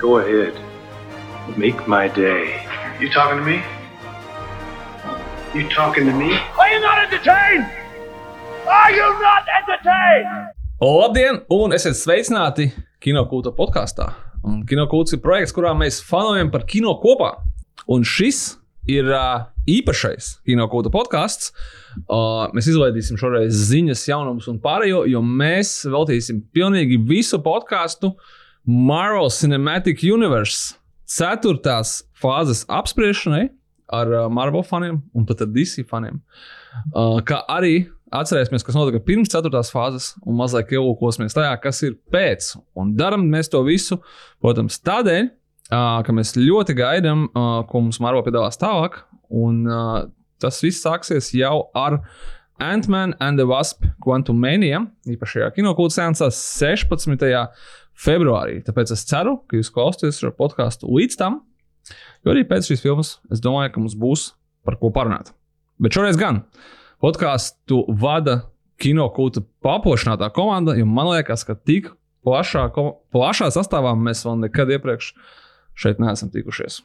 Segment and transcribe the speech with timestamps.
[0.00, 0.54] Go ahead.
[1.58, 2.64] Make my day.
[3.00, 3.60] You talking to me?
[5.54, 6.32] You talking to me?
[6.58, 7.66] Are you not entertained?
[8.66, 10.54] Are you not entertained?
[10.80, 12.70] Labdien, un esiet sveicināti
[13.04, 14.08] Kinokūta podkāstā.
[14.40, 17.34] Un Kinokūts ir projekts, kurā mēs fanojam par kino kopā.
[17.84, 18.56] Un šis
[18.88, 21.52] ir uh, īpašais Kinokūta podkāsts.
[22.06, 28.14] Uh, mēs izlaidīsim šoreiz ziņas, jaunumus un pārējo, jo mēs veltīsim pilnīgi visu podkāstu
[28.66, 30.76] Marvel Cinematic Universe
[31.10, 33.48] ceturtās fāzes apspriešanai
[33.90, 36.20] ar uh, Marvel faniem un pat ar DC faniem.
[36.92, 41.96] Uh, kā arī atcerēsimies, kas notika pirms ceturtās fāzes, un mazliet ielūkosimies tajā, kas ir
[42.12, 42.52] pēc.
[42.78, 44.00] Un darām mēs to visu,
[44.42, 47.28] protams, tādēļ, uh, ka mēs ļoti gaidām,
[47.70, 49.02] ko mums Marvel piedāvās tālāk.
[49.30, 49.62] Un
[50.42, 52.00] tas viss sāksies jau ar
[52.60, 57.38] Ant-Man and the Wasp Quantum Mania, īpašajā kinokūtas sēnesā 16.
[58.00, 58.60] Februārī.
[58.64, 61.40] Tāpēc es ceru, ka jūs klausāties šo podkāstu līdz tam,
[62.24, 64.30] jo arī pēc šīs filmas es domāju, ka mums būs
[64.66, 65.32] par ko parunāt.
[65.80, 66.42] Bet šoreiz gan
[67.00, 68.42] podkāstu vada
[68.80, 71.90] kinokūta paplašinātā komanda, jo man liekas, ka tik
[72.24, 72.66] plašā,
[73.12, 75.12] plašā sastāvā mēs vēl nekad iepriekš
[75.80, 76.82] šeit neesam tikušies.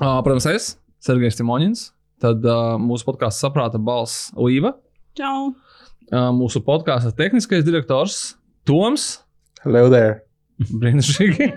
[0.00, 0.70] Uh, protams, es,
[1.02, 1.88] Sergejs Timoņins,
[2.22, 4.74] tad uh, mūsu podkāstu saprāta balss Līva,
[5.18, 5.52] Čau!
[5.52, 8.34] uh, mūsu podkāstu tehniskais direktors
[8.66, 9.24] Toms.
[9.62, 10.23] Hello there.
[10.80, 11.48] Brīnišķīgi.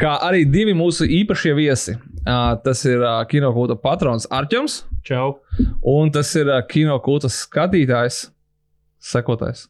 [0.00, 1.94] Kā arī divi mūsu īpašie viesi.
[2.26, 4.82] Uh, tas ir uh, kinokūta patrons Arčuns.
[5.06, 5.38] Čau.
[5.86, 8.26] Un tas ir uh, kinokūta skatītājs,
[9.00, 9.68] sekotājs,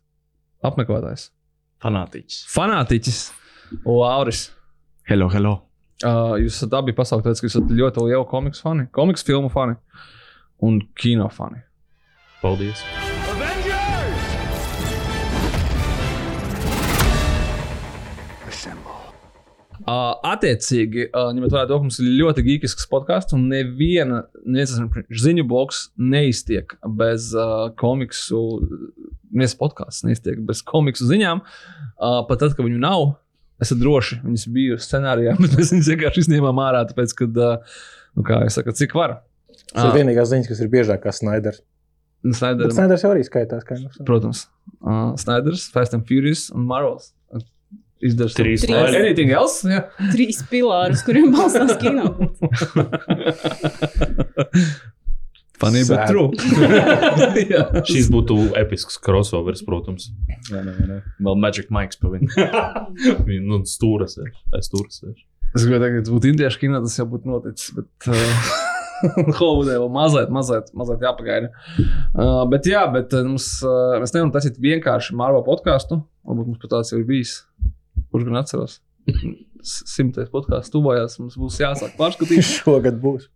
[0.64, 1.28] apmeklētājs,
[1.84, 2.38] Fanātiķis.
[2.54, 3.18] fanātiķis
[3.84, 4.46] Lauris.
[5.06, 5.52] Hello, hello.
[6.04, 9.52] Uh, jūs esat abi pasaulē, tāpēc, ka jūs esat ļoti lieli komiksu fani, komiksu filmu
[9.52, 9.76] fani
[10.64, 11.62] un kino fani.
[12.42, 12.82] Paldies.
[19.86, 24.72] Uh, attiecīgi, uh, ņemot vērā to, ka mums ir ļoti geekisks podkāsts, un neviena neviens
[25.22, 28.40] ziņu bloks neiztiek bez uh, komiksu.
[29.30, 31.44] Neviens podkāsts neiztiek bez komiksu ziņām.
[31.44, 33.12] Uh, pat tad, kad viņu nav,
[33.62, 34.18] esat droši.
[34.26, 37.80] Viņas bija scenārijā, bet mēs viņus vienkārši izņēmām ārā, tāpēc, ka, uh,
[38.18, 39.20] nu, kā jau saka, cik var.
[39.70, 41.62] Tas ir vienīgās ziņas, kas ir biežāk kā Snaiders.
[42.26, 43.62] Snaiders, jau arī skaitās.
[43.62, 43.92] Kā nu.
[44.08, 44.48] protams,
[44.80, 47.12] uh, Snaiders, Fast and Furious un Marvels.
[48.04, 48.98] Izdarīt Trīs vaļas.
[48.98, 49.64] Anything else?
[49.70, 49.86] Jā.
[50.12, 52.12] Trīs pilāri, uz kuriem balstās kino.
[55.56, 56.08] Funny, bet Sad.
[56.10, 56.30] true.
[57.52, 57.62] Jā.
[57.88, 60.10] Šis būtu episks crossovers, protams.
[60.50, 60.98] Jā, nē, nē.
[61.24, 62.28] Vēl Magic Mikes pa viņu.
[63.28, 64.34] Viņa, nu, stūras ir.
[64.58, 65.16] Es stūras ir.
[65.56, 67.72] Es gribēju teikt, būtu indiešu kino, tas jau būtu noticis.
[67.78, 68.50] Bet uh,
[69.38, 71.48] Holivudē vēl mazliet, mazliet, mazliet jāpagaida.
[72.12, 76.02] Uh, bet jā, bet uh, mums, uh, mēs nevaram taisīt vienkārši Marvel podkāstu.
[76.28, 77.38] Varbūt mums pat tāds jau ir bijis.
[78.16, 78.80] Kurš gan atceros?
[79.62, 81.18] S- Simtais podkāsts tuvojās.
[81.20, 82.42] Mums būs jāsāk pārskatīt.
[82.58, 83.28] Šogad būs.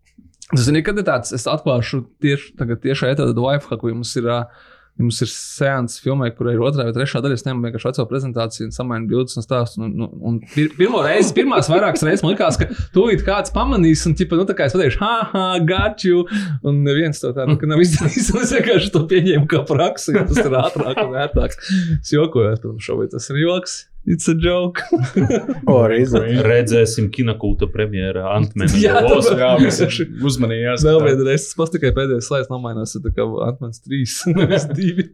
[0.50, 4.26] Tas ir kad ir tāds, es atklāšu tieši tagad, tieši tādu lifehacku, ja mums ir.
[4.26, 4.68] Uh,
[5.00, 8.04] Ja mums ir sēns filmē, kur ir otrā vai trešā daļa, es ņemu vienkārši veco
[8.10, 9.80] prezentāciju samainu bildes un stāstu.
[9.86, 14.02] Un, un, un pir, pirmo reizi, pirmās vairākas reizes man likās, ka tūlīt kāds pamanīs,
[14.10, 15.47] un ķipa, nu, tā kā es pateikšu, ha, ha,
[16.04, 16.26] you.
[16.66, 18.28] Un neviens to tā nu, ka nav izdarījis.
[18.44, 21.56] Es vienkārši to pieņēmu kā praksi, jo tas ir ātrāk un ērtāk.
[21.97, 23.78] Es jokoju, protams, šobrīd tas ir joks.
[24.09, 24.81] It's a joke.
[25.71, 26.38] O, arī izdarīt.
[26.47, 28.72] Redzēsim kinokūta premjerā Antmenu.
[28.84, 30.84] Jā, tāpēc- Jā, visi uzmanījās.
[30.88, 35.06] Vēl viena reize, tas pats tikai pēdējais slaids nomainās, tā kā Antmans 3, nevis 2.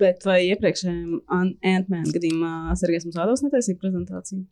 [0.00, 4.42] Bet vai iepriekšējiem An- Ant-Man gadījumā Sergejs mums ādos netaisīja prezentāciju?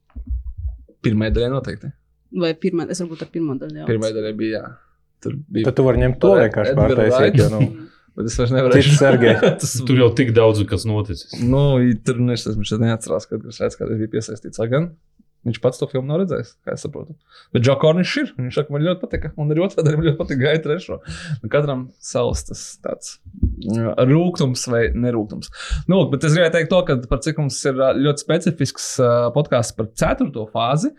[1.06, 1.91] Pirmā daļa noteikti.
[2.37, 3.89] Vai pirmā, es varbūt ar pirmo daļu jau.
[3.89, 4.72] Pirmā daļa bija, jā.
[5.25, 5.71] Tur bija.
[5.71, 7.41] Tad tu vari ņemt to vienkārši pārtaisīt.
[8.16, 9.43] Bet es vairs nevaru Sergejs.
[9.60, 11.37] tas Tur jau tik daudz, kas noticis.
[11.44, 11.66] Nu,
[12.06, 12.47] tur es
[12.81, 14.62] neatcerās, kad es redzu, kāda bija piesaistīts.
[14.72, 14.88] Gan
[15.47, 17.15] viņš pats to filmu nav redzējis, kā es saprotu.
[17.55, 18.33] Bet Džo Kornišs ir.
[18.37, 19.31] Viņš saka, man ļoti patika.
[19.41, 20.99] Un arī otrā daļa man ļoti patika gaita trešo.
[21.43, 23.17] Nu, katram savs tas tāds
[24.11, 25.53] rūkums vai nerūkums.
[25.91, 28.89] Nu, bet es gribēju teikt to, ka par cik mums ir ļoti specifisks
[29.37, 30.91] podkāsts par ceturto fāzi.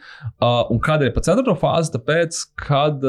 [0.41, 1.93] Un kādēļ par ceturto fāzi?
[1.97, 3.03] Tāpēc, kad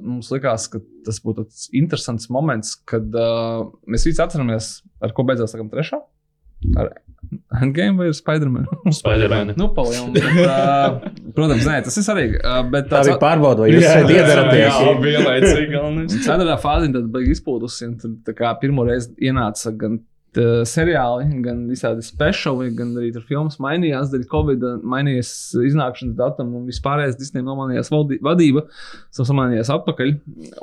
[0.00, 3.06] mums likās, ka tas būtu tāds interesants moments, kad
[3.90, 6.00] mēs visi atceramies, ar ko beidzās tagad trešā.
[6.76, 6.90] Ar
[7.62, 8.64] Endgame vai Spider-Man?
[9.00, 9.52] Spider-Man.
[9.58, 11.04] nu, palielināt.
[11.36, 12.40] Protams, nē, tas ir svarīgi.
[12.72, 14.78] Bet Tā bija pārbauda, vai jūs esat jā, iedaraties.
[14.80, 16.16] jā, vienlaicīgi galvenais.
[16.26, 17.86] Ceturtā fāze tad bija izpūdusi.
[17.86, 20.00] un Tad tā kā pirmo reizi ienāca gan
[20.36, 24.10] t- seriāli, gan visādi speciāli, gan arī tur filmas mainījās.
[24.12, 25.30] Dēļ Covid mainījās
[25.70, 28.66] iznākšanas datums un vispārējais Disneja nomainījās vadība.
[29.16, 30.12] Samainījās atpakaļ.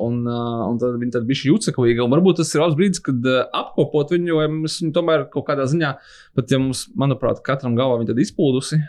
[0.03, 2.03] Un, uh, un tad viņi tad bija juceklīgi.
[2.03, 5.47] Un varbūt tas ir labs brīdis, kad uh, apkopot viņu, jo mēs viņu tomēr kaut
[5.49, 5.95] kādā ziņā,
[6.37, 8.81] pat ja mums, manuprāt, katram galvā viņa tad izpūdusi.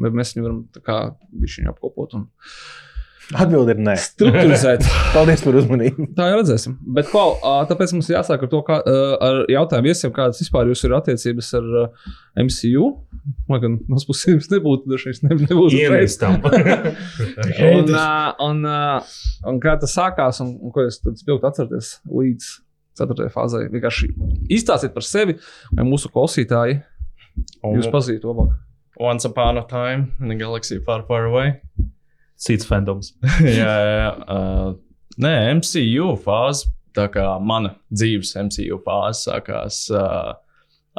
[0.00, 1.00] Bet mēs viņu varam tā kā
[1.70, 2.30] apkopot un
[3.30, 3.94] Atbildi ir nē.
[4.00, 4.86] strukturizēt.
[5.14, 6.08] Paldies par uzmanību.
[6.16, 6.76] Tā jau redzēsim.
[6.96, 10.82] Bet, Paul, ā, tāpēc mums jāsāk ar to, kā, ar jautājumu viesiem, kādas vispār jums
[10.86, 11.68] ir attiecības ar
[12.42, 12.88] MCU.
[13.50, 16.16] Lai gan no puses nebūtu, dažreiz ne, nebūtu uzreiz.
[16.16, 16.40] Ienīstam.
[17.70, 17.94] Un,
[18.46, 18.66] un,
[19.52, 22.50] un kā tas sākās, un, un ko jūs tad spilgti atceraties līdz
[22.98, 23.68] ceturtajai fāzei?
[23.72, 24.10] Vienkārši
[24.56, 25.38] izstāstiet par sevi,
[25.76, 26.80] vai mūsu klausītāji
[27.76, 28.58] jūs pazīstat labāk.
[29.00, 31.54] Once upon a time in a galaxy far, far away.
[32.40, 33.12] Cits fandoms.
[33.44, 34.12] jā, jā, jā.
[34.24, 34.70] Uh,
[35.20, 40.32] nē, MCU fāze, tā kā mana dzīves MCU fāze sākās uh,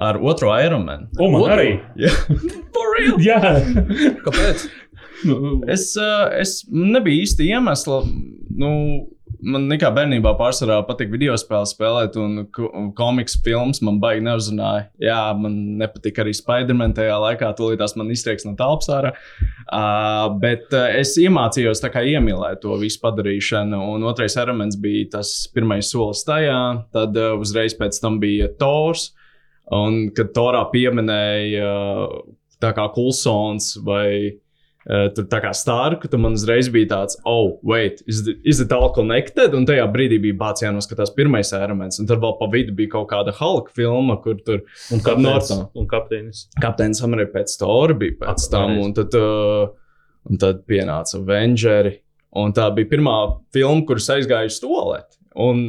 [0.01, 1.09] ar otro Ironman.
[1.17, 1.71] O, man arī.
[1.99, 2.13] Jā,
[2.75, 3.17] for real!
[3.23, 3.41] Jā,
[4.25, 4.69] Kāpēc?
[5.69, 8.01] Es, uh, es nebiju īsti iemesla.
[8.61, 8.71] Nu,
[9.39, 12.43] man nekā bērnībā pārsvarā patīk video spēles spēlēt, un
[12.81, 14.87] un komiks filmas man baigi neuzrunāja.
[15.01, 19.13] Jā, man nepatīk arī Spider-Man tajā laikā, tūlītās man iztrieks no telpas ārā.
[19.71, 25.17] Uh, bet uh, es iemācījos tā kā iemīlēt to visu padarīšanu, un otrais elements bija
[25.17, 26.59] tas pirmais solis tajā,
[26.95, 29.11] tad uh, uzreiz pēc tam bija Tors.
[29.71, 32.21] Un kad Torā pieminēja uh,
[32.61, 34.40] tā kā Kulsons vai
[34.89, 38.61] uh, tur tā kā Starku, tad man uzreiz bija tāds, oh, wait, is, the, is
[38.63, 39.55] it all connected?
[39.57, 43.09] Un tajā brīdī bija bācis jānoskatās pirmais elements, un tad vēl pa vidu bija kaut
[43.13, 44.63] kāda Hulk filma, kur tur
[44.93, 45.53] un kapteinis.
[45.77, 46.45] Un kapteinis.
[46.61, 49.71] Kapteinis Amerikā pēc Tora bija pēc tam, un tad, uh,
[50.29, 52.01] un tad pienāca Avengers.
[52.39, 53.13] Un tā bija pirmā
[53.51, 55.17] filma, kuras aizgāju uz toleti.
[55.43, 55.65] Un,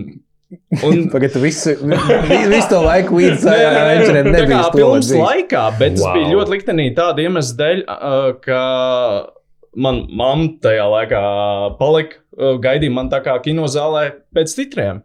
[0.86, 5.22] un Tagad tu visu, vi- visu to laiku līdz kā nebija filmas stulbi.
[5.22, 6.14] laikā, bet tas Wow.
[6.18, 7.82] bija ļoti liktenīgi tāda iemesla dēļ,
[8.44, 8.60] ka
[9.76, 11.22] man mamma tajā laikā
[11.78, 12.20] palika,
[12.64, 14.04] gaidīja man tā kā kinozālē
[14.36, 15.02] pēc titriem.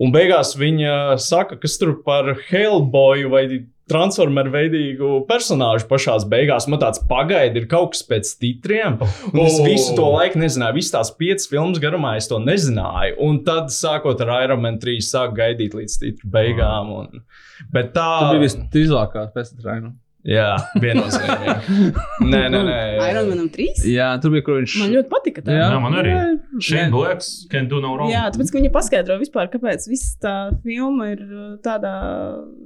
[0.00, 3.44] Un beigās viņa saka, kas tur par Hellboyu vai
[3.88, 6.68] Transformeru veidīgu personāžu pašā beigās.
[6.68, 8.98] Man tāds pagaidi, ir kaut kas pēc titriem.
[9.32, 9.64] Un es Oh.
[9.66, 13.16] visu to laiku nezināju, visas tās piecas filmas garumā es to nezināju.
[13.28, 16.92] Un tad, sākot ar Iron Man 3, sāku gaidīt līdz titru beigām.
[16.98, 17.24] Un...
[17.72, 19.96] Bet tā Tā bija visdrīzākā pēc tam.
[20.26, 20.48] Jā,
[20.82, 21.92] viennozīmīgi.
[22.32, 22.78] Nē, nē, nē.
[23.06, 23.84] Iron Manam 3.
[23.88, 24.74] Jā, tur bija, kur viņš.
[24.82, 25.44] Man ļoti patika.
[25.46, 25.54] Tā.
[25.54, 26.10] Jā, man arī.
[26.10, 26.24] Jā,
[26.68, 28.10] Shane Blacks can do no wrong.
[28.12, 30.34] Jā, tāpēc, ka viņi paskaidro vispār, kāpēc viss tā
[30.64, 31.92] filma ir uh, tādā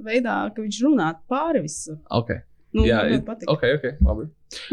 [0.07, 2.01] veidā, ka viņš runā pāri visam.
[2.09, 2.33] Ok,
[2.73, 3.53] Nu, jā, man patika.
[3.53, 4.23] ok, ok, labi.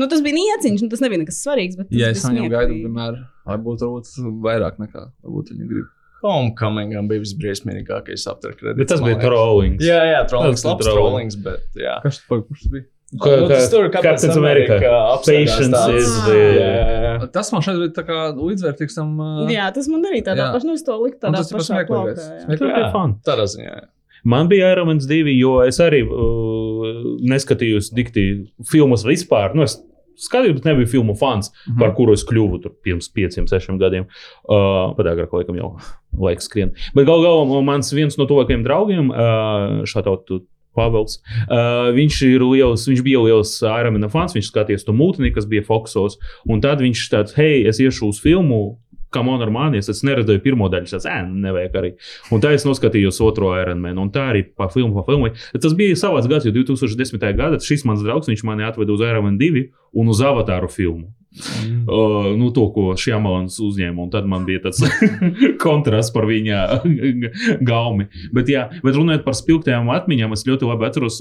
[0.01, 1.77] Nu, tas bija nieciņš, nu, tas nebija nekas svarīgs.
[1.77, 2.49] bet bija es smieklīgi.
[2.55, 5.91] gaidu, vienmēr, lai būtu varbūt vairāk nekā varbūt viņi grib.
[6.23, 8.79] Homecomingam bija visbriesmīgākais aptverkredits.
[8.81, 9.85] Bet tas bija trollings.
[9.85, 11.31] Jā, jā, trollings, labs trolling.
[11.33, 11.99] trollings, bet jā.
[12.05, 12.87] Kas tur kurš tas bija?
[13.11, 14.77] Kā, Nu, tas tur Captains Captains America.
[15.27, 16.37] Patience is the...
[16.61, 16.75] jā,
[17.07, 17.15] jā.
[17.35, 19.17] Tas man šeit bija tā kā līdzvērtīgs tam.
[19.19, 21.81] uh, Jā, tas man arī tādā pašā, nu, es to liku tādā tas ir pašā
[21.89, 22.15] plaukā.
[22.15, 22.45] jā.
[22.53, 23.17] Tas bija fun.
[23.27, 23.73] Tādā ziņā.
[23.73, 23.89] jā.
[24.31, 28.25] Man bija Iron Man 2, jo es arī uh, neskatījos dikti
[28.71, 29.57] filmas vispār.
[29.57, 29.79] Nu, es
[30.21, 31.79] skatījos, bet nebiju filmu fans, Mhm.
[31.79, 34.07] par kuru es kļuvu tur pirms pieciem, sešiem gadiem.
[34.49, 35.77] Uh, pat agrāk, laikam, jau
[36.27, 36.73] laiks skrien.
[36.95, 40.43] Bet gal galā mans viens no tuvākajiem draugiem, uh, šādi
[40.77, 41.19] Pāvils.
[41.51, 46.15] Uh, viņš, liels, viņš bija liels Ironman fans, viņš skatījās to mūteni, kas bija Foxos.
[46.49, 48.79] Un tad viņš tāds, hei, es iešu uz filmu.
[49.11, 51.93] Kā man ar mani, es neredzēju pirmo daļu, es teicu, nevajag arī.
[52.31, 55.33] Un tā es noskatījos otro Ironman, un tā arī pa filmu, pa filmu.
[55.57, 57.25] Tas bija savāds gads, jo 2010.
[57.39, 59.67] gadā šis mans draugs, viņš mani atveda uz Ironman 2
[59.99, 61.11] un uz Avatāru filmu.
[61.31, 61.87] Mm.
[61.87, 64.83] Uh, nu, to, ko Šāmalans uzņēma, un tad man bija tāds
[65.65, 66.63] kontrasts par viņa
[67.71, 68.09] gaumi.
[68.35, 71.21] Bet, jā, bet runājot par spilgtajām atmiņām, es ļoti labi atceros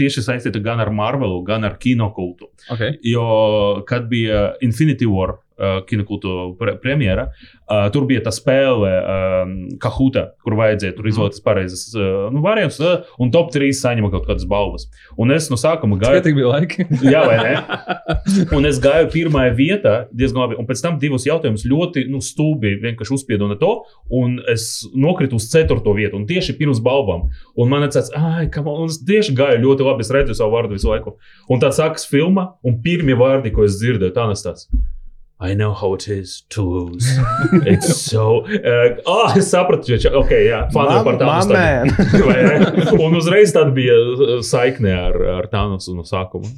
[0.00, 2.48] tieši saistīta gan ar Marvelu, gan ar kinokultu.
[2.72, 2.96] Okay.
[3.04, 7.28] Jo, kad bija Infinity War uh, kinokultu pre premjera,
[7.68, 12.80] uh, tur bija tā spēle, um, Kahuta, kur vajadzēja tur izvēlēties pareizes uh, nu, variantus,
[12.82, 14.88] uh, un top 3 saņēma kaut kādas balvas.
[15.20, 16.20] Un es no sākuma gāju.
[16.20, 16.86] Skatīgi bija laiki.
[17.12, 17.54] Jā, vai ne?
[18.56, 20.58] Un es gāju pirmā vietā, diezgan labi.
[20.60, 23.72] Un pēc tam divus jautājumus ļoti nu, stulbi vienkārši uzspiedu no to.
[24.16, 27.28] Un es nokritu uz ceturto vietu, un tieši pirms balvām.
[27.60, 30.06] Un man tāds, ah, kā man, un es tieši gāju ļoti labi.
[30.06, 31.16] Es redzu savu vārdu visu laiku.
[31.50, 34.70] Un tad sākas filma, un pirmie vārdi, ko es dzirdēju, tā nes tāds.
[35.40, 37.06] I know how it is to lose.
[37.72, 38.44] It's so.
[38.44, 42.96] Uh, oh, es sapratu, ka, ok, jā, fani Mam- par tādu ne?
[43.00, 46.50] Un uzreiz tad bija uh, saikne ar, ar Tānosu no sākuma.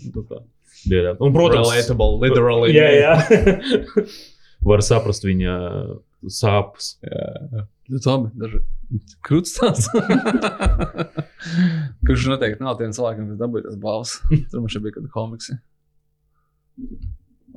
[0.91, 1.17] Bija tā.
[1.23, 2.75] Un, protams, Relatable, literally.
[2.75, 4.07] jā, jā.
[4.67, 5.55] var saprast viņa
[6.27, 6.97] sāpes.
[7.93, 8.35] Tas labi.
[8.39, 8.63] Daži
[9.27, 9.87] krūts tāds.
[12.07, 14.19] Kurš noteikti nav tiem cilvēkiem, kas dabūja tas balvas.
[14.51, 15.59] Tur šeit bija kāda komiksi.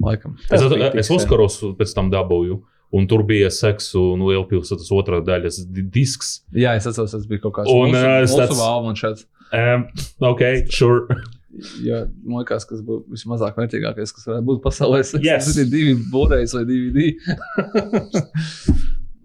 [0.04, 0.36] Laikam.
[0.52, 2.56] Es, bija es uzkaros pēc tam dabūju.
[2.96, 6.42] Un tur bija seksu un lielpilsētas otrā daļas di- disks.
[6.56, 7.72] Jā, es atceros, tas bija kaut kāds
[8.40, 9.24] tāds- valvons šeit.
[9.56, 9.88] Um,
[10.22, 11.18] ok, sure.
[11.84, 15.00] Jo man liekas, kas būtu vismazāk vērtīgākais, kas varētu būt pasaulē.
[15.24, 15.48] Yes.
[15.50, 17.00] Tas ir divi būrēji vai DVD.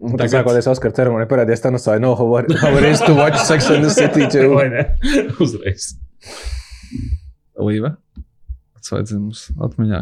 [0.00, 3.12] Un tad sākoties Oskara ceremonijai parādījās no I know how, it- how it is to
[3.14, 4.54] watch Sex and the City too.
[4.54, 4.86] Vai ne?
[5.44, 5.90] Uzreiz.
[7.60, 7.96] Līva.
[8.80, 10.00] Tas vajadzēja mums atmiņā.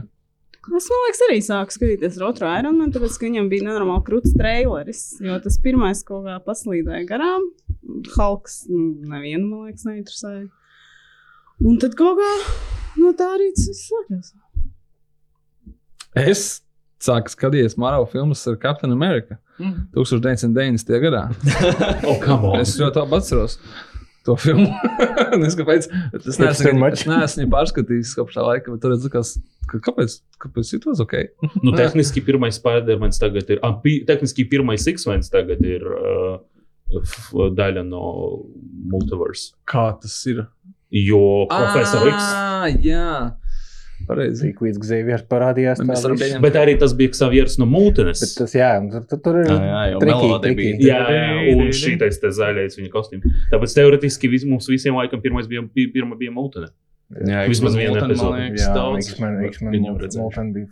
[0.77, 5.03] Es domāju, arī sāku skatīties ar otru Ironmanu, tāpēc, ka viņam bija nenormāli krūts traileris.
[5.25, 7.47] Jo tas pirmais kaut kā paslīdēja garām.
[8.17, 10.47] Halks mm, nevienu, man liekas, neinteresēja.
[11.65, 12.31] Un tad kaut kā
[13.03, 14.33] no tā arī tas viss sākās.
[16.19, 16.45] Es
[17.03, 19.89] sāku skatīties Marvel filmas ar Captain America Mm.
[19.91, 21.01] 1990.
[21.03, 21.25] gadā.
[22.07, 22.61] Oh, come on.
[22.63, 23.57] Es ļoti labi atceros
[24.29, 24.69] to filmu.
[25.49, 27.01] es kāpēc, es Hipster neesmu, much.
[27.01, 29.35] es neesmu viņu pārskatījis kopš tā laika, bet tur ir likās,
[29.71, 31.17] ka kāpēc, kāpēc it was ok?
[31.65, 33.63] Nu, tehniski pirmais Spider-Man tagad ir.
[33.67, 36.39] Ah, pi, tehniski pirmais X-Men tagad ir uh,
[37.03, 38.05] f- daļa no
[38.93, 39.53] Multiverse.
[39.69, 40.45] Kā tas ir?
[40.95, 42.17] Jo Profesor X.
[42.33, 43.09] Ah, jā,
[44.09, 44.49] pareizi.
[44.49, 45.83] Cik līdz Xaviers parādījās.
[45.83, 46.43] Mēs tā varam pieņemt.
[46.45, 48.23] Bet arī tas bija Xavieris no Multines.
[48.23, 50.77] Bet tas, jā, tur, tur, tur ir Jā, jā, jau melodija bija.
[50.87, 53.39] Jā, jā, un šīs te zaļais viņa kostīms.
[53.53, 56.71] Tāpēc teorētiski vis, mums visiem laikam pirmais bija, bija, pirma bija Multine.
[57.09, 58.51] Jā, Vismaz viena epizode.
[58.53, 58.73] Jā.
[59.01, 59.79] X-Men, X-Men.
[60.21, 60.69] Multan bija.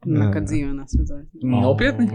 [0.00, 1.42] Nekad dzīvē nesmu redzējis.
[1.44, 2.06] Nopietni?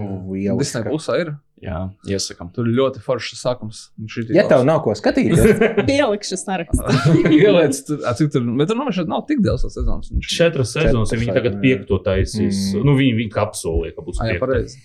[0.58, 1.36] Disney pusē ir.
[1.64, 1.78] Jā,
[2.12, 2.50] iesakām.
[2.54, 3.86] Tur ir ļoti foršs sākums.
[3.98, 6.92] Un Ja tev nav ko skatīties, Pielikšu sarakstā.
[7.32, 10.12] Ieliec, tur, cik tur, bet tur nomēšot nav tik daudz sezonas.
[10.12, 12.60] Viņš- Četras sezonas, Četras, viņi tagad piekto taisīs.
[12.74, 12.82] Mm.
[12.82, 12.86] Mm.
[12.90, 14.78] Nu, viņi, viņi kapsulē, ka būs Ah, jā, pareizi.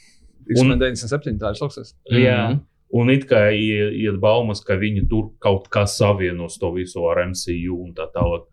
[0.47, 1.95] Un- X-Men 97, tā ir sukses.
[2.11, 2.39] Jā.
[2.55, 2.61] Mhm.
[2.93, 7.77] Un it kā iet baumas, ka viņi tur kaut kā savienos to visu ar MCU
[7.85, 8.47] un tā tālāk.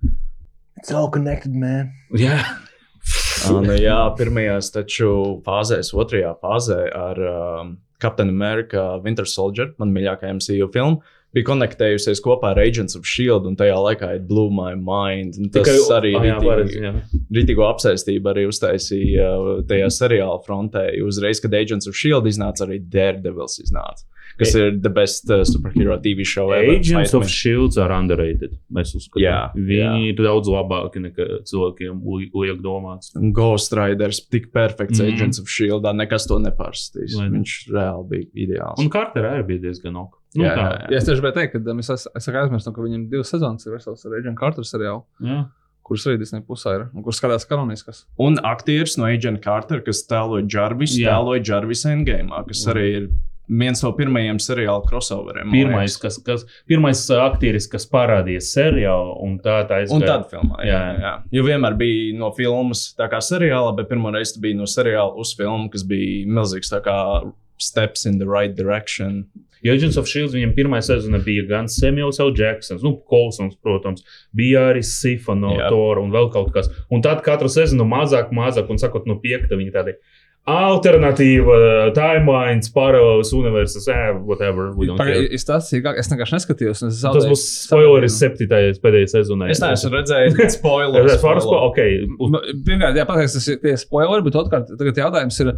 [0.78, 1.94] it's all connected, man.
[2.14, 2.38] Jā,
[3.48, 7.22] Ah, nu, jā, pirmajās taču fāzēs, otrajā fāzē ar
[7.62, 11.00] um, Captain America Winter Soldier, man mīļākā MCU filma,
[11.36, 15.36] bija konektējusies kopā ar Agents of Shield, un tajā laikā it blew my mind.
[15.38, 16.94] Un Tas Tikai- arī Ah, rītīgi- jā.
[17.34, 20.86] rītīgo apsēstību arī uztaisīja uh, tajā seriāla frontē.
[21.04, 24.04] Uzreiz, kad Agents of Shield iznāca, arī Daredevils iznāca.
[24.38, 26.76] Kas ir the best uh, superhero TV show ever.
[26.76, 27.36] Agents of Fight me.
[27.38, 28.54] Shields are underrated.
[28.74, 33.14] Mēs uzskatām, Jā, viņi ir daudz labāki nekā cilvēkiem li- liek domāts.
[33.34, 35.10] Ghost Riders tik perfekts mm.
[35.14, 37.18] Agents of Shield, nekas to nepārstīs.
[37.18, 37.32] Ne?
[37.34, 38.82] Viņš reāli bija ideāls.
[38.84, 40.18] Un Carterā arī bija diezgan ok.
[40.38, 40.90] Nu, Jā, tā, jā, jā.
[40.92, 43.74] Jā, es tieši gribēju teikt, ka es, es, es aizmirsu, ka viņam divas sezonas ir
[43.74, 45.38] vesels ar Agent Carter seriālu, jā.
[45.88, 48.04] kuras arī Disney pusē ir, un kuras skatās kanoniskas.
[48.22, 51.16] Un aktieris no Agent Carter, kas tēloja Jarvisu, Jā.
[51.16, 53.08] tēloja Jarvisu Endgame, kas arī ir
[53.48, 55.50] viens no pirmajiem seriāla crossoveriem.
[55.54, 60.08] Pirmais, kas, kas, pirmais uh, aktieris, kas parādījās seriālā, un tā tā Un aizgāja.
[60.12, 60.62] tad filmā.
[60.68, 61.02] Jā, jā.
[61.06, 61.14] jā.
[61.40, 65.36] Jo vienmēr bija no filmas, tā kā seriāla, bet pirmo reizi bija no seriāla uz
[65.38, 66.74] filmu, kas bija milzīgs.
[67.58, 69.26] Steps in the right direction.
[69.66, 72.30] Jo Agents of Shield viņam pirmā sezona bija gan Samuels L.
[72.38, 74.04] Jacksons, nu, Kolsons, protams,
[74.38, 74.84] bija arī
[75.58, 75.72] Jā.
[75.74, 76.70] Tora un vēl kaut kas.
[76.94, 79.96] Un tad katru sezonu mazāk, mazāk, un sakot, no piekta viņi tādi.
[80.48, 81.56] Alternatīva,
[81.96, 84.70] timelines, paralēlas universas, eh, whatever.
[84.78, 85.26] we don't care.
[85.36, 86.80] Es tas sīkāk, es vienkārši neskatījos.
[86.80, 89.50] es Tas zaudēju būs spoileris septītajai pēdējai sezonai.
[89.52, 91.12] Es neesmu redzējis Es spoilers.
[91.18, 92.32] esmu pārspēlējis, ok.
[92.32, 95.52] Nu, Pirmkārt, jā, pateiks, tas ir tie spoileri, bet otrkārt, tagad jautājums ir,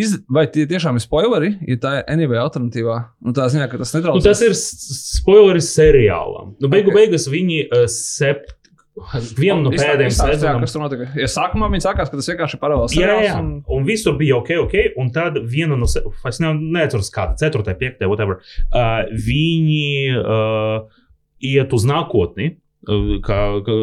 [0.00, 2.96] iz, vai tie tiešām ir spoileri, ja tā ir anyway alternatīvā?
[3.20, 4.22] Nu, tā ziņā, ka tas netrauc.
[4.22, 6.54] Nu, tas ir spoileris seriālam.
[6.60, 6.96] Nu, beigu Ok.
[7.02, 8.56] beigās viņi uh, sept.
[9.38, 11.06] Vienu no pēdējiem sezonām Kas tur notika?
[11.16, 12.94] Ja sākumā viņi sākās, ka tas vienkārši ir paralēls.
[12.98, 13.36] Jā, jā.
[13.38, 14.74] un- Un visur bija ok, ok.
[14.98, 18.40] Un tad viena no, es ne, neatceros, kāda, 4, 5, whatever.
[18.74, 20.88] Uh, viņi uh,
[21.40, 22.56] iet uz nākotni.
[22.88, 23.78] uh, Kā, kā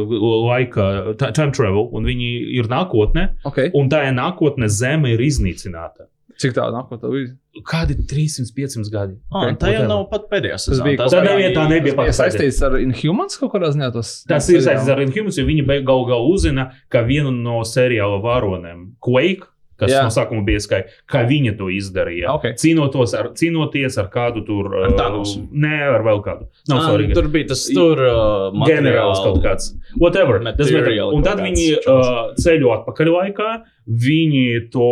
[0.49, 3.71] laika, ti- time travel, un viņi ir nākotnē, Okay.
[3.73, 6.07] un tā ir nākotne, Zeme ir iznīcināta.
[6.37, 7.31] Cik tālu nākotnē bija?
[7.65, 9.15] Kādi 300, 500 gadi?
[9.33, 9.87] Ah, tā jau whatever.
[9.89, 10.83] nav pat pēdējā sezonā.
[10.91, 13.91] bija Tas Tā nebija, tā nebija Tas bija pat saistīts ar Inhumans kaut kādā ziņā.
[13.97, 17.61] Tas, Tas ir saistīts ar Inhumus, jo viņi beig- gal galā uzzina, ka viena no
[17.65, 20.03] seriāla varoniem, Quake, kas Jā.
[20.05, 22.29] No sākuma bija skaidrs, ka viņa to izdarīja.
[22.33, 22.45] Ok.
[22.57, 24.69] Cīnotos ar, cīnoties ar kādu tur.
[24.73, 25.35] Ar uh.
[25.53, 26.47] Nē, ar vēl kādu.
[26.69, 27.13] Nav Ah, svarīgi.
[27.13, 29.73] tur bija tas tur uh, ģenerālis kaut kāds.
[29.97, 30.39] Whatever.
[30.57, 31.13] Tas matter.
[31.13, 33.49] Un tad viņi uh, ceļo atpakaļ laikā,
[33.87, 34.89] viņi to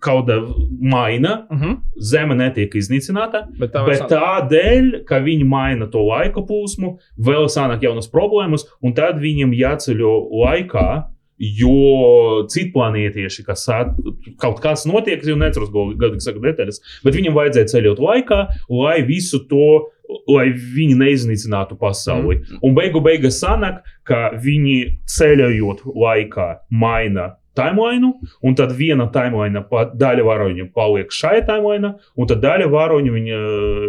[0.00, 0.38] kaut kā
[0.80, 1.46] maina.
[1.50, 1.76] Uh -huh.
[1.96, 7.82] Zeme netiek iznīcināta, Bet tā Bet tādēļ, ka viņi maina to laika plūsmu, vēl sānāk
[7.82, 11.04] jaunas problēmas, un tad viņam jāceļo laikā.
[11.40, 13.94] Jo citplanētieši, kas at,
[14.36, 19.38] kaut kas notiek, jau neceros gadu saka detaļas, bet viņam vajadzēja ceļot laikā, lai visu
[19.48, 19.88] to,
[20.28, 22.36] lai viņi neiznīcinātu pasauli.
[22.36, 22.58] Mm.
[22.62, 29.90] Un beigu beigās sanāk, ka viņi ceļojot laikā maina timeline, un tad viena timeline pa-
[29.90, 33.38] daļa varoņa paliek šai timeline, un tad daļa varoņa viņa,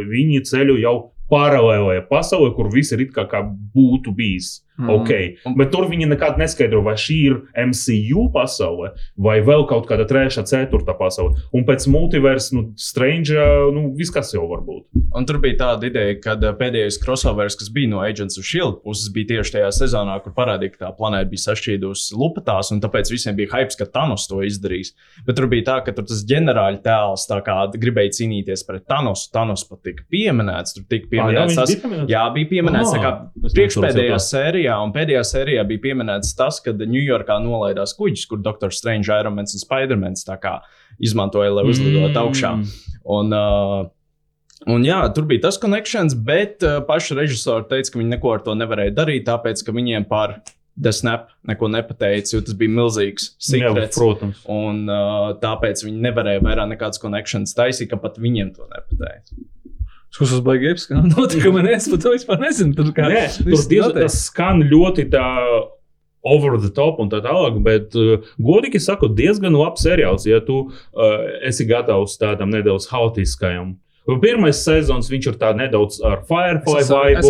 [0.10, 0.96] viņi ceļo jau
[1.32, 3.44] paralēlajā pasaulē, kur viss ir it kā, kā
[3.76, 4.62] būtu bijis.
[4.82, 4.92] Mm.
[4.98, 5.56] Okay.
[5.58, 7.38] Bet tur viņi nekad neskaidro, vai šī ir
[7.70, 11.38] MCU pasaule vai vēl kaut kāda trešā, ceturtā pasaule.
[11.56, 13.38] Un pēc multiversa, nu, Strange,
[13.76, 14.88] nu, viss kas jau var būt.
[15.18, 18.82] Un tur bija tāda ideja, ka uh, pēdējais crossovers, kas bija no Agents of Shield
[18.86, 23.12] puses, bija tieši tajā sezonā, kur parādīja, ka tā planēta bija sašķīdusi lupatās, un tāpēc
[23.14, 24.96] visiem bija hype, ka Thanos to izdarīs.
[25.28, 27.28] Bet tur bija tā, ka tur tas ģenerāļa tēls
[27.82, 29.30] gribēja cīnīties pret Thanosu.
[29.34, 30.76] Thanos pat tika pieminēts.
[30.76, 32.12] Tur tika pieminēts jā, tas, bija pieminēts?
[32.12, 32.94] jā, bija pieminēts.
[32.96, 33.12] tā kā
[33.56, 34.28] Priekšpēdējā nesaprotu.
[34.72, 38.72] Sērijā, un pēdējā sērijā bija pieminēts tas, ka Ņujorkā nolaidās kuģis, kur Dr.
[38.72, 40.16] Strange, Iron Man un Spider-Man
[41.00, 42.22] izmantoja, lai uzlidotu Mm.
[42.24, 42.54] augšā.
[43.06, 43.90] Un, uh,
[44.68, 48.44] Un jā, tur bija tas konekšņs, bet uh, paši režisori teica, ka viņi neko ar
[48.46, 50.36] to nevarēja darīt, tāpēc ka viņiem par
[50.80, 53.98] The Snap neko nepateica, jo tas bija milzīgs sekrets.
[53.98, 54.44] protams.
[54.48, 59.34] Un uh, tāpēc viņi nevarēja vairāk nekādas konekšņas taisīt, ka pat viņiem to nepateica.
[60.12, 60.98] Tas tas baigs episki.
[61.14, 62.76] Notikumi es par to vispār nezinu.
[62.76, 65.28] Tur kā Nē, tur diez, tas skan ļoti tā.
[66.22, 70.68] Over the top un tā tālāk, bet, uh, godīgi sakot, diezgan labs seriāls, ja tu
[70.68, 71.16] uh,
[71.50, 73.72] esi gatavs tādam nedaudz haotiskajam.
[74.22, 77.26] Pirmais sezons viņš ir tāds nedaudz ar Firefly vibe.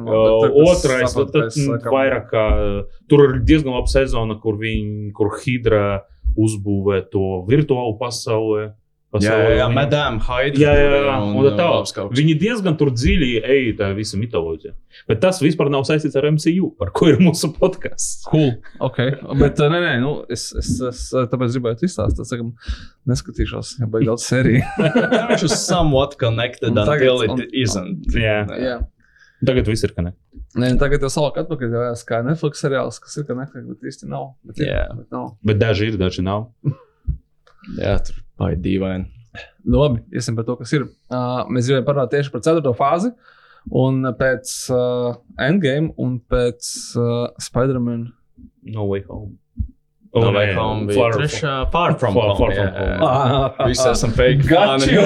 [0.00, 2.46] Uh, otrais, tad, tad laikam, vairāk kā
[3.12, 5.84] tur ir diezgan laba sezona, kur viņi, kur Hydra
[6.32, 8.70] uzbūvē to virtuālu pasauli.
[9.20, 10.56] Jā, jā, jā Madame Hyde.
[10.56, 11.16] Jā, jā, jā.
[11.20, 12.16] Un, un tā labs kaut tālāk.
[12.16, 14.72] Viņi diezgan tur dziļi ej tā visa mitoloģija.
[15.10, 18.22] Bet tas vispār nav saistīts ar MCU, par ko ir mūsu podkāsts.
[18.30, 18.54] Cool.
[18.88, 19.12] Okay.
[19.36, 22.54] Bet, uh, nē, nē, nu, es, es, es uh, tāpēc gribēju izstāstīt, sakam,
[23.12, 24.64] neskatīšos, ja baigi daudz sēriju.
[25.34, 28.08] Viņš ir somewhat connected Un tagad- until un- it isn't.
[28.16, 28.40] Jā.
[28.56, 28.78] Jā.
[29.44, 30.12] Tagad viss ir kanē.
[30.60, 34.08] Nē, tagad jau salāk atpakaļ, jau kā Netflix seriāls, kas ir, ka Netflix, bet īsti
[34.12, 34.34] nav.
[34.46, 34.84] Bet, Jā.
[34.98, 35.30] bet nav.
[35.48, 36.50] Bet daži ir, daži nav.
[37.78, 39.06] Jā, tur baigi dīvaini.
[39.72, 40.88] Labi, iesim par to, kas ir.
[41.12, 43.12] Uh, mēs gribējām parunāt tieši par ceturto fāzi.
[43.78, 48.08] Un pēc uh, Endgame un pēc uh, Spider-Man.
[48.74, 49.38] No way home.
[50.12, 51.52] No nē, Way Home bija Far- trešā.
[51.72, 52.36] Far from Far- home.
[52.36, 52.96] Far from jā.
[53.00, 53.68] home.
[53.70, 54.44] Visi esam fake.
[54.92, 55.04] You.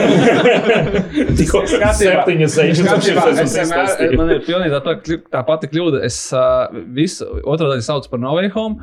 [1.38, 4.18] Tikko septiņas Es skatījumā, es sezonas vienmēr, izstāstīju.
[4.18, 4.94] man ir pilnīgi tā,
[5.36, 6.00] tā, pati kļūda.
[6.08, 6.66] Es uh,
[6.96, 8.82] visu otro daļu saucu par No Way Home.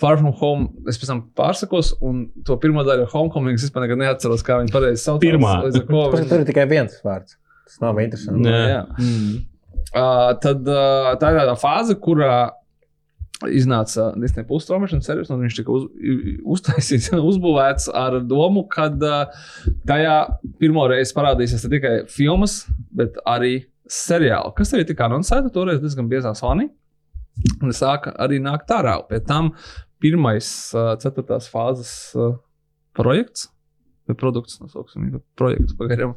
[0.00, 4.00] Far from home, es pēc tam pārsakos, un to pirmo daļu Homecoming es vispār nekad
[4.00, 5.20] neatceros, kā viņi pareizi sauc.
[5.22, 5.52] Pirmā.
[5.86, 7.36] Ko viņi- tur ir tikai viens vārds.
[7.68, 8.42] Tas nav interesanti.
[8.42, 8.62] Nē.
[8.72, 8.82] Jā.
[9.94, 12.34] Uh, tad uh, tā ir tā fāze, kurā
[13.50, 15.86] iznāca Disneja puses traumēšanas servis, un viņš tika uz,
[16.56, 19.46] uztaisīts, uzbūvēts ar domu, ka uh,
[19.86, 20.16] tajā
[20.62, 23.58] pirmo reizi parādīsies ne tikai filmas, bet arī
[23.90, 26.70] seriāli, kas arī tika anoncēta toreiz diezgan biezā svanī.
[27.62, 28.98] Un sāka arī nākt ārā.
[29.08, 29.54] Pēc tam
[30.02, 30.46] pirmais,
[31.02, 32.14] ceturtās fāzes
[32.94, 33.50] projekts.
[34.20, 36.10] Produkts, nosauksim projektu pagaidām.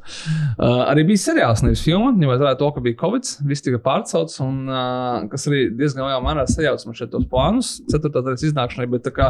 [0.59, 2.09] Uh, arī bija seriāls, nevis filma.
[2.19, 6.17] Ņemot vērā to, ka bija Covid, viss tika pārcelts, un uh, kas arī diezgan lielā
[6.25, 8.89] mērā sajauc man šeit tos plānus, ceturtā daļas iznākšanai.
[8.91, 9.29] Bet kā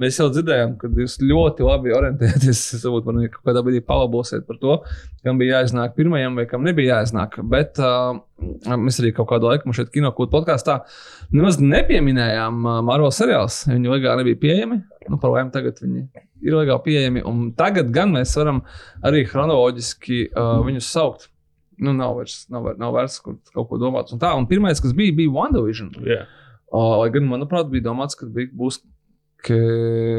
[0.00, 4.56] mēs jau dzirdējām, ka jūs ļoti labi orientējaties, varbūt man kaut kādā brīdī palabosiet par
[4.64, 4.78] to,
[5.20, 7.36] kam bija jāiznāk pirmajam vai kam nebija jāiznāk.
[7.52, 10.76] Bet uh, mēs arī kaut kādu laiku šeit kinokūtu podkāstā
[11.34, 13.64] nemaz nepieminējām Marvel seriālus.
[13.70, 14.78] Viņi legāli nebija pieejami.
[15.08, 16.04] Nu, par laimi tagad viņi
[16.46, 17.24] ir legāli pieejami.
[17.26, 18.62] Un tagad gan mēs varam
[19.02, 21.28] arī chronoloģiski uh, viņus saukt.
[21.78, 24.12] Nu, nav vairs, nav, vairs- nav vairs kur kaut ko domāt.
[24.14, 25.92] Un tā, un pirmais, kas bija, bija WandaVision.
[26.06, 26.24] Jā.
[26.68, 28.80] Uh, lai gan, manuprāt, bija domāts, ka bija, būs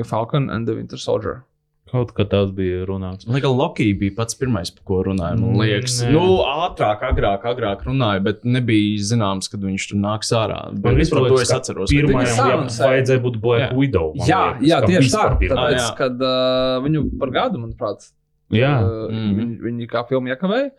[0.07, 1.43] Falcon and the Winter Soldier.
[1.89, 3.25] Kaut kā tās bija runāts.
[3.25, 5.39] Lai gan Loki bija pats pirmais, par ko runāja.
[5.39, 6.11] Man Mm, liekas, nē.
[6.13, 10.59] nu, ātrāk, agrāk, agrāk runāja, bet nebija zināms, kad viņš tur nāks ārā.
[10.83, 11.89] Man vispār to liekas, es ka atceros.
[11.89, 13.75] Jā, sarunas- vajadzēja būt Black Jā.
[13.77, 14.13] Widow.
[14.15, 15.25] man Jā, liekas, jā tieši tā.
[15.39, 15.55] pirmā.
[15.57, 15.95] Tāpēc, jā.
[15.97, 18.11] kad uh, viņu par gadu, manuprāt,
[18.51, 18.71] Jā.
[18.81, 19.33] uh, Mhm.
[19.39, 20.71] viņi, viņi kā filmu iekavēja.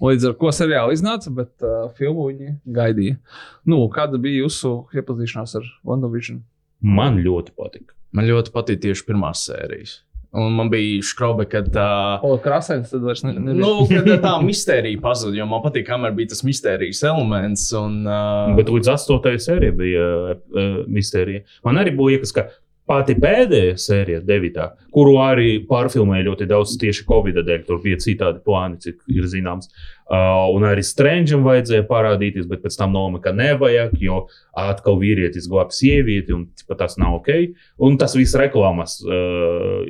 [0.00, 3.18] Līdz ar to seriāli iznāca, bet uh, filmu viņi gaidīja.
[3.66, 6.42] Nu, kāda bija jūsu iepazīšanās ar WandaVision?
[6.82, 7.92] Man ļoti patika.
[8.12, 10.00] Man ļoti patīk tieši pirmās sērijas.
[10.36, 11.86] Un man bija skrobe, ka tā.
[12.26, 13.60] O, krāsains, tad vairs ne, nebija.
[13.62, 17.68] Nu, kad tā mistērija pazuda, jo man patīk, kamēr bija tas mistērijas elements.
[17.78, 21.46] Un, uh, Bet līdz astotajai sērijai bija uh, mistērija.
[21.66, 22.48] Man arī bija liekas, ka
[22.86, 28.42] pati pēdējā sērija, devītā, kuru arī pārfilmēja ļoti daudz tieši Covid dēļ, tur bija citādi
[28.46, 29.70] plāni, cik ir zināms.
[30.06, 34.20] Uh, un arī Strangeam vajadzēja parādīties, bet pēc tam nolēma, ka nevajag, jo
[34.54, 37.32] atkal vīrietis glābj sievieti, un tipa, tas nav ok.
[37.82, 39.82] Un tas viss reklāmas uh,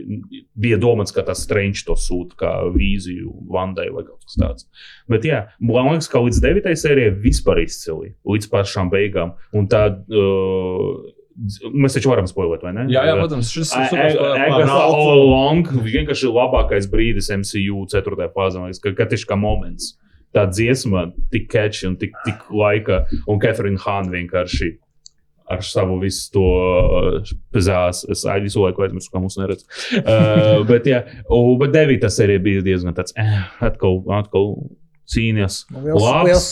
[0.56, 4.70] bija domāts, ka tas Strange to sūta kā vīziju Vandai vai kaut kas tāds.
[5.12, 6.72] Bet jā, man liekas, ka līdz 9.
[6.80, 9.36] sērijai vispār izcili, līdz pašām beigām.
[9.52, 11.12] Un tad uh,
[11.72, 12.86] mēs taču varam spoilēt, vai ne?
[12.92, 18.30] Jā, jā, protams, šis ir along vienkārši labākais brīdis MCU 4.
[18.34, 19.94] fāzē, liekas, ka, ka tieši kā moments.
[20.34, 24.74] Tā dziesma, tik catchy un tik, tik laika, un Catherine Hahn vienkārši
[25.46, 26.46] ar savu visu to
[27.54, 28.02] pezās.
[28.10, 29.62] Es ai, visu laiku aizmirsu, kā mums neredz.
[30.00, 34.56] Uh, bet, jā, u, bet devītā sērija bija diezgan tāds, eh, atkal, atkal
[35.10, 35.56] cīnījās.
[35.72, 36.46] Liels, Labs.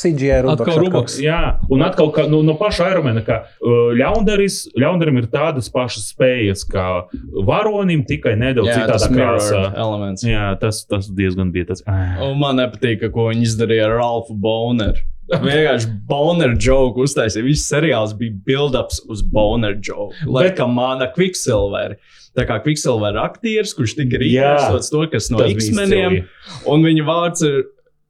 [0.55, 0.79] Atkal.
[0.85, 1.17] Ruboks.
[1.23, 1.41] Jā,
[1.73, 6.63] un atkal ka, nu, no paša Ironmana, ka uh, ļaundaris, ļaundarim ir tādas pašas spējas
[6.71, 6.87] kā
[7.47, 9.65] varonim, tikai nedaudz Jā, citādā krāsā.
[9.77, 10.25] elements.
[10.27, 11.83] Jā, tas, tas diezgan bija tas.
[11.87, 15.03] Un man nepatīk, ka ko viņi izdarīja ar Ralfu Boneru.
[15.25, 17.45] Vienkārši Boneru joku uztaisīja.
[17.47, 20.13] Viss seriāls bija build-ups uz Boneru joku.
[20.29, 21.97] Lai Bet- kā mana Quicksilver.
[22.35, 26.25] Tā kā Quicksilver aktieris, kurš tika rīkots to, kas no X-meniem,
[26.67, 27.61] un viņa vārds ir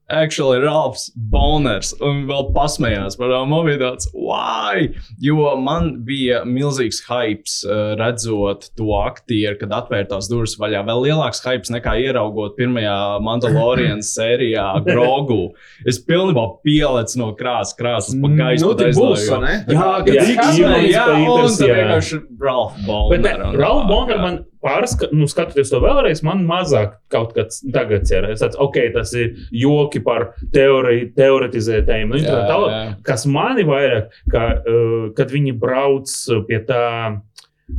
[0.09, 1.93] actually Ralfs Boners.
[2.03, 4.07] Un vēl pasmējās par to mobilitātes.
[4.13, 4.89] Why?
[5.23, 10.83] Jo man bija milzīgs hypes uh, redzot to aktieru, kad atvērtās durvis vaļā.
[10.87, 15.51] Vēl lielāks hypes nekā ieraugot pirmajā Mandalorian sērijā Grogu.
[15.87, 18.69] Es pilnībā pielicu no krāsas, krāsas pa gaisu.
[18.69, 19.55] Nu, tik būs, vai ne?
[19.69, 21.77] Jā, Jā, kad jā, X-Men, jā, Evans un Peters, tad jā.
[21.81, 23.45] vienkārši Ralf Bet Boner.
[23.49, 24.21] un- Ralf Bonner jā.
[24.21, 28.29] man pārskat, nu, skatoties to vēlreiz, man mazāk kaut kāds tagad ir.
[28.33, 32.11] Es tāds, ok, tas ir joki par teori, teoretizētājiem.
[32.11, 32.81] Nu, tā, jā.
[33.05, 36.11] kas mani vairāk, ka, uh, kad viņi brauc
[36.49, 36.83] pie tā.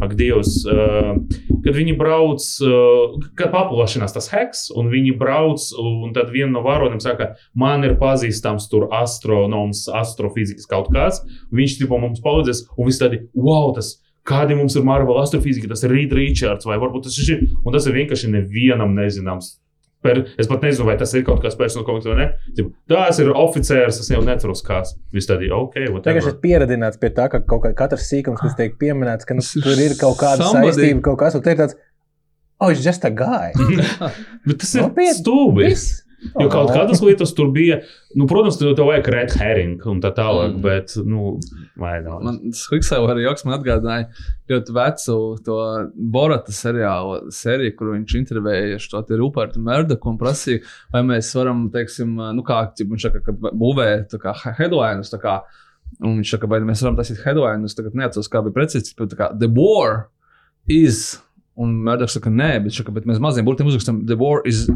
[0.03, 1.13] Ak, Dievs, uh,
[1.63, 6.65] kad viņi brauc, uh, kad paplašinās tas heks, un viņi brauc, un tad viena no
[6.65, 11.23] varoniem saka, man ir pazīstams tur astronoms, astrofizikas kaut kāds,
[11.55, 13.93] viņš tipo mums palīdzēs, un viss tādi, wow, tas
[14.27, 17.73] kādi mums ir Marvel astrofizika, tas ir Reed Richards, vai varbūt tas ir šis, un
[17.77, 19.55] tas ir vienkārši nevienam nezināms.
[20.05, 22.27] Per, es pat nezinu, vai tas ir kaut kas personāls komiks vai ne.
[22.55, 24.93] Tipo, Tas ir oficiāls, es jau neceros, kas.
[25.15, 26.21] Viss tādi, ok, Tagad whatever.
[26.21, 29.57] esmu pieradināts pie tā, ka kaut kā, katrs sīkums, kas tiek pieminēts, ka nu, Tas
[29.57, 30.77] ir tur ir kaut kāda somebody.
[30.77, 31.75] saistība, kaut kas, ir tāds,
[32.61, 33.51] oh, it's just a guy.
[34.47, 35.17] Bet tas ir Nopietni.
[35.19, 35.67] stulbi.
[35.73, 35.89] Viss.
[36.41, 37.77] Jo kaut kādas lietas tur bija,
[38.17, 40.63] nu, protams, tev vajag red herring un tā tālāk, Mm.
[40.65, 41.35] bet, nu,
[41.77, 42.23] vai nav.
[42.25, 44.07] Man tas Quicksilver joks man atgādināja
[44.49, 45.59] ļoti vecu to
[45.95, 51.67] Borata seriālu, seriju, kur viņš intervēja šo te Rupertu Merdaku un prasīja, vai mēs varam,
[51.71, 55.43] teiksim, nu kā, viņš saka, ka būvē tā kā headlinus, tā kā,
[56.01, 59.21] un viņš saka, vai mēs varam taisīt headlinus, tagad neatceros, kā bija precīzi, bet tā
[59.21, 60.09] kā The War
[60.67, 61.21] is.
[61.57, 64.67] Un Mērķis saka, nē, bet, šaka, bet mēs maziem burtiem uzrakstam, The war is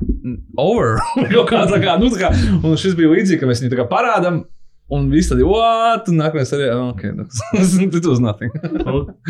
[0.60, 0.98] over.
[1.50, 4.42] Kā kā, nu, kā, un šis bija līdzīgi, ka mēs viņu parādām,
[4.90, 6.08] un viss tad ir, what?
[6.10, 7.04] Un nākamais arī, "Ah, ok,
[7.98, 8.50] it was nothing.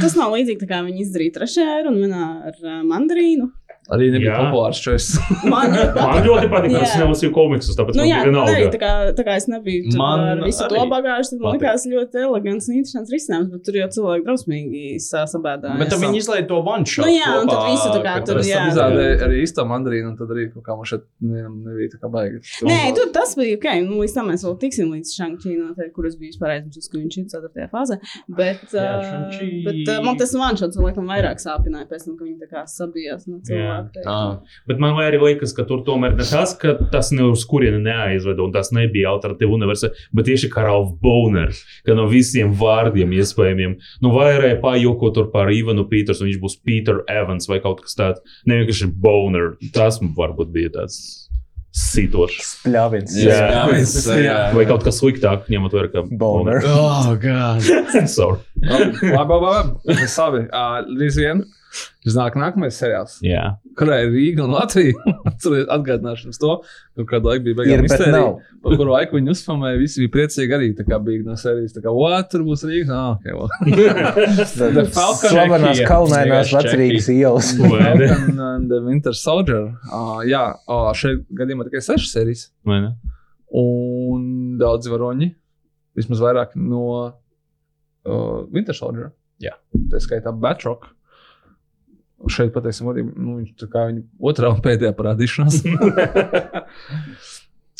[0.01, 3.51] Tas nav līdzīgi kā viņi izdarīja trešajā runā ar uh, mandarīnu.
[3.91, 5.07] Arī nebija populārs šis.
[5.53, 8.71] Man, Man ļoti patīk, ka es nelasīju komiksus, tāpēc Nu, jā, bija man arī vienalga.
[8.77, 12.23] tā kā, tā kā es nebiju Man ar visu to bagāžu, tad man likās ļoti
[12.23, 15.81] elegants un interesants risinājums, bet tur jau cilvēki drausmīgi sa- sabēdājās.
[15.83, 17.05] Bet viņi izlaiž to one shot.
[17.07, 18.63] Nu jā, un tad kopā, visu tā kā tur, jā.
[18.71, 22.41] Izrādīja arī īsto mandarīnu, un tad arī kaut kā man šeit nebija tā kā baigi.
[22.71, 23.69] Nē, tur tas bija ok.
[23.91, 27.19] Nu, līdz tam mēs vēl tiksim līdz Šankčī, noteikti, kur es biju aizmirsis, ka viņš
[27.19, 27.69] ir 4.
[27.75, 27.99] fāzē.
[28.39, 28.87] Bet, Jā,
[29.67, 33.41] bet man tas vanšots laikam vairāk sāpināja pēc tam, ka viņi tā kā sabijās no
[33.43, 33.80] cilvēku.
[34.69, 38.43] Bet man arī liekas, ka tur tomēr ne tas, ka tas ne uz kurieni neaizveda,
[38.45, 41.55] un tas nebija alternatīva universāla, bet tieši kā Ralf Boner,
[41.87, 47.03] ka no visiem vārdiem iespējamiem, nu vairāk pajoko tur par Ivanu Petersu, viņš būs Peter
[47.11, 49.55] Evans vai kaut kas tāds, ne vienkārši Boner.
[49.75, 51.01] Tas varbūt bija tāds
[51.77, 52.57] sitošs.
[52.61, 53.15] Spļāvins.
[53.23, 54.39] Jā, mēs, jā.
[54.57, 56.65] Vai kaut kas sliktāk, ņemot vērā, ka Boner.
[56.67, 57.63] Oh, God.
[58.11, 58.41] Sorry.
[58.65, 60.07] Labi, labi, labi.
[60.11, 60.45] Labi.
[60.51, 61.45] Uh, Līdz vien.
[62.05, 63.19] Tas nāk nākamais seriāls.
[63.23, 63.43] Jā.
[63.79, 64.97] Kurai ir Rīga un Latvija?
[65.77, 66.57] Atgādināšu jums to,
[66.99, 68.23] ka kādu laiku bija beigās mistērija.
[68.65, 70.71] Par kuru laiku viņi uzfilmēja, visi bija priecīgi arī.
[70.79, 72.97] Tā kā bija no sērijas, tā kā, what, tur būs Rīga?
[72.97, 73.51] Ah, ok, well.
[74.81, 77.53] The Falcon Slavenās kalnainās vecrīgas ielas.
[77.61, 79.71] Falcon and the Winter Soldier.
[79.93, 82.47] Uh, jā, uh, šeit gadījumā tikai sešas sērijas.
[82.67, 82.95] Vai ne?
[83.61, 85.33] Un daudz varoņi.
[85.99, 89.13] Vismaz vairāk no uh, Winter Soldier.
[89.43, 89.57] Jā.
[89.91, 90.91] Tā skaitā Batrock.
[92.29, 95.61] Šeit patiesībā arī nu, viņš tā kā viņa otrā un pēdējā parādīšanās.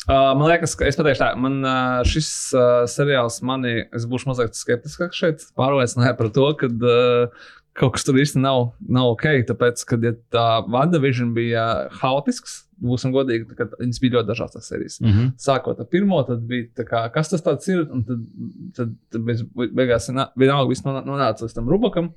[0.09, 2.27] Uh, man liekas, ka es pateikšu, tā, man uh, šis
[2.57, 7.43] uh, seriāls mani, es būšu mazliet skeptisks šeit, pārliecināja par to, ka uh,
[7.77, 9.27] kaut kas tur īsti nav, nav ok.
[9.51, 11.67] Tāpēc, kad ja tā WandaVision bija
[12.01, 14.97] haotisks, būsim godīgi, tad viņas bija ļoti dažādas sērijas.
[15.05, 15.29] Mhm.
[15.41, 18.25] Sākot ar pirmo, tad bija kā, kas tas ir, un tad,
[18.79, 19.29] tad, tad
[19.77, 22.11] beigās vienalga viss nonā- nonāca līdz tam rubakam.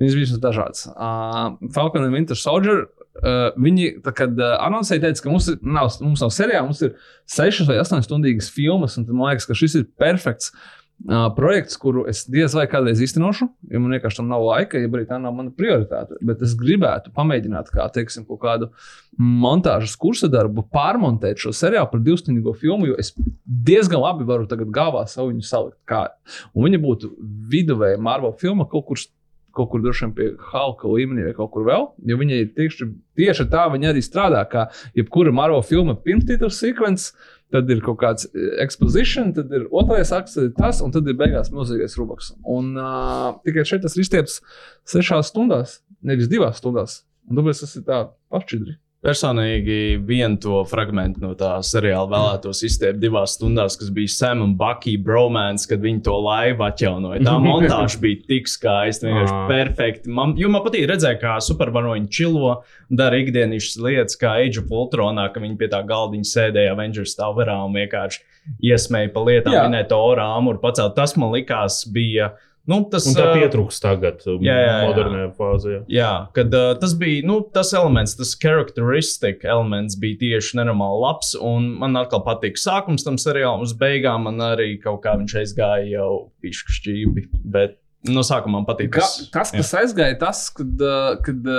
[0.00, 0.86] Viņas bija dažādas.
[0.94, 2.86] Uh, Falcon and Winter Soldier.
[3.20, 6.94] Uh, viņi, kad uh, anoncēja, teica, ka mums, ir, nav, mums nav seriāla, mums ir
[7.28, 12.06] 6 vai 8 stundīgas filmas, un man liekas, ka šis ir perfekts uh, projekts, kuru
[12.08, 15.52] es diez vai kādreiz īstenošu, jo man vienkārši tam nav laika, ja tā nav mana
[15.52, 16.16] prioritāte.
[16.24, 18.70] Bet es gribētu pamēģināt, kā teiksim, kaut kādu
[19.18, 23.12] montāžas kursa darbu, pārmontēt šo seriālu par divstundu filmu, jo es
[23.44, 25.80] diezgan labi varu tagad galvā savu viņu salikt.
[25.88, 26.06] Kā.
[26.54, 27.14] Un viņa būtu
[27.52, 29.08] viduvēja Marvel filma kaut kur.
[29.56, 31.88] Kaut kur droši vien pie Halka līmenī vai kaut kur vēl.
[32.06, 37.12] Jo viņa ir tieši, tieši tā, viņa arī strādā kā jebkura Marvel filma pirmstitula sekvence.
[37.50, 38.28] Tad ir kaut kāds
[38.62, 42.30] ekspozīcija, tad ir otrais akts, tad ir tas, un tad ir beigās milzīgais rubaks.
[42.46, 44.38] Un uh, tikai šeit tas ir izstieps
[44.86, 47.00] sešās stundās, nevis divās stundās.
[47.26, 48.76] Un tāpēc tas ir tā pašķidri.
[49.00, 54.50] Personīgi vienu to fragment no tā seriāla vēlētos izstiept divās stundās, kas bija Sam un
[54.60, 57.22] Bucky bromance, kad viņi to laivu atjaunoja.
[57.24, 59.46] Tā montāža bija tik skaista, vienkārši Ah.
[59.48, 60.12] perfekti.
[60.12, 62.58] Man, man patīk redzēt, kā supervaroņi čilo,
[62.92, 67.56] dara ikdienišķas lietas, kā Age of Ultronā, ka viņi pie tā galdiņa sēdēja Avengers Towerā
[67.64, 68.20] un vienkārši
[68.68, 70.92] iesmēja pa lietām, minēja to āmuru pacelt.
[71.00, 72.34] Tas man likās bija.
[72.68, 74.88] Nu, tas, Un tā ā, pietrūks tagad, um, jā, jā, jā.
[74.90, 75.70] modernajā fāzē.
[75.72, 75.80] jā.
[75.96, 81.32] Jā, kad uh, tas bija nu, tas elements, tas charakteristika elements bija tieši nenormāli labs.
[81.40, 85.88] Un man atkal patīk sākums tam seriālam, uz beigām man arī kaut kā viņš aizgāja
[85.96, 86.10] jau
[86.44, 87.26] pišķi šķīvi.
[87.56, 87.78] Bet
[88.10, 89.16] no sākuma man patīk Ka, tas.
[89.32, 90.86] tas, kas aizgāja, tas, kad,
[91.26, 91.50] kad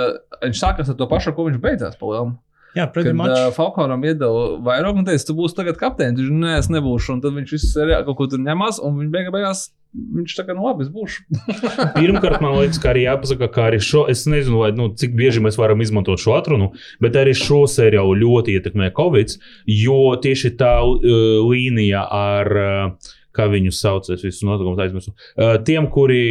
[0.46, 1.98] viņš sākās ar to pašu, ar ko viņš beidzās.
[2.00, 2.38] Palielam.
[2.76, 3.36] Jā, pretty Kad much.
[3.36, 6.22] uh, Falkonam iedeva vairāk, un teica, tu būsi tagad kapteinis.
[6.24, 7.16] Viņš nē, es nebūšu.
[7.16, 10.46] Un tad viņš visu seriālu kaut ko tur ņemās, un viņš beigās, beigās viņš tā
[10.48, 11.26] kā, nu labi, es būšu.
[11.98, 15.42] Pirmkārt, man liekas, ka arī jāpasaka, ka arī šo, es nezinu, vai, nu, cik bieži
[15.44, 16.70] mēs varam izmantot šo atrunu,
[17.04, 19.36] bet arī šo seriālu ļoti ietekmē Covid,
[19.68, 21.02] jo tieši tā uh,
[21.48, 22.56] līnija ar.
[22.62, 25.14] Uh, Kā viņus sauc, es visus notikumus aizmirsu.
[25.36, 26.22] Uh, tiem, kuri,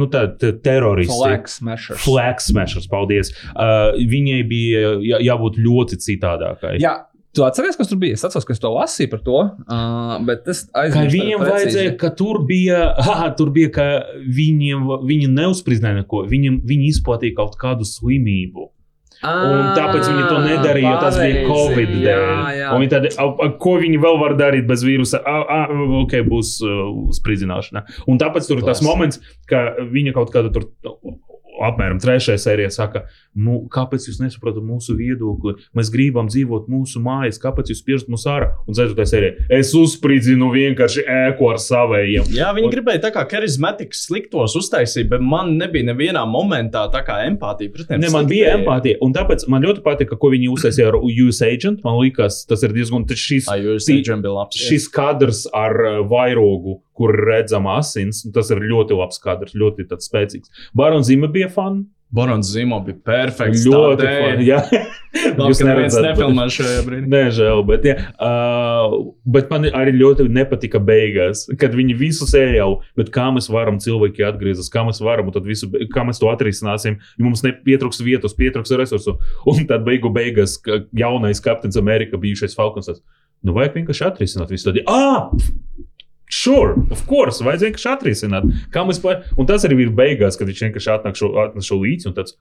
[0.00, 1.12] nu, tā, teroristi.
[1.12, 2.00] Flag smashers.
[2.04, 3.34] Flag smashers, paldies.
[3.52, 6.76] Uh, viņai bija jā, jābūt ļoti citādākai.
[6.80, 6.94] Jā,
[7.36, 8.16] tu atceries, kas tur bija?
[8.16, 11.12] Es atceros, ka es to lasīju par to, uh, bet es aizmirsu.
[11.18, 13.86] viņiem vajadzēja, ka tur bija, aha, tur bija, ka
[14.38, 18.70] viņiem, viņi neuzspridzināja neko, viņiem, viņi izplatīja kaut kādu slimību.
[19.24, 21.94] Un tāpēc viņi to nedarīja, jo tas bija Covid
[22.82, 25.22] viņi tādi, "A, a, ko viņi vēl var darīt bez vīrusa?
[25.24, 25.60] A, a,
[26.02, 27.84] ok, būs uh, spridzināšana.
[28.06, 28.84] Un tāpēc tur ir tas Klasi.
[28.84, 30.68] moments, ka viņa kaut kāda tur.
[31.56, 33.04] Apmēram trešajā sērijā saka,
[33.36, 35.56] nu, kāpēc jūs nesaprotat mūsu viedokli?
[35.76, 38.50] Mēs gribam dzīvot mūsu mājās, kāpēc jūs spiežat mūs ārā?
[38.68, 42.30] Un ceturtajā sērijā es uzspridzinu vienkārši ēku ar savējiem.
[42.36, 47.02] Jā, viņi Un- gribēja tā kā charismatikas sliktos uztaisīt, bet man nebija nevienā momentā tā
[47.06, 48.02] kā empātija pret tiem.
[48.04, 51.84] Ne, man bija empātija, un tāpēc man ļoti patika, ko viņi uztaisīja ar US agent.
[51.86, 53.48] Man liekas, tas ir diezgan šis,
[54.56, 58.24] šis kadrs ar uh, vairogu, kur redzama asins.
[58.34, 60.68] Tas ir ļoti labs kadrs, ļoti spēcīgs.
[60.76, 61.86] Barons Zima bija fani.
[62.10, 63.64] Borons Zimo bija perfekts.
[63.66, 64.44] Ļoti fani.
[64.46, 64.60] Jā,
[65.36, 67.10] Jūs neviens nefilmē šajā brīdī.
[67.10, 68.94] Nežēl, bet, jā, uh,
[69.34, 74.26] bet man arī ļoti nepatika beigās, kad viņi visu sērijālu, bet kā mēs varam cilvēki
[74.28, 78.36] atgriezties, kā mēs varam, un tad visu, kā mēs to atrisināsim, jo mums nepietrūks vietas,
[78.38, 79.18] pietrūks resursu.
[79.50, 80.60] Un tad beigu beigās
[80.96, 82.92] jaunais kapteinis Amerika, bijušais Falkons,
[83.42, 84.70] nu vajag vienkārši atrisināt visu.
[84.70, 85.32] Tad, ah!
[86.28, 88.46] Sure, of course, vajag vienkārši atrisināt.
[88.74, 89.20] Kā mēs pa...
[89.38, 92.34] Un tas arī ir beigās, kad viņš vienkārši atnāk šo, atnāk šo līdzi un tāds.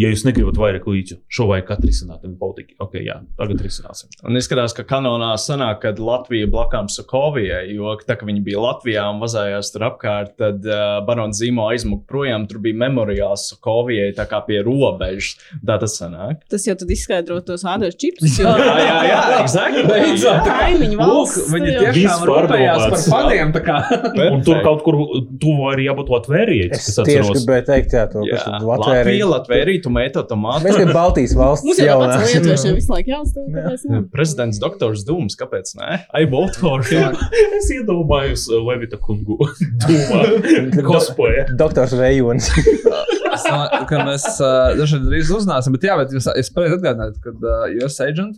[0.00, 2.22] Ja jūs negribat vairāk līdzi, šo vajag atrisināt.
[2.24, 4.08] Un politika, ok, jā, tagad risināsim.
[4.24, 9.02] Un izskatās, ka kanonā sanāk, kad Latvija blakām Sokovijai, jo tā, ka viņi bija Latvijā
[9.12, 12.46] un vazājās tur apkārt, tad uh, Barons Zīmo aizmuka projām.
[12.48, 15.34] Tur bija memoriāls Sokovijai, tā kā pie robežas.
[15.68, 16.46] Tā tas sanāk.
[16.48, 18.38] Tas jau tad izskaidro tos ādus čipsus.
[18.40, 19.84] Jo Jā, jā, jā, exactly.
[19.90, 21.52] Beidzot, tā kā- kaimiņu Lūk, valsts.
[21.52, 23.52] viņi jau- tiešām rūpējās par faniem.
[23.58, 23.76] tā kā.
[24.30, 24.96] Un tur kaut kur
[25.44, 26.70] tuvu arī jābūt Latvijai.
[26.72, 30.64] Es tieši gribēju teikt, jā, to Jā, kas Latvija, Latvijā Latvija, tomēto tomātu.
[30.66, 31.66] Mēs esam Baltijas valsts.
[31.66, 32.08] Mums jau jaunā.
[32.14, 34.06] tāds lietošana visu laiku jāuzstāv.
[34.12, 36.04] Prezidents Doktors Dūms, kāpēc ne?
[36.12, 37.16] I vote for him.
[37.58, 39.38] Es iedomājos uh, Levita kungu
[39.84, 40.22] dūmā,
[40.86, 41.44] cosplay.
[41.56, 42.50] Doktors Rejons.
[43.40, 47.70] Ka mēs uh, dažreiz drīz uzzināsim, bet jā, bet jūs, es pareizi atgādināju, ka uh,
[47.86, 48.36] US agent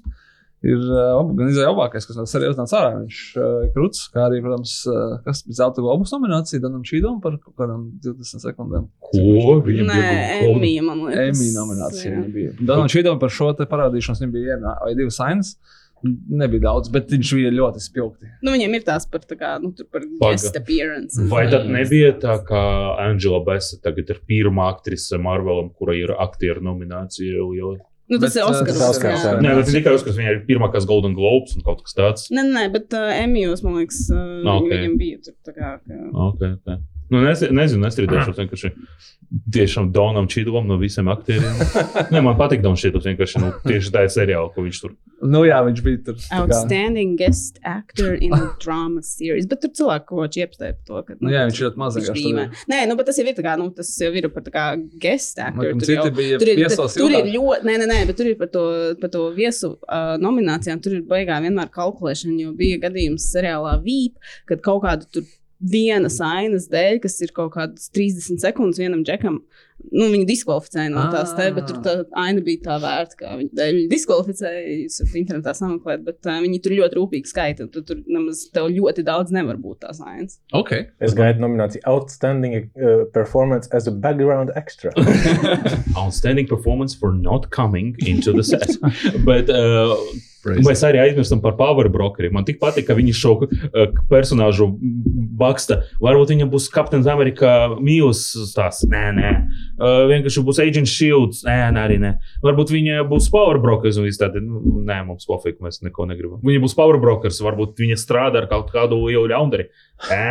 [0.62, 2.92] ir uh, gan izdevies labākais, kas no serijas nāca ārā.
[3.00, 7.18] Viņš uh, ir krūts, kā arī, protams, uh, kas bija zelta globus nominācija Danam Šīdam
[7.24, 8.88] par kaut kādām 20 sekundēm.
[9.10, 9.58] Ko?
[9.66, 11.28] Viņam Nē, bija Emīļa, man liekas.
[11.28, 12.16] Emmy nominācija Jā.
[12.16, 12.56] viņam bija.
[12.62, 15.56] Danam Šīdam par šo te parādīšanos viņam bija viena vai divas ainas.
[16.02, 18.26] Nebija daudz, bet viņš bija ļoti spilgti.
[18.42, 21.14] Nu, viņiem ir tās par, tā kā, nu, tur par guest appearance.
[21.30, 22.62] Vai tad nebija tā, ka
[23.04, 27.78] Angela Bessa tagad ir pirmā aktrise Marvelam, kura ir aktieru nominācija liela?
[28.12, 28.76] Nu, tas Bet, ir uh, Oskars.
[28.76, 29.34] tas Oskars, jā.
[29.40, 32.26] Nē, bet ne tikai uzskats, viņa ir pirmā, kas Golden Globes un kaut kas tāds.
[32.34, 34.66] Nē, nē, bet uh, Emīļos, man liekas, uh, Ok.
[34.66, 34.82] okay.
[34.82, 35.70] viņam bija tur tā kā.
[35.80, 36.00] Ka...
[36.28, 36.82] Okay, okay.
[37.12, 38.70] Nu, nes, nezinu, nestrīdēšos vienkārši
[39.52, 41.60] tiešām Donam Čidlam no visiem aktieriem.
[42.12, 44.94] Nē, man patīk Donam Čidls vienkārši nu, tieši tā ir seriāla, ko viņš tur.
[45.22, 46.16] Nu, jā, viņš bija tur.
[46.34, 49.46] Outstanding guest actor in a drama series.
[49.50, 51.18] Bet tur cilvēki ko čiepstē par to, ka.
[51.20, 52.64] Nu, jā, viņš ir ļoti maz vienkārši.
[52.72, 54.64] Nē, nu, bet tas jau ir tā kā, nu, tas jau ir par tā kā
[55.04, 55.68] guest actor.
[55.68, 58.32] Laikam Tur, jau, bija tur, ir, viesos tur ir ļoti, nē, nē, nē, bet tur
[58.32, 58.64] ir par to,
[59.04, 60.82] par to viesu uh, nominācijām.
[60.82, 64.18] Tur ir baigā vienmēr kalkulēšana, jo bija gadījums seriālā Vīp,
[64.50, 65.30] kad kaut kādu tur
[65.62, 69.40] vienas ainas dēļ, kas ir kaut kādas 30 sekundes vienam džekam,
[69.90, 73.58] nu, viņu diskvalificēja no tās te, bet tur tā aina bija tā vērta, ka viņa
[73.58, 74.62] dēļ viņu diskvalificēja.
[74.82, 77.66] Jūs varat internetā sameklēt, bet uh, viņi tur ļoti rūpīgi skaita.
[77.66, 80.38] un Tu tur nemaz tev ļoti daudz nevar būt tās ainas.
[80.56, 80.74] Ok.
[81.02, 84.92] Es gaidu nomināciju Outstanding uh, Performance as a Background Extra.
[86.00, 88.78] Outstanding performance for not coming into the set.
[89.26, 89.96] Bet uh,
[90.66, 92.32] mēs arī aizmirstam par Power Brokeriem.
[92.34, 93.50] Man tik patīk, ka viņi šo uh,
[94.10, 94.66] personāžu
[95.38, 95.82] baksta.
[96.02, 98.86] Varbūt viņam būs Captain America mīlus stāsts.
[98.90, 99.30] Nē, nē.
[99.78, 101.44] Uh, vienkārši būs Agent Shields.
[101.46, 102.12] Nē, nē, arī nē.
[102.44, 104.42] Varbūt viņa būs Power Brokers un viss tādi.
[104.44, 106.40] Nu, nē, mums pofīgi, mēs neko negribam.
[106.46, 107.40] Viņa būs Power Brokers.
[107.44, 109.68] Varbūt viņa strādā ar kaut kādu jau ļaundari.
[110.10, 110.24] Nē,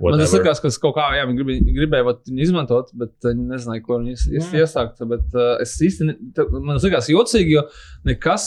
[0.00, 3.48] Man tas likās, ka kaut kā, jā, viņi gribēja, gribēja vat viņu izmantot, bet viņi
[3.50, 5.02] nezināja, ko viņi ies- ies- iesākt.
[5.10, 6.14] Bet uh, es īsti, ne,
[6.54, 7.64] man tas likās jocīgi, jo
[8.08, 8.46] nekas,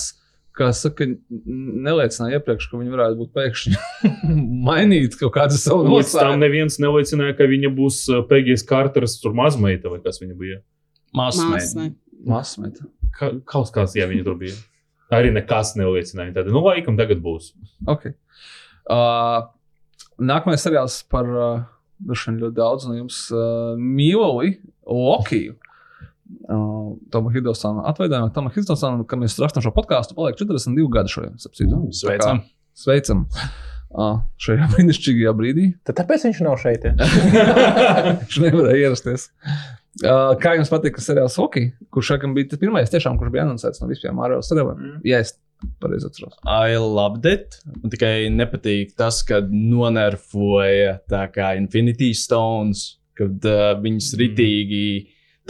[0.57, 1.07] kā saka,
[1.47, 3.77] neliecināja iepriekš, ka viņi varētu būt pēkšņi
[4.67, 6.41] mainīt kaut kādu savu Līdz tam nostāju.
[6.43, 8.03] neviens neliecināja, ka viņa būs
[8.67, 10.61] Kārteras tur mazmeita vai kas viņa bija.
[11.17, 11.75] Mākslinieks.
[11.75, 11.97] Mākslinieks.
[12.27, 12.85] Masmeta.
[13.17, 14.55] Ka, kaut kāds, jā, viņa tur bija.
[15.11, 16.35] Arī nekas neliecināja.
[16.37, 17.51] Tad, nu, laikam, tagad būs.
[17.91, 18.13] Okay.
[18.87, 19.49] Uh,
[20.21, 21.65] nākamais seriāls par uh,
[22.07, 24.55] ļoti daudz no jums uh, mīloli
[24.87, 25.57] Lokiju.
[26.51, 31.37] Uh, Toma Hiddlestona atvainojumā, Toma Hiddlestona, kad mēs rakstām šo podkāstu, paliek 42 gadi šodien.
[31.39, 31.83] sapcītu.
[31.95, 32.41] Sveicam.
[32.43, 33.27] Kā Sveicam!
[33.91, 35.67] Uh, šajā brīnišķīgajā brīdī.
[35.87, 36.87] Tad tāpēc viņš nav šeit.
[36.87, 36.95] Ja?
[38.23, 39.27] Viņš nevarēja ierasties.
[39.99, 43.83] Uh, kā jums patīk, ka seriāls Hockey, kurš šeit bija pirmais, tiešām, kurš bija anoncēts
[43.83, 44.79] no visiem Marvel seriāliem?
[44.79, 45.01] Mm.
[45.07, 45.35] Jā, es
[45.83, 46.37] pareizi atceros.
[46.47, 47.59] I loved it.
[47.81, 52.85] Man tikai nepatīk tas, ka nonerfoja tā kā Infinity Stones,
[53.19, 54.85] kad uh, viņas ritīgi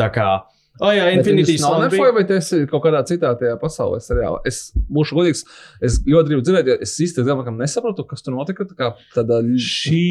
[0.02, 0.32] tā kā.
[0.82, 1.94] Oh, jā, Infinity Stones.
[1.94, 2.14] Stones.
[2.16, 4.40] Vai tas ir kaut kādā citā tajā pasaulē seriālā?
[4.50, 5.44] Es būšu godīgs.
[5.84, 8.66] Es ļoti gribu dzirdēt, jo es īsti tam nesaprotu, kas tur notika.
[8.66, 10.02] Tā kā tāda Šī,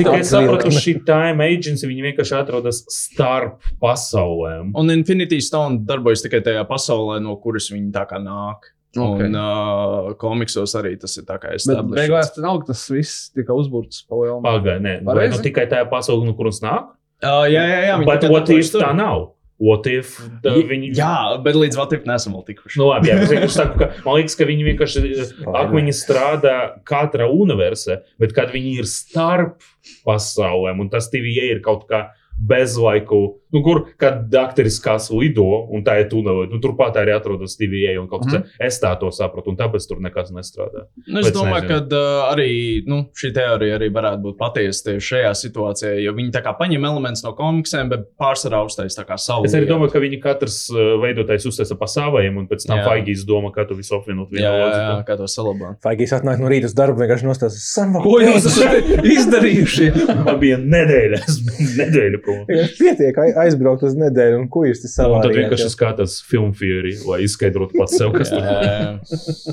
[0.00, 0.82] cik es saprotu, vilkme.
[0.82, 4.72] šī time agency, viņi vienkārši atrodas starp pasaulēm.
[4.78, 8.72] Un Infinity Stone darbojas tikai tajā pasaulē, no kuras viņi tā kā nāk.
[8.98, 9.20] Ok.
[9.22, 11.94] Un uh, komiksos arī tas ir tā kā Bet established.
[12.00, 14.40] beigās tas nav, tas viss tika uzbūrts pa lielu.
[14.42, 16.94] Pagaidām, nē, nu tikai tajā pasaulē, no kuras nāk.
[17.22, 17.98] Uh, jā, jā, jā.
[18.06, 18.82] Bet darbojas if tur.
[18.86, 19.28] tā nav?
[19.58, 20.12] What if
[20.44, 20.92] tā Ja- viņi.
[20.94, 22.78] Jā, bet līdz Vatīk nesam vēl tikuši.
[22.78, 25.02] Nu, labi, jā, es saku, ka man liekas, ka viņi vienkārši
[25.50, 26.54] akmeņi strādā
[26.86, 29.58] katra universē, bet kad viņi ir starp
[30.06, 32.04] pasaulēm, un tas TVA ir kaut kā
[32.38, 37.56] bezlaiku, nu, kur kad dakteris kas lido un tā ir tunelī, nu, turpat arī atrodas
[37.58, 38.56] TVA un kaut kas tāds.
[38.68, 40.86] Es tā to sapratu, un tāpēc tur nekas nestrādā.
[41.06, 42.50] Nu, es Bet domāju, ka uh, arī
[42.88, 46.86] nu, šī teorija arī varētu būt patiesa tieši šajā situācijā, jo viņi tā kā paņem
[46.88, 48.64] elementus no komiksiem, bet pārsvarā
[49.08, 49.46] kā savu.
[49.48, 50.58] Es arī domāju, ka viņi katrs
[51.02, 52.82] veidotājs uztaisa pa saviem, un pēc tam.
[52.88, 54.98] Faigijas doma, kā tu visu apvienot vienā loģikā.
[55.08, 55.78] kā to salabāt.
[55.84, 58.02] Faigīs atnāk no rīta uz darbu, vienkārši nostājas samā.
[58.04, 59.88] Ko jūs esat izdarījuši?
[60.26, 62.44] Man bija nedēļa, es biju nedēļa prom.
[62.48, 66.94] Pietiek aizbraukt uz nedēļu, un ko jūs te Un tad savā vienkārši skatās filmu fiery,
[67.08, 68.92] lai izskaidrotu pats sev, kas tur jā.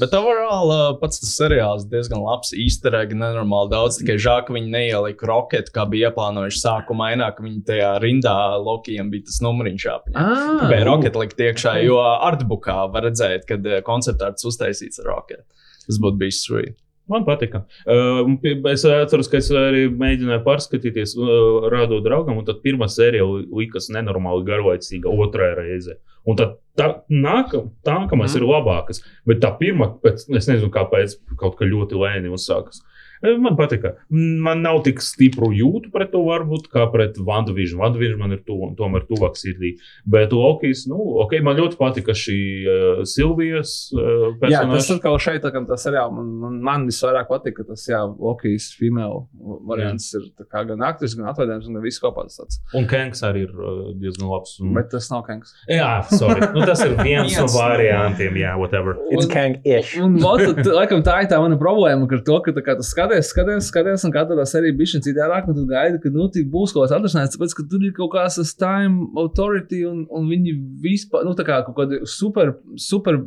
[0.02, 2.54] Bet overall uh, pats tas seriāls diezgan labs.
[2.56, 4.00] Īsterīgi nenormāli daudz.
[4.02, 7.12] Tikai žēl, ka viņi neielika roketu, kā bija ieplānojuši sākumā.
[7.16, 10.22] Ainā, ka viņi tajā rindā Lokijam bija tas numuriņš jāpaņem.
[10.22, 15.46] Ah, Gribēja roketu likt iekšā, jo artbookā var redzēt, kad konceptārts uztaisīts ar roketu.
[15.86, 16.80] Tas būtu bijis sweet.
[17.08, 17.66] Man patika.
[17.86, 18.26] Uh,
[18.72, 23.46] es atceros, ka es arī mēģināju pārskatīties, uh, rādot draugam, un tad pirmā sērija li-
[23.66, 25.98] likās nenormāli garlaicīga, otrā reize.
[26.26, 28.42] Un tad tā nākamā, nākamais Mhm.
[28.42, 32.82] ir labākas, bet tā pirmā, pēc, es nezinu, kāpēc, kaut kā ļoti lēni uzsākas.
[32.82, 32.95] Eh,
[33.42, 33.96] Man patika.
[34.10, 37.80] Man nav tik stipru jūtu pret to, varbūt, kā pret Vandavižu.
[37.82, 39.76] Vandavižu man ir tu, tomēr tuvāk sirdī.
[40.10, 44.98] Bet Lokijs, nu, ok, man ļoti patika šī uh, Silvijas uh, Jā, tas personāža.
[45.00, 48.70] atkal šeit, tā kā tas seriāls man, man, man visvairāk patīk, ka tas, jā, Lokijas
[48.78, 49.26] female
[49.68, 52.62] variants ir tā kā gan aktris, gan atvainojums, gan viss kopā tas tāds.
[52.78, 54.58] Un Kenks arī ir uh, diezgan labs.
[54.62, 54.74] Un...
[54.78, 55.54] Bet tas nav Kengs.
[55.72, 56.46] Jā, sorry.
[56.56, 58.98] Nu, tas ir viens no variantiem, jā, whatever.
[59.14, 59.96] It's Kang-ish.
[60.02, 62.86] Un, un, un, laikam, tā ir tā mana problēma, ka, to, ka tā kā, tu
[63.24, 66.88] skaties, skaties, skaties, un katrā sērija bija citādāk, un tu gaidi, ka nu, būs kaut
[66.88, 71.26] kas atrasinājums, tāpēc, ka tur ir kaut kāds tas time authority, un, un viņi vispār,
[71.28, 73.20] nu, tā kā kaut kādi super, super,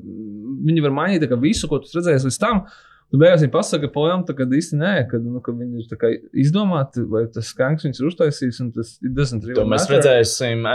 [0.68, 2.64] viņi var mainīt visu, ko tu redzēji līdz tam.
[3.08, 7.06] Tu beigās viņa pasaka, projām, tā, kad īsti nē, kad, nu, ka viņi ir izdomāti,
[7.08, 9.96] vai tas skanks viņus ir uztaisījis, un tas it doesn't really To mēs matter.
[9.96, 10.66] redzēsim.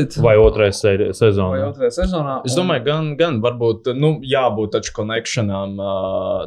[0.00, 0.16] It?
[0.24, 1.60] Vai otrais se- Vai sezonā?
[1.68, 2.38] otrajā sezonā.
[2.48, 5.76] Es un- domāju, gan, gan varbūt nu, jābūt tādam konekšanām.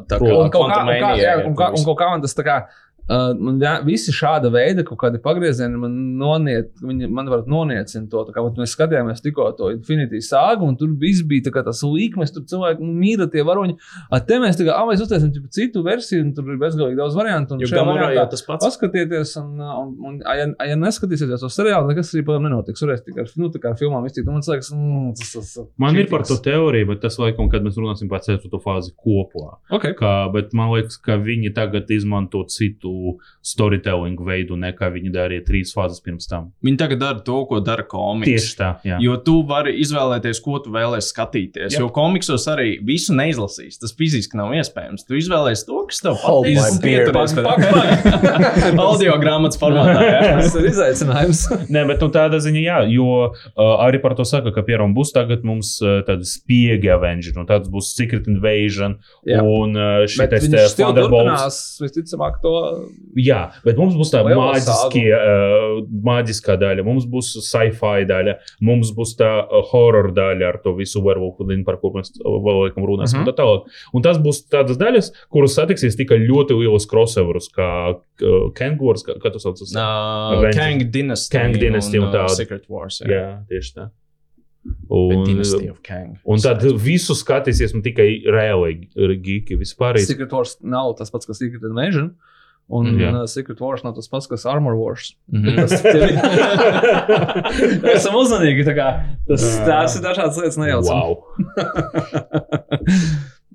[0.09, 2.21] Tā kā Un kaut kā, un kā, jā, ir un kā, un kaut kā man
[2.21, 2.65] tas tā kā.
[3.09, 8.07] Uh, man jā, visi šāda veida kaut kādi pagriezieni man noniet, viņi man var noniecina
[8.09, 8.25] to.
[8.27, 11.81] Tā Kā, mēs skatījāmies tikko to Infinity sāgu, un tur viss bija tā kā tas
[11.85, 13.77] līkmes, tur cilvēki mīra tie varoņi.
[14.09, 17.57] A, te mēs tikai, ah, mēs uztaisām citu versiju, un tur ir bezgalīgi daudz variantu.
[17.57, 18.67] un šajā variantā tas pats.
[18.67, 22.85] Paskatieties, un, un, un a, ja, a, ja neskatīsieties to seriālu, nekas arī pēc nenotiks.
[22.85, 24.29] Varēs tikai ar, nu, tā kā ar filmām iztikt.
[24.29, 27.49] Un Man liekas, mm, tas, tas, tas Man ir par to teoriju, bet tas laikam,
[27.51, 29.57] kad mēs runāsim par ceturto fāzi kopā.
[29.75, 29.95] Okay.
[29.99, 32.93] Kā, bet man liekas, ka viņi tagad izmanto citu
[33.45, 36.49] storytelling veidu, nekā viņi darīja trīs fāzes pirms tam.
[36.65, 38.29] Viņi tagad dara to, ko dara komiks.
[38.29, 38.99] Tieši tā, jā.
[39.03, 41.75] Jo tu vari izvēlēties, ko tu vēlēsies skatīties.
[41.75, 41.83] Jā.
[41.83, 43.79] Jo komiksos arī visu neizlasīs.
[43.81, 45.05] Tas fiziski nav iespējams.
[45.07, 46.47] Tu izvēlēsies to, kas tev Hold
[47.47, 48.79] patīk.
[48.79, 50.03] Audio grāmatas formātā.
[50.39, 51.43] Tas ir izaicinājums.
[51.73, 55.13] Nē, bet nu, tāda ziņa, jā, jo uh, arī par to saka, ka piemēram būs
[55.15, 58.97] tagad mums uh, tāda spiega Avenger, un tāds būs Secret Invasion,
[59.27, 59.41] Jā.
[59.43, 60.17] un uh, viņš
[60.53, 61.59] te Thunderbolts.
[61.83, 62.53] visticamāk, to
[63.19, 68.35] Jā, bet mums būs tā Lielo maģiskie, uh, maģiskā daļa, mums būs sci-fi daļa,
[68.65, 72.61] mums būs tā uh, horror daļa ar to visu linu, par ko mēs uh, vēl
[72.67, 73.19] laikam runāsim.
[73.19, 73.23] Mhm.
[73.23, 73.33] Uh -huh.
[73.33, 73.79] tā tālāk.
[73.93, 79.17] Un tas būs tādas daļas, kuras satiksies tikai ļoti lielos crossoverus, kā uh, Kengurs, kā,
[79.19, 79.57] kā tas sauc.
[79.59, 80.51] Uh.
[80.53, 81.37] Kang Dynasty.
[81.37, 82.35] Kang Dynasty un uh, tādu.
[82.35, 83.01] Secret Wars.
[83.01, 83.09] Jā.
[83.09, 83.89] Jā, tieši tā.
[84.89, 86.17] Un, Un, Dynasty of Kang.
[86.25, 88.89] un tad visu skatīsies nu, tikai reāli
[89.23, 89.97] geeki vispār.
[90.03, 92.11] Secret Wars nav tas pats, kas Secret Invasion.
[92.69, 93.09] Un Jā.
[93.17, 95.15] uh, Secret Wars nav tas pats, kas Armor Wars.
[95.33, 95.55] Mhm.
[95.63, 96.13] Tas tie-
[97.81, 98.61] Mēs esam uzmanīgi.
[98.69, 100.93] Tas, tās ir dažādas lietas, nejaucam.
[100.93, 101.17] Wow.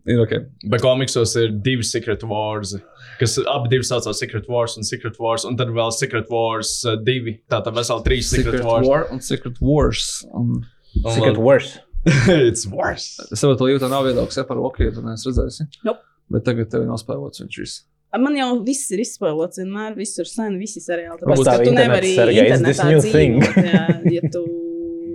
[0.05, 0.33] Ir ok.
[0.69, 2.75] Bet komiksos ir divi Secret Wars,
[3.17, 6.99] kas abi divi saucās Secret Wars un Secret Wars, un tad vēl Secret Wars uh,
[7.07, 7.39] divi.
[7.49, 8.85] Tātad veseli trīs Secret, Secret Wars.
[8.91, 10.11] War un Secret Wars.
[10.35, 10.59] Un
[11.01, 11.81] Un Secret vēl- worse.
[12.29, 13.17] It's worse.
[13.33, 15.63] es saprotu, ka jūtas nav viedoklis ja, par Vokiju, tu neesi redzējis.
[15.89, 16.05] Nope.
[16.37, 17.81] Bet tagad tev ir nospēlots viņš viss.
[18.21, 21.19] Man jau viss ir izspēlēts, vienmēr viss ir sen, visi seriāli.
[21.23, 24.45] Tāpēc, ka tu internets, nevari this internetā dzīvot, jā, ja tu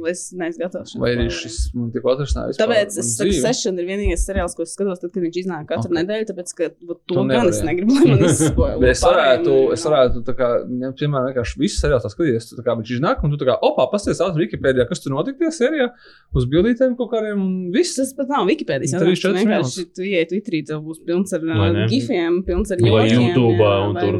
[0.10, 0.94] esi neesi gatavs.
[0.94, 2.60] šim Vai arī šis man tikko atrisinājis?
[2.62, 5.90] Tāpēc es saku, Session ir vienīgais seriāls, ko es skatos, tad, kad viņš iznāk katru
[5.90, 5.92] Ok.
[5.92, 5.98] okay.
[6.00, 6.28] nedēļu.
[6.30, 8.80] Tāpēc, ka vot Tu to gan es negribu, lai man izspoilē.
[8.84, 12.52] Bet es varētu, es varētu tā kā, ņemt, piemēram, vienkārši visu seriālu tā skatīties.
[12.60, 15.44] Tā kā viņš iznāk, un tu tā kā, opā, pasties ātri Wikipēdijā, kas tur notika
[15.44, 15.90] tajā sērijā,
[16.36, 17.98] uz bildītēm kaut kādiem, un viss.
[18.00, 18.96] Tas pat nav Wikipēdijas.
[19.00, 22.92] Četras Vienkārši tu ieiet Twitterī, tev būs pilns ar Vai uh, gifiem, pilns ar Vai
[23.08, 24.20] jokiem, YouTube'ā jā, un vai tur.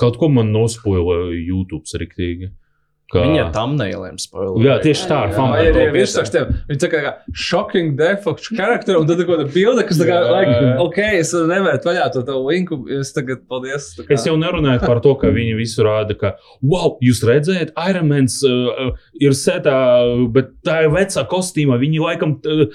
[0.00, 2.52] Kaut ko man nospoila YouTube riktīgi.
[3.10, 3.24] Kā...
[3.26, 4.60] Viņa tam neilēm spoilē.
[4.62, 5.54] Jā, tieši tā, ar Jā, fanu.
[5.56, 6.50] Vai arī ir virsrakstiem?
[6.68, 10.18] Viņi saka, ka shocking death of character, un tad kaut kāda bilde, kas tā kā,
[10.20, 10.28] Jā.
[10.30, 13.88] like, ok, es varu nevērt vaļā to tavu linku, es tagad, paldies.
[13.98, 17.72] tā kā- Es jau nerunāju par to, ka viņi visu rāda, ka, wow, jūs redzējat,
[17.90, 19.74] Ironmans uh, ir setā,
[20.30, 21.80] bet tā ir vecā kostīmā.
[21.82, 22.66] Viņi laikam, uh,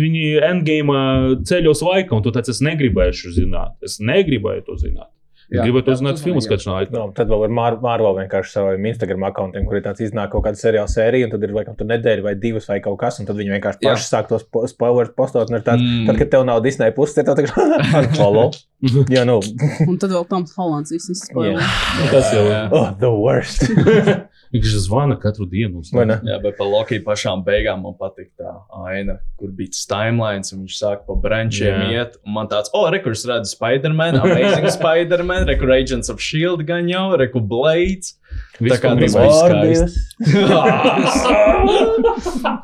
[0.00, 3.76] viņi endgame ceļos laika, un tu tāds es negribēju zināt.
[3.84, 5.12] Es negribēju to zināt.
[5.46, 5.62] Jā.
[5.62, 6.90] Gribētu to Jā, zināt tas filmu laikā.
[6.90, 10.58] No, tad vēl ir Marvel vienkārši saviem Instagram akantiem, kur ir tāds iznāk kaut kāda
[10.58, 13.38] seriāla sērija, un tad ir laikam tur nedēļa vai divas vai kaut kas, un tad
[13.38, 13.92] viņi vienkārši Jā.
[13.94, 16.06] paši sāk tos po- spoilers postot, tāds, Mm.
[16.10, 18.50] tad, kad tev nav Disney puses, tad tev tā follow.
[19.14, 19.38] Jā, nu,
[19.86, 21.62] Un tad vēl Toms Hollands viss izspēlē.
[22.10, 22.68] Tas jau ir.
[22.72, 23.70] oh, the worst.
[24.56, 25.82] Viņš zvana katru dienu.
[25.84, 28.52] Jā, bet par Lokiju pašām beigām man patīk tā
[28.86, 31.88] aina, kur bija tas timelines, un viņš sāk pa brančiem Jā.
[31.92, 32.18] iet.
[32.26, 37.08] Un man tāds, oh, rekurs redzu Spider-Man, Amazing Spider-Man, rekur Agents of Shield gan jau,
[37.20, 38.16] rekur Blades.
[38.60, 39.32] Viss, kā ko tas gribēju.
[39.36, 39.92] Morbius.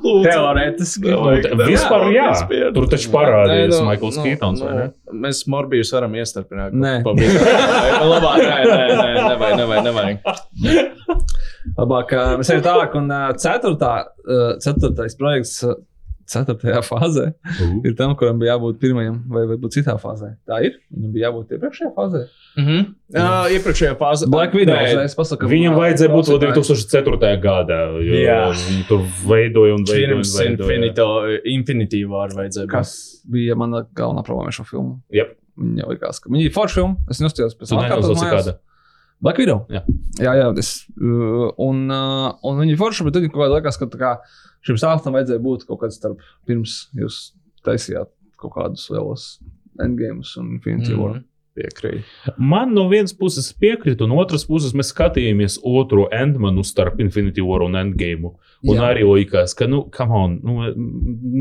[0.03, 1.13] Teorētiski.
[1.69, 2.29] Vispār, jā.
[2.75, 4.87] Tur taču parādījās Nē, nu, Maikls nu, Kītons, vai ne?
[5.27, 6.77] Mēs Morbijus varam iestarpināt.
[6.77, 6.95] Nē.
[7.05, 10.19] Labāk, nē, nē, nē, nevajag, nevajag, nevajag.
[11.79, 13.09] Labāk, mēs ejam tālāk, un
[13.41, 13.95] ceturtā,
[14.63, 15.63] ceturtais projekts.
[16.33, 17.25] Ceturtajā fāzē
[17.85, 20.29] ir tam, kuram bija jābūt pirmajam, vai varbūt citā fāzē.
[20.49, 20.77] Tā ir.
[20.95, 22.21] Viņam bija jābūt iepriekšējā fāzē.
[22.63, 22.79] Mhm.
[23.13, 24.29] Uh, iepriekšējā fāzē.
[24.33, 24.79] Black Widow.
[25.19, 27.33] Pasaku, Viņam vajadzēja būt vēl procentā- 2004.
[27.43, 27.81] gadā.
[28.07, 28.39] jo Jā.
[28.55, 30.15] Viņi tur veidoja un veidoja.
[30.15, 30.55] un Pirms veidoja.
[30.55, 31.09] Infinito,
[31.57, 32.67] Infinity War vajadzēja.
[32.71, 32.71] būt.
[32.79, 32.95] Kas
[33.29, 35.01] bija mana galvenā problēma ar šo filmu?
[35.13, 35.37] Jep.
[35.59, 36.97] Viņa likās, ka viņa ir forša filma.
[37.11, 38.57] Es nostājos pēc Tu neuzlasi kāda.
[39.23, 39.63] Black Widow.
[39.71, 39.85] Jā.
[40.19, 43.87] jā, jā es, uh, un, uh, un viņi forši, bet tad kaut kādā liekas, ka
[43.93, 44.13] tā kā
[44.67, 47.29] šim stāstam vajadzēja būt kaut kāds starp pirms jūs
[47.67, 48.11] taisījāt
[48.43, 49.27] kaut kādus lielos
[49.83, 51.21] endgames un Infinity War.
[51.21, 51.29] Mhm.
[51.53, 52.07] Piekrīt.
[52.41, 57.61] Man no vienas puses piekrīt, un otras puses mēs skatījāmies otro endmanu starp Infinity War
[57.67, 58.33] un Endgame.
[58.63, 58.93] Un Jā.
[58.93, 60.69] arī likās, ka, nu, come on, nu,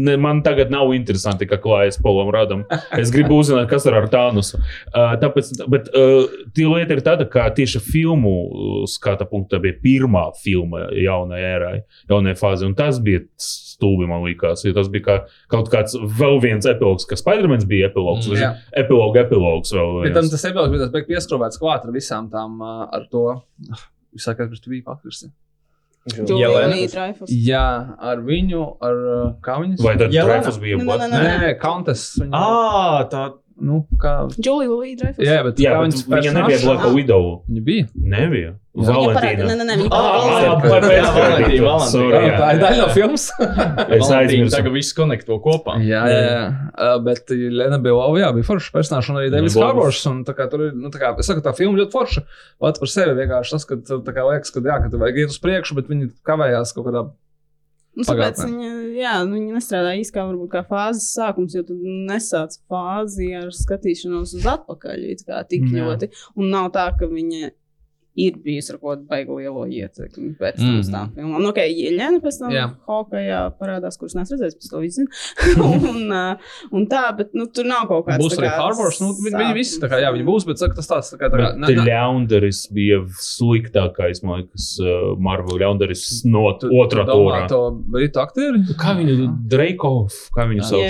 [0.07, 2.63] ne, man tagad nav interesanti, kā klājas polam radam.
[2.97, 4.57] Es gribu uzzināt, kas ir ar Tānusu.
[4.89, 6.25] Uh, tāpēc, bet uh,
[6.57, 11.75] tie lieta ir tāda, ka tieši filmu uh, skata punktā bija pirmā filma jaunajai ērai,
[12.09, 14.65] jaunajai fāzē, un tas bija stulbi, man liekas.
[14.65, 15.19] jo Tas bija kā,
[15.53, 18.49] kaut kāds vēl viens epilogs, ka Spider-Man bija epilogs, Mm, jā.
[18.81, 23.05] epiloga epilogs vēl Bet tam tas epizods bija pieskrāvēts klāt ar visām tām uh, ar
[23.13, 23.27] to.
[24.17, 25.29] Visā kā tas bija pakristi.
[26.09, 26.73] Jelena.
[27.29, 27.65] Jā,
[28.01, 29.83] ar viņu, ar uh, kā viņas.
[29.85, 30.39] Vai tad Jelena?
[30.41, 32.15] Dreyfus bija nē, nē, Nē, nē, Countess.
[32.17, 33.27] Viņa, Ah, tā
[33.59, 34.15] nu, kā.
[34.37, 35.25] Julija Lūija Dreyfus.
[35.27, 36.59] Jā, bet Jā, bet viņas viņa nebija?
[36.65, 37.25] Black Widow.
[37.49, 37.85] Viņa bija.
[37.95, 38.51] Nebija.
[38.51, 38.57] Jā.
[38.71, 39.43] Viņa parāda, Valentīna.
[39.49, 43.25] nē, nē, nē, Ah, ah, Valentīna, tā ir daļa no filmas.
[43.91, 44.53] Es aizmirsu.
[44.55, 45.75] Tagad viss konekto kopā.
[45.83, 46.43] jā, jā, jā.
[46.71, 49.57] Uh, bet Lena Bilbao, jā, bija forša personāža, un arī Davids.
[49.59, 50.03] Harbors.
[50.09, 52.23] un tā kā Tur ir, nu, tā kā, es saku, tā filma ļoti forša.
[52.63, 55.35] Pats par sevi vienkārši tas, ka tā kā liekas, ka, jā, ka tu vajag iet
[55.35, 57.05] uz priekšu, bet viņi kavējās kaut kādā.
[57.91, 61.75] Nu, tāpēc viņa, jā, nu, viņa nestrādā īsti kā, varbūt, kā fāzes sākums, jo tu
[62.07, 65.03] nesāc fāzi ar skatīšanos uz atpakaļ
[65.51, 65.73] tik Jā.
[65.75, 66.11] ļoti.
[66.39, 67.51] Un nav tā, ka viņa
[68.15, 71.39] ir bijusi ar kaut kādu baigu lielo ietekmi pēc tam uz tām filmām.
[71.39, 72.65] Nu, ok, Jeļena pēc tam Jā.
[72.89, 75.09] Hokajā parādās, kuras neesmu redzējis, pēc to visu zinu.
[75.91, 76.11] un,
[76.75, 78.19] un tā, bet nu, tur nav kaut kāds.
[78.23, 78.99] Būs arī Harbors.
[79.03, 81.31] Nu, viņi, viņi visi, tā kā, jā, viņi būs, bet saka, tas tāds, tā kā,
[81.31, 87.47] tā kā, Bet Ļaundaris bija sliktākais, man liekas, uh, Marvel Ļaundaris no otrā domā tūrā.
[87.51, 87.61] to
[87.95, 88.61] britu aktieri.
[88.81, 90.83] Kā viņu Dreikov, kā viņu sauc?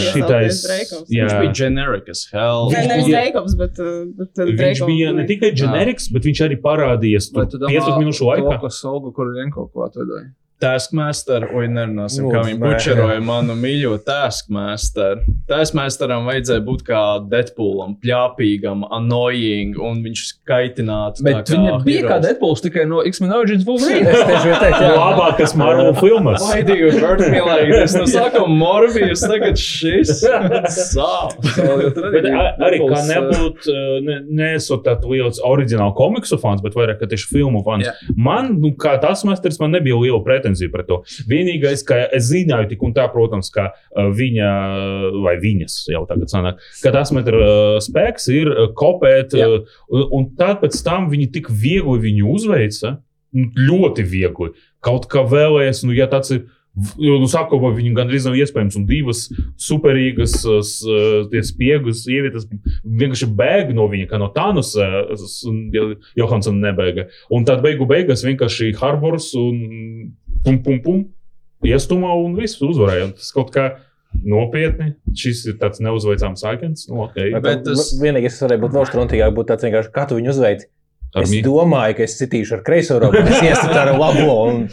[0.00, 1.08] Šitais, Dreikovs.
[1.12, 1.28] jā.
[1.28, 2.70] Viņš bija generic as hell.
[2.72, 3.80] Nevis bija- Dreikovs, bet,
[4.18, 7.74] bet uh, Viņš bija ne tikai generiks, bet viņš arī parādījās Vai tur tu domā
[7.74, 8.48] 15 minūšu laikā.
[8.48, 10.30] To, ko Solgu Kurienko ko atveidoja?
[10.62, 15.18] Taskmaster, oi, nerunāsim, kā viņi bučeroja manu mīļo Taskmaster.
[15.50, 21.24] Taskmasteram vajadzēja būt kā Deadpoolam, pļāpīgam, annoying, un viņš kaitinātu.
[21.26, 22.24] Bet viņa bija kā heroes.
[22.28, 24.08] Deadpools tikai no X-Men Origins Wolverine.
[24.08, 24.92] Es tieši teikt, jā.
[24.94, 26.40] Labākas Marvel filmas.
[26.46, 27.96] Why do you hurt me like this?
[27.98, 30.14] Nu, sākam Morbius, tagad šis.
[30.94, 31.34] Sāp.
[31.44, 37.10] Bet arī kā nebūt, uh, ne, neesot tāds liels oriģinālu komiksu fans, bet vairāk kā
[37.10, 37.90] tieši filmu fans.
[37.90, 38.14] Jā.
[38.16, 41.00] Man, nu, kā tas masters, man nebija liela pretenzija pret to.
[41.30, 44.50] Vienīgais, ka es zināju tik un tā, protams, ka uh, viņa,
[45.24, 49.48] vai viņas jau tagad sanāk, ka tas metra uh, spēks ir uh, kopēt, Jā.
[49.48, 52.98] uh, un, un tad pēc tam viņi tik viegli viņu uzveica,
[53.34, 54.52] ļoti viegli.
[54.84, 56.44] Kaut kā vēlējies, nu, ja tāds ir.
[56.98, 59.28] Jo, nu, sākumā viņi gandrīz nav iespējams, un divas
[59.62, 60.80] superīgas s-
[61.30, 62.48] tie spiegus sievietes
[62.82, 64.72] vienkārši bēg no viņa, kā no Tānus,
[66.18, 67.06] Johansona nebēga.
[67.34, 70.12] Un tad beigu beigās vienkārši Harbors un
[70.44, 71.00] pum, pum, pum,
[71.64, 73.08] iestumā un viss uzvarēja.
[73.10, 73.68] Un tas kaut kā
[74.24, 76.88] nopietni, šis ir tāds neuzveicams agents.
[76.90, 77.32] Nu, okay.
[77.42, 80.68] Bet, tas- vienīgais, kas varēja būt vēl struntīgāk, būtu tāds vienkārši, kā tu viņu uzveici.
[81.14, 84.32] Ar, Es mī, domāju, ka es citīšu ar kreiso roku, bet es iestāju ar labo.
[84.50, 84.64] Un...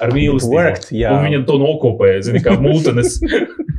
[0.00, 0.88] ar mīlestību.
[0.96, 1.10] jā.
[1.26, 3.18] Viņam to nokopēja, zini, kā mūtenes.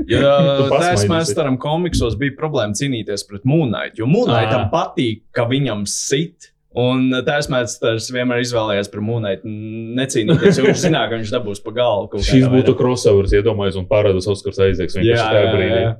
[0.03, 0.19] Ja
[0.67, 0.81] pasmaidīsi.
[0.83, 4.71] Taskmasteram komiksos bija problēma cīnīties pret Moonlight, jo Moonlightam Ā.
[4.73, 6.49] patīk, ka viņam sit.
[6.75, 12.09] Un Taskmasters vienmēr izvēlējās par Moonlight necīnīties, jo viņš zināja, ka viņš dabūs pa galvu.
[12.17, 15.79] kaut Šis būtu crossovers, iedomājos, un parādās Oskars aiziegs Jā, vienkārši tajā jā, brīdī.
[15.85, 15.93] jā.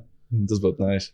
[0.50, 1.12] Tas būtu nice.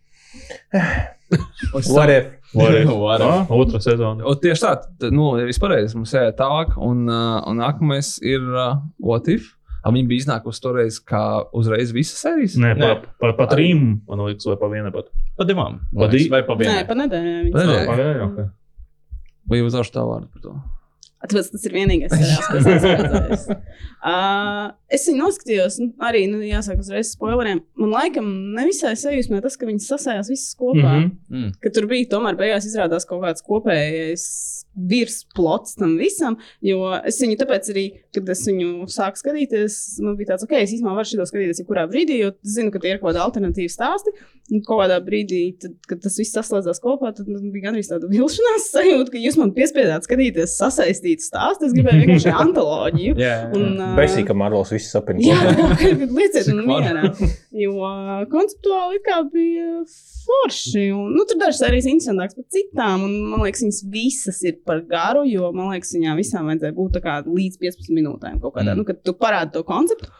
[1.90, 2.26] What if?
[2.52, 2.88] What if?
[3.04, 3.26] What if?
[3.30, 4.24] Ah, Otra sezona.
[4.26, 4.72] Un tieši tā,
[5.14, 9.52] nu, vispār mums ir tālāk, un, un nākamais ir uh, What If?
[9.80, 11.20] A viņi bija iznākusi toreiz, kā
[11.56, 12.58] uzreiz visas sērijas.
[12.60, 12.88] Nē, Nē.
[13.00, 15.06] pa, pa, pa trim, man liekas, vai pa viena pat.
[15.40, 15.78] Pa divām.
[15.96, 16.82] Pa di- Vai pa Nē, vienai?
[16.90, 17.54] pa nedēļām.
[17.54, 17.62] Pa.
[17.62, 18.50] Ah, jā, jā, okay.
[19.48, 20.52] Vai jūs uzdošu tā vārdu par to?
[21.20, 23.48] Tāpēc tas ir vienīgais, es esmu redzējis.
[24.00, 27.58] Uh, es viņu noskatījos, nu, arī, nu, jāsaka, uzreiz spoileriem.
[27.76, 30.78] Man laikam nevisai sajūsmē tas, ka viņas sasējās visas kopā.
[30.80, 31.10] Mm Mhm.
[31.10, 31.42] -hmm.
[31.44, 31.50] Mm.
[31.60, 34.24] Ka tur bija tomēr beigās izrādās kaut kāds kopējais
[34.88, 36.38] virsplots tam visam.
[36.64, 37.84] Jo es viņu tāpēc arī,
[38.14, 41.86] kad es viņu sāku skatīties, man bija tāds, ok, es īstenībā varu šo skatīties jebkurā
[41.90, 44.14] brīdī, jo zinu, ka tie ir kaut kādi alternatīvi stāsti.
[44.50, 48.66] Un kādā brīdī, tad, kad tas viss saslēdzās kopā, tad man bija gandrīz tāda vilšanās
[48.74, 51.68] sajūta, ka jūs man piespiedāt skatīties sasaistītu stāstu.
[51.68, 53.14] Es gribēju vienkārši antoloģiju.
[53.20, 53.50] Jā, jā.
[53.54, 55.22] Un, ā, Besī, ka Marvels viss sapņo.
[55.30, 55.38] Jā,
[56.10, 57.12] lieciet, man mierā.
[57.54, 59.84] Jo uh, konceptuāli kā bija
[60.24, 60.88] forši.
[60.96, 63.06] Un, nu, tur dažas arī interesantākas par citām.
[63.06, 66.98] Un, man liekas, viņas visas ir par garu, jo man liekas, viņām visām vajadzēja būt
[67.30, 68.40] līdz 15 minūtēm.
[68.42, 68.82] Kaut kādā, Mm.
[68.82, 70.10] nu, kad tu parādi to konceptu.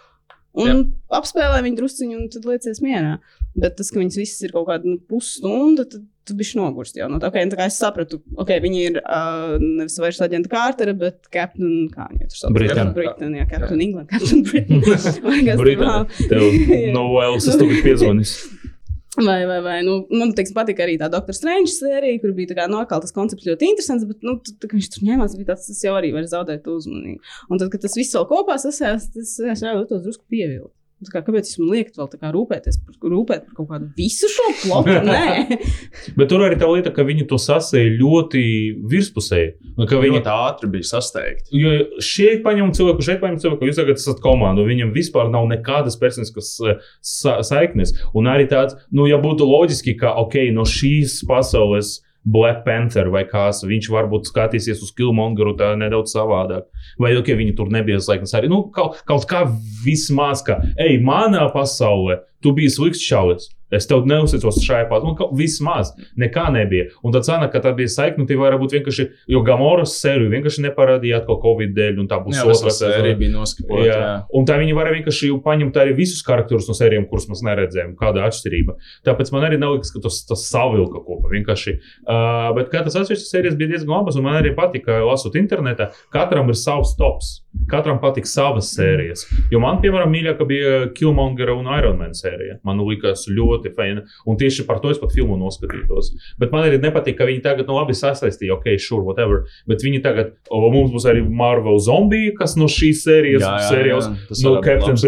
[0.53, 0.79] Un Jā.
[1.21, 3.19] apspēlē viņu druskuļi, un tad liecies mierā.
[3.55, 7.07] Bet tas, ka viņas visas ir kaut kāda nu, pusstunda, tad tu biji nogurst jau.
[7.11, 10.95] No tā, okay, tā kā es sapratu, ok, viņi ir uh, nevis vairs aģenta Kārtera,
[10.99, 12.53] bet Captain, kā viņi tur sauc?
[12.59, 12.93] Britain.
[12.95, 14.83] Britain, jā, Captain England, Captain Britain.
[15.63, 15.79] Britānija.
[15.85, 16.29] vēl?
[16.31, 18.35] Tev no Wales tas tagad piezvanīs.
[19.17, 19.79] Vai, vai, vai.
[19.83, 21.35] Nu, man teiksim, patīk arī tā Dr.
[21.35, 25.07] Strange sērija, kur bija nokāpta tas koncepts ļoti interesants, bet nu, tā, kā viņš tur
[25.09, 27.33] ņēmās, tāds, tas jau arī var zaudēt uzmanību.
[27.51, 30.71] Un tad, kad tas viss vēl kopā sasēs, tas jau tos drusku pievilku.
[31.09, 34.49] Kā, kāpēc man liekat, vēl tā kā rūpēties par, rūpēt par kaut kādu visu šo
[34.61, 34.97] plotu?
[35.07, 35.61] Nē,
[36.19, 38.43] Bet tur arī tā lieta, ka viņi to sasēja ļoti
[38.91, 39.55] virspusēji.
[39.79, 41.57] Un ka Viņi tā ātri bija sasteigti.
[41.57, 45.49] Jo šeit paņem cilvēku, šeit paņem cilvēku, jūs tagad esat komanda, un viņam vispār nav
[45.49, 47.97] nekādas personiskas eh, sa saiknes.
[48.13, 53.23] Un arī tāds, nu, ja būtu loģiski, ka, ok, no šīs pasaules Black Panther vai
[53.29, 56.67] kāds, viņš varbūt skatīsies uz Killmongeru tā nedaudz savādāk.
[57.01, 59.47] Vai, ok, viņi tur nebija saiknes arī, nu, kaut, kaut kā
[59.85, 63.49] vismaz, ka, ej, manā pasaulē, tu biji slikts čalis.
[63.73, 66.89] Es tev neuzticos šajā pārā, nu, kaut- vismaz nekā nebija.
[67.05, 70.65] Un tad sanāk, ka tā bija saikne, tie varētu būt vienkārši, jo Gamoras sēriju vienkārši
[70.67, 73.85] neparādīja atkal Covid dēļ, un tā būs Jā, otrā sērija bija noskapota.
[73.87, 73.99] Jā.
[74.01, 74.15] Jā.
[74.35, 77.95] Un tā viņi varēja vienkārši paņemt arī visus karakterus no sērijām, kurus mēs neredzējām.
[78.01, 78.75] Kāda atšķirība.
[79.07, 81.31] Tāpēc man arī nav liekas, ka tas, tas savilka kopā.
[81.35, 81.77] Vienkārši.
[82.07, 85.91] Uh, bet kā tas atsevišķas sērijas bija diezgan labas, un man arī patika, lasot internetā,
[86.15, 87.41] katram ir savs tops.
[87.71, 89.25] Katram patīk savas sērijas.
[89.51, 92.61] Jo man, piemēram, mīļākā bija Killmonger un Iron Man sērija.
[92.65, 94.07] Man likās ļoti fēna.
[94.27, 96.15] Un tieši par to es pat filmu noskatītos.
[96.39, 99.45] Bet man arī nepatīk, ka viņi tagad, nu, labi sasaistīja, ok, sure, whatever.
[99.69, 103.69] Bet viņi tagad, o, mums būs arī Marvel zombija, kas no šīs sērijas, Jā, jā,
[103.69, 104.17] sērijas jā.
[104.29, 105.05] Tas no Captain mums-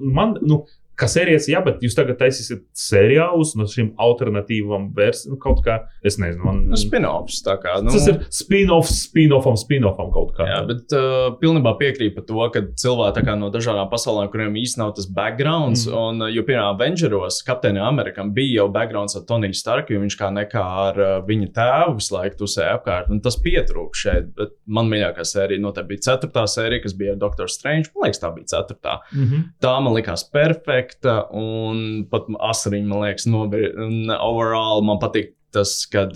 [0.00, 0.64] Man, nu,
[1.02, 5.34] kā sērijas, jā, bet jūs tagad taisīsiet seriālus no šīm alternatīvām versijām.
[5.34, 7.76] Nu, kaut kā, es nezinu, man Nu, spin-offs kā.
[7.84, 10.46] Nu, tas ir spin-offs, spin-offam, spin-offam kaut kā.
[10.48, 14.82] Jā, bet uh, pilnībā piekrītu par to, ka cilvēki kā no dažādām pasaulēm, kuriem īstenībā
[14.82, 15.98] nav tas backgrounds, mm.
[15.98, 20.30] un, jo, piemēram, Avengeros, Kapteinim Amerikam bija jau backgrounds ar Toniju Starku, jo viņš kā
[20.34, 24.32] nekā ar uh, viņa tēvu visu laiku tusēja apkārt, un tas pietrūka šeit.
[24.38, 27.50] Bet man mīļākā sērija noteikti bija ceturtā sērija, kas bija ar Dr.
[27.52, 27.92] Strange.
[27.94, 28.98] Man liekas, tā bija ceturtā.
[29.12, 29.44] Mm -hmm.
[29.62, 30.91] Tā man likās perfekta,
[31.32, 33.70] un pat asariņa, man liekas, nobir.
[33.80, 36.14] Un overall man patīk tas, kad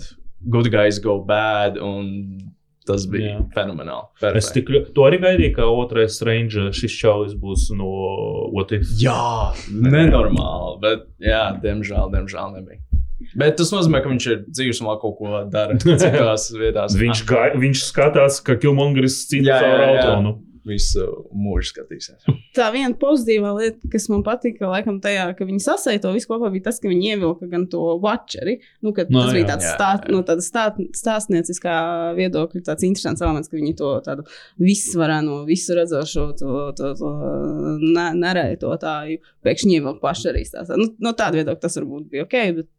[0.49, 2.37] good guys go bad, un
[2.87, 3.43] tas bija Jā.
[3.55, 4.07] Fenomenāli.
[4.15, 4.53] Es Perfekti.
[4.61, 7.89] tik ļoti, to arī gaidīju, ka otrais range šis čalis būs no
[8.61, 8.93] otras.
[9.01, 12.79] Jā, nenormāli, bet, jā, diemžēl, diemžēl nebija.
[13.37, 16.95] Bet tas nozīmē, ka viņš ir dzīves un vēl kaut ko dara citās vietās.
[16.95, 20.05] Viņš, gai, viņš skatās, ka Kilmongeris cīnās ar jā.
[20.67, 21.03] Visu
[21.33, 22.27] mūžu skatīsies.
[22.57, 26.49] Tā viena pozitīvā lieta, kas man patika, laikam, tajā, ka viņi sasēja to visu kopā,
[26.53, 28.59] bija tas, ka viņi ievilka gan to watcheri.
[28.83, 29.35] Nu, No, tas jā.
[29.37, 30.13] bija tāds Jā, stāt, jā.
[30.15, 31.73] no tāda stāt, stāstnieciskā
[32.17, 34.25] viedokļa, tāds interesants elements, ka viņi to tādu
[34.61, 37.11] visvarano, visu redzošo, to, to, to
[37.83, 40.77] ne, nereitotāju pēkšņi ievilka paši arī stāstā.
[40.79, 42.37] Nu, no tāda viedokļa tas varbūt bija ok.
[42.57, 42.69] Bet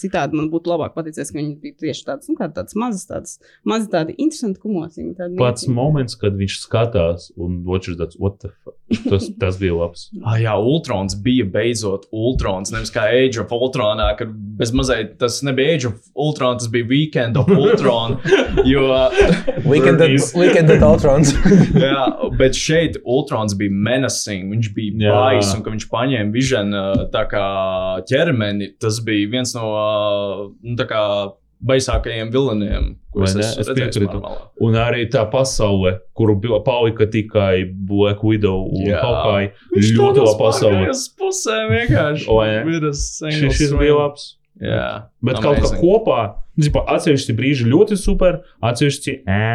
[0.00, 3.36] Citādi man būtu labāk paticies, ka viņi bija tieši tādas, nu, kā tādas mazas, tādas,
[3.66, 5.14] mazi tādi interesanti kumosiņi.
[5.18, 5.76] tādi Pats nieciņi.
[5.76, 8.76] moments, kad viņš skatās un watches tāds, what the fuck,
[9.08, 10.08] tas, tas bija labs.
[10.26, 12.72] Ah, jā, Ultrons bija beidzot Ultrons.
[12.74, 16.88] Nevis kā Age of Ultronā, kad bez mazliet tas nebija Age of Ultron, tas bija
[16.90, 18.16] Weekend of Ultron.
[18.72, 18.88] jo,
[19.68, 21.30] Weekend at, weekend at Ultrons.
[21.86, 22.02] jā,
[22.40, 26.74] bet šeit Ultrons bija menacing, viņš bija bais, un ka viņš paņēma Vision
[27.14, 27.46] tā kā
[28.10, 28.72] ķermeni.
[28.82, 31.02] Tas bija viens no uh, nu, tā kā
[31.66, 34.08] baisākajiem vilniem, ko es esmu Es redzējis.
[34.66, 36.34] Un arī tā pasaule, kur
[36.66, 38.90] palika tikai Black Widow un.
[39.00, 39.52] Hawkeye.
[39.72, 40.82] Ļoti laba pasaule.
[40.84, 42.28] spārkajās pusē vienkārši.
[42.76, 43.06] Ir tas
[43.38, 44.34] Šis, šis bija labs.
[44.56, 44.84] Jā,
[45.20, 45.82] Bet kaut kā amazing.
[45.82, 46.20] kopā,
[46.56, 49.48] nu, atsevišķi brīži ļoti super, atsevišķi ē.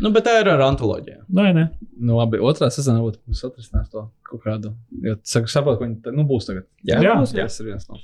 [0.00, 1.26] Nu, bet tā ir ar antoloģiju.
[1.36, 1.62] Nē, nē.
[2.00, 4.70] Nu, labi, otrā sezonā būtu mums atrisinās to kaut kādu.
[5.04, 6.64] Jo saka, saprot, ka viņi tā, nu, būs tagad.
[6.88, 7.12] Jā, Jā.
[7.20, 7.98] būs, tas ir viens no.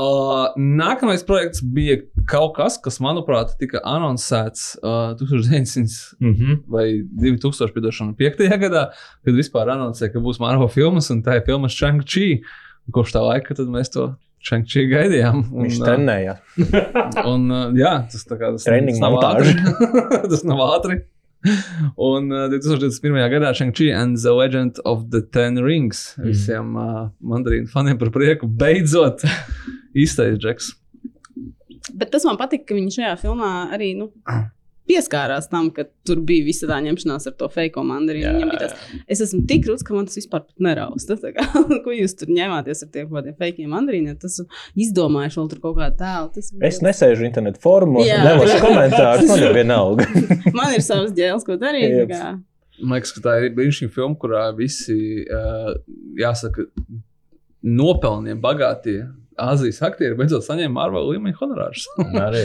[0.00, 1.98] Uh, nākamais projekts bija
[2.30, 6.62] kaut kas, kas, manuprāt, tika anoncēts uh, 1900 Mhm.
[6.72, 6.86] vai
[7.20, 8.48] 2005.
[8.64, 8.86] gadā,
[9.24, 12.40] kad vispār anoncēja, ka būs Marvel filmas, un tā ir filma Shang-Chi.
[12.92, 14.08] Kopš tā laika tad mēs to
[14.42, 15.44] Shang-Chi gaidījām.
[15.52, 16.38] Un, Viņš trenējās.
[17.32, 19.56] Un, jā, tas, tā kā, tas, Training tas nav ātri.
[20.32, 21.00] tas nav ātri.
[21.98, 23.16] Un uh, 2021.
[23.32, 26.26] gadā Shang-Chi and the Legend of the Ten Rings Mhm.
[26.28, 29.24] visiem uh, mandarīnu faniem par prieku beidzot
[30.04, 30.72] īstais džeks.
[31.98, 34.12] Bet tas man patīk, ka viņi šajā filmā arī nu,
[34.90, 38.48] pieskārās tam, ka tur bija visa tā ņemšanās ar to fake mandarīnu.
[39.10, 41.16] Es esmu tik rūts, ka man tas vispār pat nerausta.
[41.22, 41.46] Tā kā,
[41.84, 44.16] Ko jūs tur ņēmāties ar tiem kādiem fake mandarīniem?
[44.22, 44.40] Tas
[44.86, 46.30] izdomājuši vēl tur kaut kādu tēlu.
[46.34, 48.20] Tas Es nesēžu internetu formos, Jā.
[48.26, 49.28] nelasu komentārus.
[49.30, 50.08] Man ir vienalga.
[50.58, 51.96] Man ir savs dēls, ko darīt.
[52.10, 52.34] kā.
[52.82, 54.96] Man liekas, ka tā ir brīnišķīga filma, kurā visi,
[55.30, 55.74] uh,
[56.18, 56.64] jāsaka,
[57.62, 59.04] nopelnie, bagātie
[59.42, 61.86] Azijas aktieri beidzot saņēma Marvel līmeņa honorārus.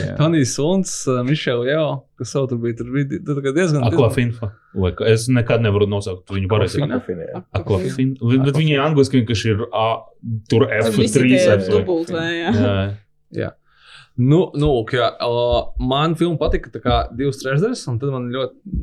[0.08, 0.16] Jā.
[0.18, 0.92] Tonijs Suns,
[1.28, 1.86] Mišela Jeo,
[2.18, 3.84] kas savu tur bija, tur bija tur diezgan.
[4.74, 6.80] Vai kā- Es nekad nevaru nosaukt viņu pareizi.
[6.82, 7.42] Jā.
[7.60, 8.44] Aquafina.
[8.48, 9.86] Bet viņi angliski vienkārši ir A,
[10.50, 11.28] tur Visi F3.
[11.28, 12.52] tie F, vai- dubultvē, jā.
[13.42, 13.50] Jā.
[14.18, 18.78] Nu, nu jā, uh, man filma patika tā kā divas trešdaļas, un tad man ļoti,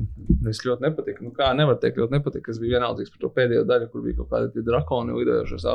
[0.70, 1.24] ļoti nepatika.
[1.26, 2.54] Nu, kā nevar teikt, ļoti nepatika.
[2.54, 5.66] Es biju vienaldzīgs par to pēdējo daļu, kur bija kaut kādi drakoni lidojušies.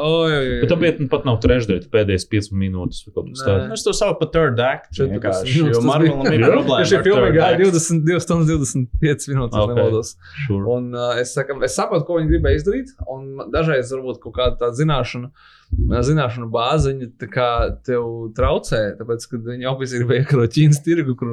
[0.62, 3.02] Bet tam bija pat nav trešdaļa, pēdējais 5 minūtes.
[3.76, 4.88] Es to saucu par third act.
[4.96, 6.50] 14 vienkārši, minūtes Jo tas Marvelam bija.
[6.54, 6.88] problēma.
[6.88, 7.64] Šī filma gāja act.
[7.76, 9.76] 20, 2 stundas 25 minūtes, ja Ok.
[9.76, 10.16] nemaldos.
[10.46, 10.64] Sure.
[10.72, 12.96] Un, uh, es, saku, es saprotu, ko viņi gribēja izdarīt.
[13.12, 15.28] Un dažreiz varbūt kaut kāda zināšana,
[16.08, 16.48] zināšana
[17.30, 17.50] kā
[17.86, 18.82] tev traucē.
[18.98, 21.32] Tāpēc, kad viņi obviously gribēja iekļūt Ķīnas tirgu, kur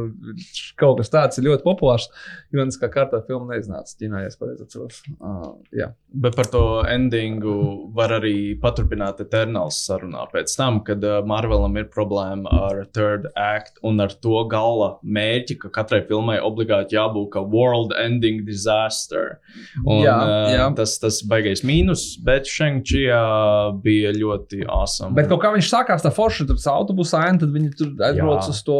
[0.79, 2.07] kaut kas tāds ir ļoti populārs,
[2.53, 5.01] ironiskā kārtā filma neiznāca Ķīnā, ja es pareizi atceros.
[5.17, 5.91] Uh, jā.
[6.13, 7.55] Bet par to endingu
[7.95, 13.81] var arī paturpināt Eternals sarunā pēc tam, kad uh, Marvelam ir problēma ar third act
[13.87, 19.37] un ar to gala mērķi, ka katrai filmai obligāti jābūt kā world ending disaster.
[19.85, 20.67] Un, Jā, uh, jā.
[20.77, 23.07] Tas, tas baigais mīnus, bet Shang-Chi
[23.83, 25.15] bija ļoti awesome.
[25.17, 28.49] Bet kaut kā viņš sākās tā forša, tur autobusā, un tad viņi tur aizbrauc Jā,
[28.53, 28.77] uz to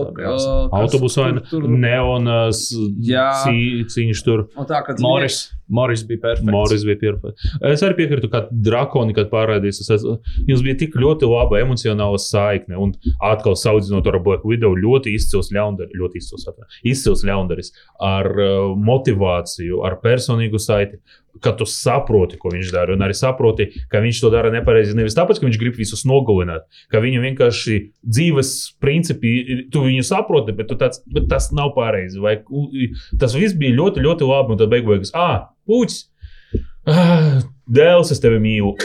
[1.42, 2.62] tur- tur- neonas
[3.94, 4.48] cīņš tur.
[4.58, 6.52] Un tā, kad Moris, Moris bija perfekts.
[6.52, 7.52] Moris bija perfekts.
[7.72, 10.06] Es arī piekrītu, ka drakoni, kad parādījās, es,
[10.48, 12.80] jums bija tik ļoti laba emocionāla saikne.
[12.80, 18.32] Un atkal saucinot ar Black Widow, ļoti izcils ļaundaris, ļoti izcils, atvaino, izcils ļaundaris ar
[18.34, 18.58] uh,
[18.90, 21.02] motivāciju, ar personīgu saiti.
[21.38, 24.96] Ka tu saproti, ko viņš dara, un arī saproti, ka viņš to dara nepareizi.
[24.98, 29.36] Nevis tāpēc, ka viņš grib visus nogalināt, ka viņam vienkārši dzīves principi,
[29.70, 32.18] tu viņu saproti, bet, tu tāds, bet tas nav pareizi.
[32.24, 32.40] Vai,
[33.22, 36.06] tas viss bija ļoti, ļoti labi, un tad beig beigās, ah, puķis!
[36.88, 38.74] Ah, Dēls, es tevi mīlu.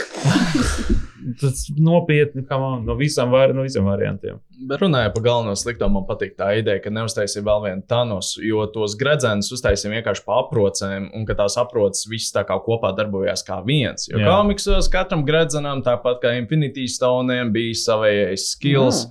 [1.38, 4.40] Tas nopietni, kā man no visām, var, no visiem variantiem.
[4.66, 8.64] Bet runājot par galveno slikto, man patīk tā ideja, ka neuztaisīja vēl vienu Thanos, jo
[8.74, 13.46] tos gredzenus uztaisīja vienkārši pa aprocēm, un ka tās aproces visas tā kā kopā darbojās
[13.46, 14.08] kā viens.
[14.10, 14.26] Jo Jā.
[14.28, 19.04] komiksos katram gredzenam, tāpat kā Infinity Stone'iem, bija savējais skills,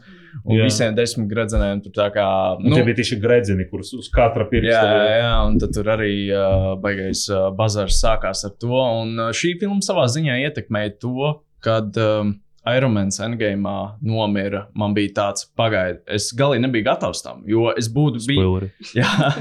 [0.43, 0.67] un Jā.
[0.67, 2.27] visiem desmit gredzeniem tur tā kā.
[2.61, 4.93] Nu, tie bija tieši gredzeni, kurus uz katra Jā, pirksta.
[5.17, 8.71] jā, un tad tur arī uh, baigais uh, bazars sākās ar to.
[8.73, 12.35] Un uh, šī filma savā ziņā ietekmēja to, kad um,
[12.69, 13.71] Ironmans Endgame
[14.05, 14.67] nomira.
[14.77, 18.91] Man bija tāds, pagaidi, es galīgi nebiju gatavs tam, jo es būtu bijis.
[18.99, 19.31] Jā,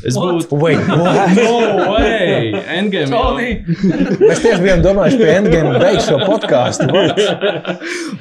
[0.00, 0.46] es What?
[0.46, 0.60] būtu.
[0.62, 1.34] Wait, what?
[1.36, 2.54] No way!
[2.78, 3.12] Endgame
[4.22, 6.88] Mēs tieši bijām domājuši par endgame beigšu šo podkāstu.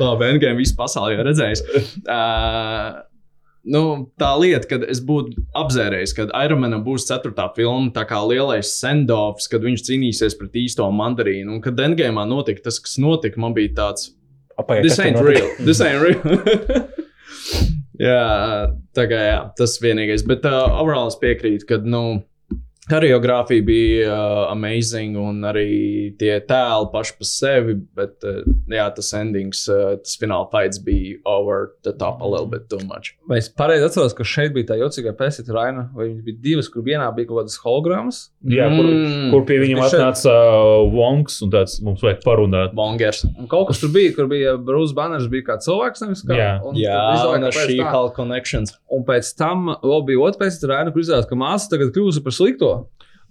[0.02, 1.64] Labi, Endgame visu pasauli jau redzējis.
[2.04, 3.00] Uh,
[3.62, 8.72] Nu, tā lieta, kad es būtu apzērējis, ka Ironmanam būs ceturtā filma, tā kā lielais
[8.74, 11.46] sendofs, kad viņš cīnīsies pret īsto mandarīnu.
[11.54, 14.08] Un kad Endgame notika tas, kas notika, man bija tāds,
[14.82, 15.48] this ain't real.
[15.60, 16.22] This ain't real.
[18.00, 18.26] jā,
[18.98, 20.26] tā kā jā, tas vienīgais.
[20.28, 22.22] Bet uh, overall es piekrītu, ka, nu,
[22.90, 28.40] Choreogrāfija bija uh, amazing, un arī tie tēli paši par sevi, bet uh,
[28.74, 32.82] jā, tas endings, uh, tas fināla fights bija over the top a little bit too
[32.90, 33.12] much.
[33.30, 36.72] Vai es pareizi atceros, ka šeit bija tā jocīgā pēcīta Raina, vai viņas bija divas,
[36.74, 38.24] kur vienā bija kaut kādas hologrammas?
[38.50, 39.30] Jā, kur, Mm.
[39.32, 42.74] kur pie viņiem atnāca uh, Vonks un tāds mums vajag parunāt.
[42.76, 43.22] Bongers.
[43.38, 46.34] Un kaut kas tur bija, kur bija Brūss Banners, bija kā cilvēks, nevis kā.
[46.36, 46.50] Jā.
[46.66, 46.98] un Jā,
[47.30, 48.74] un ar šī Hulk connections.
[48.92, 52.36] Un pēc tam vēl bija otrs pēcīta Raina, kur izrādās, ka māsa tagad kļūsi par
[52.36, 52.72] slikto.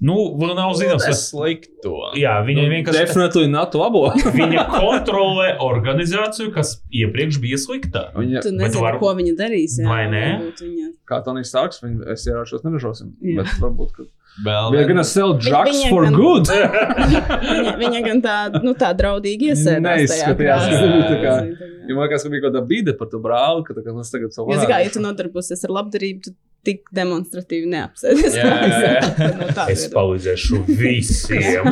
[0.01, 1.23] Nu, vēl nav zināms, Tas kas.
[1.29, 1.91] slikto.
[2.17, 3.01] Jā, viņa Nu, vienkārši.
[3.05, 4.07] Definitely not labo.
[4.41, 8.07] Viņa kontrolē organizāciju, kas iepriekš bija slikta.
[8.17, 9.77] Viņa, Tu Bet nezini, var- ko viņa darīs.
[9.77, 10.23] Jā, Vai ne?
[10.57, 10.89] Viņa...
[11.11, 13.13] kā Tonijs Starks, viņa, es ieraušos, neražosim.
[13.21, 13.43] Jā.
[13.43, 14.09] Bet varbūt, ka.
[14.47, 16.49] Vēl We're gonna sell drugs viņa for gan- good.
[17.51, 19.83] Viņa, viņa gan tā, nu, tā draudīgi iesēdās.
[19.83, 20.69] tajā Neizskatījās,
[21.11, 23.65] tā kā- Tā kā- Ja man liekas, ka bija kaut kāda bīde par to brāli,
[23.67, 26.31] ka tā kā mēs tagad savu kā, ja tu nodarbosies ar labdarību, tu
[26.67, 28.37] tik demonstratīvi neapsēdies.
[28.37, 29.31] Jā, jā, jā.
[29.41, 31.69] No Es palīdzēšu visiem.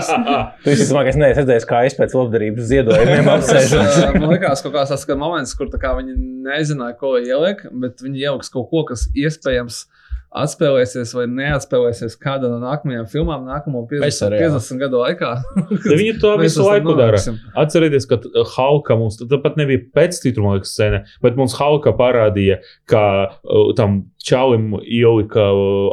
[0.64, 4.02] Tu esi domājis, ka es neesmu redzējis, kā es pēc labdarības ziedojumiem apsēžos.
[4.16, 5.70] Man liekas, ka tas ir moments, kur
[6.00, 6.16] viņi
[6.48, 9.84] nezināja, ko ielikt, bet viņi ieliks kaut ko, kas iespējams
[10.30, 14.60] atspēlēsies vai neatspēlēsies kādā no nākamajām filmām, nākamo 50, seriālā.
[14.60, 15.30] 50 gadu laikā.
[15.90, 17.18] Viņi to visu laiku dara.
[17.58, 22.60] Atcerieties, ka uh, Halka mums tā pat nebija pēc liekas, scēna, bet mums Halka parādīja,
[22.90, 25.46] ka uh, tam Čaulim ielika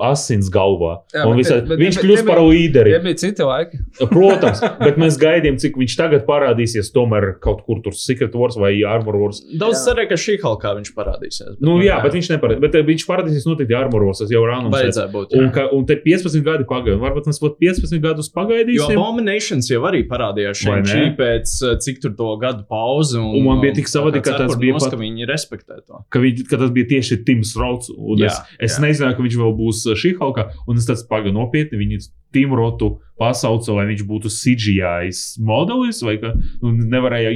[0.03, 0.97] asins galvā.
[1.15, 2.91] Jā, Un bet- visā, bet- viņš bet- kļūst bet- par līderi.
[2.91, 3.77] Tie bija citi laiki.
[4.11, 6.91] Protams, bet mēs gaidījām, cik viņš tagad parādīsies.
[6.91, 9.39] Tomēr kaut kur tur Secret Wars vai Armor Wars.
[9.57, 11.55] Daudz cerēja, ka šī halkā viņš parādīsies.
[11.63, 12.63] Nu, jā, bet viņš neparādījās.
[12.67, 14.19] Bet uh, viņš parādīsies noteikti Armor Wars.
[14.23, 14.43] Tas jau.
[14.47, 15.31] Vajadzēja būt.
[15.31, 15.41] jā.
[15.41, 16.99] Un, ka, un te 15 gadi pagāja.
[16.99, 18.97] Varbūt mēs pat 15 gadus Jo pagaidīsim.
[18.99, 23.17] Abominations jau arī parādījās šeit, pēc uh, cik tur to gadu pauzi.
[23.21, 26.03] Un, Un man bija tik savādāk, ka tas bija pat- ka viņi respektē to.
[26.11, 27.87] Ka, viņi, ka tas bija tieši Tims Rots.
[28.17, 28.39] Un Jā, es,
[28.71, 28.83] es jā.
[28.87, 30.47] nezināju, ka viņš vēl būs šī halkā.
[30.67, 31.77] Un es tāds pagaidu nopietni.
[31.83, 32.01] Viņi
[32.33, 35.13] Tim Rotu pasauca, lai viņš būtu CGI
[35.45, 37.31] modelis vai ka nu, nevarēja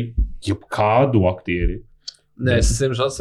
[0.49, 1.79] jebkādu aktieri.
[2.41, 3.17] Nē, es esmu atceros,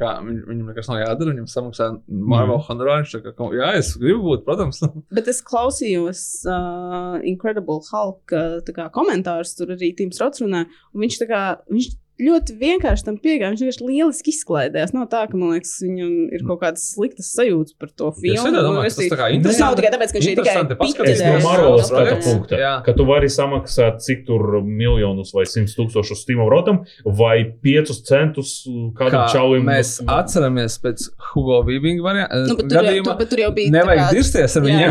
[0.00, 1.30] ka viņ- viņam nekas nav jādara.
[1.36, 3.06] Viņam samaksā Marvel honorāru.
[3.22, 4.80] Kā, "Ko- Jā, es gribu būt, protams.
[5.14, 10.66] Bet es klausījos uh, Incredible Hulk uh, tā kā komentārus, tur arī Tims Rots runāja.
[10.94, 13.50] un Viņš, tā kā, viņš ļoti vienkārši tam piegāja.
[13.52, 14.92] Viņš vienkārši lieliski izklaidējās.
[14.96, 18.48] Nav tā, ka man liekas, viņam ir kaut kādas sliktas sajūtas par to filmu.
[18.54, 19.76] domāju, Nu, ka es tas tā kā Tas nav interesanti.
[19.82, 21.12] tikai tāpēc, ka viņš ir tikai Interesanti paskatīties.
[21.12, 22.20] Es no Jā, Marvel jā, skata jā.
[22.24, 22.72] punkta, Jā.
[22.86, 28.54] ka tu vari samaksāt cik tur miljonus vai simtus tūkstošus Steam Rotam vai piecus centus
[28.96, 29.64] kādam Kā čaulim.
[29.68, 32.46] mēs atceramies pēc Hugo Weaving varianta.
[32.48, 33.70] Nu, bet, tur jau, tu, bet tur jau bija.
[33.76, 34.90] Nevajag kā- dirsties ar viņiem.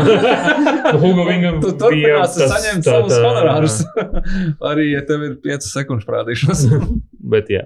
[1.02, 3.82] Hugo Vingam Tu bija turpināsi tas- saņemt savus honorārus.
[4.70, 6.66] Arī, ja tev ir 5 sekundes parādīšanas.
[7.26, 7.64] Bet, jā.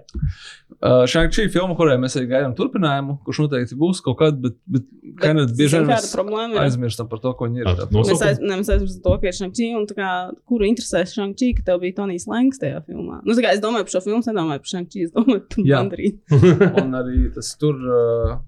[0.81, 4.87] Uh, Šādi filma, kurai mēs arī gaidām turpinājumu, kurš noteikti būs kaut kad, bet, bet
[5.21, 6.61] Bet, jau bieži vien mēs problēma ir?
[6.63, 7.69] aizmirstam par to, ko viņi ir.
[7.93, 10.11] Nos- Mēs, aiz, ne, mēs aizmirsām to, ka ir Shang-Chi un tā kā,
[10.49, 13.19] kuru interesēs Shang-Chi, ka tev bija Tonijs Lengs tajā filmā.
[13.27, 15.83] Nu, kā es domāju par šo filmu, es nedomāju par Shang-Chi, es domāju par Jā.
[15.83, 16.41] Mandarīnu.
[16.85, 18.39] Un arī tas tur, uh,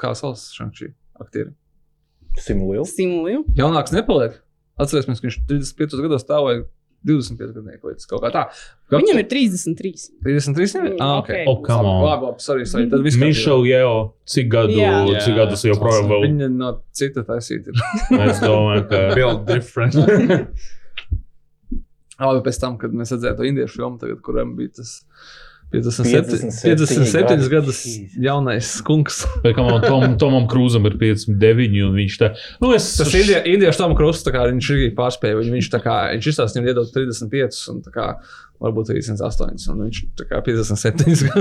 [0.00, 1.52] kā sauc Šādi aktieri.
[2.88, 3.44] Simuliju.
[3.58, 4.40] Jaunāks nepaliek.
[4.80, 6.64] Atcerēsimies, ka viņš 35 gados stāvēja
[7.04, 8.42] 25 gadnieku līdz kaut kā tā.
[8.90, 9.92] Kā- Viņam ir 33.
[10.24, 10.82] 33 jau?
[10.84, 11.28] Mm, Ah, ok.
[11.30, 11.48] ok.
[11.52, 12.02] Oh, come on.
[12.06, 12.88] Labi, labi, sorry, sorry.
[12.90, 13.28] Tad viss kārtībā.
[13.34, 13.96] Mišela Jēo,
[14.26, 15.20] cik gadu, Jā.
[15.24, 16.24] cik gadus joprojām vēl?
[16.28, 17.76] Viņa no cita taisīta ir.
[18.30, 19.02] Es domāju, ka.
[19.14, 19.94] Build different.
[22.20, 26.54] Labi, pēc tam, kad mēs redzējām to indiešu filmu, tagad, kuram bija tas 57, 57
[26.62, 27.50] 57 gadi.
[27.52, 27.82] gadus
[28.20, 29.24] jaunais kungs.
[29.44, 32.30] Bet, kam, Tom, Tomam Krūzam ir 59, un viņš tā.
[32.62, 35.40] Nu, es, Tas indie, indiešu krusts, tā kā viņš arī pārspēja.
[35.40, 38.08] Viņu, viņš tā kā, viņš izstāsta, viņam iedod 35, un tā kā
[38.64, 41.32] varbūt 38, un viņš tā kā 57.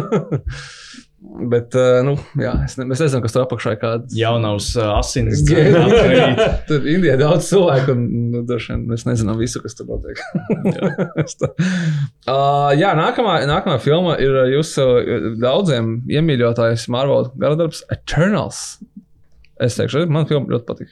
[1.23, 4.15] Bet, uh, nu, jā, es ne, mēs nezinām, kas tur apakšā ir kāds.
[4.17, 5.39] Jaunavs uh, asins.
[5.47, 6.33] Gēni.
[6.67, 10.19] Tur Indijā daudz cilvēku, un nu, vien mēs nezinām visu, kas tur notiek.
[11.39, 14.87] Tā- uh, jā, nākamā, nākamā filma ir uh, jūsu
[15.39, 18.61] daudziem iemīļotājs Marvel garadarbs Eternals.
[19.63, 20.91] Es teikšu, man filma ļoti patīk.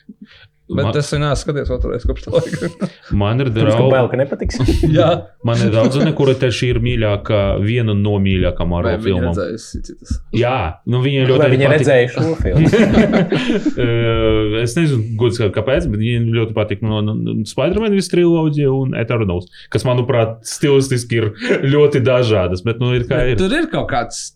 [0.72, 2.90] Bet Man- es viņu neesmu skatījies otru reizi kopš tā laika.
[3.22, 4.12] man ir ka bail, draugi.
[4.14, 4.60] ka nepatiks.
[5.00, 5.10] jā,
[5.44, 9.36] Man ir draudzene, kura tieši ir mīļākā, viena no mīļākajām vai Marvel filmām.
[10.38, 10.56] Jā,
[10.88, 11.76] nu viņa Vai ļoti viņi patīk.
[11.76, 12.70] redzēja šo filmu?
[13.82, 18.74] Eh, es nezinu, gudrs, kāpēc, bet viņiem ļoti patīk no, no, no Spider-Man visu triloģiju
[18.86, 21.30] un Eternals, kas, manuprāt, stilistiski ir
[21.72, 23.40] ļoti dažādas, bet, nu, ir kā ir.
[23.42, 24.32] Tur ir kaut kāds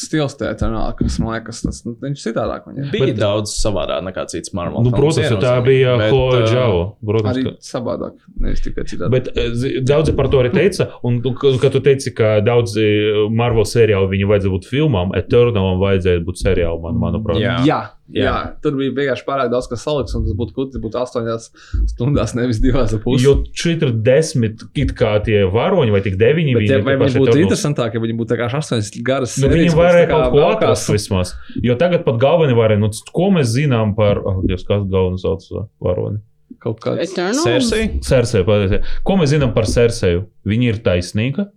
[0.00, 0.68] stils tētā,
[0.98, 2.66] kas man liekas, tas nu, viņš citādāk.
[2.68, 2.90] Viņam.
[2.92, 4.84] Bija bet, daudz savādāk nekā cits Marvel.
[4.86, 6.78] Nu, protams, tā bija Chloe uh, Zhao.
[7.04, 7.54] Protams, Arī ka...
[7.64, 9.12] savādāk, nevis tikai citādi.
[9.16, 12.36] Bet eh, zi- daudzi par to arī teica, un tu- ka kad tu teici, ka
[12.44, 12.86] daudzi
[13.32, 17.40] Marvel seriāli viņam vajadzēja būt filmām, Eternalam vajadzēja būt seriālam, man, manuprāt.
[17.42, 17.56] Jā.
[17.66, 17.80] Jā,
[18.12, 18.26] jā.
[18.26, 18.34] Jā.
[18.62, 21.48] tur bija vienkārši pārāk daudz kas salikts, un tas būtu gudri būt astoņās
[21.92, 23.24] stundās, nevis divās ar pusi.
[23.26, 26.54] Jo šeit ir desmit, it kā tie varoņi, vai tik deviņi.
[26.58, 29.48] Bet, ja, ir vai tie viņi būtu interesantāki, ja viņi būtu vienkārši astoņas garas Nu,
[29.48, 31.34] sērijas, viņi varēja kaut ko atrast vismaz.
[31.64, 35.68] Jo tagad pat galvenie varēja, nu, ko mēs zinām par, ah, Dievs, kas galvenais sauc
[35.82, 36.22] varoni?
[36.62, 37.12] Kaut kāds.
[37.42, 37.90] Cersei?
[38.06, 38.80] Cersei, patiesi.
[39.06, 40.24] Ko mēs zinām par Cerseju?
[40.46, 41.50] Viņa ir taisnīga.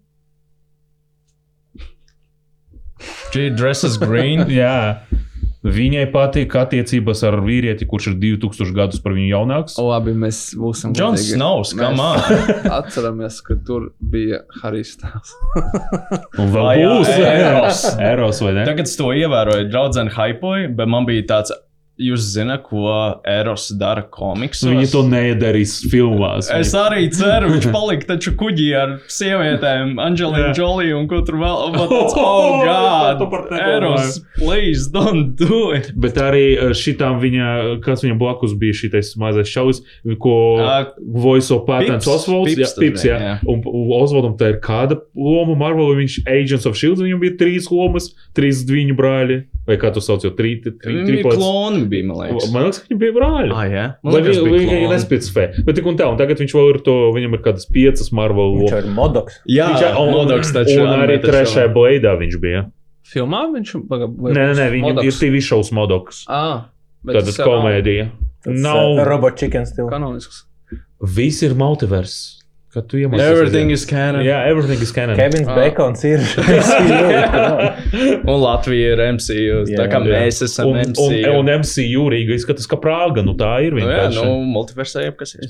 [3.32, 4.48] She dresses green.
[4.62, 5.06] Jā.
[5.60, 9.76] Viņai patīk attiecības ar vīrieti, kurš ir 2000 gadus par viņu jaunāks.
[9.84, 10.94] Labi, mēs būsim.
[10.96, 11.26] Džons.
[11.34, 12.22] Snows, come on.
[12.80, 15.34] Atceramies, ka tur bija Harijs Stāvs.
[16.40, 17.84] Un vēl būs Eros.
[18.00, 18.64] Eros vai ne?
[18.72, 21.52] Tagad es to ievēroju, draudzene hypoja, bet man bija tāds,
[22.00, 22.88] jūs zināt, ko
[23.28, 24.70] Eros dara komiksos.
[24.72, 26.48] Viņi to nedarīs filmās.
[26.56, 30.56] Es arī ceru, viņš palika taču kuģī ar sievietēm, Angelina Jā.
[30.62, 31.76] Jolie un ko tur vēl.
[31.92, 33.22] Tāds, Oh, God.
[33.60, 35.92] Eros, please don't do it.
[36.00, 37.50] Bet arī eh, šitām viņa,
[37.86, 39.82] kas viņam blakus bija šitais mazais šaus,
[40.22, 42.14] ko Ā, voiso patents Pips.
[42.16, 42.56] Osvalds.
[42.60, 43.20] Jā, Pips, jā.
[43.24, 43.36] jā.
[43.50, 47.70] Un, un Osvaldam tā ir kāda loma Marvel, viņš Agents of Shield, viņam bija trīs
[47.74, 49.42] lomas, trīs viņu brāļi.
[49.70, 51.38] Vai kā tu sauc, jau trī, trī, trī, Viņi triplets.
[51.38, 52.48] kloni bija, man liekas.
[52.54, 53.52] Man liekas, ka viņi bija brāļi.
[53.54, 53.84] Ah, jā.
[54.02, 55.66] Man liekas, viņi bija nespēcināja.
[55.68, 58.56] Bet tik un tā, un tagad viņš vēl ir to, viņam ir kādas piecas Marvel
[58.64, 59.38] Viņš ir modoks.
[59.46, 62.66] Jā, Viņš- un, Modoks taču un arī trešajā blaidā viņš bija.
[63.10, 66.26] Filmā viņš vai Nē, nē, viņam ir TV šovs Modoks.
[66.28, 66.66] Ah,
[67.06, 68.10] bet Tāda komēdija.
[68.46, 68.98] Nav.
[68.98, 69.90] uh, Robot chicken still.
[69.90, 70.46] Kanonisks.
[71.02, 72.39] Viss ir multivers.
[72.70, 73.26] Kad tu iemācies.
[73.26, 74.22] Everything is canon.
[74.22, 75.16] Jā, everything is canon.
[75.18, 75.56] Kevins Ah.
[75.58, 76.22] Bacons ir.
[78.30, 79.64] Un Latvija ir MCU.
[79.74, 80.10] Tā kā Jā.
[80.12, 81.32] mēs esam Un, un, MCU.
[81.40, 84.22] un MCU Rīga izskatās, ka Prāga, nu tā ir Nu, jā, vienkārši.
[84.22, 85.48] nu, multiversē jau kas ir.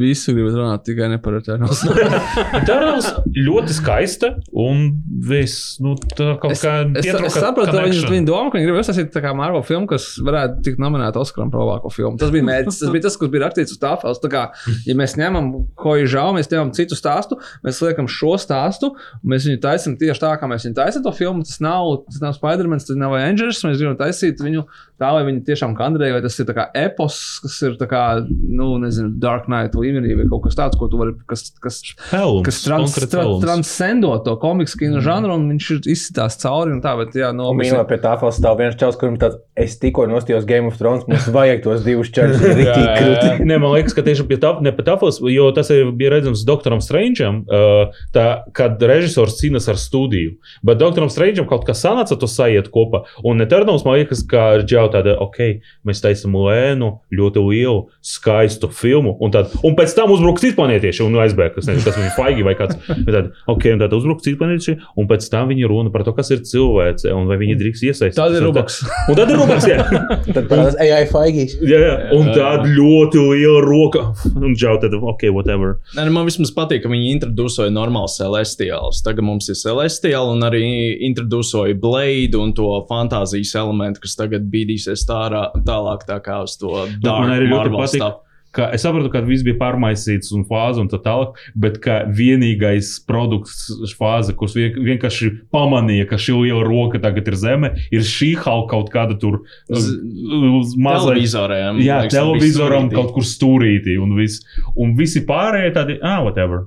[0.00, 1.80] Visu gribu runāt, tikai ne par Eternals.
[2.60, 4.84] Eternals ļoti skaista un
[5.30, 8.14] viss, nu, tā kaut Es, kā es, es pietrūka ka viņi, connection.
[8.18, 11.50] viņi domā, ka viņi grib uztaisīt tā kā Marvel filmu, kas varētu tikt nominēta Oskaram
[11.52, 12.20] par labāko filmu.
[12.20, 14.20] Tas bija mērķis, tas bija tas, kas bija rakstīts uz tāfeles.
[14.22, 14.44] Tā kā,
[14.88, 15.50] ja mēs ņemam
[15.80, 19.96] ko ir žēl, mēs ņemam citu stāstu, mēs liekam šo stāstu, un mēs viņu taisām
[20.00, 21.44] tieši tā, kā mēs viņu taisām to filmu.
[21.46, 23.62] Tas nav, tas nav Spider-Man, tas nav Avengers.
[23.66, 24.66] Mēs gribam taisīt viņu
[25.00, 28.02] tā, lai viņi tiešām kandidē, vai tas ir tā kā epos, kas ir tā kā,
[28.28, 31.78] nu, nezinu, Dark Knight līmenī, vai kaut kas tāds, ko tu vari, kas, kas
[32.10, 36.74] Helms, kas trans, tra, transcendo to komiksu kino žanru, un viņš ir izsitās cauri.
[36.76, 39.36] un Tā, bet, jā, no, mēs- mīlā pie tā fals stāv viens čels, kurim tāds,
[39.56, 43.48] es tikko nostījos Game of Thrones, mums vajag tos divus čels, ir rītīgi krūti.
[43.48, 46.39] Nē, man liekas, ka tieši pie tā, ne pie tāfas, jo tas ir, bija redzams
[46.48, 48.26] Doktoram Strangeam, uh, tā,
[48.56, 50.36] kad režisors cīnās ar studiju.
[50.66, 53.04] Bet Doktoram Strangeam kaut kas sanāca, to sajiet kopā.
[53.26, 59.14] Un Eternals man liekas, ka jau tāda, ok, mēs taisam lēnu, ļoti lielu, skaistu filmu.
[59.22, 62.46] Un, tad, un pēc tam uzbruks citi planētieši un aizbēg, kas nezinu, kas viņi faigi
[62.46, 62.78] vai kāds.
[62.90, 66.14] Bet Tad, ok, un tad uzbruks citi planētieši, un pēc tam viņi runa par to,
[66.16, 68.18] kas ir cilvēce un vai viņi drīkst iesaistīties.
[68.18, 68.80] Tad ir Un Rubaks.
[69.10, 69.84] Un tad ir Rubaks, jā.
[70.36, 71.56] Tad parādās AI faigīs.
[71.60, 71.94] Jā, jā.
[72.16, 74.06] un tāda ļoti liela roka.
[74.32, 75.76] Un jau tad, ok, whatever.
[75.98, 79.02] Nu, man vismaz patīk, ka viņi introducēja normālu celestiālus.
[79.04, 80.64] Tagad mums ir celestiāli un arī
[81.10, 86.86] introducēja blade un to fantāzijas elementu, kas tagad bīdīsies tārā, tālāk tā kā uz to
[87.02, 87.96] dark man arī ļoti patīk.
[88.00, 88.26] stuff.
[88.52, 92.96] Ka es saprotu, ka viss bija pārmaisīts un fāze un tā tālāk, bet ka vienīgais
[93.06, 98.32] produkts fāze, kurš vien- vienkārši pamanīja, ka šī liela roka tagad ir zeme, ir šī
[98.42, 101.80] halka kaut kāda tur uz mazā Televizoriem.
[101.84, 104.42] Jā, televizoram kaut kur stūrītī un, viss.
[104.76, 106.66] un visi pārējie tādi, ah, whatever.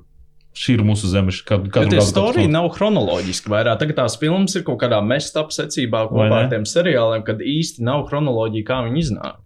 [0.54, 1.32] Šī ir mūsu zeme.
[1.44, 3.50] Kad, kad tā storija nav chronoloģiski.
[3.50, 7.82] Vairāk tagad tās filmas ir kaut kādā mestā secībā kopā ar tiem seriāliem, kad īsti
[7.82, 9.40] nav chronoloģija, kā viņi iznāk.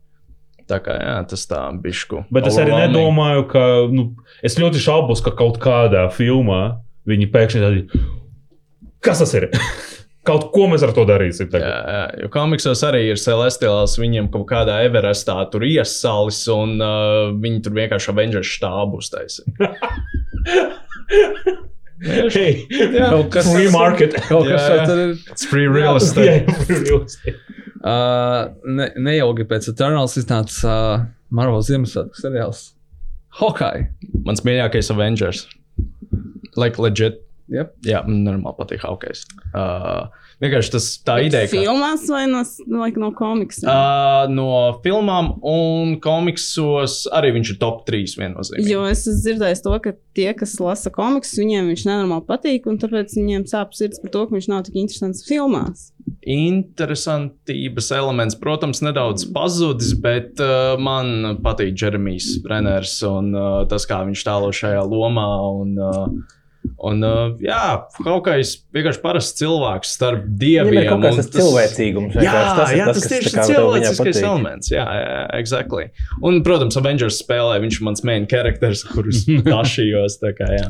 [0.69, 2.27] Tā kā jā, tas tā bišku.
[2.35, 3.62] Bet es arī nedomāju, ka.
[3.93, 4.03] Nu,
[4.45, 6.62] es ļoti šaubos, ka kaut kādā filmā
[7.09, 7.81] viņi pēkšņi tādi.
[9.05, 9.49] Kas tas ir?
[10.29, 11.47] kaut ko mēs ar to darīsim.
[11.49, 11.71] Jā, Tagad.
[11.95, 17.62] jā, jo komiksos arī ir celestiāls, viņiem kaut kādā Everestā tur iesalis, un uh, viņi
[17.64, 19.49] tur vienkārši Avengers štābu uztaisīja.
[21.99, 22.62] Hey,
[22.95, 24.12] Kaut kas free market.
[24.29, 24.83] Kaut Jā, kas jā.
[25.27, 26.55] tāds free real Jā, estate.
[26.69, 27.35] free real estate.
[27.79, 32.72] Uh, ne, neilgi pēc Eternals iznāca uh, Marvel Ziemassvētku seriāls.
[33.39, 33.87] Hawkeye.
[34.26, 35.45] Mans mīļākais Avengers.
[36.59, 37.20] Like legit.
[37.53, 37.76] Yep.
[37.89, 39.14] Jā, man normāli patīk Hawkeye.
[39.53, 40.09] Uh,
[40.43, 41.49] vienkārši tas tā ideja.
[41.51, 42.43] ka- Filmās vai no,
[42.78, 43.68] like, no komiksiem?
[43.68, 44.49] Uh, no
[44.84, 48.70] filmām un komiksos arī viņš ir top 3 viennozīmīgi.
[48.70, 52.78] Jo es esmu dzirdējis to, ka tie, kas lasa komiksus, viņiem viņš nenormāli patīk, un
[52.82, 55.91] tāpēc viņiem sāp sirds par to, ka viņš nav tik interesants filmās.
[56.28, 64.01] Interesantības elements, protams, nedaudz pazudis, bet uh, man patīk Jeremijs Brenners un uh, tas, kā
[64.09, 65.26] viņš tālo šajā lomā.
[65.62, 66.36] Un, uh,
[66.89, 67.61] Un, uh, jā,
[68.07, 70.69] Haukais vienkārši parasts cilvēks starp dieviem.
[70.71, 72.19] Viņam ir kaut kāds un tas cilvēcīgums.
[72.23, 74.71] Jā, tas ir jā, tas, kas tieši tā kā ir cilvēciskais elements.
[74.73, 75.89] Jā, jā, exactly.
[76.23, 80.19] Un, protams, Avengers spēlē, viņš ir mans main characters, kurus tašījos.
[80.23, 80.69] tā kā, jā.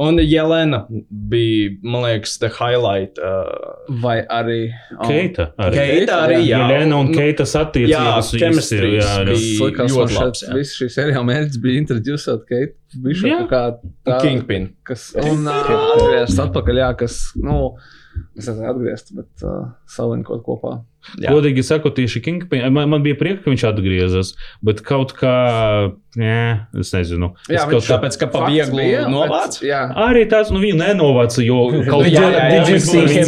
[0.00, 3.18] Un Jelena bija, man liekas, the highlight.
[3.20, 4.70] Uh, Vai arī
[5.06, 5.50] Keita.
[5.60, 5.74] arī.
[5.76, 6.58] Keita arī, jā.
[6.64, 8.28] Jelena un Nu, Keitas Jā, attiecības.
[8.38, 9.24] chemistry jā, jā.
[9.26, 10.54] bija- Tas likās, ļoti labs, jā.
[10.54, 13.40] viss šī seriāla mērķis bija introducēt Keitu Bišu Jā.
[13.50, 13.62] kā
[14.06, 14.72] tā, Kingpin.
[14.86, 17.58] kas, un uh, atgriezt atpakaļ, jā, kas, nu,
[18.34, 20.72] es nezinu, atgriezt, bet uh, saliņ kaut kopā.
[21.20, 21.30] Jā.
[21.32, 22.66] Godīgi sakot, tieši Kingpin.
[22.72, 25.34] Man, man bija prieks, ka viņš atgriezās, bet kaut kā.
[26.18, 27.28] Nē, es nezinu.
[27.46, 29.60] Jā, es viņš kaut kā- Tāpēc, ka pa Fakts vieglu bija, novāc.
[29.60, 31.58] bet, Jā, Arī tāds, nu, viņu nenovāca, jo
[31.90, 32.64] kaut Jā, jā, jā,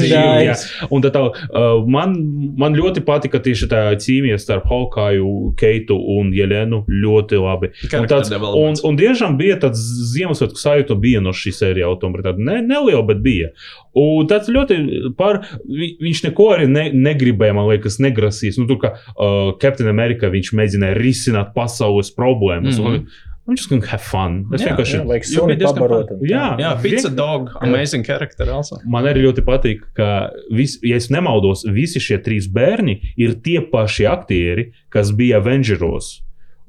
[0.03, 0.49] die?
[0.49, 0.57] jā.
[0.91, 2.16] Un tā, tā, uh, man,
[2.59, 6.83] man ļoti patika tieši tā cīņa starp Hawkaju, Keitu un Jelenu.
[6.91, 7.70] Ļoti labi.
[7.95, 9.79] Un, tāds, un, un tiešām bija tāds
[10.12, 11.55] Ziemassvētku sajūta, bija no šī.
[12.03, 13.53] Tomēr tāda ne, neliela, bet bija.
[13.95, 15.45] Un tāds ļoti par.
[15.68, 18.59] vi- Viņš neko arī ne, negribēja, man liekas, negrasīs.
[18.61, 22.79] Nu, tur kā uh, Captain America viņš mēģināja risināt pasaules problēmas.
[22.79, 22.89] Mm.
[22.89, 23.29] -hmm.
[23.43, 24.37] Viņš just have fun.
[24.55, 24.99] Es Jā, vienkārši.
[25.01, 26.11] Jā, vajag Jo suni bija diezgan pabarot.
[26.13, 26.19] fun.
[26.19, 26.29] un tā.
[26.31, 28.79] Jā, Jā, Pizza Dog, amazing character also.
[28.87, 30.11] Man arī ļoti patīk, ka,
[30.55, 36.21] vis, ja es nemaldos, visi šie trīs bērni ir tie paši aktieri, kas bija Avengeros.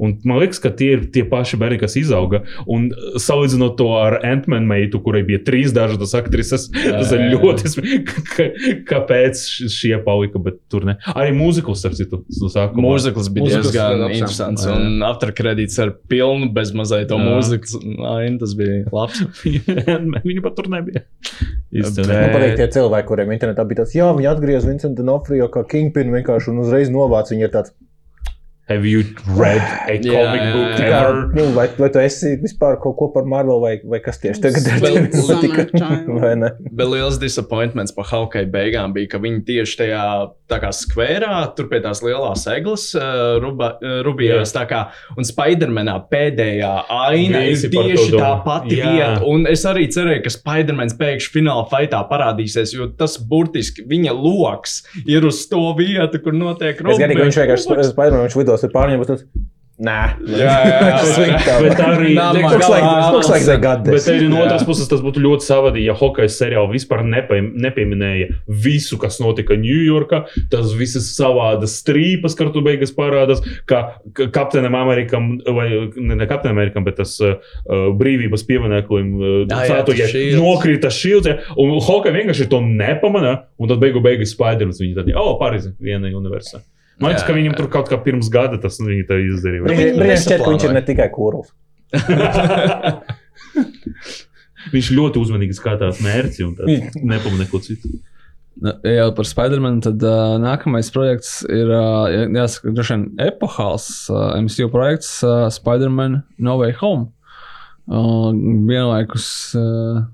[0.01, 2.41] Un man liekas, ka tie ir tie paši bērni, kas izauga.
[2.65, 7.27] Un uh, salīdzinot to ar Ant-Man meitu, kurai bija trīs dažādas aktrises, tas ir jā,
[7.29, 7.37] jā.
[7.37, 8.73] ļoti smieklīgi.
[8.89, 10.97] Kāpēc šie palika, bet tur ne.
[11.13, 12.87] Arī mūzikls, starp citu, no sākuma.
[12.87, 14.09] Mūzikls bija Mūzikls diezgan jā.
[14.17, 14.65] interesants.
[14.67, 14.75] Jā.
[14.79, 17.29] Un afterkredīts ar pilnu bez mazai to Jā.
[17.29, 17.77] mūzikas.
[18.13, 19.23] Ainu, tas bija labs.
[20.27, 21.05] Viņa pat tur nebija.
[21.73, 22.07] Izcili.
[22.07, 25.63] Bet- Man patīk tie cilvēki, kuriem internetā bija tāds, jā, viņi atgriez Vincentu Nofrio kā
[25.69, 27.31] Kingpinu vienkārši un uzreiz novāc.
[27.33, 27.73] Viņi ir tāds,
[28.69, 29.03] Have you
[29.35, 29.59] read
[29.91, 30.99] a Jā, comic jā, book jā.
[31.01, 31.17] ever?
[31.35, 34.69] nu, vai, vai tu esi vispār kaut ko par Marvel vai, vai kas tieši tagad
[34.87, 35.09] ir?
[35.11, 35.67] Notika?
[36.79, 40.05] Bet liels disappointments par Haukai beigām bija, ka viņi tieši tajā
[40.53, 44.81] tā kā skverā, tur pie tās lielās eglis, uh, ruba, uh, rubijās, tā kā,
[45.17, 48.91] un Spidermanā pēdējā aina Visi ir tieši tā pati Jā.
[48.93, 49.27] vieta.
[49.27, 54.79] Un es arī cerēju, ka Spidermans pēkšņi fināla faitā parādīsies, jo tas burtiski viņa loks
[55.03, 57.87] ir uz to vietu, kur notiek Es gaidīju, ka viņš vienkārši Rubi.
[57.89, 58.31] Spiderman,
[58.61, 59.25] ar pārņiem, bet tas,
[59.83, 59.99] nē.
[60.37, 60.97] Jā, jā.
[61.01, 61.53] Sliktā.
[61.65, 62.13] Bet arī-
[64.29, 69.17] no otras puses tas būtu ļoti savādāk, ja hokeja seriāli vispār nepie, nepieminēja visu, kas
[69.19, 70.19] notika Ņujorkā.
[70.53, 73.81] Tas visas savādas strīpas, kur tu beigas parādās, kā
[74.13, 77.33] ka Kapteinam Amerikam, vai ne, ne Kapteinam Amerikam, bet tas uh,
[77.65, 80.37] uh, brīvības piemineklim uh, Jā, jā, statujai tas shields.
[80.39, 85.11] nokrita šilds, ja, un hokeja vienkārši to nepamanā, un tad beigu beigas Spidermans viņi tad,
[85.17, 86.61] oh, Pārizi, viena universā.
[87.01, 87.57] Man liekas, Jā, ka viņam jā.
[87.57, 89.63] tur kaut kā pirms gada tas viņi tā izdarīja.
[89.65, 91.49] Nu, Brīdis šķiet, ka viņš ir ne tikai kurls.
[94.73, 96.69] Viņš ļoti uzmanīgi skatās mērķi un tad
[97.11, 97.91] nepamanā neko citu.
[98.63, 102.05] Nu, jau par Spidermanu, tad uh, nākamais projekts ir uh,
[102.37, 107.09] jāsaka, droši vien epohāls uh, MCU projekts uh, Spider-Man No Way Home.
[107.89, 108.29] Uh,
[108.69, 109.25] vienlaikus
[109.59, 110.05] uh,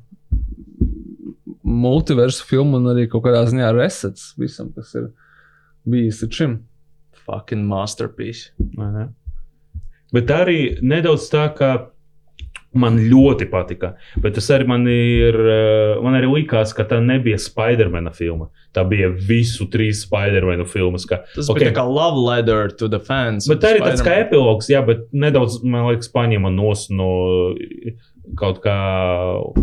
[1.68, 5.12] multiversu filmu un arī kaut kādā ziņā resets visam, kas ir
[5.90, 6.56] bijis līdz šim.
[7.30, 8.50] Fucking masterpiece.
[10.14, 11.72] Bet arī nedaudz tā, ka
[12.74, 13.92] man ļoti patika.
[14.22, 15.34] Bet tas arī man ir.
[15.36, 18.48] eh, Man arī likās, ka tā nebija Spidermana filma.
[18.74, 21.06] Tā bija visu trīs Spidermanu filmas.
[21.06, 21.58] Ka, Tas Ok.
[21.58, 21.70] okay.
[21.70, 23.48] bija kā love letter to the fans.
[23.50, 27.54] bet arī tāds kā epilogs, jā, bet nedaudz, man liekas, paņēma nos no
[28.38, 28.78] kaut kā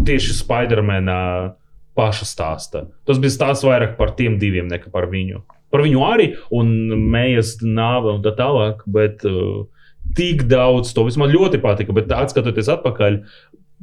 [0.06, 1.54] tieši Spidermana
[1.96, 2.86] paša stāsta.
[3.06, 5.42] Tas bija stāsts vairāk par tiem diviem nekā par viņu.
[5.74, 6.70] Par viņu arī, un
[7.12, 8.84] mējas nāve un tā tālāk.
[8.86, 9.66] Bet uh,
[10.18, 11.96] tik daudz to viss man ļoti patika.
[11.96, 13.20] Bet atskatoties atpakaļ,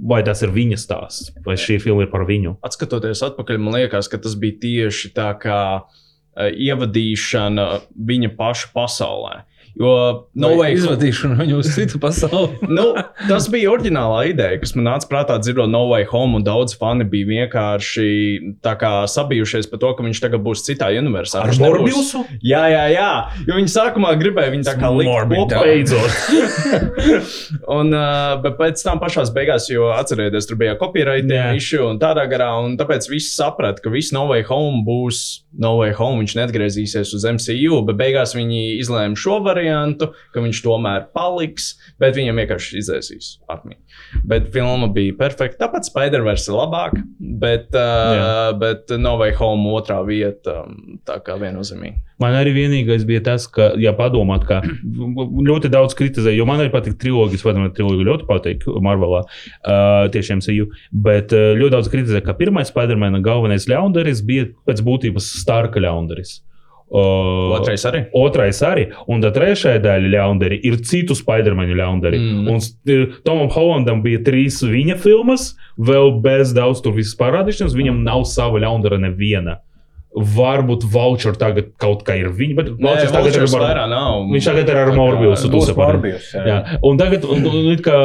[0.09, 2.57] vai tas ir viņa stāsts, vai šī filma ir par viņu.
[2.65, 9.41] Atskatoties atpakaļ, man liekas, ka tas bija tieši tā kā uh, ievadīšana viņa paša pasaulē.
[9.73, 9.91] Jo
[10.37, 12.59] no Vai way, izvadīšana viņu uz citu pasauli.
[12.77, 12.91] nu,
[13.25, 17.07] tas bija oriģinālā ideja, kas man nāca prātā dzirdot No Way Home, un daudz fani
[17.09, 18.05] bija vienkārši
[19.09, 21.41] sabijušies par to, ka viņš tagad būs citā universā.
[21.41, 22.21] Ar Viņš nebūs- Morbiusu?
[22.45, 23.09] Jā, jā, jā.
[23.47, 26.11] Jo viņi sākumā gribēja viņu tā kā likt beidzot.
[27.79, 31.49] un, uh, bet pēc tam pašā beigās, jo atcerieties, tur bija copyright Jā.
[31.57, 35.23] issue un tādā garā, un tāpēc viss saprata, ka viss No Way Home būs
[35.57, 36.21] No Way Home.
[36.21, 39.62] Viņš neatgriezīsies uz MCU, bet beigās viņi izlēma šo variantu,
[40.33, 43.79] ka viņš tomēr paliks, bet viņam vienkārši izdzēsīs atmiņu.
[44.29, 45.65] Bet filma bija perfekta.
[45.65, 48.31] Tāpat Spider-Verse ir labāka, bet, uh, Jā.
[48.59, 52.01] bet No Way Home otrā vieta um, tā kā viennozīmīgi.
[52.21, 54.61] Man arī vienīgais bija tas, ka, ja padomāt, ka
[55.49, 60.05] ļoti daudz kritizēja, jo man arī patīk trilogijas, vai man trilogija ļoti patīk Marvelā, uh,
[60.13, 65.33] tiešām seju, bet uh, ļoti daudz kritizēja, ka pirmais Spider-Man galvenais ļaundaris bija pēc būtības
[65.41, 66.41] Starka ļaundaris.
[66.93, 68.03] Uh, Otrais arī.
[68.13, 72.19] Otrais arī, un tā trešā daļa ļaundari ir citu Spider-Man ļaundari.
[72.21, 72.43] Mm.
[72.43, 72.53] Mm.
[72.53, 77.77] Un Tomam Hollandam bija trīs viņa filmas, vēl bez daudz tur visas parādīšanas.
[77.77, 79.62] Viņam nav sava ļaundara neviena.
[80.13, 83.87] Varbūt Voucher tagad kaut kā ir viņa, bet Nē, Vouchers tagad ir Vultures ar, vairāk
[83.89, 84.17] nav.
[84.29, 85.49] viņš tagad ir ar Morbiusu.
[85.49, 85.93] Tu saproti.
[85.97, 86.27] Morbius.
[86.35, 86.43] jā.
[86.49, 87.95] Jā, un tagad, un, un, it kā,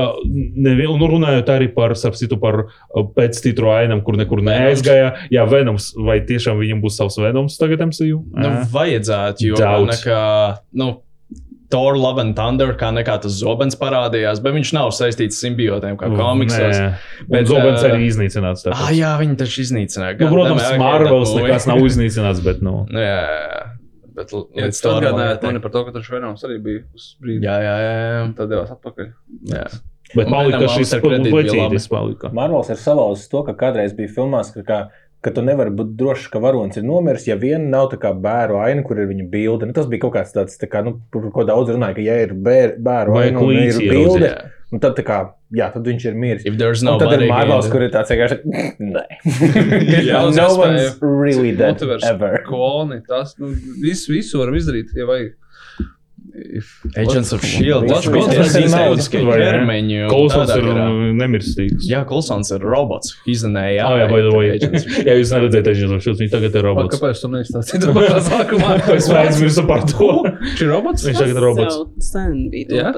[0.57, 5.11] nevi- un runājot arī par, starp citu, par uh, pēctitru ainam, kur nekur neaizgāja.
[5.35, 8.23] Jā, Venoms, vai tiešām viņam būs savs Venoms tagad MCU?
[8.33, 9.93] Nu, vajadzētu, jo Daudz.
[9.99, 10.23] nekā,
[10.81, 10.95] nu,
[11.69, 15.99] Thor, Love and Thunder, kā nekā tas zobens parādījās, bet viņš nav saistīts ar simbiotiem,
[16.01, 16.79] kā komiksos.
[16.79, 16.87] Nē.
[17.27, 18.65] Bet, Bet Zobens ā, arī iznīcināts.
[18.65, 18.79] tāpēc.
[18.87, 20.17] Ah, jā, viņi taču iznīcināja.
[20.23, 23.67] Nu, protams, Goddammit, Marvels nekas nav iznīcināts, bet, nu, Nu, jā, jā, jā.
[24.19, 27.45] Bet tu atgādājāt Thoram mani par to, ka tur Venoms arī bija uz brīdi.
[27.47, 27.93] Jā, jā, jā.
[28.01, 28.25] jā.
[28.41, 29.13] Tad devās atpakaļ.
[29.53, 29.67] jā.
[30.17, 31.87] bet Un palika šis ar kredītu bija plecītis.
[31.93, 32.33] palika.
[32.35, 34.81] Marvels ir salauzis to, ka kādreiz bija filmās, ka, kā,
[35.25, 38.61] ka tu nevari būt drošs, ka varonis ir nomiris, ja vien nav tā kā bēru
[38.63, 39.67] aina, kur ir viņa bilde.
[39.69, 42.21] Nu, tas bija kaut kāds tāds, tā kā, nu, par ko daudz runāja, ka, ja
[42.27, 44.31] ir bēr, bēru Vai aina un ir bilde,
[44.71, 45.19] un tad, kā,
[45.59, 46.47] jā, tad viņš ir miris.
[46.87, 48.39] No un tad ir Marvels, kur ir tāds vienkārši,
[48.85, 49.05] nē.
[50.09, 52.39] Jā, no one's really dead ever.
[52.47, 53.03] kloni.
[53.09, 53.51] Tas nu,
[53.83, 55.35] visu, visu varam izdarīt, ja vajag.
[56.97, 57.87] Agents of Shield.
[57.89, 58.07] Tas
[59.29, 59.45] vai ne?
[59.49, 59.99] ķermeņi.
[60.13, 60.79] Kolsons ir uh,
[61.19, 61.87] nemirstīgs.
[61.89, 63.15] Jā, Kolsons ir robots.
[63.27, 63.79] He's an AI.
[63.85, 64.53] Ah, jā, by the way.
[64.57, 65.85] Agents of Jā, jūs neredzat, viņš
[66.23, 66.95] viņš tagad ir Vai robots.
[66.97, 68.75] Kāpēc tu neizstāstīji to pašā sākumā?
[68.99, 70.09] Es aizmirsu par to.
[70.27, 71.05] Viņš ir robots?
[71.07, 71.79] Viņš tagad ir robots.
[72.09, 72.69] sen bija.
[72.69, 72.89] Jā?
[72.89, 72.93] Jā,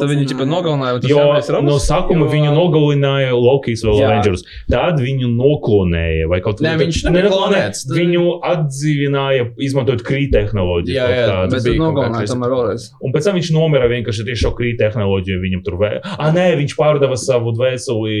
[0.00, 0.98] Tad viņi ģipa nogalināja.
[0.98, 4.10] vai Jo no sākuma viņu nogalināja Lokijs vēl Jā.
[4.10, 4.44] Avengers.
[4.70, 6.28] Tad viņu noklonēja.
[6.30, 7.84] vai kaut Nē, viņš nebija klonēts.
[7.90, 10.96] Viņu atdzīvināja, izmantojot krīt tehnoloģiju.
[10.96, 11.38] Jā, jā.
[11.52, 12.83] Bet nogalināja kā tomēr vēlreiz.
[13.04, 15.40] Un pēc tam viņš nomira vienkārši tieši šo krīt tehnoloģiju.
[15.44, 15.98] Viņam tur vēl.
[16.18, 18.16] Ah, nē, viņš pārdeva savu dvēseli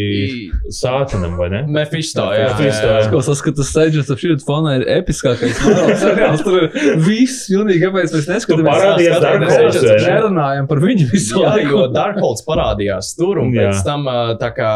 [0.74, 1.62] sātanam, vai ne?
[1.68, 2.48] Mephisto, jā.
[2.52, 3.10] Mephisto, jā, jā.
[3.12, 5.58] Ko saskatu Agents of Shield fonā ir episkākais
[6.02, 6.44] seriāls.
[6.46, 8.70] Tur ir viss jūnīgi, kāpēc mēs neskatāmies.
[8.70, 10.04] parādījās Mēs Dark Agents Horse, of vai ne?
[10.04, 11.74] Shield Nerunājam par viņu visu Jā, laiku.
[11.74, 13.68] jo Darkholds parādījās tur, un Jā.
[13.70, 14.06] pēc tam
[14.40, 14.70] tā kā,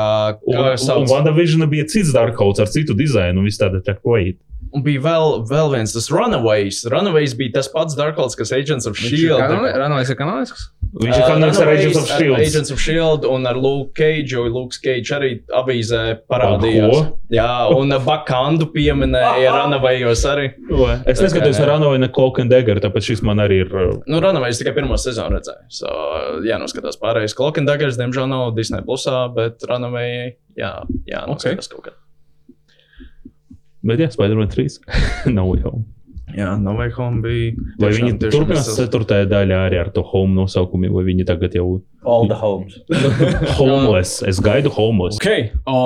[0.49, 3.39] Un, kā un sauc, WandaVision bija cits Darkhauts ar citu dizainu.
[3.39, 4.39] un Viss tāda tā ko īt.
[4.75, 6.83] Un bija vēl, vēl viens, tas Runaways.
[6.93, 9.41] Runaways bija tas pats Darkholds, kas Agents of Shield.
[9.41, 10.69] Ranojais ir kanālisks.
[10.89, 12.39] Viņš ir kanāls ar Agents of Shield.
[12.41, 17.03] Agents of Shield un ar Luke Cage, jo Luke Cage arī avīzē Ar parādījās.
[17.35, 20.49] Jā, un Bakandu pieminēja Runawayos arī.
[21.05, 23.75] Es neskatījos ar Ranovu ne Cloak and Dagger, tāpēc šis man arī ir.
[23.75, 25.69] uh, Nu, Runaways tikai pirmo sezonu redzēju.
[25.81, 25.93] So,
[26.49, 27.37] jā, noskatās pārējais.
[27.37, 30.73] Cloak and Daggers, diemžēl nav Disney plusā, bet Runaway, jā,
[31.09, 31.99] jā noskatās kaut kā.
[33.89, 34.79] Bet jā, Spider-Man 3.
[35.33, 35.79] Nav jau.
[36.37, 37.55] Jā, No Way Home bija.
[37.81, 41.57] Vai tiešām- viņi turpinās es- ceturtajā daļā arī ar to home nosaukumu, vai viņi tagad
[41.57, 42.77] jau All the homes.
[43.59, 44.23] homeless?
[44.23, 45.17] Es gaidu homeless.
[45.17, 45.79] Ok, o,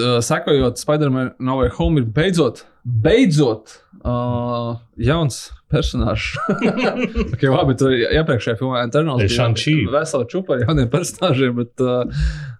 [0.00, 6.34] uh, sakojot, Spider-Man No Way Home ir beidzot, beidzot uh, jauns personāžs.
[7.32, 12.02] okay, labi, tur iepriekšējā filmā Eternals Ir bija vesela čupa ar jauniem personāžiem, bet uh,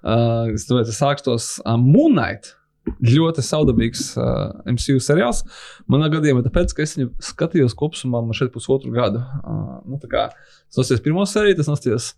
[0.05, 2.55] uh, es domāju, tas sākstos uh, Moon Knight.
[3.05, 5.43] Ļoti saudabīgs uh, MCU seriāls.
[5.91, 9.21] Manā gadījumā, tāpēc, ka es viņu skatījos kopumā, šeit pusotru gadu.
[9.45, 12.15] Uh, nu, tā kā tas nosties pirmo sēriju, tas nosties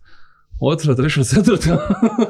[0.61, 1.75] otru, trešo, ceturto.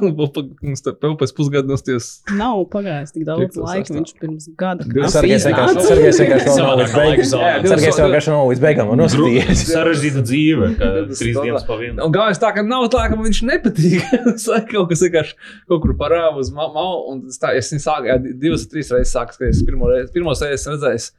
[0.02, 3.94] Vēl pēc pusgada nosties Nav pagājis tik daudz laika.
[3.98, 7.68] Viņš pirms gada Divas- Sargais vienkārši nav līdz beigām.
[7.70, 9.64] Sargais vienkārši nav līdz beigām un noskatījies.
[9.74, 10.72] Sarežģīta dzīve,
[11.14, 12.00] trīs dienas pa vienu.
[12.06, 14.00] Un galvenais tā, ka nav tā, ka man viņš nepatīk.
[14.54, 15.38] Ir kaut kas vienkārši
[15.70, 16.88] kaut kur parāda uz malu.
[17.12, 19.64] Un tā, es viņu sāku, divas, trīs reizes sāku skatīties.
[19.68, 21.12] Pirmo reizi, pirmo reizi esmu redzējis.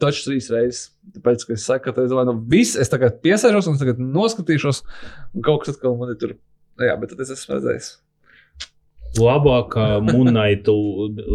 [0.00, 0.84] Taču trīs reizes.
[1.16, 4.84] Tāpēc, ka es saku, ka es domāju, nu, viss, es tagad piesēžos un tagad noskatīšos.
[5.36, 6.36] Un kaut kas atkal man ir tur.
[6.80, 7.90] Nu Jā, bet tad es esmu redzējis.
[9.18, 10.74] Labākā Moonaitu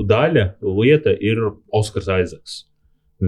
[0.07, 1.41] daļa, lieta ir
[1.75, 2.63] Oskars Aizaks.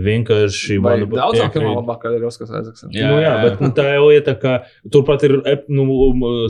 [0.05, 1.55] Vienkārši man piekrīt.
[1.55, 2.85] filmā labāk, kad ir Oskars Aizaks?
[2.93, 4.53] Jā, nu, jā, bet nu, tā ir lieta, ka
[4.93, 5.37] tur pat ir
[5.73, 5.85] nu,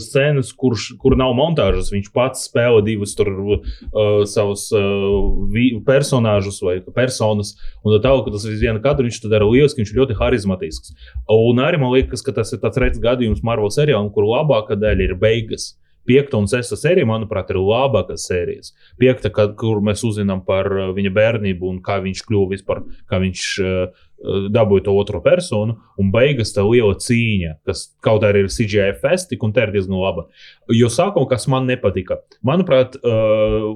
[0.03, 1.91] scēnas, kurš, kur nav montāžas.
[1.93, 7.55] Viņš pats spēlē divus tur, uh, savus uh, personāžus vai personas.
[7.83, 10.19] Un tā tālāk, ka tas ir viena kadra, viņš to dara lieliski, viņš ir ļoti
[10.21, 10.95] harizmatisks.
[11.33, 15.11] Un arī man liekas, ka tas ir tāds rets gadījums Marvel seriālam, kur labākā daļa
[15.11, 15.75] ir beigas.
[16.07, 18.73] Piekta un sesta sērija, manuprāt, ir labākās sērijas.
[19.01, 23.21] Piekta, kad, kur mēs uzzinām par uh, viņa bērnību un kā viņš kļuva vispār, kā
[23.23, 28.51] viņš uh, dabūja to otro personu, un beigas tā liela cīņa, kas kaut arī ir
[28.51, 30.25] CGI fest, tik un tā ir diezgan laba.
[30.73, 33.69] Jo sākumā, kas man nepatika, manuprāt, uh,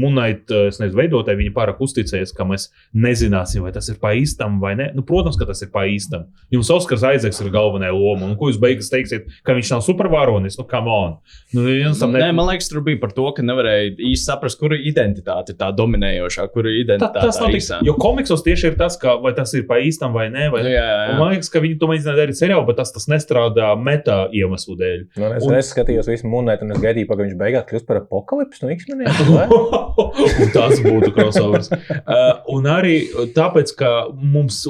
[0.00, 4.14] Munait, uh, es nezinu, veidotāji, viņi pārāk uzticējas, ka mēs nezināsim, vai tas ir pa
[4.16, 4.90] īstam vai nē.
[4.96, 6.28] Nu, protams, ka tas ir pa īstam.
[6.54, 10.58] Jums Oskars Aizeks ir galvenā loma, un ko jūs beigas teiksiet, ka viņš nav supervaronis,
[10.60, 11.18] nu, come on.
[11.56, 12.38] Nu, viens tam Nē, ne...
[12.38, 16.46] man liekas, tur bija par to, ka nevarēja īsti saprast, kura identitāte ir tā dominējošā,
[16.54, 19.79] kura identitāte tas nav tik, jo komiksos tieši ir tas, ka vai tas ir pa
[19.86, 20.48] īstam vai nē.
[20.52, 20.62] Vai...
[20.66, 21.16] Nu, jā, jā.
[21.18, 25.00] Man liekas, ka viņi to mēģināja darīt seriālā, bet tas, tas nestrādā meta iemeslu dēļ.
[25.20, 25.58] Nu, es, Un- un...
[25.60, 29.06] es skatījos visu monētu, un es gaidīju, ka viņš beigās kļūs par apokalipsu no X-Men.
[30.40, 31.70] Un tas būtu crossovers.
[32.10, 32.94] Uh, un arī
[33.36, 34.64] tāpēc, ka mums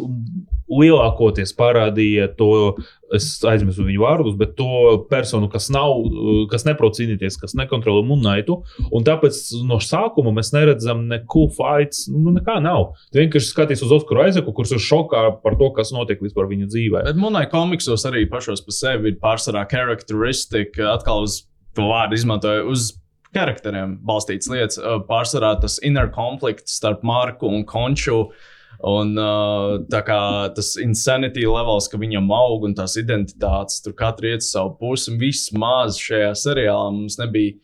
[0.70, 2.76] lielākoties parādīja to,
[3.14, 8.04] es aizmirsu viņu vārdus, bet to personu, kas nav, uh, kas neprot cīnīties, kas nekontrolē
[8.06, 8.60] munaitu.
[8.94, 12.92] Un tāpēc no sākuma mēs neredzam ne cool fights, nu nekā nav.
[13.10, 16.70] Tu vienkārši skaties uz Oskaru Aizeku, kurš ir šokā par to, kas notiek vispār viņa
[16.70, 17.04] dzīvē.
[17.10, 21.42] Bet monētai komiksos arī pašos par sevi ir pārsvarā charakteristika, atkal uz
[21.76, 22.64] to vārdu izmantoja.
[22.70, 22.92] Uz
[23.30, 28.30] Charakteriem balstīts lietas, Uh, pārsvarā tas inner konflikts starp Marku un Konču.
[28.86, 30.20] Un uh, tā kā
[30.56, 35.10] tas insanity levels, ka viņam aug un tās identitātes, tur katra iet uz savu pusi.
[35.12, 37.58] un Vismaz šajā seriālā mums nebija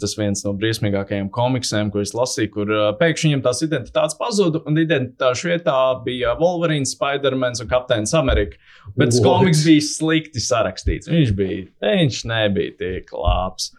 [0.00, 4.60] tas viens no briesmīgākajiem komiksiem, ko es lasīju, kur uh, pēkšņi viņam tās identitātes pazuda.
[4.68, 8.60] Un identitāšu vietā bija Wolverine, Spider-Man un Kapteinis Amerika.
[8.92, 9.24] Bet What?
[9.24, 11.08] komiks bija slikti sarakstīts.
[11.08, 13.70] Viņš, bija, viņš nebija tik labs.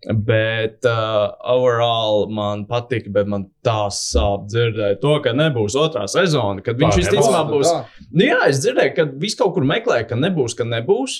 [0.00, 6.64] Bet uh, overall man patika, bet man tā sāp dzirdēt to, ka nebūs otrā sezona.
[6.64, 7.72] Kad viņš visticamāk būs.
[8.08, 11.18] Nu, jā, es dzirdēju, ka viss kaut kur meklē, ka nebūs, ka nebūs.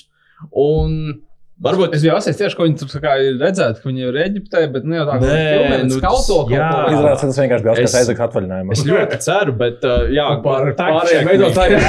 [0.57, 1.21] Un
[1.61, 4.85] varbūt Es biju asins tieši, ko viņi tur ir redzējuši, ka viņi ir Eģiptē, bet
[4.89, 6.39] ne jau tā, ka Nē, viņi filmē, nu, nu, kaut ko.
[6.49, 8.71] Izrādās, ka tas vienkārši bija Es- Oskars Aizaks atvaļinājumā.
[8.77, 11.31] es ļoti ceru, bet uh, jā, Par fact pārējiem checking.
[11.31, 11.81] veidotājiem.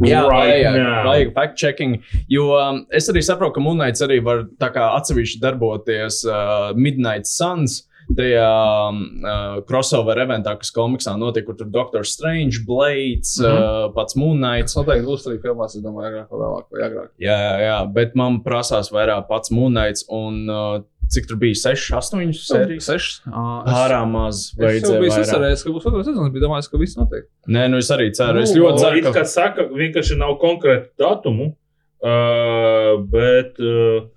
[0.10, 1.98] Jā, right vajag, vajag fact checking.
[2.30, 7.26] Jo um, es arī saprotu, ka Moonlights arī var tā kā atsevišķi darboties uh, Midnight
[7.30, 7.82] Suns.
[8.16, 8.46] Tajā
[8.90, 13.86] um, uh, crossover eventā, kas komiksā notiek, kur tur Doctor Strange, Blades, mm -hmm.
[13.86, 14.74] uh, pats Moonlights.
[14.74, 17.10] Tas noteikti būs arī filmās, es domāju, agrāk vai vēlāk, vai agrāk.
[17.18, 20.04] Jā, jā, jā, bet man prasās vairāk pats Moonlights.
[20.08, 22.84] Un uh, cik tur bija 6, 8 sērijas?
[22.90, 23.22] Sešas.
[23.26, 24.36] Ā, es- Pārāk maz.
[24.58, 27.24] Es jau biju sacerējis, ka būs otrs sezonas, bija domājis, ka viss notiek.
[27.48, 28.38] Nē, nu es arī ceru.
[28.42, 31.52] Es Nu, ļoti ceru, it kā saka, vienkārši nav konkrētu datumu,
[32.02, 33.58] uh, bet.
[33.60, 34.08] Uh,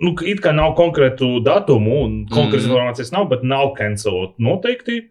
[0.00, 2.70] Nu, it kā nav konkrētu datumu, un konkrētas mm.
[2.72, 5.02] informācijas nav, bet nav cancelot noteikti.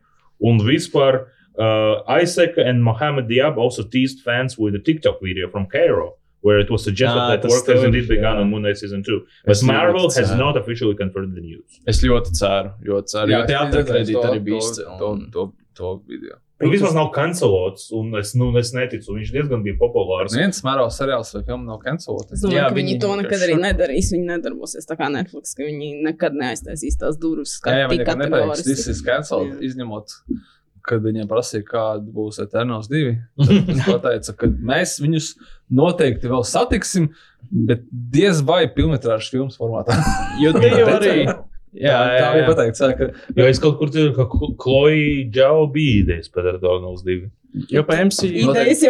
[0.41, 1.19] Un vispār
[1.59, 6.59] uh, Isaac and Mohammed Diab also teased fans with a TikTok video from Cairo, where
[6.59, 8.41] it was suggested Ah, that tas work has tur, indeed begun jā.
[8.41, 9.19] on Moon Knight season 2.
[9.45, 10.37] But Marvel has ceru.
[10.37, 11.81] not officially confirmed the news.
[11.85, 13.29] Es ļoti ceru, ļoti ceru.
[13.35, 14.99] Jo es teātris redzēju kredīti arī bija to- izcili.
[14.99, 16.39] To, to, to video.
[16.59, 20.33] Nu, vismaz nav cancelots, un es, nu, es neticu, viņš diezgan bija populārs.
[20.35, 22.33] Viens mēros seriāls vai filma nav cancelot.
[22.35, 24.11] Es domāju, Jā, ka viņi viņi to nekad arī nedarīs.
[24.11, 27.55] Viņi nedarbosies tā kā Netflix, ka viņi nekad neaiztaisīs tās durvis.
[27.63, 28.75] Jā, jā, viņi nekad nepateiks, kategoriski.
[28.75, 30.17] this is cancelled, izņemot,
[30.89, 33.15] kad viņiem prasīja, kāda būs Eternals 2.
[33.39, 35.29] Tad Viņš pateica, ka mēs viņus
[35.79, 37.11] noteikti vēl satiksim,
[37.49, 38.65] bet diez vai
[39.31, 39.95] filmas formātā.
[40.43, 41.15] Jo te jau arī.
[41.77, 42.47] Jā, tā, jā, tā bija jā.
[42.49, 44.25] pateikts, jā, ka Jo es kaut kur dzirdu, ka
[44.61, 47.29] Kloja Džau bija idejas par Eternals 2.
[47.49, 48.29] Jo pa MCU.
[48.29, 48.89] Jau noteikti,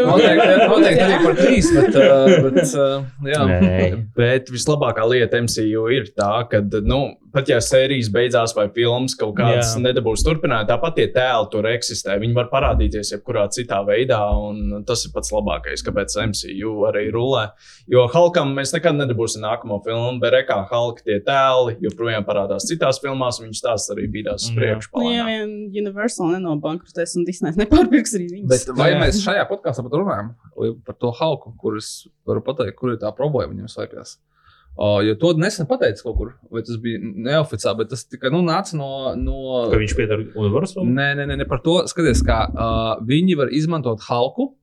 [0.68, 3.46] noteikti arī par trīs, bet, uh, bet uh, jā.
[3.48, 3.78] Nē.
[4.18, 7.00] Bet vislabākā lieta MCU ir tā, ka, nu,
[7.34, 9.82] pat ja sērijas beidzās vai filmas kaut kāds Jā.
[9.84, 12.18] nedabūs turpināt, tāpat tie tēli tur eksistē.
[12.22, 17.46] Viņi var parādīties jebkurā citā veidā, un tas ir pats labākais, kāpēc MCU arī rulē.
[17.92, 23.02] Jo Hulkam mēs nekad nedabūsim nākamo filmu, bet rekā Hulk tie tēli joprojām parādās citās
[23.04, 24.58] filmās, un viņš tās arī bīdās uz Jā.
[24.60, 24.92] priekšu.
[25.00, 25.32] Nu, ja palēnām.
[25.70, 28.49] vien Universal nenobankrutēs un Disneys nepārpirks arī viņus.
[28.50, 28.98] Bet vai Jā.
[29.04, 30.34] mēs šajā podkāstā pat runājam
[30.86, 34.18] par to halku, kurus varu pateikt, kur ir tā problēma viņam slēpjas?
[34.80, 38.40] O, jo to nesen pateica kaut kur, vai tas bija neoficiāli, bet tas tikai nu,
[38.46, 38.92] nāca no.
[39.20, 40.88] no Ka viņš pieder Universal?
[40.88, 41.82] Nē, nē, nē, ne par to.
[41.92, 44.54] Skaties, kā uh, viņi var izmantot halku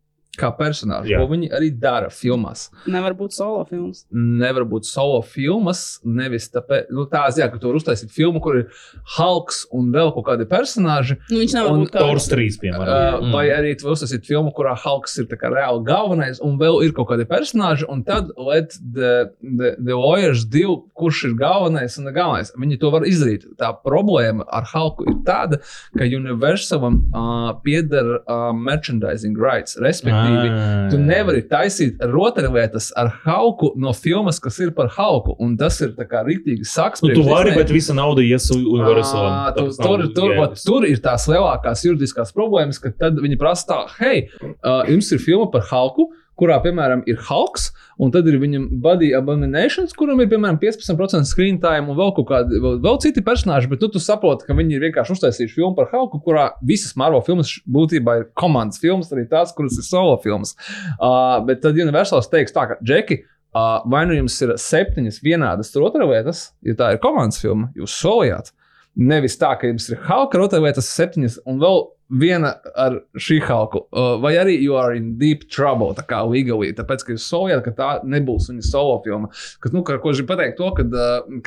[0.40, 1.20] kā personāžu, Jā.
[1.20, 2.68] ko viņi arī dara filmās.
[2.90, 4.04] Nevar būt solo filmas.
[4.12, 8.82] Nevar būt solo filmas, nevis tāpēc, nu, tā, jā, ka tur uztaisīt filmu, kur ir
[9.16, 11.18] Hulks un vēl kaut kādi personāži.
[11.30, 13.26] Nu, viņš nevar Un Tors 3, piemēram.
[13.26, 17.10] Uh, vai arī tu uztaisīt filmu, kurā Hulks ir reāli galvenais, un vēl ir kaut
[17.12, 22.14] kādi personāži, un tad let the, the, the Warriors divi, kurš ir galvenais un ne
[22.16, 22.52] galvenais.
[22.56, 23.46] Viņi to var izdarīt.
[23.60, 25.60] Tā problēma ar Hulku ir tāda,
[25.96, 30.25] ka Universalam uh, pieder uh, merchandising rights, respektīvi.
[30.26, 30.88] Ah.
[30.90, 35.36] Tu nevari taisīt rotaļlietas ar Hulku no filmas, kas ir par Hulku.
[35.42, 37.02] Un tas ir kā rīktīgi saks.
[37.02, 39.32] Nu, tu vari, bet visa nauda ies uz Universalam.
[39.32, 43.66] Ā, tu- Tur, tur, vat, tur ir tās lielākās juridiskās problēmas, ka tad viņi prasa,
[43.68, 46.08] tā, hei, uh, jums ir filma par Hulku,
[46.40, 47.70] kurā, piemēram, ir Hulks,
[48.02, 52.28] un tad ir viņam Body Abominations, kuram ir, piemēram, 15% screen time un vēl kaut
[52.30, 55.74] kādi, vēl, vēl citi personāļi, bet tu, tu saproti, ka viņi ir vienkārši uztaisījuši filmu
[55.78, 60.18] par Hulku, kurā visas Marvel filmas būtībā ir komandas filmas, arī tās, kuras ir solo
[60.24, 60.54] filmas.
[60.96, 63.22] Uh, bet tad Universals teiks tā, ka Džeki.
[63.56, 68.50] Uh, vai nu jums ir septiņas vienādas rotaļlietas, ja tā ir komandas filma, jūs solījāt.
[68.96, 73.82] Nevis tā, ka jums ir halka rotaļlietas septiņas un vēl viena ar šī halku.
[74.22, 77.72] Vai arī you are in deep trouble, tā kā legally, tāpēc, ka jūs solījāt, ka
[77.76, 79.30] tā nebūs viņa solo filma.
[79.62, 80.94] Kas, nu, ko gribu pateikt, to, kad,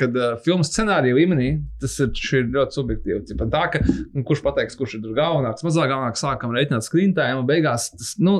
[0.00, 1.50] kad filmas scenārija līmenī
[1.80, 3.20] tas ir, ir ļoti subjektīvi.
[3.30, 7.40] Cipa, tā, ka, nu, kurš pateiks, kurš ir galvenāks, mazāk galvenāks, sākam reiķināt screen time,
[7.40, 8.36] un beigās tas, nu,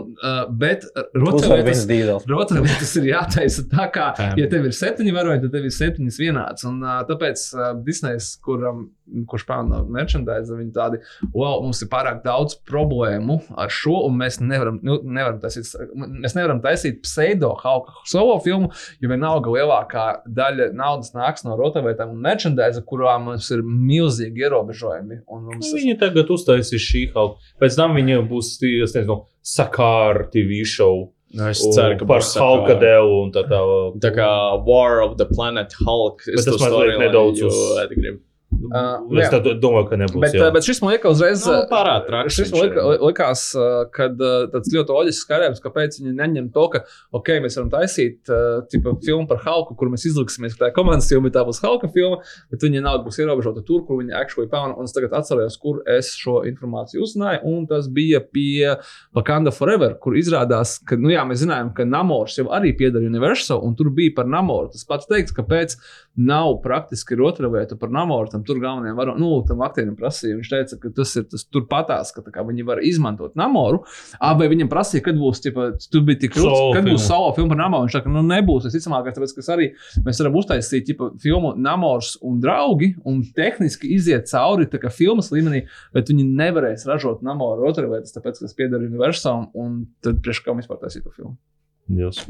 [0.61, 0.87] bet
[1.17, 2.29] rotaļlietas.
[2.31, 4.11] Rotaļlietas ir jātaisa tā, kā,
[4.41, 6.67] ja tev ir septiņi varoņi, tad tev ir septiņas vienādas.
[6.69, 7.47] Un tāpēc
[7.87, 8.89] Disneys, kuram,
[9.31, 11.01] kurš pelna merchandise, viņi tādi,
[11.35, 16.35] wow, mums ir pārāk daudz problēmu ar šo, un mēs nevaram, nu, nevaram taisīt, mēs
[16.37, 18.71] nevaram taisīt pseido Hauka solo filmu,
[19.01, 25.23] jo vienalga lielākā daļa naudas nāks no rotaļlietām un merchandise, kurā mums ir milzīgi ierobežojumi.
[25.31, 27.39] Nu, Viņi tagad uztaisīs šī halka.
[27.63, 31.09] Pēc tam viņiem būs, es nezinu, sakāra TV show.
[31.33, 34.01] Nu, es un ceru, ka par sakā- dēlu un tā tālāk.
[34.03, 34.31] Tā kā
[34.67, 36.25] War of the Planet Hulk.
[36.27, 38.19] Bet tas mazliet nedaudz uz- uz.
[38.61, 39.41] Uh, Es jā.
[39.61, 40.21] domāju, ka nebūs.
[40.23, 40.49] Bet, jā.
[40.53, 41.45] bet šis man liekas, uzreiz.
[41.49, 43.45] Nu, pārāk traks Šis man lika, likās,
[43.95, 46.83] kad uh, tāds ļoti loģisks skaidrojums, kāpēc viņi neņem to, ka,
[47.17, 48.31] ok, mēs varam taisīt
[48.73, 51.63] tipa, filmu par Halku, kur mēs izliksimies, ka tā ir komandas filma, bet tā būs
[51.65, 52.21] Halka filma,
[52.53, 54.77] bet viņa nav būs ierobežota tur, kur viņa actually pelna.
[54.79, 58.77] Un es tagad atceros, kur es šo informāciju uzzināju, un tas bija pie
[59.17, 63.63] Wakanda Forever, kur izrādās, ka, nu jā, mēs zinājām, ka Namors jau arī pieder Universal,
[63.67, 64.71] un tur bija par Namoru.
[64.75, 65.77] Tas pats teiks, kāpēc
[66.21, 68.31] nav praktiski ir otra vieta par Namoru.
[68.51, 70.35] Tur galvenajam var, nu, tam aktierim prasīja.
[70.41, 73.85] Viņš teica, ka tas ir tas turpatās, ka kā, viņi var izmantot Namoru.
[74.19, 77.07] Vai viņam prasīja, kad būs, tipa, tur bija tik Solo kad būs filma.
[77.07, 77.87] solo filma par Namoru.
[77.87, 78.67] Viņš teica, nu, nebūs.
[78.67, 79.69] Es ticamāk, ka tāpēc, ka arī
[80.07, 85.65] mēs varam uztaisīt tipa, filmu Namors un draugi un tehniski iziet cauri kā filmas līmenī,
[85.95, 90.61] bet viņi nevarēs ražot Namoru vietā, tāpēc, ka tas pieder Universal un tad priekš kam
[90.63, 91.37] vispār taisīt to filmu.
[91.91, 92.23] Jūs.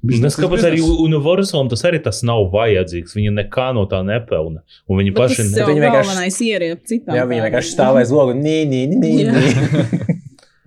[0.00, 1.00] Es kāpēc arī biznes.
[1.04, 3.12] Universalam tas arī tas nav vajadzīgs.
[3.18, 4.62] Viņi nekā no tā nepelna.
[4.88, 5.58] Un viņi paši tas ne...
[5.60, 7.18] jau Viņi vienkārši- ieriep citām.
[7.18, 7.50] Jā, viņi tādām.
[7.50, 8.32] vienkārši stāv aiz loga.
[8.38, 10.16] Nē, nē, nē.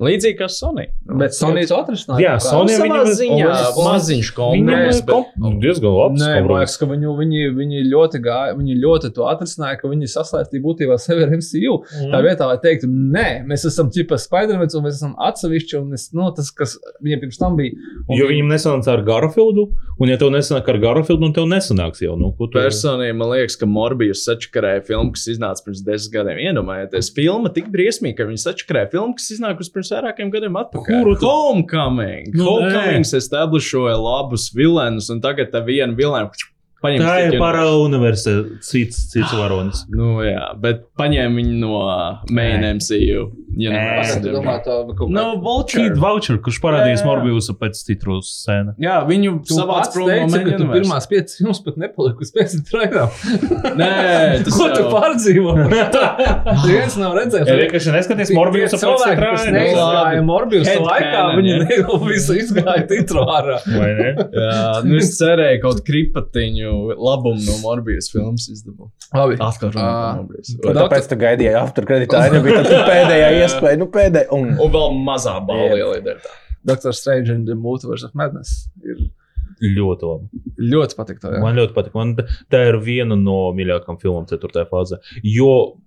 [0.04, 0.86] Līdzīgi kā Sony.
[1.20, 2.20] Bet Sony to atrisināja.
[2.24, 2.34] Jā.
[2.44, 6.22] Sony viņam- ziņā un- maziņš Viņam kompromiss, ir kom- diezgan labs.
[6.22, 10.10] Nē, man liekas, ka viņu, viņi, viņi, ļoti gāja, viņi ļoti to atrisināja, ka viņi
[10.12, 11.80] sasaistīja būtībā sevi ar MCU.
[11.84, 12.12] Mhm.
[12.12, 16.10] Tā vietā, lai teiktu, nē, mēs esam tipa Spider-Man, un mēs esam atsevišķi, un es,
[16.14, 17.72] nu, tas, kas viņiem pirms tam bija.
[18.10, 19.70] Un Jo viņam nesanāca ar Garfieldu,
[20.00, 22.18] un ja tev nesanāk ar Garfieldu, tad tev nesanāks jau.
[22.18, 26.38] Nu, ko tu- Personīgi man liekas, ka Morbijus sačakarēja filmu, kas iznāca pirms desmit gadiem.
[26.44, 31.00] Iedomājieties, filma tik briesmīga, ka viņi sačakarēja filmu, kas iznākusi pirms vairākiem gadiem atpakaļ.
[31.04, 32.34] Kuru tu- Homecoming!
[32.34, 36.30] Nu, Homecoming establishoja labus vilenus, un tagad tā viena vilēna.
[36.84, 39.86] Paņem Tā ir para universitāte, cits, cits varonis.
[39.94, 41.78] Nu, jā, bet paņēma viņu no
[42.34, 42.74] main Nē.
[42.80, 43.24] MCU.
[43.62, 43.82] Ja Nē.
[44.02, 45.84] Es domāju, tā kaut No kā- Vulture.
[45.86, 47.08] Kid Voucher, kurš parādījās Jā, jā.
[47.08, 48.74] Morbiusa pēc citrus sēna.
[48.82, 50.74] Jā, viņu Tu savāc prom no main universe.
[50.76, 53.06] pirmās piecas filmas pat nepaliki uz pēc trailera.
[53.80, 53.92] Nē,
[54.48, 55.54] tas Ko tu pārdzīvo?
[56.68, 57.48] Viens nav redzējis.
[57.48, 61.80] Ja vienkārši neskaties Morbiusa pēc citrus neizgāja Morbiusa laikā, viņi
[62.10, 63.60] visu izgāja titru ārā.
[63.70, 64.12] Vai ne?
[64.34, 64.58] Jā,
[64.88, 65.88] nu es cerēju kaut kādu
[66.74, 68.92] kripatiņu labumu no Morbijas filmas izdabūt.
[69.14, 69.38] Labi.
[69.42, 70.54] Atkal runājot par Morbijas.
[70.58, 72.24] Un Tāpēc tu gaidīji afterkreditā.
[72.34, 73.80] Ja bija tā pēdējā iespēja.
[73.82, 74.30] Nu, pēdējā.
[74.36, 74.54] Un...
[74.58, 76.26] Un vēl mazā balva ielidēt.
[76.64, 78.68] Doctor Strange and the Multiverse of Madness.
[78.84, 79.04] Ir
[79.64, 80.42] Ļoti labi.
[80.74, 81.22] ļoti patīk.
[81.40, 81.94] Man ļoti patīk.
[81.96, 82.16] Man
[82.52, 84.66] tā ir viena no mīļākajām filmām, 4.
[84.72, 84.98] fāzē.
[85.24, 85.78] Jo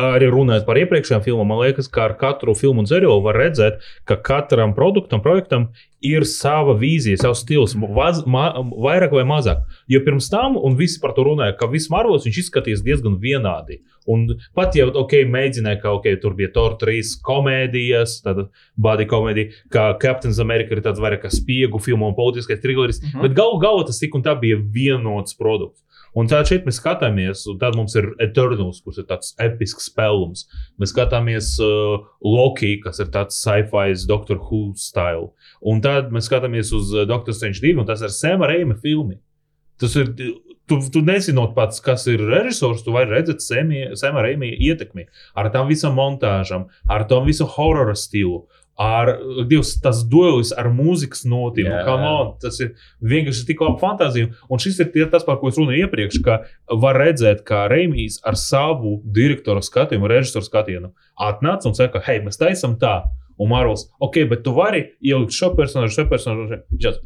[0.00, 3.82] arī runājot par iepriekšējām filmām, man liekas, ka ar katru filmu un seriālu var redzēt,
[4.08, 5.68] ka katram produktam, projektam
[6.04, 8.50] ir sava vīzija, savs stils, vaz, ma,
[8.84, 9.62] vairāk vai mazāk.
[9.90, 13.80] Jo pirms tam, un visi par to runāja, ka viss Marvels izskatījās diezgan vienādi.
[14.10, 19.62] Un pat jau, ok, mēģināja, ka okay, tur bija Thor 3 komēdijas, tāda body komēdija,
[19.72, 23.08] ka Captain America ir tāds vairāk kā spiegu filmu un politiskais trilleris, mm.
[23.14, 23.22] -hmm.
[23.24, 25.80] bet galu galā tas tik un tā bija vienots produkts.
[26.14, 30.46] Un tā šeit mēs skatāmies, un tad mums ir Eternals, kurš ir tāds episks spēlums.
[30.78, 35.32] Mēs skatāmies uh, Loki, kas ir tāds sci-fi, Doctor Who stila.
[35.66, 39.18] Un tad mēs skatāmies uz uh, Doctor Strange 2, un tas ir Sēma Reima filmi.
[39.80, 40.14] Tas ir.
[40.64, 45.02] Tu, tu nezinot pats, kas ir režisors, tu vari redzēt Sēma Reima ietekmi
[45.36, 48.46] ar tām visam montāžam, ar tom visu horror stilu.
[48.80, 49.12] Ar
[49.46, 51.68] divas, tas duelis ar mūzikas notiem.
[51.86, 52.72] Come on, tas ir
[53.06, 54.32] vienkārši tik labi fantāzija.
[54.50, 56.40] Un šis ir tas, par ko es runāju iepriekš, ka
[56.82, 62.40] var redzēt, kā Reimijs ar savu direktoru skatījumu, režisoru skatienu atnāca un saka, hei, mēs
[62.40, 63.04] taisām tā.
[63.38, 66.98] Un Marvels, ok, bet tu vari ielikt šo personāžu, šo personāžu.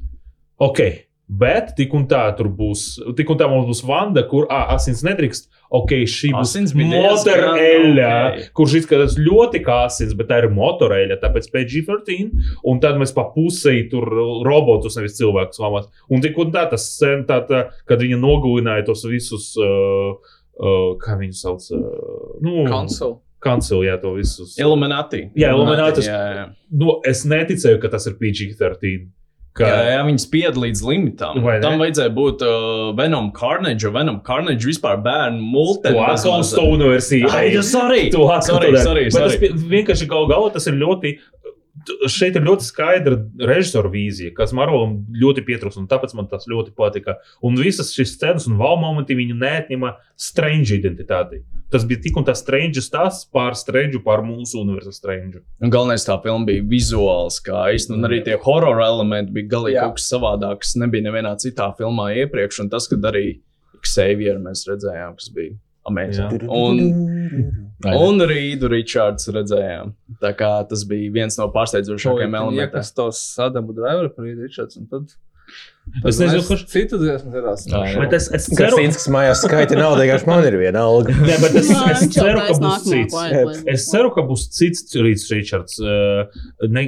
[0.60, 0.82] Ok,
[1.28, 2.84] bet tik un tā tur būs,
[3.16, 5.50] tik un tā mums būs Vanda, kur ah, asins nedrīkst.
[5.68, 8.46] Ok, šī būs Asins diezgan motoreļa, ok.
[8.56, 12.32] kurš izskatās ļoti kā asins, bet tā ir motoreļa, tāpēc PG-13.
[12.72, 14.08] Un tad mēs pa pusē tur
[14.48, 15.90] robotus, nevis cilvēkus lamās.
[16.08, 20.16] Un tik un tā tas sen, tā, tā, kad viņi nogalināja tos visus, uh,
[20.56, 23.18] uh, kā viņus sauc, uh, nu, Console.
[23.44, 24.56] kancelu, jā, to visus.
[24.56, 25.26] Illuminati.
[25.36, 26.08] Jā, Illuminati.
[26.08, 26.48] Jā, jā.
[26.72, 29.12] Nu, es neticēju, ka tas ir PG-13.
[29.58, 31.40] Ka, Jā, jā, viņi spied līdz limitam.
[31.44, 31.62] Vai ne?
[31.64, 35.96] Tam vajadzēja būt uh, Venom Carnage, jo Venom Carnage vispār bērnu multeni.
[35.98, 37.26] To atkal uz to universiju.
[37.34, 38.04] Ai, tas arī.
[38.12, 39.40] Sorry, tur- sorry, Bet sorry.
[39.50, 41.16] tas vienkārši gal galā tas ir ļoti.
[42.10, 46.74] Šeit ir ļoti skaidra režisora vīzija, kas Marvelam ļoti pietrūkst, un tāpēc man tas ļoti
[46.78, 47.18] patika.
[47.44, 51.42] Un visas šīs scenas un wow momenti viņu neatņema strange identitāti.
[51.72, 55.42] Tas bija tik un tā strange stāsts pār strange, pār mūsu universālu strange.
[55.60, 59.98] Un galvenais tā filma bija vizuāli skaista, un arī tie horror elementi bija galīgi kaut
[60.00, 60.74] kas savādāks.
[60.80, 63.26] Nebija nevienā citā filmā iepriekš, un tas, kad arī
[63.84, 65.56] Xavier mēs redzējām, kas bija
[65.88, 66.44] amazing.
[66.48, 66.82] Un,
[67.92, 69.94] un Rīdu Richards redzējām.
[70.22, 72.66] Tā kā tas bija viens no pārsteidzošākajiem elementiem.
[72.66, 75.16] Iekas tos Adamu Driveru par Rīdu Richards, un tad
[76.04, 76.62] Es nezinu, kurš.
[76.68, 77.64] Citu dziesmu dzirdās.
[77.96, 81.14] Bet es, es ceru, Krasinskis mājās skaita naudu, vienkārši man ir viena alga.
[81.28, 83.16] ne, bet es, es ceru, ka būs cits.
[83.72, 85.80] Es ceru, ka būs cits Rīts Ričards.
[85.80, 86.84] Uh, ne.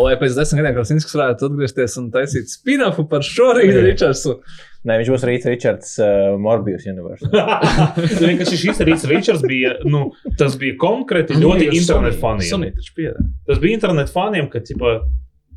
[0.00, 4.38] Lai pēc desmit gadiem Krasinskis varētu atgriezties un taisīt spin-offu par šo Rītu Ričardsu.
[4.82, 7.28] Nē, viņš būs Rīts Ričards uh, Morbius universe.
[7.32, 12.66] Nu, vienkārši šis Rīts Ričards bija, nu, tas bija konkrēti ļoti internetu faniem.
[12.96, 13.22] Pieder.
[13.46, 14.96] Tas bija internetu faniem, ka, tipo,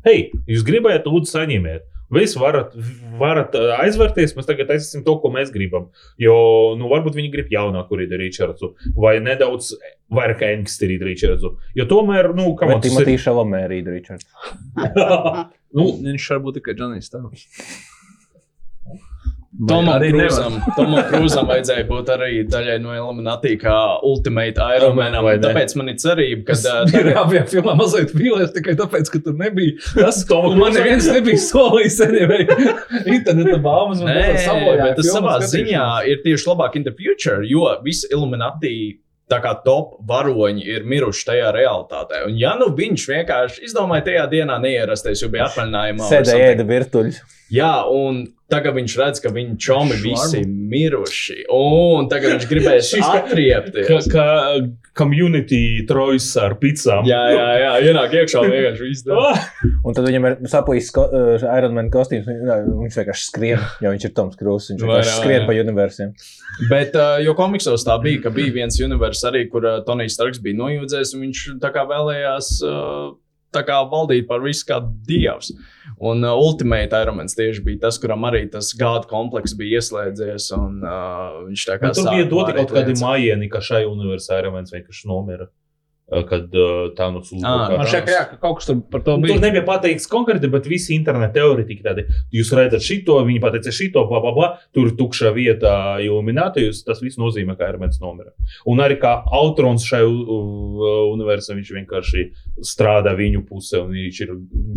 [0.06, 1.86] hei, jūs gribējāt, lūdzu, saņemiet.
[2.14, 2.70] Visi varat,
[3.18, 5.88] varat ā, aizvērties, mēs tagad taisīsim to, ko mēs gribam.
[6.22, 6.36] Jo,
[6.78, 9.72] nu, varbūt viņi grib jaunāku Rītu Ričardsu vai nedaudz
[10.14, 11.56] vairāk anksti Rītu Ričardsu.
[11.74, 13.00] Jo tomēr, nu, kā man tas ir.
[13.02, 14.30] Timotī Šalamē Rīts Ričards?
[15.76, 17.42] Nu, Viņš var būt tikai Džonijs Tavs.
[19.56, 20.02] Tomam.
[20.02, 25.24] Krūzam, Tomam Krūzam vajadzēja būt arī daļai no Illuminati, kā Ultimate Ironmanam.
[25.30, 25.38] Ne?
[25.40, 29.22] Tāpēc man ir cerība, ka uh, Ir tagad- abiem filmā mazliet vīlies tikai tāpēc, ka
[29.24, 29.78] tur nebija.
[29.96, 32.26] Tas Toma un man neviens nebija solījis arī
[33.16, 34.04] interneta baumas.
[34.04, 35.56] Nē, sabojāja bet tas savā skatīšanos.
[35.56, 38.76] ziņā ir tieši labāk in the future, jo visi Illuminati.
[39.26, 42.20] Tā kā top varoņi ir miruši tajā realitātē.
[42.28, 47.18] Un, ja nu viņš vienkārši izdomāja tajā dienā neierasties, jo bija atvaļinājumā, Sēdēja ēda virtuļus.
[47.52, 51.44] Jā, un tagad viņš redz, ka viņa čomi visi miruši.
[51.54, 54.08] Un tagad viņš gribēs atriepties.
[54.10, 54.24] kā,
[54.58, 57.06] kā community trojas ar pizzām.
[57.06, 59.04] Jā, jā, jā, ienāk iekšā un vienkārši viss.
[59.86, 62.26] Un tad viņam ir saplīsis ko, uh, Ironman kostīms.
[62.30, 64.72] un, jā, Viņš vienkārši skrien, jo viņš ir Toms Krūss.
[64.72, 65.44] Viņš Vai, vienkārši jā, skrien jā.
[65.46, 66.16] pa universiem.
[66.72, 70.42] Bet, uh, jo komiksos tā bija, ka bija viens universums arī, kur uh, Tonijs Starks
[70.42, 73.14] bija nojūdzējis, un viņš tā kā vēlējās uh,
[73.66, 75.52] kā valdīt par visu kā dievs.
[75.96, 80.82] Un uh, Ultimate Ironmans tieši bija tas, kuram arī tas gāda komplekss bija ieslēdzies, un
[80.84, 84.52] uh, viņš tā kā Bet tur sāka bija doti kaut kādi mājieni, ka šai universitātē
[84.52, 85.48] viens vienkārši nomira.
[86.06, 86.52] Uh, Kad
[86.94, 87.50] tā nu sūta.
[87.72, 89.40] Man šķiet, ka, jā, ka kaut kas tur par to Tur bija.
[89.42, 92.04] nebija pateikts konkrēti, bet visi interneta teorētiķi tādi.
[92.36, 94.48] Jūs redzat šito, viņi pateica šito, bla, bla, bla.
[94.76, 95.72] Tur ir tukša vieta
[96.04, 96.84] iluminācijos.
[96.86, 98.30] Tas viss nozīmē, ka Ermens nomira.
[98.70, 102.26] Un arī kā autrons šai universam, viņš vienkārši
[102.62, 104.36] strādā viņu pusē un viņš ir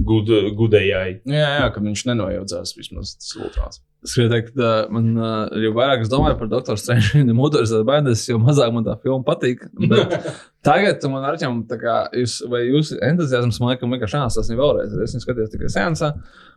[0.10, 1.20] gud, gudējai.
[1.30, 3.84] Jā, jā, ka viņš nenojaudzās vismaz tas ultrāns.
[4.00, 6.78] Es gribēju teikt, ka man, uh, jo vairāk es domāju par Dr.
[6.80, 9.66] Strange un motorizētu bailes, jo mazāk man tā filma patīk.
[9.92, 10.14] Bet
[10.68, 14.94] tagad man ar ķem, tā kā jūs, vai jūs entuziasms man liekas, vienkārši jāsasniedz vēlreiz.
[15.04, 16.14] Es viņu skatījos tikai sensā,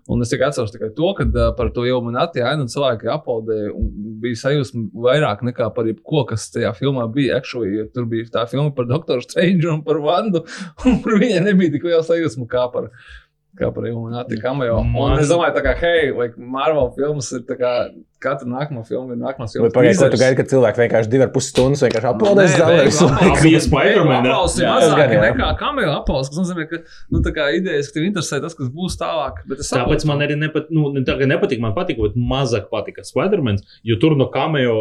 [0.06, 3.10] un es tikai atceros tikai to, ka uh, par to jau man atjāja, un cilvēki
[3.10, 3.90] aplaudēja, un
[4.22, 7.40] bija sajūsma vairāk nekā par jebko, kas tajā filmā bija.
[7.42, 9.18] Actually, jo tur bija tā filma par Dr.
[9.26, 10.44] Strange un par Vandu,
[10.86, 12.92] un par viņai nebija tik liela sajūsma kā par.
[13.58, 14.78] Kā par Illuminati cameo.
[14.80, 17.72] Un Man- es domāju, kā, hei, like Marvel filmas ir tā kā
[18.22, 19.70] katra nākamā filma ir nākamā filma.
[19.74, 23.08] pagaidi, ko tu gaidi, kad cilvēki vienkārši divi ar pus stundas vienkārši aplaudēs zālē visu
[23.10, 23.42] laiku?
[23.42, 24.28] Bija Spider-Man,
[25.26, 26.80] nekā cameo aplausi, kas nozīmē, ka,
[27.12, 29.42] nu, tā kā idejas, ka tev interesē tas, kas būs tālāk.
[29.62, 33.60] Tāpēc man arī nepat, nu, ne, tā, ka nepatīk, man patīk, bet mazāk patika Spider-Man,
[33.86, 34.76] jo tur no cameo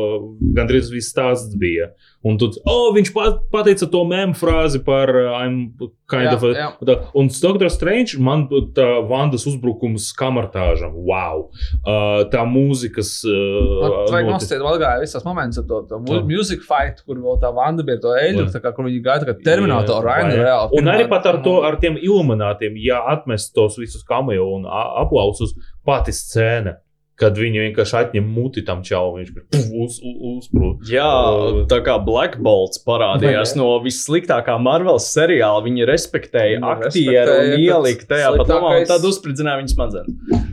[0.57, 1.91] gandrīz viss stāsts bija.
[2.27, 5.72] Un tur, oh, viņš pat, pateica to mēmu frāzi par uh, I'm
[6.11, 6.51] kind Jā, of a.
[6.53, 6.68] jā.
[6.85, 7.72] Tā, un Dr.
[7.73, 8.43] Strange, man
[8.77, 11.47] tā Vandas uzbrukums kamertāžam, wow!
[11.81, 13.15] Uh, tā mūzikas.
[13.31, 16.19] Uh, nostāt, vēl gāja visas moments ar to, to Tā.
[16.27, 18.53] music fight, kur vēl tā vanda bija to eļļu, Vai.
[18.53, 20.43] tā kā, kur viņi gaida, ka Terminator Jā, Raina vai.
[20.43, 20.79] reāli.
[20.81, 25.55] Un arī pat ar, to, ar tiem iluminātiem, ja atmest tos visus cameo un aplausus,
[25.87, 26.77] pati scēna,
[27.21, 29.97] kad viņi vienkārši atņem muti tam čalam, viņš uz, uz,
[30.31, 30.87] uzprūst.
[30.89, 35.61] Jā, Uh, tā kā Black Bolts parādījās no vissliktākā Marvel seriāla.
[35.67, 40.49] Viņi respektēja aktieru un ka ielika tajā pat lomā, un tad uzspridzināja viņas smadzenes.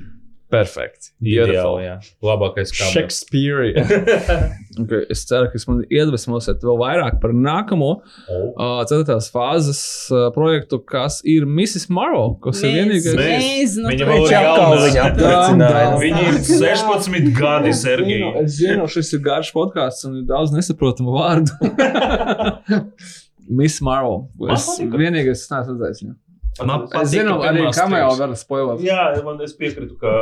[0.48, 1.10] Perfekti.
[1.20, 1.98] Ideāli, jā.
[2.24, 2.92] Labākais cameo.
[2.94, 3.74] Shakespeare.
[4.78, 7.88] Okay, es ceru, ka es man iedvesmosiet vēl vairāk par nākamo
[8.30, 8.54] Oh.
[8.54, 9.80] uh, ceturtās fāzes
[10.14, 11.88] uh, projektu, kas ir Mrs.
[11.90, 13.16] Marvel, kas ir vienīgais.
[13.18, 14.78] Mēs- Nezinu, Viņa vēl Viņš ir atkal
[15.26, 15.98] jauna.
[15.98, 21.10] Viņi ir 16 gadi, zinu, Es zinu, šis ir garš podkāsts un ir daudz nesaprotamu
[21.18, 21.50] vārdu.
[23.48, 24.28] Miss Marvel.
[24.54, 26.04] Es vienīgais, kas neesmu redzējis.
[26.06, 26.14] viņu.
[26.66, 28.82] Man patīk, es zinu, ka arī kamerā var spoilot.
[28.82, 30.14] Jā, man es piekrītu, ka.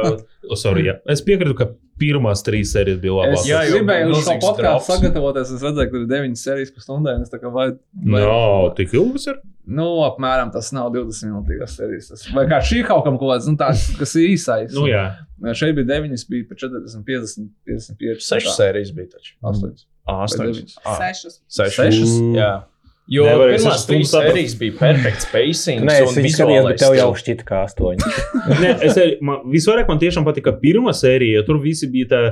[0.50, 0.96] oh, sorry, jā.
[1.12, 3.42] Es piekrītu, ka pirmās trīs sērijas bija labākās.
[3.42, 5.52] Es, jā, jau gribēju uz šo podkāstu sagatavoties.
[5.56, 7.16] Es redzēju, ka ir deviņas sērijas pa stundai.
[7.24, 7.66] Es tā kā vai.
[8.04, 8.36] vai no,
[8.76, 9.40] tik ilgas ir.
[9.66, 12.12] Nu, apmēram tas nav 20 minūtes sērijas.
[12.12, 12.28] Tas.
[12.36, 14.76] Vai kā šī kaut kam kaut kāds, nu, tāds, kas ir īsais.
[14.76, 15.08] nu, jā.
[15.56, 18.22] Šeit bija 9, bija pa 40, 50, 55.
[18.28, 19.34] 6 sērijas bija taču.
[19.44, 19.74] 8.
[20.06, 20.54] 8.
[20.86, 21.42] 6.
[21.50, 21.76] 6.
[21.80, 22.00] 6.
[22.36, 22.75] 6.
[23.06, 25.84] Jo Nevarēs pirmās trīs sērijas bija perfekts pacing.
[25.86, 28.08] Nē, es viņu skatījos, bet tev jau šķita kā astoņi.
[28.64, 32.22] Nē, es arī, man, visvairāk man tiešām patika pirmā sērija, jo tur visi bija tā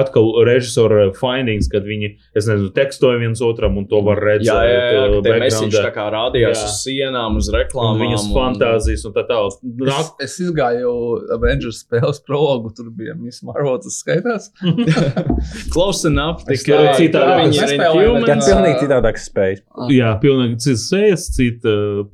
[0.00, 4.48] atkal režisora findings, kad viņi, es nezinu, tekstoja viens otram un to var redzēt.
[4.48, 6.64] Jā, jā, jā ka tie mesiņš tā kā rādījās Jā.
[6.70, 8.00] uz sienām, uz Un reklāmām.
[8.06, 9.60] viņas un- fantāzijas un tā tālāk.
[9.60, 10.94] Es, Nāk, es izgāju
[11.36, 14.48] Avengers spēles prologu, tur bija Miss Marvel, tas skaitās.
[15.74, 16.46] Close enough.
[16.48, 17.36] Tur ir citādi.
[17.44, 19.64] viņi ir pilnīgi citādāks spējas.
[19.92, 22.04] jā, pilnīgi cits sējas, cita uh,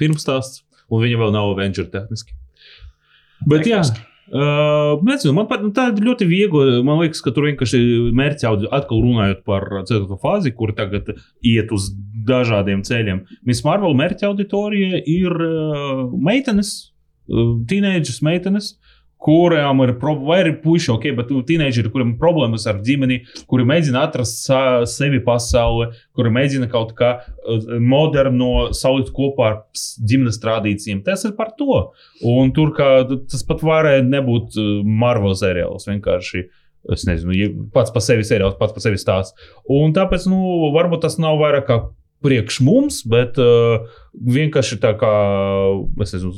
[0.00, 0.62] pirmstāsts,
[0.92, 2.34] un viņa vēl nav Avenger tehniski.
[3.48, 3.82] Bet jā.
[4.32, 6.78] Uh, nezinu, man pat, nu, tā ir ļoti viegli.
[6.86, 7.80] Man liekas, ka tur vienkārši
[8.16, 11.10] mērķis jau atkal runājot par ceturto fāzi, kur tagad
[11.44, 11.90] iet uz
[12.28, 13.24] dažādiem ceļiem.
[13.48, 16.72] Miss Marvel mērķa auditorija ir uh, meitenes,
[17.28, 18.72] uh, teenageris meitenes.
[19.22, 19.92] Kurām ir
[20.26, 23.20] vai ir puiši, ok, bet teenageri, kuriem ir problēmas ar ģimeni,
[23.50, 24.48] kuri mēģina atrast
[24.90, 29.60] sevi pasaulē, kuri mēģina kaut kā uh, moderno salikt kopā ar
[30.10, 31.04] ģimenes tradīcijām.
[31.06, 31.92] Tas ir par to.
[32.26, 32.90] Un tur kā,
[33.30, 35.86] tas pat varēja nebūt uh, Marvel seriāls.
[35.90, 36.42] Vienkārši,
[36.90, 39.38] es nezinu, pats par sevi seriāls, pats par sevi stāsts.
[39.70, 41.78] Un tāpēc, nu, varbūt tas nav vairāk kā
[42.22, 45.14] priekš mums, bet uh, vienkārši tā kā,
[46.02, 46.34] es nezinu,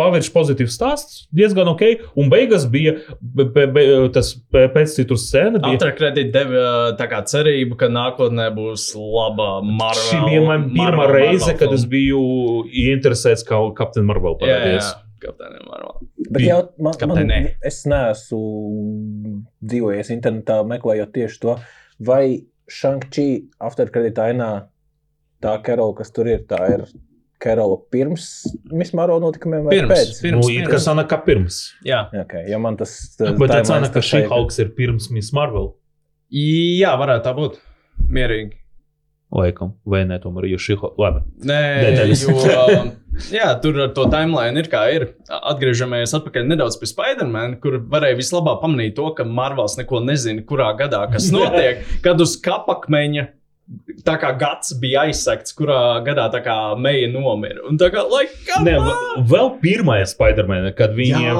[0.00, 1.84] Pavērš pozitīvs stāsts, diezgan ok.
[2.18, 3.84] Un beigās bija be, be,
[4.16, 5.60] tas pē- pēc citu scēna.
[5.60, 6.64] Bija, Aftercredit deva
[6.98, 10.08] tā kā cerību, ka nākotnē būs laba Marvel.
[10.08, 12.24] Šī bija man pirmā Marvel- reize, Marvel kad es biju
[12.66, 14.90] ieinteresēts, kā Captain Marvel jā.
[15.20, 16.08] Kapteinim Marvel.
[16.32, 17.38] Bet jau, man, man, Kapteinē.
[17.68, 18.40] es neesmu
[19.68, 21.56] dzīvojies internetā, meklējot tieši to,
[22.08, 22.22] vai
[22.70, 23.26] Shang-Chi
[23.68, 24.50] afterkredītā ainā
[25.44, 26.86] tā Karola, kas tur ir, tā ir
[27.40, 28.26] Karola pirms
[28.70, 30.14] Miss Marvel notikumiem vai Pirms, pēc?
[30.22, 30.44] pirms.
[30.46, 31.60] Nu, it kā sanāk, kā pirms.
[31.88, 32.02] Jā.
[32.26, 35.32] Okay, ja man tas Bet timelines tā sanāk, ka tas šī Hulks ir pirms Miss
[35.36, 35.72] Marvel.
[36.30, 37.56] jā, varētu tā būt.
[38.10, 38.56] Mierīgi.
[39.30, 40.74] Laikam, vai ne, tomēr, jo šī.
[40.98, 41.20] Labi.
[41.46, 42.22] Nē, Detaļas.
[42.26, 42.78] jo,
[43.30, 45.04] jā, tur ar to timeline ir kā ir.
[45.30, 50.72] Atgriežamies atpakaļ nedaudz pie Spider-Man, kur varēja vislabāk pamanīt to, ka Marvels neko nezina, kurā
[50.78, 51.84] gadā kas notiek.
[52.02, 53.28] kad uz kapakmeņa
[54.06, 57.62] tā kā gads bija aizsekts, kurā gadā tā kā meija nomira.
[57.68, 58.34] Un tā kā, like,
[58.64, 58.76] Ne,
[59.30, 61.34] vēl pirmā Spider-Man, kad viņiem Jā,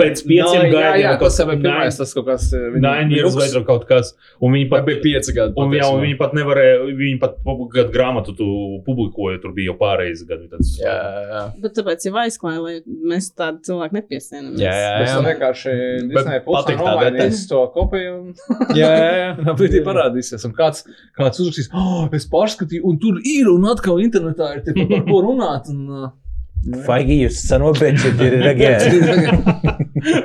[0.00, 3.36] pēc pieciem jā, gadiem Jā, kaut tas jau bija pirmais, tas kaut kas Nine years
[3.38, 5.54] later kaut kas, un viņi Pat pat bija pieci gadi.
[5.60, 7.36] Un, jā, un viņi pat nevarēja, viņi pat
[7.74, 8.48] kad grāmatu tu
[8.86, 10.48] publikoja, tur bija jau pārējais gadi.
[10.52, 11.42] Tas, Jā, jā, jā.
[11.62, 12.74] Bet tāpēc jau aizklāja, lai
[13.12, 14.52] mēs tādu cilvēku nepiesienam.
[14.60, 15.20] Jā, jā, Es jā.
[15.26, 15.74] vienkārši
[16.12, 19.30] Bet Disney patīk tā nomainīs to kopiju un jā, jā, jā.
[19.46, 20.46] tā brīdī parādīsies.
[20.48, 20.84] Un kāds,
[21.16, 25.22] kāds uzrakstīs, oh, es pārskatīju, un tur ir, un atkal internetā ir tie, par ko
[25.28, 25.70] runāt.
[25.72, 29.40] Un, uh, Feigi, jūs sanobeģi, ir again.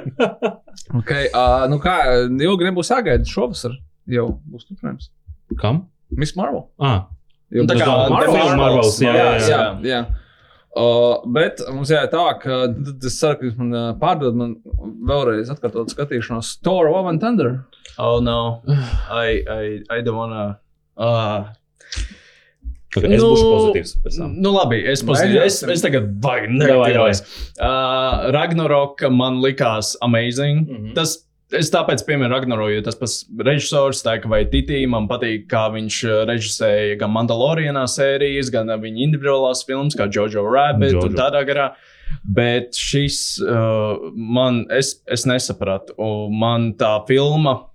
[1.01, 1.97] okay, uh, nu kā,
[2.31, 3.75] ilgi nebūs jāgaida šovasar.
[4.09, 5.11] Jau būs turpinājums.
[5.61, 5.85] Kam?
[6.17, 6.65] Miss Marvel.
[6.81, 7.05] Ah,
[7.51, 9.47] Jo, Nu, tā tas kā The Marvels, jā, jā, jā.
[9.51, 10.01] jā, jā.
[10.71, 14.53] Uh, bet mums jāiet tā, ka ka jūs man uh, pārdodat man
[15.09, 17.57] vēlreiz atkārtot skatīšanos Thor Love and Thunder.
[17.99, 18.63] Oh, no.
[19.11, 20.60] I, I, I don't wanna.
[20.99, 21.49] Uh,
[22.99, 24.19] es Nu, būšu pozitīvs.
[24.35, 27.23] Nu, labi, es, pozitīvi, es, es tagad baigi negatīvais.
[27.55, 30.65] Uh, Ragnarok man likās amazing.
[30.65, 30.79] Mm.
[30.81, 30.95] -hmm.
[30.97, 31.15] Tas,
[31.55, 33.15] es tāpēc pieminu Ragnaroku, jo tas pats
[33.47, 38.67] režisors, tā kā vai Titī, man patīk, kā viņš uh, režisēja gan Mandalorianā sērijas, gan
[38.67, 41.07] viņa individuālās filmas, kā Jojo Rabbit Jojo.
[41.07, 41.71] un tādā garā.
[42.27, 45.95] Bet šis uh, man, es, es nesapratu.
[45.97, 47.70] Un Man tā filma,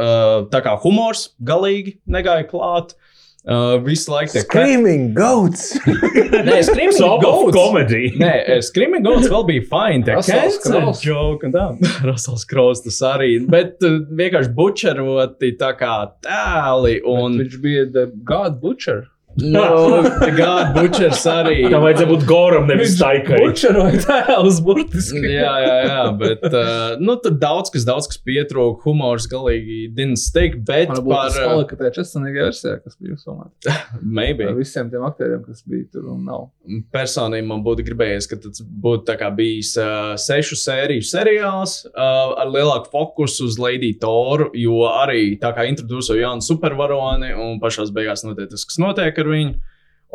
[0.00, 2.96] uh, tā kā humors, galīgi negāja klāt.
[3.40, 5.70] Uh, visu laiku tie Screaming goats!
[6.48, 7.54] Nē, Screaming Goats.
[7.56, 8.10] comedy.
[8.20, 10.04] Nē, Screaming Goats vēl bija fine.
[10.04, 10.92] Tā kā Crowe.
[11.00, 11.62] joke un tā.
[12.08, 13.30] Russells Crowe tas arī.
[13.48, 15.94] Bet uh, vienkārši bučeroti tā kā
[16.26, 17.22] tēli Un...
[17.30, 17.40] un.
[17.40, 19.06] Viņš bija The God Butcher.
[19.38, 20.02] No,
[20.40, 21.60] God, bučers arī.
[21.70, 23.38] Tā vajadzēja būt goram, nevis taikai.
[23.44, 25.22] Bučeroja tēlus burtiski.
[25.22, 28.82] Jā, jā, jā, bet uh, nu, tur daudz kas, daudz kas pietrūka.
[28.88, 31.30] Humors galīgi didn't stick, bet Varbūt par.
[31.30, 32.26] tas Uh, palika tajā 14.
[32.34, 33.76] versijā, kas bija filmēta.
[34.20, 34.48] maybe.
[34.50, 36.48] Ar visiem tiem aktieriem, kas bija tur un nav.
[36.94, 42.34] personīgi man būtu gribējies, ka tas būtu tā kā bijis uh, sešu sēriju seriāls uh,
[42.40, 47.86] ar lielāku fokusu uz Lady Toru, jo arī tā kā introducēja jaunu supervaroni un pašā
[47.94, 49.56] beigās notiek tas, kas notiek ar viņu.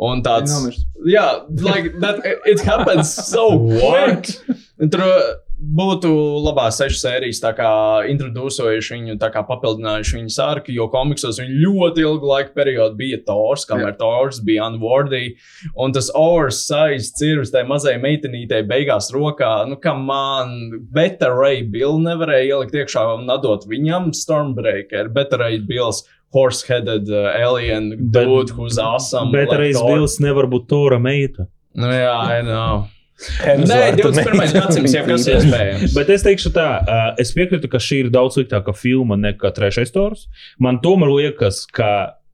[0.06, 0.52] Un tāds.
[1.08, 1.24] Jā,
[1.64, 3.48] like that, it happens so
[3.80, 4.28] quick.
[4.92, 5.20] Tur uh,
[5.56, 6.10] būtu
[6.44, 7.68] labās sešas sērijas, tā kā
[8.10, 13.22] introducējuši viņu, tā kā papildinājuši viņu sārku, jo komiksos viņa ļoti ilgu laiku periodu bija
[13.24, 15.38] Tors, kamēr Tors bija Unworthy.
[15.80, 20.58] Un tas oversize cirvis tai mazai meitenītei beigās rokā, nu, kā man
[20.92, 25.08] Beta Ray Bill nevarēja ielikt iekšā un atdot viņam Stormbreaker.
[25.14, 26.04] Beta Ray Bills
[26.36, 29.32] horse-headed uh, alien Bet- dude who's awesome.
[29.34, 29.72] Bet arī.
[29.72, 31.48] Bills nevar būt Tora meita.
[31.76, 32.84] Nu, jā, I know.
[33.16, 34.36] Nē, Hemsworta 21.
[34.36, 35.94] meita gadsimts jau kas iespējams.
[35.96, 39.92] Bet es teikšu tā, uh, es piekrītu, ka šī ir daudz sliktāka filma nekā trešais
[39.94, 40.26] tors.
[40.60, 41.88] Man tomēr liekas, ka,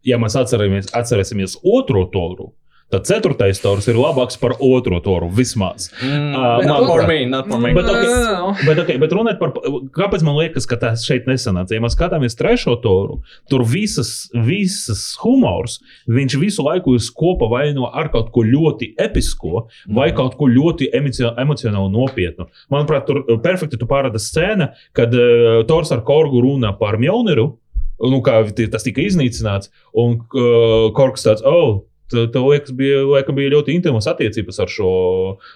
[0.06, 2.50] ja mēs atceramies, atcerēsimies otro toru,
[2.93, 5.89] tad ceturtais tors ir labāks par otro toru vismaz.
[6.02, 7.73] Mm, Uh, not man- for me, not for me.
[7.74, 8.06] Bet, okay.
[8.12, 9.52] Nē, Bet, okay, bet runājot par,
[9.97, 11.73] kāpēc man liekas, ka tas šeit nesanāca?
[11.73, 13.20] Ja mēs skatāmies trešo toru,
[13.51, 15.78] tur visas, visas humors,
[16.09, 20.47] viņš visu laiku ir kopā vai no ar kaut ko ļoti episko, vai kaut ko
[20.52, 22.47] ļoti emocio- emocionāli nopietnu.
[22.70, 27.55] Manuprāt, tur perfekti tu pārāda scēna, kad uh, Tors ar Korgu runā par Mjolniru.
[28.02, 28.40] Nu, kā
[28.73, 34.09] tas tika iznīcināts, un uh, Korks tāds, oh, Tev liekas, bija, laikam, bija ļoti intīmas
[34.12, 34.93] attiecības ar šo,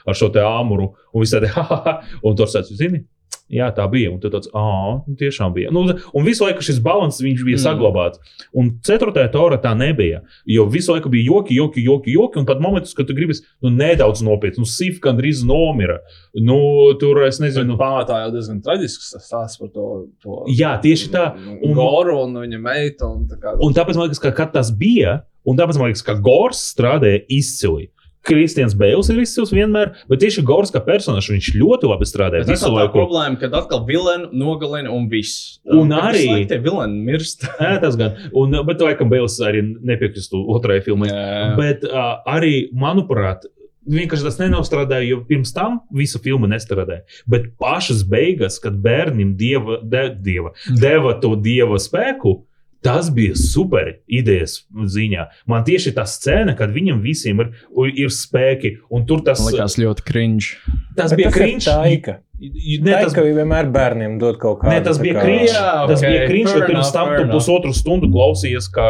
[0.06, 0.92] ar šo āmuru.
[1.12, 2.00] Un viss tādi, ha, ha, ha.
[2.24, 3.04] Un tur sācis, zini,
[3.52, 4.10] jā, tā bija.
[4.10, 5.70] Un tāds, ah, tiešām bija.
[5.74, 7.62] Nu, un visu laiku šis balans viņš bija Mm.
[7.62, 8.18] saglabāts.
[8.56, 10.22] Un ceturtajā torā tā nebija.
[10.50, 12.40] Jo visu laiku bija joki, joki, joki, joki.
[12.42, 16.00] Un pat momentus, kad tu gribi nu, nedaudz nopietni, nu, sīk gandrīz nomira.
[16.34, 16.58] Nu,
[17.00, 17.78] tur es nezinu.
[17.78, 19.86] pamatā jau diezgan traģisks tas stāsts par to.
[20.22, 21.28] to Jā, tieši tā.
[21.62, 23.06] Un Goru un viņa meitu.
[23.14, 26.16] Un tā kā, Un tāpēc man liekas, ka tas bija, un tāpēc man liekas, ka
[26.20, 27.90] Gors strādāja izcili.
[28.26, 32.08] Kristians Bēls ir izcils vienmēr, bet tieši Gors kā personāžs viņš ļoti labi
[32.48, 32.96] tā visu ir laiku.
[32.98, 35.60] problēma, kad atkal vilni nogalina un viss.
[35.64, 37.46] Un Kad arī- visu Tie vilni mirst.
[37.62, 38.16] Jā, tas gan.
[38.34, 41.12] Un, bet, laikam, Bēls arī nepiekristu otrajai filmai.
[41.12, 41.54] Jā.
[41.60, 43.46] Bet uh, arī, manuprāt,
[43.86, 47.04] vienkārši tas nenostrādāja, jo pirms tam visa filma nestrādāja.
[47.30, 50.50] Bet pašas beigas, kad bērnam dieva, de, dieva,
[50.82, 52.40] deva to dieva spēku.
[52.86, 54.60] Tas bija super idejas
[54.96, 55.26] ziņā.
[55.50, 57.50] Man tieši tā scēna, kad viņam visiem ir,
[57.92, 60.54] ir spēki, un tur tas, liekas ļoti cringe.
[60.96, 61.68] tas Bet bija tas krīņš.
[61.68, 62.20] taika.
[62.36, 64.74] Ne, tas, Taika vienmēr bērniem dod kaut kādu.
[64.74, 65.22] ne, tas bija tā.
[65.56, 68.88] Jā, Tas ok, bija krīņš, jo pirms tam tu pusotru stundu klausījies, kā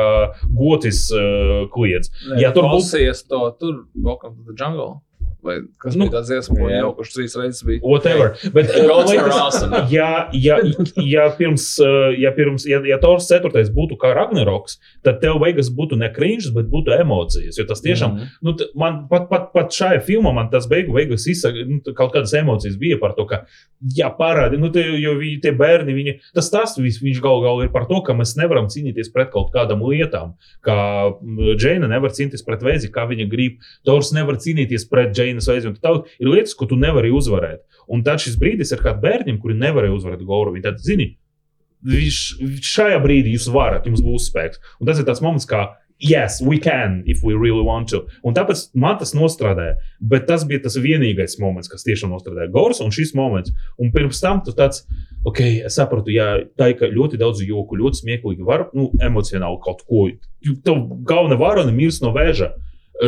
[0.50, 2.10] gotis uh, kliedz.
[2.42, 5.00] Ja tur būs klausījies to, tur, Welcome to the Jungle.
[5.46, 6.80] Vai kas Nu, bija tāds dziesma, ko jā.
[6.82, 7.80] jau kurš trīs reizes bija?
[7.86, 8.32] Whatever.
[8.54, 9.58] Bet, liekas,
[9.92, 10.56] ja, ja,
[11.06, 13.52] ja pirms, uh, ja, pirms, ja, ja Tors 4.
[13.76, 17.58] būtu kā Ragnaroks, tad tev beigas būtu ne krīņš, bet būtu emocijas.
[17.60, 18.26] Jo tas tiešām, Mhm.
[18.42, 22.12] nu, t- man pat, pat, pat šajā filmā man tas beigu, beigas izsaka, nu, kaut
[22.14, 23.44] kādas emocijas bija par to, ka,
[23.96, 27.64] jā, parādi, nu, te, jo viņi, tie bērni, viņi, tas tas vis- viņš gal galā
[27.64, 32.10] ir par to, ka mēs nevaram cīnīties pret kaut kādām lietām, kā mm, Džeina nevar
[32.10, 36.32] cīnīties pret vēzi, kā viņa grib, Tors nevar cīnīties pret Džeinas vēzi, un tā ir
[36.32, 37.66] lietas, ko tu nevari uzvarēt.
[37.92, 40.54] Un tad šis brīdis ir kā bērniem, kuri nevarēja uzvarēt Goru.
[40.56, 41.12] Viņi tad zini,
[41.86, 42.20] viņš,
[42.64, 44.62] šajā brīdī jūs varat, jums būs spēks.
[44.80, 45.68] Un tas ir tas moments, kā
[45.98, 48.04] yes, we can, if we really want to.
[48.24, 49.76] Un tāpēc man tas nostrādāja.
[50.00, 53.54] Bet tas bija tas vienīgais moments, kas tiešām nostrādāja Gors un šis moments.
[53.80, 54.84] Un pirms tam tu tāds.
[55.26, 59.82] Ok, es saprotu, jā, tā ir ļoti daudz joku, ļoti smieklīgi, var, nu, emocionāli kaut
[59.88, 60.06] ko.
[60.62, 62.52] Tev galvenā varone mirst no vēža.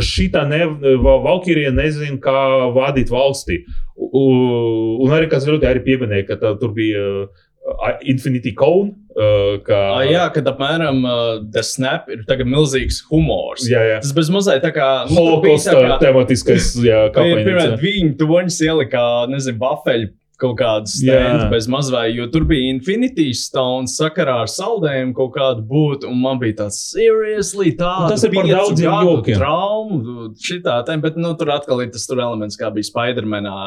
[0.05, 0.65] Šitā ne,
[1.25, 2.39] Valkyrija nezina, kā
[2.77, 3.63] vadīt valsti.
[3.99, 8.95] Un arī, kas ļoti arī pieminēja, ka tā, tur bija uh, Infinity Cone.
[9.19, 13.65] Uh, kā, Ah, jā, kad apmēram uh, The Snap ir milzīgs humors.
[13.67, 13.97] jā, jā.
[14.05, 14.87] Tas bez mazliet tā kā.
[15.11, 16.69] nu, Holokosta kā- tematiskais,
[17.27, 19.03] ir, piemēram, viņa toņus ielika,
[19.33, 21.19] nezinu, vafeļu kaut kādu Jā.
[21.19, 26.21] stūri bez mazvai, jo tur bija Infinity Stone sakarā ar saldējumu kaut kādu būt, un
[26.23, 28.07] man bija tāds seriously tāda.
[28.07, 29.39] Un tas ir par daudziem jokiem.
[29.41, 33.59] Traumu, šitā, tā, bet, nu, tur atkal ir tas tur elements, kā bija Spider-Manā.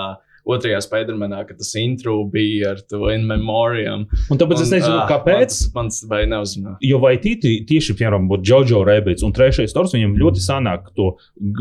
[0.45, 4.07] Otrajā Spider-Manā, kad tas intro bija ar to in memoriam.
[4.31, 5.57] Un tāpēc es Un, nezinu, ā, kāpēc.
[5.75, 6.77] Man tas vai neuzrunā.
[6.81, 11.11] Jo vai tīti, tieši piemēram, būtu Jojo Rebits un trešais tors, viņam ļoti sanāk to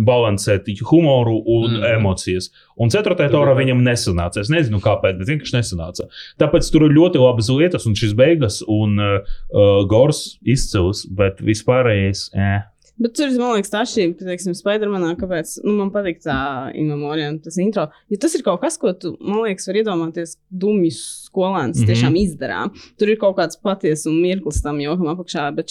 [0.07, 1.85] balansēt humoru un Mm.
[2.01, 2.51] emocijas.
[2.81, 4.41] Un ceturtajā Tur torā viņam nesanāca.
[4.41, 6.09] Es nezinu, kāpēc, bet vienkārši nesanāca.
[6.41, 12.31] Tāpēc tur ir ļoti labas lietas, un šis beigas un uh, gors izcils, bet vispārējais.
[12.35, 12.63] Eh.
[13.01, 16.37] Bet tur, man liekas, tā šī, teiksim, Spidermanā, kāpēc nu, man patīk tā
[16.77, 17.87] inmemorija, tas intro.
[18.13, 21.01] Jo tas ir kaut kas, ko tu, man liekas, var iedomāties, dumjus
[21.31, 21.83] skolēns mm.
[21.83, 21.91] -hmm.
[21.91, 22.73] tiešām izdarām.
[22.99, 25.71] Tur ir kaut kāds patiesa un mirklis tam jokam apakšā, bet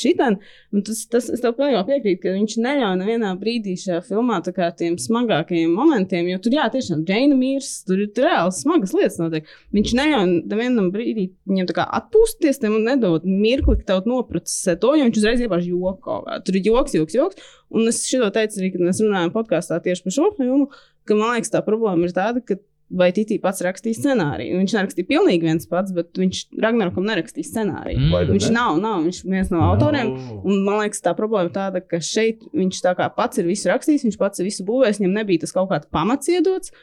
[0.72, 4.54] un tas, tas es tev pilnībā piekrītu, ka viņš neļauj nevienā brīdī šajā filmā tā
[4.56, 9.20] kā tiem smagākajiem momentiem, jo tur, jā, tiešām Džeina mīrs, tur ir reāli smagas lietas
[9.22, 9.50] notiek.
[9.76, 14.78] Viņš neļauj nevienam brīdī viņam tā kā atpūsties, tam un nedod mirkli, ka tev noprocesē
[14.80, 16.40] to, jo viņš uzreiz iebāž joku kaut kā.
[16.46, 17.50] Tur ir joks, joks, joks.
[17.70, 20.70] Un es šo teicu arī, kad mēs runājām podkāstā tieši par šo filmu,
[21.06, 22.58] ka man liekas, tā problēma ir tāda, ka
[22.90, 24.58] vai Titī pats rakstīja scenāriju.
[24.62, 28.08] Viņš nerakstīja pilnīgi viens pats, bet viņš Ragnarokam nerakstīja scenāriju.
[28.14, 28.54] Tad Viņš ne?
[28.56, 30.14] nav, nav, viņš ir viens no autoriem.
[30.42, 34.08] Un man liekas, tā problēma tāda, ka šeit viņš tā kā pats ir visu rakstījis,
[34.10, 36.74] viņš pats ir visu būvējis, viņam nebija tas kaut kāds pamats iedots,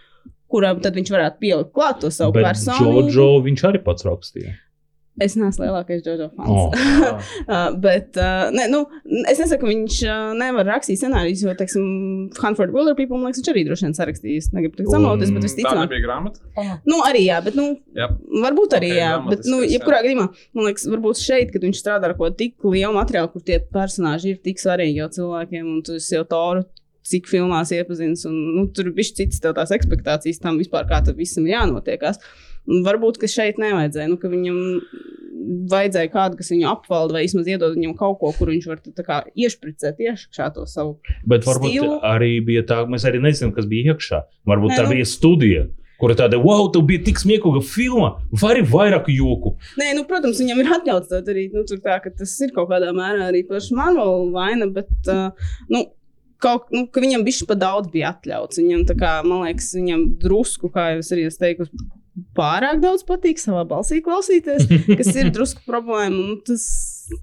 [0.52, 3.08] kuram tad viņš varētu pielikt klāt to savu Bet personību.
[3.10, 4.54] Jojo viņš arī pats rakstīja.
[5.22, 6.50] Es neesmu lielākais Džožo fans.
[6.52, 6.74] Oh.
[7.48, 8.82] uh, bet uh, ne, nu,
[9.30, 11.86] es nesaku, ka viņš uh, nevar rakstīt scenārijus, jo, teiksim,
[12.36, 14.50] Hanford Willer people, man liekas, viņš arī droši vien sarakstījis.
[14.52, 15.82] Negribu teikt samoties, bet Tā visticamāk.
[15.86, 16.42] nebija grāmata.
[16.88, 18.10] Nu, arī jā, bet, nu, Jā.
[18.44, 19.12] varbūt arī Ok, jā.
[19.30, 20.26] Bet, nu, jebkurā gadījumā,
[20.58, 24.34] man liekas, varbūt šeit, kad viņš strādā ar ko tik lielu materiālu, kur tie personāļi
[24.34, 26.66] ir tik svarīgi jau cilvēkiem, un tu esi jau toru.
[27.06, 31.44] Cik filmās iepazīstināts, un nu, tur bija citas tās expectācijas tam vispār, kā tam visam
[31.46, 32.18] jānotiekās.
[32.18, 34.56] Un Varbūt, ka šeit nevajadzēja, nu, ka viņam
[35.70, 38.80] vajadzēja kādu, kas viņu apvalda, vai vismaz iedod viņam kaut ko, kur viņš var
[39.38, 40.96] iešpricēt iekšā to savu.
[41.28, 41.98] Bet varbūt Stilu.
[42.06, 44.22] arī bija tā, mēs arī nezinām, kas bija iekšā.
[44.48, 45.66] Varbūt Nē, tā nu- bija studija.
[45.96, 49.54] Kur tāda, wow, tu biji tik smieklīga filma, vai arī vairāk joku.
[49.80, 51.54] Nē, nu, protams, viņam ir atļauts to darīt.
[51.56, 55.30] Nu, tur tā, ka tas ir kaut kādā mērā arī paša Marvel vaina, bet uh,
[55.72, 55.86] nu,
[56.36, 58.60] kaut, nu, ka viņam bija pa daudz bija atļauts.
[58.60, 61.88] Viņam, kā, man liekas, viņam drusku, kā jau es arī esmu teikusi,
[62.36, 66.16] pārāk daudz patīk savā balsī klausīties, kas ir drusku problēma.
[66.30, 66.68] un Tas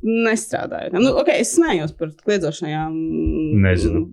[0.08, 0.94] nestrādāja.
[0.96, 2.94] Nu, okay, es smējos par kliedzošajām.
[3.66, 4.04] Nezinu.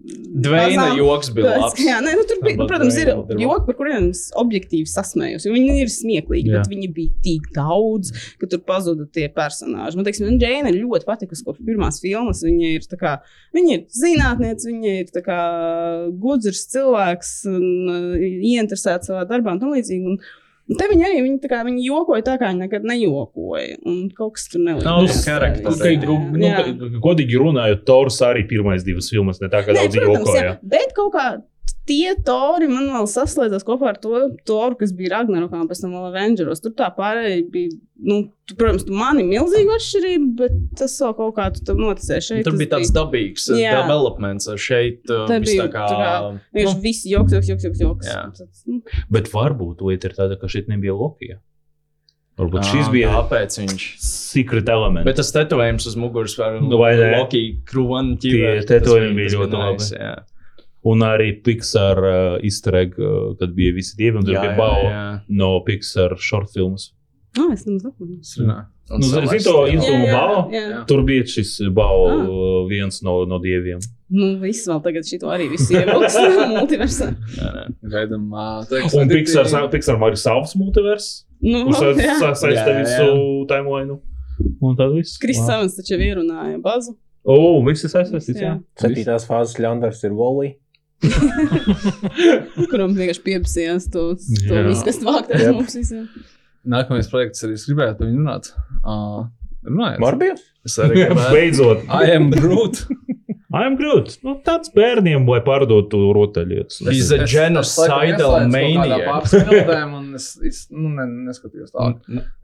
[0.43, 0.97] Dveina fazām.
[0.98, 1.82] joks bija Tas, labs.
[1.85, 5.47] jā, nē, nu, tur bija, nu, protams, ir joki, par kuriem es objektīvi sasmējos.
[5.47, 6.65] jo Viņi ir smieklīgi, Jā.
[6.65, 9.94] bet viņi bija tik daudz, ka tur pazuda tie personāļi.
[10.01, 12.43] Man liekas, man Džēna ir ļoti patikusi kopš pirmās filmas.
[12.47, 13.15] Viņa ir, tā kā,
[13.55, 15.39] viņa ir zinātniece, viņa ir tā kā
[16.19, 20.16] gudrs cilvēks, un, uh, ieinteresēta savā darbā un tam līdzīgi.
[20.16, 20.23] Un,
[20.71, 23.81] Un te viņi arī viņi, tā kā, viņi jokoja tā, kā viņi nekad nejokoja.
[23.91, 24.87] Un kaut kas tur nelika.
[24.87, 25.01] Nav
[25.67, 26.19] Nu.
[26.31, 30.59] Nu, nu, Godīgi runājot, Tors arī pirmais divas filmas, ne tā kā daudz jokoja.
[30.63, 31.25] bet kaut kā
[31.89, 35.94] tie tori man vēl saslēdzas kopā ar to toru, kas bija Ragnarokā un pēc tam
[35.97, 36.61] vēl Avengeros.
[36.65, 37.73] Tur tā pārējai bija,
[38.07, 42.27] nu, tu, protams, tu mani milzīga atšķirība, bet tas vēl kaut kā tu tam noticēji
[42.28, 42.44] šeit.
[42.47, 43.74] Tur bija tāds dabīgs uh, Jā.
[43.82, 44.47] developments.
[44.51, 45.86] uh, Šeit uh, viss bija tā kā.
[45.90, 47.81] tā kā- Viņš nu, visi joks, joks, joks, joks.
[47.82, 48.11] joks.
[48.39, 48.81] Tas, nu,
[49.11, 51.40] Bet varbūt lieta ir tāda, ka šeit nebija Lokija.
[52.40, 53.82] Varbūt šis bija Tāpēc viņš.
[54.01, 55.05] secret elements.
[55.05, 57.11] Bet tas tetovējums uz muguras var Nu, vai ne?
[57.19, 59.89] Loki kroni Tie tetovējumi bija ļoti labi.
[59.98, 60.15] Jā,
[60.82, 62.39] Un arī Pixar uh,
[62.74, 65.01] egg, uh, kad bija visi dievi, un tur jā, bija jā.
[65.28, 66.93] no Pixar short filmas.
[67.39, 67.66] ah, es.
[67.66, 67.78] Un
[68.90, 69.66] Nu, Celeste, to
[70.51, 70.62] jā.
[70.70, 70.78] Jā.
[70.89, 72.24] Tur bija šis Bao Ah.
[72.24, 73.78] uh, viens no, no dieviem.
[74.11, 76.16] Nu, viss vēl tagad šito arī viss ievilks
[76.57, 77.12] multiversā.
[77.93, 78.24] Gaidām,
[78.69, 82.16] teiks, Un Pixar, Pixar ir savs multivers, Nu, kurš sa- jā.
[82.19, 84.01] sa- saista Jā, visu timeline.
[84.61, 85.19] Un tad viss.
[85.20, 85.47] Kris Wow.
[85.47, 86.97] Savans taču ierunāja bazu.
[87.24, 88.40] O, viss ir saistīts.
[88.81, 90.55] Septītās fāzes ļaundaris ir Volī.
[92.71, 94.65] Kuram vienkārši pieprasījās to, to Jā.
[94.69, 95.55] visu, kas vākt ar Jep.
[95.57, 96.07] mums visiem.
[96.71, 98.51] Nākamais projekts arī es gribētu viņu runāt.
[98.83, 99.25] Uh,
[99.65, 100.03] runājiet.
[100.05, 100.43] Morbijus?
[100.69, 101.33] Es arī gribētu.
[101.37, 101.87] Beidzot.
[101.89, 102.83] I am Groot.
[103.53, 104.13] I am Groot.
[104.23, 106.77] Nu, tāds bērniem, lai pārdotu rotaļlietas.
[106.87, 108.45] He's a genocidal
[109.99, 111.97] un es, es nu, ne, neskatījos tālāk.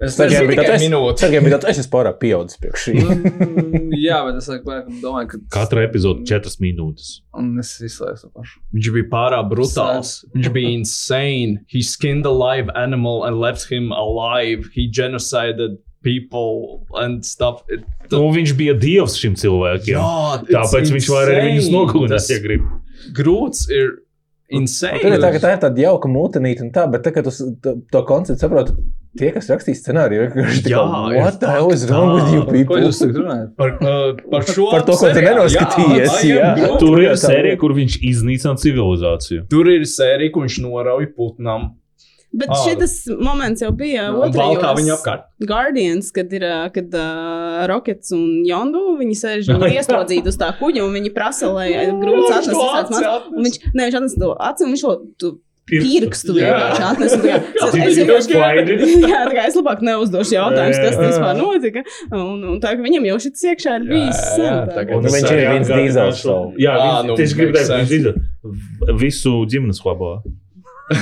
[0.02, 1.30] Es nezinu, bija tikai tāds- minūte.
[1.70, 2.96] Es esmu pārāk pieaudzis priekš šī.
[3.06, 7.20] Mm, Jā, bet es domāju, ka Katra epizode- četras minūtes.
[7.38, 8.58] Un es izslēdzu to pašu.
[8.74, 10.24] Viņš bija pārāk brutāls.
[10.34, 11.60] Viņš bija insane.
[11.70, 14.70] He skinned a live animal and left him alive.
[14.74, 17.62] He genocided people and stuff.
[17.68, 17.82] It,
[18.14, 19.96] Nu, viņš bija dievs šim cilvēkiem.
[19.98, 22.68] Jā, Tāpēc viņš var arī viņus nogalināt, ja grib.
[23.16, 23.96] Grūts ir
[24.54, 25.00] insane.
[25.02, 28.02] Tagad tā, ka tā ir tāda jauka mūtenīte un tā, bet tagad uz to, to
[28.06, 28.76] konceptu saprotu.
[29.16, 30.80] Tie, kas rakstīja scenāriju, vienkārši tā Jā,
[31.16, 32.82] what the hell is wrong with you Ko people?
[32.84, 33.46] jūs tagad runājat?
[33.56, 36.50] Par, uh, par šo Par to, ko tu nenoskatījies, am jā.
[36.60, 36.76] Groot.
[36.82, 39.46] Tur ir jā, sērija, kur viņš iznīcina civilizāciju.
[39.50, 41.64] Tur ir sērija, kur viņš norauj putnam.
[42.36, 42.58] Bet Ah.
[42.66, 45.22] šis moments jau bija Un valkā viņu otrajos apkārt.
[45.48, 46.44] Guardians, kad ir
[46.74, 48.82] kad, uh, Rockets un Jondu.
[49.00, 49.48] Viņi sēž
[49.78, 53.02] ieslodzīti uz tā kuģa un viņi prasa, lai grūts atnes visāds maz.
[53.32, 55.32] Un viņš, ne, viņš atnes to aci un viņš to tu,
[55.66, 56.46] pirkstu Jā.
[56.52, 57.12] vienkārši atnes.
[57.16, 58.76] un tā kā- Viņš Es jau skaidri.
[59.10, 61.82] Jā, tā kā es labāk neuzdošu jautājumus, kas tas vispār notika.
[62.12, 64.20] Un, un tā, viņam jau šis iekšā ir bijis.
[64.38, 66.22] Jā, jā, Nu, viņš ir viens dīzels.
[66.62, 67.98] Jā, viņš nu, tieši viņš sense.
[67.98, 70.12] izdara visu ģimenes labā.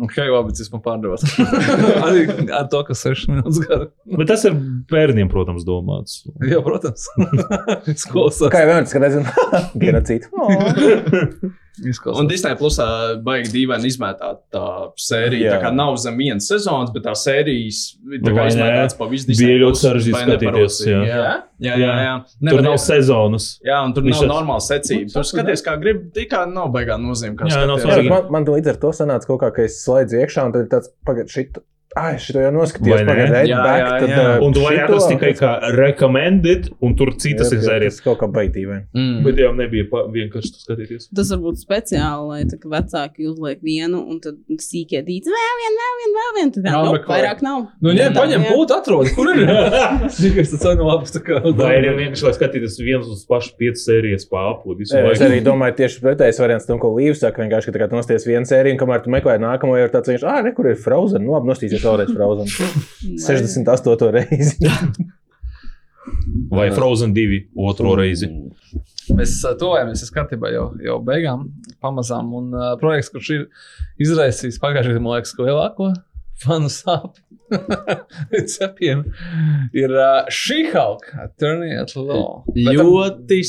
[0.00, 1.22] Ok, labi, tas man pārdevās.
[2.06, 2.22] Arī
[2.56, 3.90] ar to, ka 6 minūtes gada.
[4.16, 4.54] Bet tas ir
[4.88, 6.22] bērniem, protams, domāts.
[6.48, 7.04] Jā, protams.
[7.90, 8.48] Izklausās.
[8.52, 9.24] Kā jau vienmēr, kad redzam,
[9.84, 10.26] genocīdu.
[12.12, 12.26] Un.
[12.28, 12.86] Disney plusā
[13.24, 14.64] baigi dīvaini izmētāt tā
[15.00, 15.46] sērija.
[15.46, 15.52] Jā.
[15.54, 17.78] Tā kā nav zem vienas sezonas, bet tā sērijas
[18.20, 21.00] tā kā izmētāts pa visu Bija Disney ļoti sarežģīti skatīties, jā.
[21.08, 21.22] Jā,
[21.62, 21.94] jā, jā.
[22.04, 22.12] jā.
[22.26, 23.48] Tur Nevar nav iet- sezonas.
[23.64, 25.12] Jā, un tur Viņš nav normāla secība.
[25.14, 27.36] Tur skaties, kā grib, tikai nav baigā nozīme.
[27.38, 27.78] kā Jā, nav.
[27.78, 28.12] Jā, svarīgi.
[28.12, 30.70] man, man līdz ar to sanāca kaut kā, ka es slēdzu iekšā, un tad ir
[30.74, 31.62] tāds, pagaid, šit,
[31.98, 33.00] Ah, šo jau noskatījos.
[33.02, 33.06] ne?
[33.10, 34.24] Pagaidā, Jā, back, jā, tad, jā.
[34.38, 37.96] uh, Un tu vari šito- atrast tikai kā recommended, un tur citas ir sērijas.
[37.98, 38.76] Tas kaut kā baitīvē.
[38.94, 39.16] Mm.
[39.26, 41.08] Bet jau nebija vienkārši skatīties.
[41.18, 45.56] Tas var būt speciāli, lai tā, ka vecāki uzliek vienu, un tad sīkie dīdz vēl
[45.62, 46.52] vienu, vēl vienu, vēl vienu.
[46.54, 47.66] Tad vēl Jā, nu, vairāk nav.
[47.82, 48.52] Nu, ņem, Tā, paņem jā.
[48.54, 49.42] pūti, atrod, kur ir.
[50.20, 51.10] Tikai tas cenu labs.
[51.16, 55.42] tā kā- Vai arī vienkārši lai skatītos viens uz pašu piecas sērijas Jā, Es arī
[55.42, 57.42] domāju, tieši pretējs variants tam, ko Līvs saka.
[57.42, 59.92] Vienkārši, ka tā kā tu nosties vienu sēriju, un kamēr tu meklē nākamo, jau ir
[59.94, 61.24] tāds viņš, ah, re, kur ir Frozen.
[61.26, 62.52] Nu, labi, nostīsies vēlreiz Frozen.
[63.26, 64.10] 68.
[64.16, 64.70] reizi.
[66.50, 68.30] Vai Frozen 2 otro reizi.
[69.16, 71.48] Mēs uh, tuvojamies skatībā jau, jau beigām,
[71.82, 72.30] pamazām.
[72.36, 73.48] Un uh, projekts, kurš ir
[74.02, 75.90] izraisījis pagājušajā gadā, man liekas, ko lielāko
[76.44, 77.26] fanu sāpju.
[78.54, 79.02] Cepiem
[79.74, 81.42] ir uh, šī halka, at
[81.98, 82.44] Law.
[82.54, 83.40] Ļoti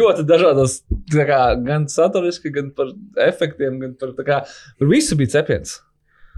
[0.00, 0.80] ļoti dažādos,
[1.14, 2.90] tā kā, gan saturiski, gan par
[3.28, 4.40] efektiem, gan par, tā kā,
[4.80, 5.78] par visu bija cepiens.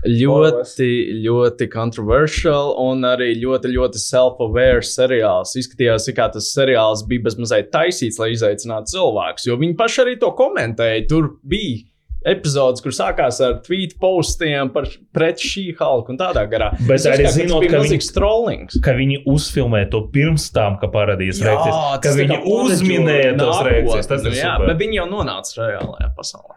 [0.05, 0.89] Ļoti,
[1.25, 5.55] ļoti kontroversiāli un arī ļoti, ļoti self-aware seriāls.
[5.59, 10.31] Izskatījās, kā tas seriāls bija bezmazliet taisīts, lai izaicinātu cilvēkus, jo viņi paši arī to
[10.37, 11.07] komentēja.
[11.09, 11.85] Tur bija
[12.27, 16.73] epizodes, kur sākās ar tweet postiem par pret šī halku un tādā garā.
[16.87, 18.79] Bet Es arī zinot, ka viņi- trollings.
[18.83, 22.03] Ka viņi uzfilmē to pirms tam, ka parādījās Jā, reakcijas.
[22.03, 24.07] Ka viņi uzminēja tos reakcijas.
[24.11, 24.67] Tas ir jā, super.
[24.75, 26.57] bet viņi jau nonāca reālajā pasaulē.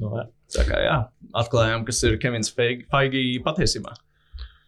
[0.00, 0.26] Nu, jā.
[0.54, 1.00] Tā kā jā,
[1.42, 3.94] atklājām, kas ir Kevins Feigi patiesībā.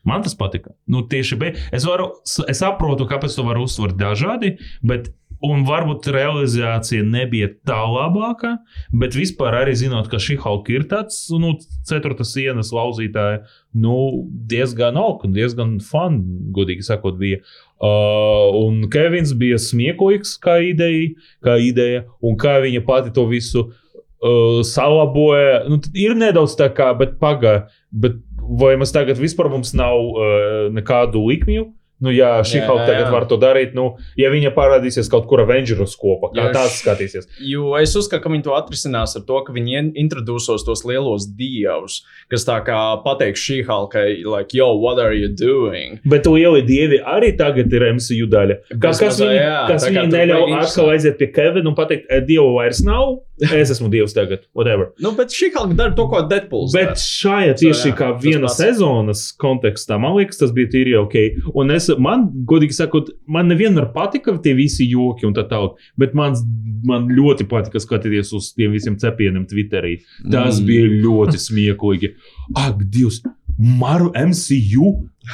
[0.06, 0.72] Man tas patika.
[0.90, 2.08] Nu, tieši be, es, varu,
[2.50, 8.52] es saprotu, kāpēc to var uztvert dažādi, bet un varbūt realizācija nebija tā labākā,
[8.98, 11.56] bet vispār arī zinot, ka šī halka ir tāds nu,
[11.88, 13.42] ceturtas sienas lauzītāja,
[13.74, 13.96] nu,
[14.50, 16.18] diezgan augsts un diezgan fun,
[16.54, 17.42] godīgi sakot, bija.
[17.82, 23.68] Uh, un Kevins bija smieklīgs kā ideja, kā ideja, un kā viņa pati to visu
[24.22, 25.62] uh, salaboja.
[25.70, 27.66] Nu, ir nedaudz tā kā, bet pagaidi.
[28.58, 31.68] Vai mums tagad vispār mums nav uh, nekādu likmju?
[32.02, 33.74] Nu, jā, šī kaut tagad var to darīt.
[33.78, 37.28] Nu, ja viņa parādīsies kaut kur Avengeros kopā, kā Jā, tāds š- skatīsies.
[37.46, 41.28] Jo es uzskatu, ka viņi to atrisinās ar to, ka viņi in- introducēs tos lielos
[41.38, 46.00] dievus, kas tā kā pateiks šī halkai, like, yo, what are you doing?
[46.04, 48.58] Bet lieli dievi arī tagad ir MCU daļa.
[48.82, 52.54] Kas, kas viņi, jā, kas viņi neļauj atkal aiziet pie Kevina un pateikt, "E, Dievu
[52.58, 54.90] vairs nav, es esmu dievs tagad, whatever.
[55.00, 59.32] Nu, bet šī halka dara to, ko Deadpools Bet šajā tieši jā, kā viena sezonas
[59.38, 61.16] kontekstā, man liekas, tas bija tīri ok.
[61.54, 66.16] Un es, man, godīgi sakot, man nevienmēr patika tie visi joki un tā tālāk, bet
[66.18, 66.36] man,
[66.86, 69.98] man ļoti patika skatīties uz tiem visiem cepieniem Twitterī.
[70.24, 70.66] Tas mm.
[70.68, 72.14] bija ļoti smieklīgi.
[72.56, 73.22] Ak, Dievs!
[73.62, 74.86] Maru MCU,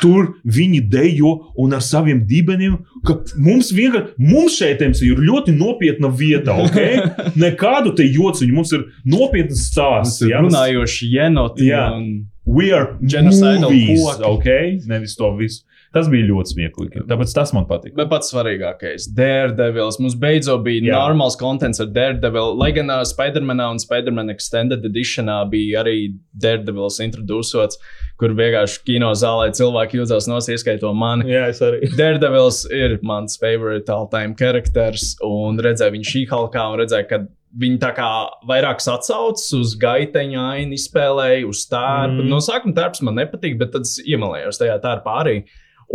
[0.03, 2.81] tur viņi dejo un ar saviem dibeniem.
[3.07, 6.81] ka Mums vienkārši, mums šeit MCU ir ļoti nopietna vieta, ok?
[7.45, 10.25] Nekādu te jociņu, mums ir nopietnas stāsts.
[10.27, 11.71] mums- runājoši jenoti.
[11.71, 11.93] Jā.
[11.95, 14.25] un- We are Genocidal movies, koki.
[14.25, 14.87] ok?
[14.89, 15.65] Nevis to visu.
[15.99, 17.05] Tas bija ļoti smieklīgi.
[17.11, 17.97] Tāpēc tas man patīk.
[17.99, 19.99] Bet pats svarīgākais- Daredevils.
[19.99, 21.01] Mums beidzot bija Jā.
[21.03, 22.55] Normāls kontents ar Daredevil.
[22.59, 27.81] Lai gan uh, Spider-Manā un Spider-Man Extended Editionā bija arī Daredevils introducēts,
[28.19, 31.27] kur vienkārši kino zālē cilvēki jūtas nos, ieskaitot mani.
[31.31, 31.91] Jā, es arī.
[32.01, 37.25] Daredevils ir mans favorite all-time characters, un redzēju viņu šī halkā, un redzēju, ka
[37.59, 38.09] viņi tā kā
[38.49, 42.23] vairāk atsaucas uz gaiteņa ainu, izspēlēja uz tērpu.
[42.23, 42.29] Mm.
[42.31, 45.41] No sākuma tērps man nepatīk, bet tad es iemalējos tajā tērpā arī.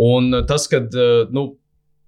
[0.00, 1.52] Un tas, kad uh, nu,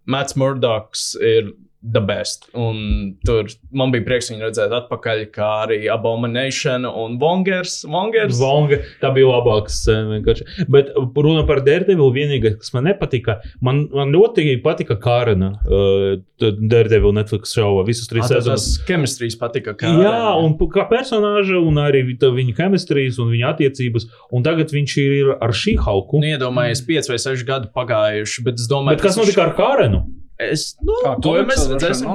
[0.06, 1.52] Mats Murdochs ir
[1.92, 2.48] the best.
[2.54, 7.84] Un tur man bija prieks viņu redzēt atpakaļ, kā arī Abomination un Vongers.
[7.86, 8.38] Vongers.
[8.40, 10.16] Vonga, tā bija labāka scēna.
[10.18, 10.66] vienkārši.
[10.72, 15.52] Bet runa par Daredevilu vienīgais, kas man nepatika, man, man ļoti patika Kārena.
[15.66, 18.64] Uh, Daredevil Netflix šova visas trīs Ah, tas- sezonas.
[18.76, 19.72] Tas chemistrijs patika.
[19.78, 24.04] Kā Jā, un kā personāža, un arī viņa ķemistrijas un viņa attiecības.
[24.32, 26.20] Un tagad viņš ir ar šī halku.
[26.20, 30.04] Nu, iedomājies, 5 vai 6 gadi pagājuši, bet es domāju, Bet kas notika ar Kārenu?
[30.36, 32.10] Es, nu, Kā to jau mēs redzēsim.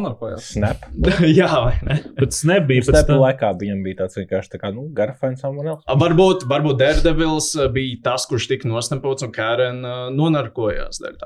[0.45, 0.83] Snap.
[1.39, 1.97] Jā, vai ne?
[2.19, 3.21] Bet tas nebija pēc Snap tam.
[3.23, 5.99] laikā viņam bija tāds vienkārši tā kā, nu, garafēns someone else.
[6.03, 11.17] Varbūt, varbūt Daredevils uh, bija tas, kurš tika nosnapots un Karen uh, nonarkojās dēļ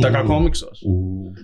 [0.00, 0.10] tā.
[0.14, 0.80] Kā komiksos.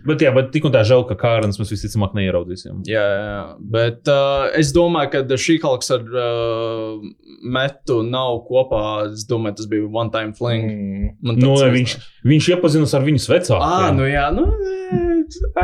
[0.07, 2.83] Bet, jā, bet tik un tā žēl, ka Kārens mēs visticamāk neieraudzīsim.
[2.89, 7.03] Jā, jā, bet uh, es domāju, ka šī halks ar uh,
[7.45, 8.83] metu nav kopā.
[9.13, 10.65] Es domāju, tas bija one time fling.
[10.71, 11.11] Mm.
[11.21, 11.97] Nu, tāds viņš,
[12.33, 13.61] viņš iepazinās ar viņas vecāku.
[13.61, 14.47] Ah, nu jā, nu.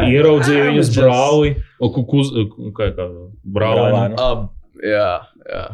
[0.04, 2.30] Ieraudzīja I viņas was just- brāli, o, kukuz,
[2.76, 3.48] kā, kā brālēnu.
[3.56, 4.20] Brālēnu.
[4.20, 4.44] Ab,
[4.82, 5.08] jā,
[5.48, 5.64] jā.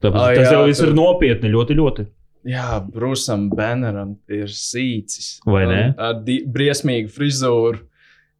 [0.00, 2.06] Tāpēc Ah, tas jā, jau viss tur- ir nopietni, ļoti, ļoti.
[2.48, 5.38] Jā, Brūsam Banneram ir sīcis.
[5.44, 5.80] Vai ne?
[5.92, 7.86] Ar, ar briesmīgu frizūru.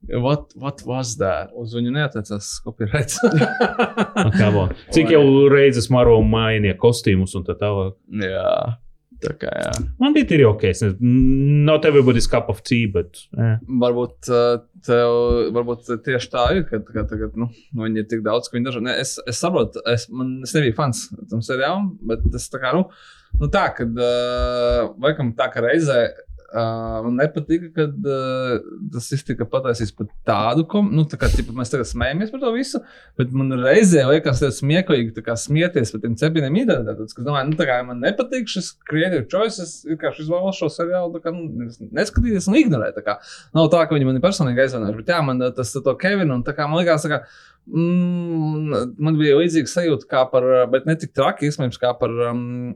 [0.09, 1.51] What, what was that?
[1.53, 2.63] Uz viņu neatiecās.
[4.41, 4.73] Kā bon.
[4.97, 7.99] Cik jau reizes Maro mainīja kostīmus un tā tālāk.
[8.25, 8.55] Jā.
[9.21, 9.73] Tā kā jā.
[10.01, 10.65] Man bija arī ok.
[10.71, 11.13] Es nezinu,
[11.69, 13.21] Not everybody's cup of tea, bet.
[13.37, 13.59] Eh.
[13.83, 15.17] Varbūt, uh, tev,
[15.53, 18.95] varbūt tieši tā ir, ka, ka tagad, nu, viņi ir tik daudz, ka viņi dažādi.
[18.97, 22.87] Es, es saprotu, es, man, es nebiju fans tam seriālam, bet tas tā kā, nu,
[23.39, 26.09] nu tā, kad, uh, laikam, tā kā reizē.
[26.51, 28.57] Uh, man nepatika, kad uh,
[28.91, 32.51] tas iztika pataisīts par tādu, ko nu, tā kā, tipa, mēs tagad smējamies par to
[32.57, 32.81] visu,
[33.21, 36.81] bet man reizē liekas, tas smieklīgi kā smieties par tiem internetā.
[36.89, 40.73] Tad, es domāju, nu, tā kā man nepatīk šis creative choice, es vienkārši izvēlos šo
[40.75, 42.99] seriālu, kā nu, neskatīties un ignorēt.
[42.99, 43.17] Tā kā,
[43.55, 46.59] nav tā, ka viņi man personīgi aizvainojuši, bet jā, man tas to Kevinu un tā
[46.59, 47.23] kā man liekas, tā kā.
[47.71, 52.73] Mm, man bija līdzīga sajūta, kā par, bet ne tik traki, iespējams, kā par um,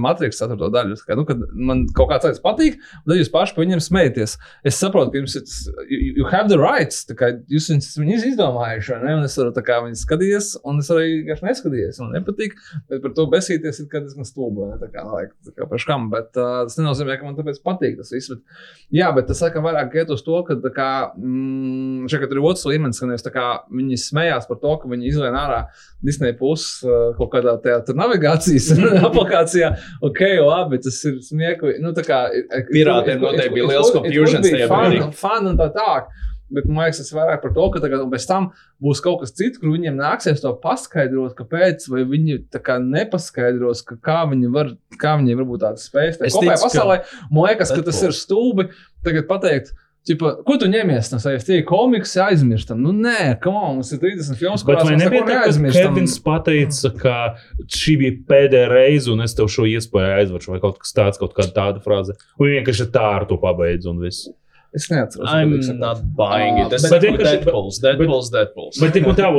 [0.00, 0.56] Matrix 4.
[0.72, 0.96] daļu.
[1.04, 4.36] Kā, nu, kad man kaut kāds lietas patīk, tad jūs paši par viņiem smējaties.
[4.66, 5.44] Es saprotu, ka jums ir,
[5.92, 9.18] you, you have the rights, kā jūs viņus, viņus izdomājuši, ne?
[9.18, 12.00] Un es varu tā kā viņus skatīties, un es arī vienkārši neskatījies.
[12.00, 12.56] Man nepatīk,
[12.88, 14.70] bet par to besīties ir diezgan stulbi.
[14.70, 14.80] ne?
[14.80, 17.60] Tā kā, nu, like, tā kā par škam, bet uh, tas nenozīmē, ka man tāpēc
[17.66, 18.32] patīk tas viss.
[18.32, 18.64] Bet,
[19.02, 20.90] jā, bet tas saka vairāk iet uz to, ka tā kā,
[21.20, 24.00] mm, šeit ir otrs līmenis, ka nevis tā kā viņi
[24.30, 25.60] smējās par to, ka viņi izlien ārā
[26.04, 28.70] Disney puses uh, kaut kādā tajā navigācijas
[29.08, 29.74] aplikācijā.
[30.06, 31.82] Ok, labi, tas ir smieklīgi.
[31.82, 32.22] Nu, tā kā,
[32.70, 35.06] Pirātiem noteikti bija liels confusions tajā brīdī.
[35.20, 36.10] Fan un tā tālāk.
[36.50, 38.48] Bet man liekas, tas ir vairāk par to, ka tagad, pēc tam
[38.82, 43.94] būs kaut kas cits, kur viņiem nāksies to paskaidrot, kāpēc, vai viņi kā nepaskaidros, ka
[44.02, 46.18] kā viņi var, kā viņi varbūt tādas spējas.
[46.18, 46.96] Tā Es ticu, ka- pasaulē,
[47.30, 48.66] man liekas, ka tas ir stulbi
[49.06, 49.70] tagad pateikt.
[50.08, 51.44] Čipa, ko tu ņemies no sevis?
[51.44, 52.80] Tie ir komiks, aizmirstam.
[52.80, 55.74] Nu, nē, come on, mums ir 30 filmas, Bet kurās vai mēs nebija tā, ka.
[55.76, 57.16] Kevins pateica, ka
[57.76, 61.36] šī bija pēdējā reize, un es tev šo iespēju aizveru, vai kaut kas tāds, kaut
[61.36, 62.16] kāda tāda frāze.
[62.40, 64.30] Un vienkārši tā ar to pabeidz, un viss.
[64.72, 65.68] Es neatceros.
[65.76, 66.72] Not buying it.
[66.72, 68.78] Tas Bet ir Deadpools, Deadpools, Deadpools.
[68.80, 69.30] Bet un tā,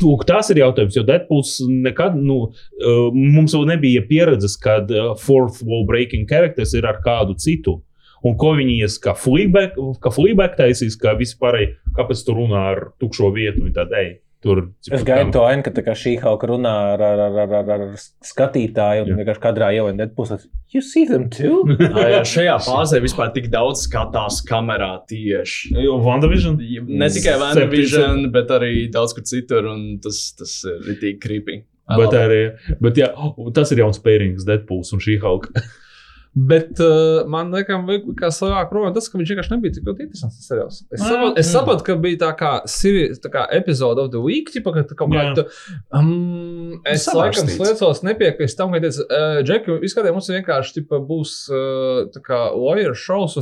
[0.00, 5.12] tu, tas ir jautājums, jo Deadpools nekad, nu, uh, mums vēl nebija pieredzes, kad uh,
[5.16, 7.78] fourth wall breaking characters ir ar kādu citu.
[8.26, 12.82] Un ko viņi ies, kā Fleabag, kā Fleabag taisīs, kā vispārēji, kāpēc tu runā ar
[13.00, 14.10] tukšo vietu, tādi, ej,
[14.44, 14.62] tur.
[14.92, 17.54] Es gaidu to ainu, ka tā kā šī kaut kā runā ar, ar, ar, ar,
[17.60, 20.46] ar, ar skatītāju, un vienkārši kadrā jau ir Deadpools.
[20.74, 21.64] You see them too?
[21.80, 25.74] Jā, jā, šajā fāzē vispār tik daudz skatās kamerā tieši.
[25.82, 26.60] Jo WandaVision?
[26.88, 31.60] Ne tikai Vandavision, bet arī daudz kur citur, un tas, tas ir ritīgi creepy.
[31.90, 32.42] Bet, arī,
[32.78, 33.08] bet jā,
[33.56, 35.50] tas ir jauns pērings, Deadpools un šī hauka.
[36.34, 40.36] Bet uh, man liekas, ka savā krājumā tas, ka viņš vienkārši nebija tik ļoti interesants.
[40.38, 40.76] tas seriāls.
[40.94, 44.52] Es saprotu, es saprotu ka bija tā kā, siri- tā kā epizode of the week,
[44.54, 45.24] tipa, ka kaut Jā.
[45.34, 45.46] kāda.
[45.90, 51.34] Um, es laikam sliecos nepiekrist tam, ka, teicu, uh, Džeki, izskatījums mums vienkārši, tipa, būs
[51.50, 53.34] uh, tā kā lawyer shows.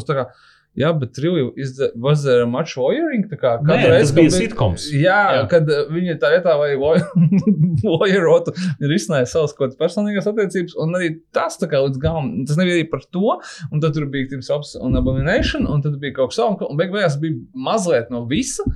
[0.79, 3.25] Jā, bet the, was there much lawyering?
[3.31, 4.85] Tā kā Nē, reizi, tas bija kad sitcoms.
[4.95, 8.55] Jā, jā, kad uh, viņi tā vietā vai lawyerotu,
[8.99, 12.79] izsnējuši savas kaut kādas personīgās attiecības, un arī tas tā kā līdz galam, tas nebija
[12.79, 13.39] arī par to,
[13.73, 16.79] un tad tur bija Tims Ops un Abomination, un tad bija kaut kas tāds, un
[16.79, 18.67] beig beigās bija mazliet no visa,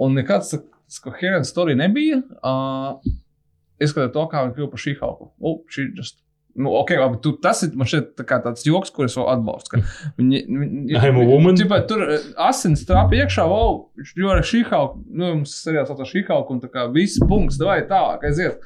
[0.00, 2.22] un nekāds tāds coherent story nebija.
[2.40, 3.16] Uh,
[3.82, 5.26] Izskatot to, kā viņi kļuva par šī hauku.
[5.44, 6.22] Oh, šī just
[6.56, 9.76] Nu, ok, labi, tu, tas ir man šeit tā kā tāds joks, kurus vēl atbalstu.
[9.76, 11.58] ka Viņi, viņi, I'm a woman.
[11.58, 13.82] Ķipa, tur eh, asins trāpa iekšā, wow,
[14.16, 17.60] jo ar šī hauka, nu, mums seriāls sauc šī hauka, un tā kā viss punkts,
[17.60, 18.64] vai tālāk aiziet.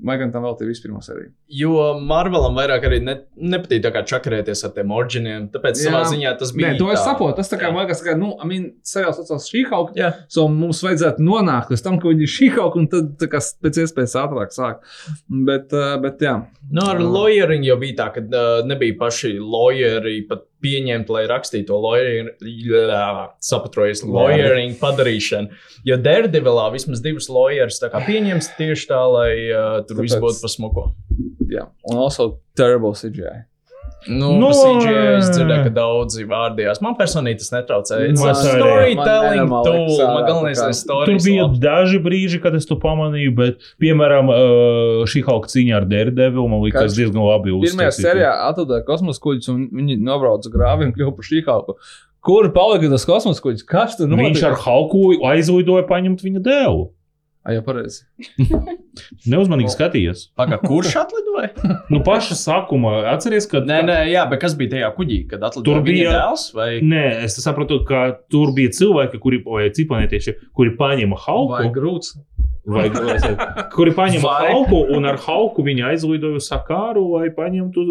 [0.00, 1.28] Vai gan tam vēl tie vispirmā sērija?
[1.52, 5.48] Jo Marvelam vairāk arī ne, nepatīk tā kā čakarēties ar tiem oriģiniem.
[5.52, 5.90] Tāpēc Jā.
[5.90, 6.70] savā ziņā tas bija.
[6.72, 7.36] Nē, to es saprotu.
[7.40, 7.74] Tas tā kā Jā.
[7.74, 9.96] man liekas, ka, nu, I mean, seriāls saucās šī hauka.
[10.00, 10.12] Jā.
[10.32, 13.42] So mums vajadzētu nonākt līdz tam, ka viņi ir šī hauka, un tad tā kā
[13.66, 14.86] pēc iespējas ātrāk sāk.
[15.28, 16.36] Bet, uh, bet jā.
[16.70, 21.68] Nu, ar lawyering jau bija tā, ka uh, nebija paši lawyeri pat pieņemti, lai rakstītu
[21.70, 21.78] to
[23.44, 25.52] sapatrojas lawyering padarīšanu.
[25.88, 30.90] Jo Daredevilā vismaz divus lawyerus pieņems tieši tā, lai uh, tur viss būtu pa smuko.
[31.50, 31.68] jā.
[31.90, 33.49] Un also terrible CGI.
[34.08, 36.78] Nu, Nu, no, CGI es dzirdēju, ka daudzi vārdījās.
[36.80, 37.98] Man personīgi tas netraucē.
[38.08, 38.54] It's a Man arī.
[38.54, 39.98] storytelling Man tool.
[40.00, 41.10] Man galvenais ir stories.
[41.20, 45.88] Tur bija daži brīži, kad es to pamanīju, bet, piemēram, uh, šī hauka cīņā ar
[45.90, 48.06] Daredevil man liekas diezgan labi Pirmajā uztaisīta.
[48.08, 51.76] sērijā atrada kosmosa kuģis, un viņi nobrauca grāvi un kļuva par šī hauku.
[52.24, 53.66] Kur palika tas kosmosa kuģis?
[53.68, 56.88] Kas tur Nu, viņš ar hauku aizlidoja paņemt viņa dēlu.
[57.40, 58.02] Ai, jau pareizi.
[59.32, 60.26] Neuzmanīgi skatījies.
[60.36, 61.50] Paga, kurš atlidoja?
[61.92, 63.62] Nu, paša sākuma atceries, ka.
[63.64, 66.44] Nē, nē, jā, bet kas bija tajā kuģī, kad atlidoja Tur viņa bija- dēls?
[66.56, 66.68] Vai...
[66.84, 68.02] Nē, es saprotu, ka
[68.32, 72.12] tur bija cilvēki, kuri, vai cipanieši, kuri paņēma Vai hauku, grūts?
[72.70, 73.16] vai, vai,
[73.72, 74.50] kuri paņēma Vai.
[74.52, 77.86] hauku un ar hauku viņi aizlidoja uz sakāru, lai paņemtu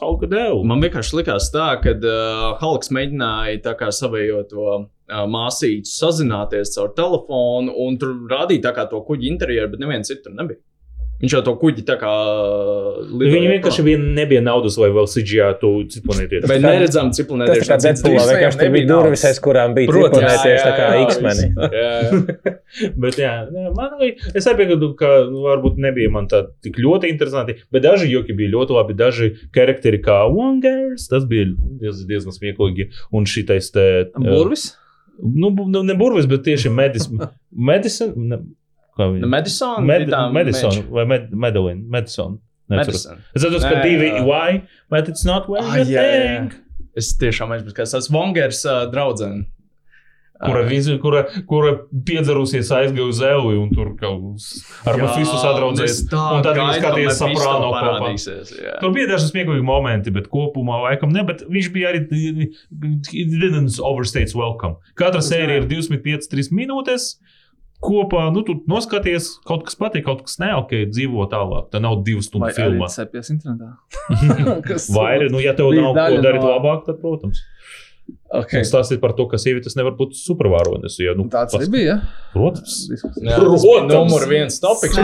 [0.00, 0.64] hauka dēlu.
[0.66, 4.70] Man vienkārši likās tā, ka uh, Halks mēģināja tā kā savējo to
[5.10, 10.62] uh, māsīti sazināties caur telefonu un tur rādīja to kuģi interjeru, bet neviens citur nebija.
[11.22, 12.10] Viņš jau to kuģi tā kā
[13.20, 16.44] Viņi vienkārši bija, nebija naudas, lai vēl CGI to ciklonēties.
[16.50, 17.62] Vai neredzam, ciklonēties.
[17.62, 21.06] tā kā Deadpoolā vienkārši tur bija durvis, aiz kurām bija ciklonēties tā kā Jā, jā,
[21.06, 22.36] X-meni.
[23.04, 23.32] Bet, jā,
[23.78, 27.86] man arī, es arī piekrītu, ka nu, varbūt nebija man tā tik ļoti interesanti, bet
[27.86, 28.96] daži joki bija ļoti labi.
[28.98, 32.90] Daži charakteri kā Wongers, tas bija diez, diezgan smieklīgi.
[33.14, 33.86] Un šitais te.
[34.18, 34.72] Burvis?
[34.72, 34.83] Nu, bu-
[35.22, 37.08] nu, ne burvis, bet tieši medis,
[37.70, 38.12] medicine.
[38.16, 38.38] Ne,
[38.98, 39.28] kā viņa?
[39.30, 39.86] Madison?
[39.86, 40.80] Med, meč.
[40.90, 41.30] vai Med.
[42.64, 43.04] Neatceros.
[43.04, 43.18] Madison.
[43.36, 44.08] Es atceros, ka divi.
[44.24, 46.04] Y, bet it's not where Ah, you jā.
[46.04, 46.60] think.
[46.96, 49.44] Es tiešām aizmirsu, kas tas Vongers uh, draudzene.
[50.44, 51.72] Kura, vizu, kura, kura
[52.06, 56.02] piedzarusies aizgāja uz Elvi un tur ar jā, Mafisu sadraudzēs.
[56.04, 58.10] un tā Un tad gaidu, skatījās Soprano kopā.
[58.80, 61.24] Tur bija daži smieklīgi momenti, bet kopumā laikam ne.
[61.24, 62.04] Bet viņš bija arī.
[63.12, 64.76] It didn't overstay its welcome.
[65.00, 67.14] Katra sērija ir 25-3 minūtes.
[67.84, 71.66] Kopā, nu, tu noskaties, kaut kas patīk, kaut kas ne, ok, dzīvo tālāk.
[71.72, 72.86] Tā nav divu stundu Vai filma.
[72.88, 73.74] arī cepjas internetā?
[74.68, 77.42] Kas Vai arī, nu, ja tev nav ko darīt no- labāk, tad, protams.
[78.34, 78.64] Okay.
[78.66, 80.96] Stāstīt par to, ka sievietes nevar būt supervaronis.
[80.98, 82.00] Ja, nu, Tāds pas- bija.
[82.32, 82.72] Protams.
[83.22, 84.98] Jā, tas bija numur viens topiks.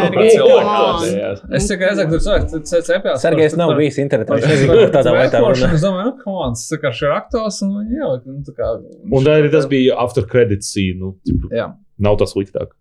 [1.54, 3.22] Es tikai aizsāku, tur cilvēks cepjas.
[3.22, 4.34] Sergejs nav bijis internetā.
[4.34, 5.70] Viņš nezina, par tādām lietām runā.
[5.78, 8.34] Es domāju, nu, on, tas vienkārši ir aktors un viņi ielika.
[8.34, 8.72] Nu, tā kā,
[9.06, 10.98] Un tā arī tas bija after credit scene.
[10.98, 11.70] Nu, tipu, Jā.
[12.02, 12.74] nav tas sliktāk.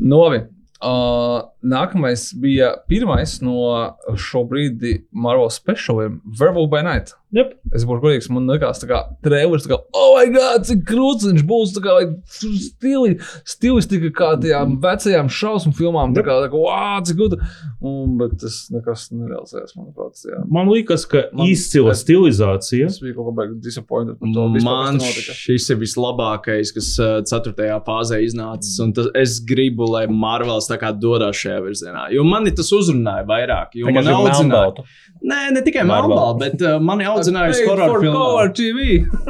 [0.00, 0.46] Novi.
[0.78, 7.17] Uh, nākamais bija pirmais no šobrīd Marvel speciāliem, Werewolf by Night.
[7.36, 7.50] Yep.
[7.76, 9.28] Es būšu godīgs, man liekas, tā kā tā
[9.68, 11.96] kā, oh, my God, cik krūts viņš būs, tā kā,
[12.32, 17.38] stili, stilistika kā tajām vecajām šausmu filmām, tā kā, tā kā, wow, cik gudri.
[17.84, 20.40] Un, bet tas nekas nerealizējās, manuprāt, jā.
[20.48, 22.86] Man liekas, ka Man- izcila es- stilizācija.
[22.88, 25.36] Es biju kaut kā baigi disappointed Man notika.
[25.36, 26.88] šis ir vislabākais, kas
[27.28, 28.80] ceturtajā fāzē iznācis.
[28.80, 32.08] Un tas, es gribu, lai Marvels tā kā dodas šajā virzienā.
[32.16, 33.76] Jo mani tas uzrunāja vairāk.
[33.76, 34.86] Jo man audzināja.
[35.22, 36.14] Nē, ne tikai Marvel.
[36.16, 37.68] Marvel, bet uh, mani audzināja Paid
[38.14, 38.86] horror TV.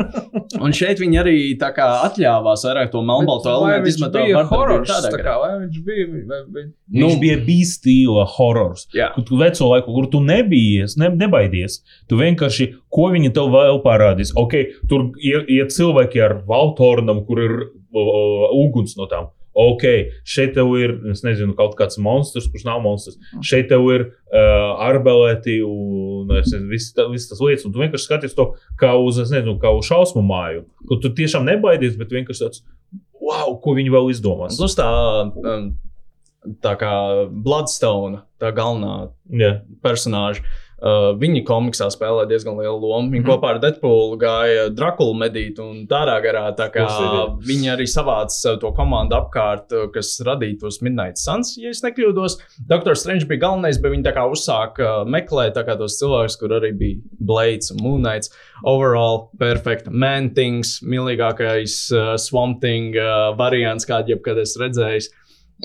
[0.64, 4.18] Un šeit viņi arī tā kā atļāvās vairāk to melnbalto elementu viņš izmantot.
[4.24, 8.26] bija vardarbību horrors, tā kā, vai viņš bija, vai, vai, Nu, viņš bija bijis stila
[8.36, 8.86] horors.
[8.96, 9.10] Jā.
[9.14, 11.80] Kur tu veco laiku, kur tu nebija, ne, nebaidies.
[12.08, 14.32] Tu vienkārši, ko viņi tev vēl parādīs.
[14.38, 14.56] Ok,
[14.90, 19.30] tur ir, ir cilvēki ar valtornam, kur ir uh, uguns no tām.
[19.58, 19.82] Ok,
[20.28, 23.16] šeit tev ir, es nezinu, kaut kāds monstrs, kurš nav monstrs.
[23.42, 26.30] Šeit tev ir uh, arbelēti un
[26.70, 27.66] viss ta- viss tas lietas.
[27.66, 30.62] Un tu vienkārši skaties to kā uz, nezinu, kā uz šausmu māju.
[30.86, 32.62] Kur tu tiešām nebaidies, bet vienkārši tāds,
[33.18, 34.60] wow, ko viņi vēl izdomās.
[34.60, 34.86] Plus tā,
[35.26, 35.68] um,
[36.62, 36.92] tā kā
[37.34, 39.08] Bloodstone, tā galvenā
[39.42, 39.56] Jā.
[39.82, 40.46] personāža.
[40.78, 43.10] Uh, viņi komiksā spēlē diezgan lielu lomu.
[43.10, 43.30] Viņi Mhm.
[43.32, 46.54] kopā ar Deadpoolu gāja Drakulu medīt un tādā garā.
[46.54, 46.86] Tā kā
[47.42, 52.38] viņi arī savāca to komandu apkārt, uh, kas radīja tos Midnight Suns, ja es nekļūdos.
[52.68, 56.72] Doktor Strange bija galvenais, bet viņi tā kā uzsāka uh, meklēt tos cilvēkus, kur arī
[56.78, 58.30] bija Blades un Moonlights.
[58.64, 59.88] Overall, perfect.
[59.90, 65.08] Man-Things, mīļākais uh, Swamp Thing uh, variants, kādu jebkad esmu redzējis.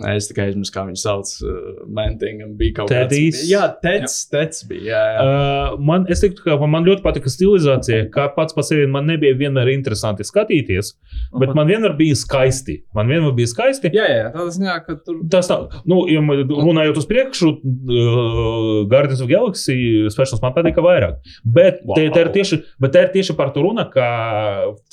[0.02, 1.30] Es tikai aizmirsu, kā viņu sauc.
[1.45, 3.11] Uh, Mantingam bija kaut kāds.
[3.11, 3.44] Tedijs?
[3.45, 4.88] Jā, Teds, Teds bija.
[4.88, 5.26] Jā, jā.
[5.26, 8.07] Uh, man, es teiktu, ka man ļoti patika stilizācija.
[8.14, 10.95] Kā pats par sevi man nebija vienmēr interesanti skatīties,
[11.38, 12.80] bet man vienmēr bija skaisti.
[12.98, 13.91] Man vienmēr bija skaisti.
[13.94, 15.20] Jā, jā, tādā ziņā, ka tur.
[15.34, 19.78] Tas tā, nu, ja runājot uz priekšu, uh, Guardians of Galaxy
[20.10, 21.22] speciāls man patika vairāk.
[21.45, 21.99] Bet wow.
[21.99, 24.10] te, te ir tieši, bet te ir tieši par to runa, ka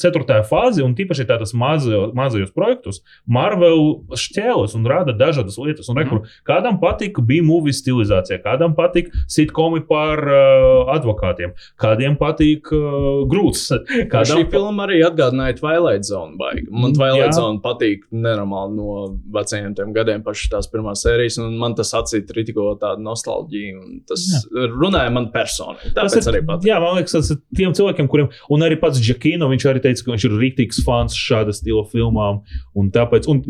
[0.01, 5.89] ceturtajā fāze, un tīpaši tādas mazajos projektos, Marvel šķēlas un rada dažādas lietas.
[5.91, 13.25] Un, rekur, kādam patika B-movie stilizācija, kādam patika sitkomi par uh, advokātiem, kādiem patika uh,
[13.31, 13.69] grūts.
[13.91, 16.37] Šī Kādam filma arī atgādināja Twilight Zone.
[16.41, 16.67] Baigi.
[16.71, 17.37] Man Twilight Jā.
[17.37, 18.95] Zone patīk nenormāli no
[19.35, 23.81] vecajiem gadiem, pašas tās pirmās sērijas, un man tas acīt ritiko tādu nostalģiju.
[23.81, 24.67] un Tas jā.
[24.73, 25.93] runāja man personīgi.
[25.97, 26.71] Tas ir arī patīk.
[26.71, 30.05] Jā, man liekas, tas ir tiem cilvēkiem, kuriem, un arī pats Džekino, viņš arī teica,
[30.07, 32.43] ka viņš ir rīktīgs fans šāda stila filmām.
[32.79, 33.43] Un tāpēc, un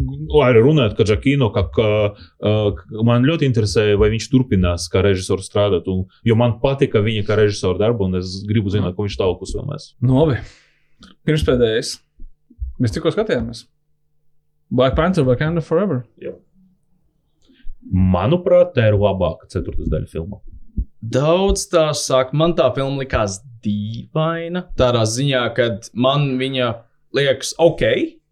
[0.44, 5.46] arī runājot, ka Džekino, ka, ka uh, man ļoti interesē, vai viņš turpinās kā režisors
[5.50, 9.18] strādāt, un, jo man patika viņa kā režisora darba, un es gribu zināt, ko viņš
[9.20, 9.94] tālāk uzfilmēs.
[10.02, 10.36] Novi.
[11.24, 11.94] Pirms pēdējais.
[12.80, 13.66] Mēs tikko skatījāmies.
[14.70, 16.04] Black Panther vai Canada Forever.
[17.90, 20.38] Manuprāt, tā ir labāka ceturtā daļa filmā.
[21.00, 24.66] Daudz tā saka, man tā filma likās dīvaina.
[24.78, 26.72] Tādā ziņā, ka man viņa
[27.16, 27.82] liekas ok,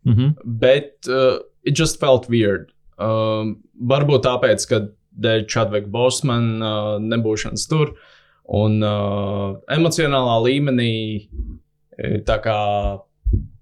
[0.06, 0.36] Mhm.
[0.60, 2.70] bet uh, it just felt weird.
[2.98, 3.56] Um,
[3.90, 4.80] varbūt tāpēc, ka
[5.18, 7.94] dēļ Chadvika Bosmana uh, nebūšanas tur.
[8.58, 12.60] Un uh, emocionālā līmenī e, tā kā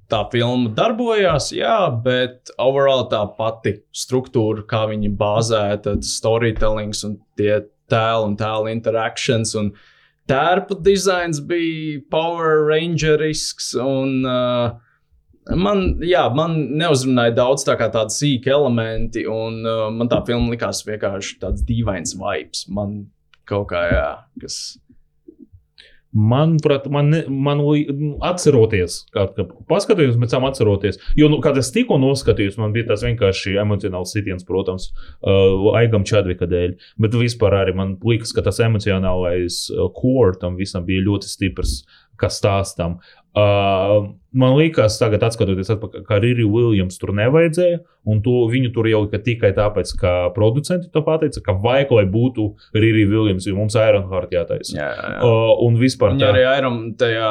[0.06, 7.64] tā filma darbojās, jā, bet overall tā pati struktūra, kā viņi bāzēta, storytellings un tie
[7.90, 9.72] tēlu un tēlu interakcijas un
[10.30, 14.76] tērpu dizains bija Power Rangerisks un uh,
[15.54, 20.82] Man, jā, man neuzrunāja daudz tā tādu sīku elementi, un uh, man tā filma likās
[20.88, 22.64] vienkārši tāds dīvains vibes.
[22.66, 23.04] Man
[23.46, 24.08] kaut kā, jā,
[24.42, 24.58] kas.
[26.16, 27.84] Manuprāt, man, ne, man li-
[28.24, 29.26] atceroties, kā
[29.68, 34.14] paskatījos, pēc tam atceroties, jo, nu, kad es tikko noskatījos, man bija tas vienkārši emocionāls
[34.16, 34.88] sitiens, protams,
[35.20, 36.72] uh, Aigam Čadvika dēļ,
[37.04, 41.82] bet vispār arī man liekas, ka tas emocionālais uh, core tam visam bija ļoti stiprs,
[42.20, 42.98] kā stāstam.
[43.36, 48.88] Uh, man liekas, tagad, skatoties atpakaļ, ka Rīri Williams tur nevajadzēja, un to, viņu tur
[48.88, 53.58] jau ka tikai tāpēc, ka producenti to pateica, ka vajag, lai būtu Rīri Williams, jo
[53.58, 54.72] mums Ironheart jātaisa.
[54.78, 55.18] Jā, jā.
[55.20, 57.28] Uh, un vispār Viņa arī Iron, tajā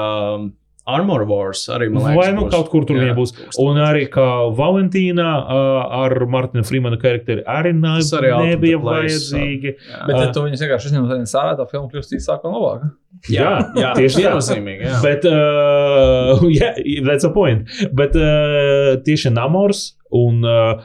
[0.86, 2.20] Armor Wars arī man liekas.
[2.20, 2.52] Vai nu būs.
[2.54, 3.34] kaut kur tur Jā, būs.
[3.34, 8.78] būs Un arī kā Valentīna uh, ar Martina Freemana karakteri arī nav, Tas arī nebija
[8.84, 9.74] vajadzīgi.
[10.06, 12.92] Bet, ja tu viņus vienkārši izņem no sārā, tā filma kļūst īsāka un labāka.
[13.32, 14.24] Jā, jā, tieši tā.
[14.26, 14.86] viennozīmīgi.
[14.86, 15.00] jā.
[15.04, 17.70] Bet, uh, yeah, that's a point.
[17.96, 20.84] Bet uh, tieši Namors un uh,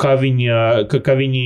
[0.00, 0.58] kā, viņa,
[0.90, 1.44] ka, ka viņi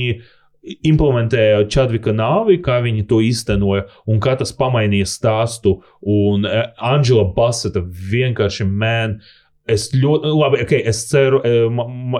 [0.87, 5.77] implementēja Čadvika nāvi, kā viņi to iztenoja un kā tas pamainīja stāstu.
[6.01, 9.19] Un uh, Angela Basseta vienkārši man.
[9.67, 11.67] Es ļoti labi, okay, es, ceru, eh,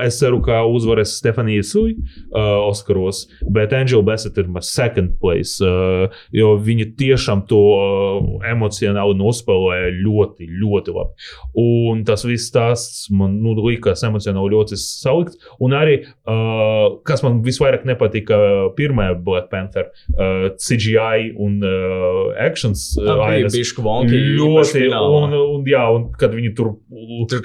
[0.03, 3.23] es ceru, ka uzvarēs Stefanija Sui uh, Oskaros,
[3.55, 9.93] bet Angela Bassett ir my second place, uh, jo viņa tiešām to uh, emocionāli nospēlēja
[10.01, 11.29] ļoti, ļoti labi.
[11.63, 15.39] Un tas viss stāsts man nu, likās emocionāli ļoti salikts.
[15.63, 18.37] Un arī, uh, kas man visvairāk nepatika,
[18.77, 19.87] pirmā Black Panther,
[20.17, 26.75] uh, CGI un uh, actions uh, ainas ļoti, un, un, jā, un kad viņi tur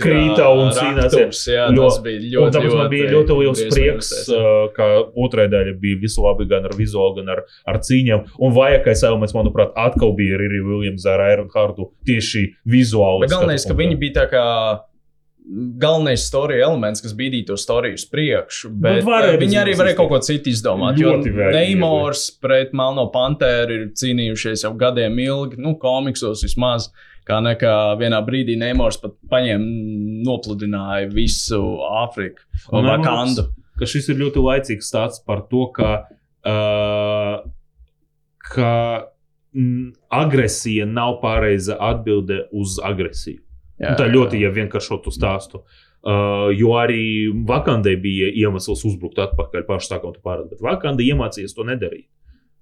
[0.00, 1.42] krīta un cīnās.
[1.48, 4.28] Jā, Ļo- tas bija ļoti, Un tāpēc man bija ļoti liels prieks, tas.
[4.36, 4.88] uh, ka
[5.26, 8.24] otrā daļa bija visu labi gan ar vizuālu, gan ar, ar cīņām.
[8.38, 13.26] Un vajagais elements, manuprāt, atkal bija arī Viljams ar Ironhardu tieši vizuāli.
[13.26, 14.46] Bet galvenais, ka viņi bija tā kā.
[15.82, 19.72] Galvenais storija elements, kas bīdīja to storiju uz priekšu, bet Bet varēja eh, viņi arī
[19.74, 21.00] varēja kaut ko citu izdomāt.
[21.02, 21.32] Jo Ļoti.
[21.56, 26.92] Neimors pret Melno Panteru ir cīnījušies jau gadiem ilgi, nu, komiksos vismaz.
[27.28, 29.66] Kā nekā vienā brīdī Neimors pat paņēma,
[30.26, 31.60] nopludināja visu
[32.02, 32.42] Āfriku
[32.72, 33.46] Vakandu.
[33.78, 35.92] ka šis ir ļoti laicīgs stāsts par to, ka,
[36.46, 37.44] uh,
[38.50, 38.72] ka
[39.54, 43.40] mm, agresija nav pareiza atbilde uz agresiju.
[43.82, 45.62] Jā, Tā ļoti ja vienkāršo to stāstu.
[46.02, 51.66] Uh, jo arī Vakandai bija iemesls uzbrukt atpakaļ pašu sākot pārāk, bet Vakanda iemācījās to
[51.66, 52.08] nedarīt.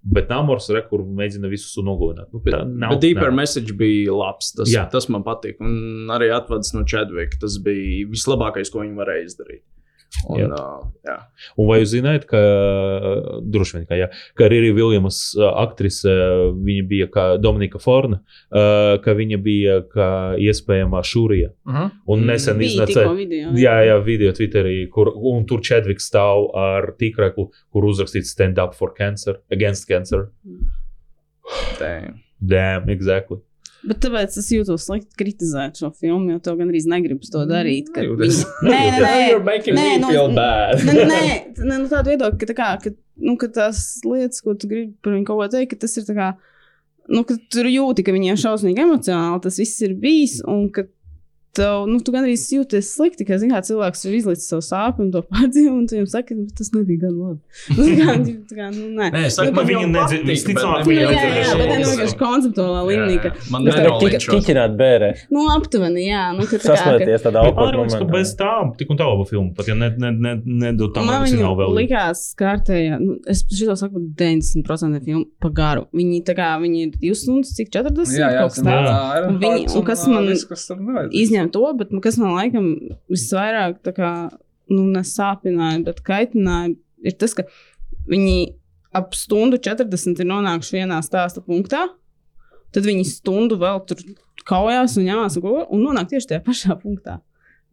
[0.03, 2.31] Bet Namors re, kur mēģina visus nogalināt.
[2.33, 3.37] Nu, tā nav, Bet Deeper nav.
[3.43, 4.55] Message bija labs.
[4.57, 4.87] Tas, Jā.
[4.91, 5.59] tas man patīk.
[5.61, 7.37] Un arī atvads no Chadvika.
[7.43, 9.63] Tas bija vislabākais, ko viņi varēja izdarīt.
[10.29, 10.47] Un, Jā.
[10.53, 11.15] uh, jā.
[11.57, 12.39] Un vai jūs zināt, ka
[13.47, 16.13] droši vien, ka, jā, ka arī Viljamas aktrise,
[16.61, 18.19] viņa bija kā Dominika Forna,
[18.51, 20.09] uh, ka viņa bija kā
[20.43, 21.53] iespējamā šūrija.
[21.67, 21.91] Uh -huh.
[22.07, 23.17] Un nesen Bija iznāca.
[23.17, 23.51] video.
[23.55, 28.75] Jā, jā, video Twitterī, kur un tur Čedviks stāv ar tīkraklu, kur uzrakstīts Stand up
[28.75, 30.29] for cancer, against cancer.
[31.79, 32.21] Damn.
[32.41, 33.39] Damn, exactly.
[33.89, 37.89] Bet tāpēc es jūtos slikti kritizēt šo filmu, jo to gandrīz negribas to darīt.
[37.95, 39.15] Kad viņi- Nē, nē, nē.
[39.31, 40.11] You're making Nē, me nu.
[40.85, 41.23] Nē, nē, nē,
[41.65, 42.93] nē nu, tāda viedokļa, ka, tā kā, ka,
[43.25, 46.05] nu, ka tās lietas, ko tu gribi par viņu kaut ko teikt, ka tas ir
[46.11, 46.29] tā kā,
[47.09, 50.85] nu, ka tur jūti, ka viņiem šausmīgi emocionāli tas viss ir bijis, un ka
[51.57, 55.11] tev, nu, tu gandrīz jūties slikti, ka, zin kā, cilvēks ir izlicis savu sāpju un
[55.15, 57.41] to pārdzīvo, un tu viņam saki, bet tas nebija gan labi.
[57.77, 58.15] Nu, tā kā,
[58.51, 59.09] tā kā, nu, nē.
[59.15, 61.43] Nē, es saku, Nu, man viņa viņa nedzi- nepatīk, visticamāk, Nu, viņa jā, nebija jā,
[61.43, 64.31] jā, bet tā vienkārši konceptuālā līmenī, ka, Man Tas tā nenolinčos.
[64.35, 65.11] kiķināt bērē.
[65.35, 68.13] nu, aptuveni, jā, nu, ka tā kā, Sasmēties tādā awkward Pārāk, ka momentā.
[68.15, 71.07] bez tām tik un tā laba filma, pat ja nedod ne, ne, ne, nedod tam
[71.11, 71.75] Man emocionāli vēl.
[71.81, 75.87] likās kārtējā, nu, es šito saku, par 90% filmu pa garu.
[75.97, 78.91] Viņi tā kā, viņi ir 2 stundas, cik 40 Jā, jā, kaut kas tāds.
[78.91, 79.29] tā ir.
[79.31, 80.31] Un viņi- un kas man
[81.11, 81.40] izņem?
[81.41, 82.67] Izņem to, bet kas man laikam
[83.09, 84.29] visvairāk kā,
[84.69, 87.47] nu, nesāpināja, bet kaitināja, ir tas, ka
[88.11, 88.53] viņi
[88.93, 91.87] ap stundu 40 ir nonākuši vienā stāsta punktā.
[92.75, 94.03] Tad viņi stundu vēl tur
[94.47, 97.21] kaujās un ņemās un, nonāk tieši tajā pašā punktā.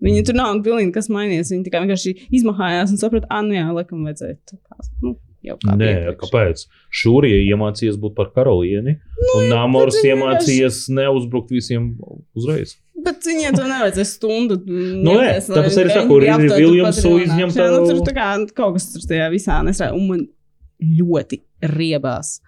[0.02, 1.52] Viņi tur nav pilnīgi kas mainījies.
[1.52, 4.38] Viņi tikai vienkārši izmahājās un saprata, ah, nu jā, laikam vajadzēja.
[4.48, 4.58] tā
[5.02, 6.18] Nu, jau kā Nē, iepriekš.
[6.24, 6.64] kāpēc?
[7.02, 11.94] Šūrija iemācījās būt par karalieni, nu, un Nāmors iemācījās neuzbrukt visiem
[12.38, 12.78] uzreiz.
[13.06, 14.58] Bet viņiem to nevajadzēja stundu.
[14.68, 17.68] Nu, nē, tāpēc arī saku, Riri Viljamsu izņemt tā.
[17.76, 19.92] Nu, tur tā- kā kaut kas tur tajā visā nesrā.
[19.94, 20.26] Un man
[20.82, 22.40] ļoti riebās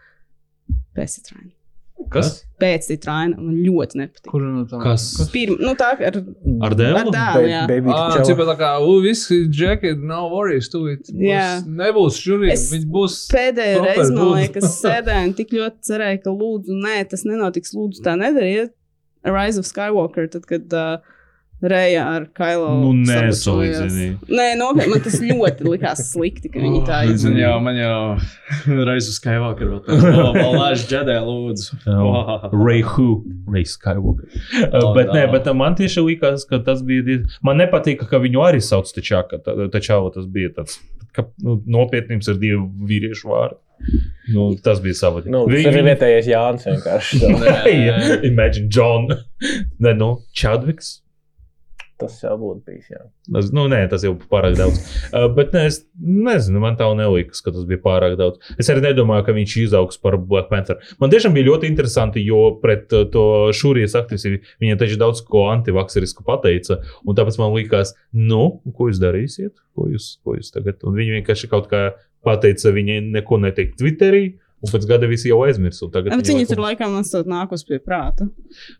[0.97, 1.51] Pesitrāni.
[2.09, 2.29] Kas?
[2.59, 4.29] Pēctitri aina man ļoti nepatīk.
[4.31, 4.81] Kur no tām?
[4.81, 5.03] Kas?
[5.33, 6.15] Pirm, nu tā ar,
[6.65, 6.97] Ar dēlu?
[7.03, 7.59] ar dēlu, jā.
[7.69, 11.11] Baby Ah, cipa tā kā, u, visi džeki, no worries, tu it.
[11.13, 11.59] Jā.
[11.67, 13.19] Nebūs šurī, Es viņi būs.
[13.35, 17.75] Pēdējā reize, man liekas, sēdēju un tik ļoti cerēju, ka lūdzu, nē, tas nenotiks.
[17.77, 18.73] Lūdzu, tā nedariet.
[19.27, 21.17] Rise of Skywalker, tad, kad uh,
[21.61, 22.69] Reja ar Kailo.
[22.79, 23.33] Nu, sabučojās.
[23.35, 24.05] nesalīdzini.
[24.31, 27.41] Nē, nopietni, man tas ļoti likās slikti, ka viņi tā Man izdarīja.
[27.49, 27.95] jau, man jau
[28.89, 31.79] reiz uz Skywalker vēl tādā vēl lāž džedē, lūdzu.
[31.89, 32.47] Wow.
[32.55, 33.09] Ray Who,
[33.51, 34.29] Ray Skywalker.
[34.71, 37.19] Oh, bet, nē, bet man tieši likās, ka tas bija.
[37.43, 39.41] Man nepatīk, ka viņu arī sauc Tačāka.
[39.73, 40.79] Tačāva tas bija tāds,
[41.15, 42.61] ka nu, nopietnības ir divi
[42.93, 43.59] vīriešu vārdi.
[44.35, 45.29] Nu, tas bija savādāk.
[45.31, 47.19] Nu, tas ir vietējais Jānis vienkārši.
[47.87, 49.07] Jā, Imagine John.
[49.83, 50.97] Nē, nu, Čadviks.
[51.99, 52.85] Tas jau būtu bijis.
[52.93, 53.01] Jā.
[53.27, 54.79] Tas, nu, nē, tas jau pārāk daudz.
[55.09, 58.39] Uh, bet ne, es nezinu, man tā neliekas, ka tas bija pārāk daudz.
[58.55, 60.79] Es arī nedomāju, ka viņš izaugs par Black Panther.
[61.03, 65.49] Man tiešām bija ļoti interesanti, jo pret uh, to šūrijas aktivisti viņa taču daudz ko
[65.51, 66.79] antivakserisku pateica.
[67.03, 68.45] Un tāpēc man likās, nu,
[68.77, 69.57] ko jūs darīsiet?
[69.75, 70.79] Ko jūs, ko jūs tagad?
[70.87, 71.89] Un viņi vienkārši kaut kā
[72.23, 74.29] pateica, viņai neko neteikt Twitterī.
[74.59, 75.39] Un pēc gada visi jau
[75.93, 78.25] tagad Bet viņa viņi laikam- tur laikam nesot nākus pie prāta.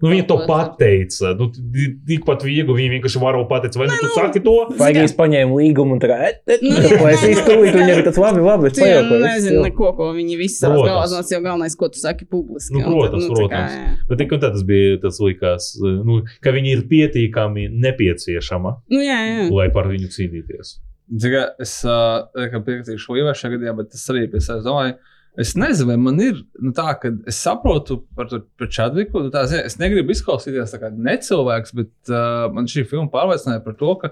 [0.01, 1.29] Nu, viņa to pateica.
[1.39, 4.55] Nu, ti- tikpat viegli viņa vienkārši var pateikt, vai nu tu saki to?
[4.75, 8.03] Vaigīs paņēma līgumu un tā kā, et, et, Nu, nu, ko es iztūlīju, un viņi
[8.09, 9.63] tāds labi, labi, es nezini jau.
[9.69, 12.75] neko, ko viņi visi savās galvās nāc, jau galvenais, ko tu saki publiski.
[12.75, 13.79] Nu, protams, protams.
[14.09, 18.99] Bet tik un tā tas bija tas likās, nu, ka viņi ir pietiekami nepieciešama, Nu,
[18.99, 19.47] jā, jā.
[19.55, 20.75] lai par viņu cīnīties.
[21.09, 24.97] Tikai es uh, piekritīšu Līvai šajā gadījumā, bet es arī pie sevis domāju.
[25.37, 29.27] Es nezinu, vai man ir nu, tā, ka es saprotu par, to- par Čadviku.
[29.31, 33.93] Tā, zini, es negribu izklausīties kā necilvēks, bet uh, man šī filma pārliecināja par to,
[34.01, 34.09] ka,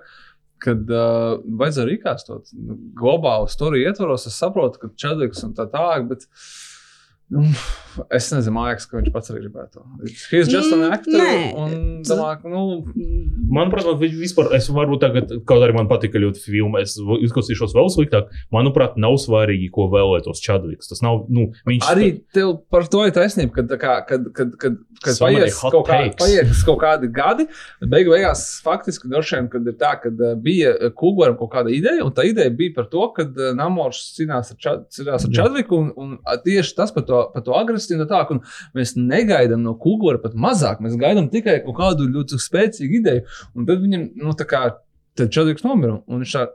[0.64, 4.28] kad uh, vajadzēja rīkāstot nu, globālu storiju ietvaros.
[4.30, 6.38] Es saprotu, ka Čadviks un tā tālāk, bet nu,
[8.16, 9.82] es nezinu, man liekas, ka viņš pats arī gribētu.
[10.32, 11.18] He's just an Mm, actor.
[12.08, 12.62] domāju, ka, nu,
[13.52, 17.90] Manuprāt, vi- vispār, es varbūt tagad, kaut arī man patika ļoti filma, es izklausīšos vēl
[17.92, 18.28] sliktāk.
[18.54, 20.88] Manuprāt, nav svarīgi, ko vēlētos Čadviks.
[20.92, 24.52] Tas nav, nu, viņš Arī tev par to ir taisnība, kad, tā kā, kad, kad,
[24.60, 27.48] kad, kad paies kaut, kā, paies kaut kādi gadi,
[27.82, 30.10] bet beigu beigās faktiski droši vien, kad ir tā, ka
[30.40, 33.24] bija Kūgoram kaut kāda ideja, un tā ideja bija par to, ka
[33.56, 35.34] Namors cīnās ar, Čad, cīnās ar.
[35.40, 38.22] Čadviku, un, un tieši tas par to, par to agresīvu un tā,
[38.78, 43.26] mēs negaidām no Kūgora pat mazāk, mēs gaidām tikai kaut kādu ļoti spēcīgu ideju,
[43.56, 44.64] un tad viņam, nu tā kā,
[45.18, 46.48] tad Čadviks nomira, un viņš tā,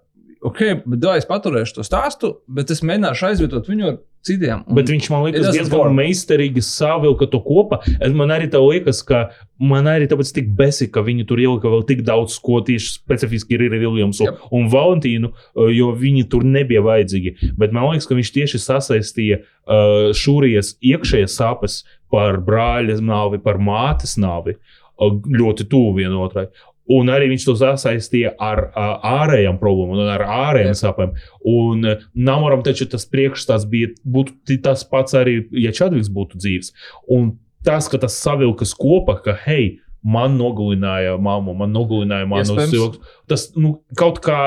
[0.43, 4.65] ok, bet es paturēšu to stāstu, bet es mēģināšu aizvietot viņu ar citiem.
[4.69, 7.79] Un- Bet viņš man liekas, diezgan meistarīgi savilka to kopā.
[8.01, 11.71] Es- Man arī tā liekas, ka man arī tāpēc tik besi, ka viņi tur ielika
[11.71, 14.39] vēl tik daudz, ko tieši specifiski ir Viljams Yep.
[14.53, 17.55] un Valentīnu, uh, jo viņi tur nebija vajadzīgi.
[17.59, 23.59] Bet man liekas, ka viņš tieši sasaistīja uh, šūrijas iekšējās sāpes par brāļa nāvi, par
[23.59, 24.57] mātes nāvi
[25.01, 26.47] uh, ļoti tuvu vienotrai.
[26.91, 28.89] Un arī viņš to sasaistīja ar uh,
[29.23, 31.15] ārējām problēmām, un ar ārējām sāpēm.
[31.47, 36.75] Un uh, Namoram taču tas priekšstats bija būtu tas pats arī, ja Čadviks būtu dzīves.
[37.15, 37.37] Un
[37.67, 43.03] tas, ka tas savilkas kopā, ka hei, man nogalināja mammu, man nogalināja manu siltu.
[43.31, 44.41] Tas nu, kaut kā,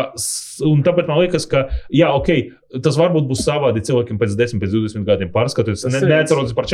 [0.67, 2.31] un tāpēc man liekas, ka, jā, ok,
[2.83, 5.85] tas varbūt būs savādi cilvēkiem pēc 10, pēc 20 gadiem pārskatoties.
[5.93, 6.67] Ne, neatceros par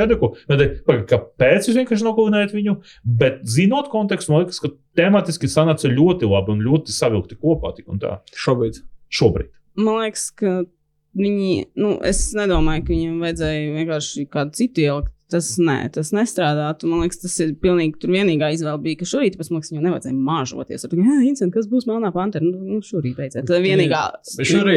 [0.88, 2.78] pagaid, kāpēc jūs vienkārši nogalinājāt viņu?
[3.22, 7.76] Bet zinot kontekstu, man liekas, ka tematiski sanāca ļoti labi un ļoti savilkti kopā.
[7.78, 8.20] tik un tā.
[8.38, 8.82] Šobrīd.
[9.12, 9.52] Šobrīd.
[9.80, 10.62] Man liekas, ka
[11.18, 15.16] viņi, nu, es nedomāju, ka viņiem vajadzēja vienkārši kādu citu ielikt.
[15.32, 16.90] Tas, nē, tas nestrādātu.
[16.92, 20.18] Man liekas, tas ir pilnīgi tur vienīgā izvēle bija, ka šorīt, pēc liekas, viņam nevajadzēja
[20.30, 20.84] māžoties.
[20.86, 22.44] Ar to, jā, Incent, kas būs Melnā Pantera?
[22.46, 23.48] Nu, nu šorīt beidzot.
[23.48, 24.02] Tā ir vienīgā.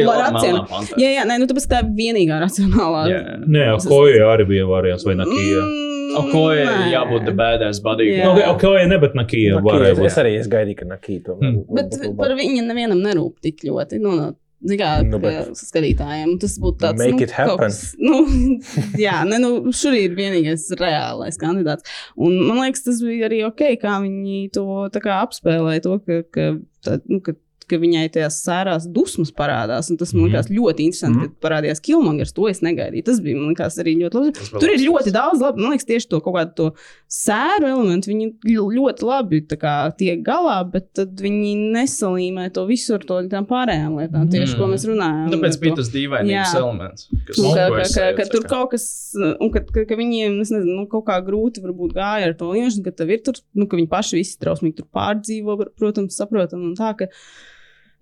[0.05, 0.61] Pantera.
[1.01, 3.03] Jā, jā, nē, nu tāpēc tā ir vienīgā racionālā.
[3.11, 3.21] Jā.
[3.45, 5.65] Nē, Koja arī bija variants vai Nakija.
[5.65, 6.85] Mm, O, ko ir nē.
[6.93, 8.05] jābūt the badass body?
[8.13, 8.29] Jā.
[8.29, 10.07] Nu, ok, Koja ne, bet Nakija varēja es, būt.
[10.07, 11.65] es arī es gaidīju, ka Nakī to Mm.
[11.75, 13.99] Bet par viņu nevienam nerūp tik ļoti.
[13.99, 14.29] Nu, no,
[14.65, 17.57] Kā, Nu, bet- skatītājiem tas būtu tāds Make nu, it happen.
[17.61, 18.23] Kas, nu,
[19.05, 21.85] jā, ne, nu, šur ir vienīgais reālais kandidāts.
[22.17, 24.65] Un man liekas, tas bija arī ok, kā viņi to
[25.05, 25.83] kā apspēlēja.
[25.85, 26.47] To, ka, ka,
[26.87, 27.35] tā, nu, ka,
[27.67, 29.89] ka viņai tajās sērās dusmas parādās.
[29.91, 30.33] un Tas man Mhm.
[30.33, 31.21] liekas ļoti interesanti, Mhm.
[31.25, 32.33] kad parādījās Kilmangers.
[32.33, 33.03] To es negaidīju.
[33.05, 34.59] Tas bija man liekas, arī ļoti labi.
[34.59, 35.61] Tur ir ļoti daudz labi.
[35.61, 36.71] Man liekas, tieši to kaut kādu to
[37.09, 42.93] sēru elementu viņi ļo- ļoti labi kā, tiek galā, bet tad viņi nesalīmē to visu
[42.95, 44.73] ar to tām pārējām lietām, tieši ko Mm.
[44.73, 45.29] mēs runājam.
[45.31, 46.55] Tāpēc bija tas dīvainīgs Jā.
[46.55, 47.07] elements.
[47.27, 48.49] kas Un ka, ko ka, ka, ka tur kā.
[48.49, 52.27] kaut kas, un ka, ka, ka viņiem es nezinu, nu, kaut kā grūti varbūt gāja
[52.27, 55.67] ar to lietu, ka tev ir tur, nu, ka viņi paši visi trausmīgi tur pārdzīvo,
[55.77, 57.07] protams, saprotam, un tā, ka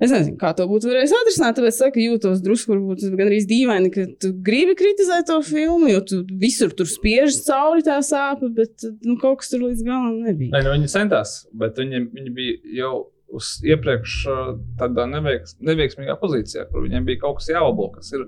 [0.04, 1.56] Es nezinu, kā to būtu varējis atrisināt.
[1.58, 6.20] Tāpēc saku, jūtos drusku varbūt gandrīz dīvaini, ka tu gribi kritizēt to filmu, jo tu
[6.42, 10.52] visur tur spiež cauri tā sāpe, bet nu, kaut kas tur līdz galam nebija.
[10.56, 12.94] Nē, nu, viņi centās, bet viņi, viņi bija jau
[13.34, 18.28] uz iepriekš uh, tādā neveiks, neveiksmīgā pozīcijā, kur viņiem bija kaut kas jālabo, kas ir.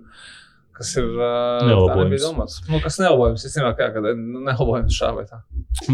[0.76, 2.58] Kas ir Nelabojams.
[2.68, 5.40] Nu, kas nelabojams, es nezinu, kā kad nu, nelabojams šā vai tā.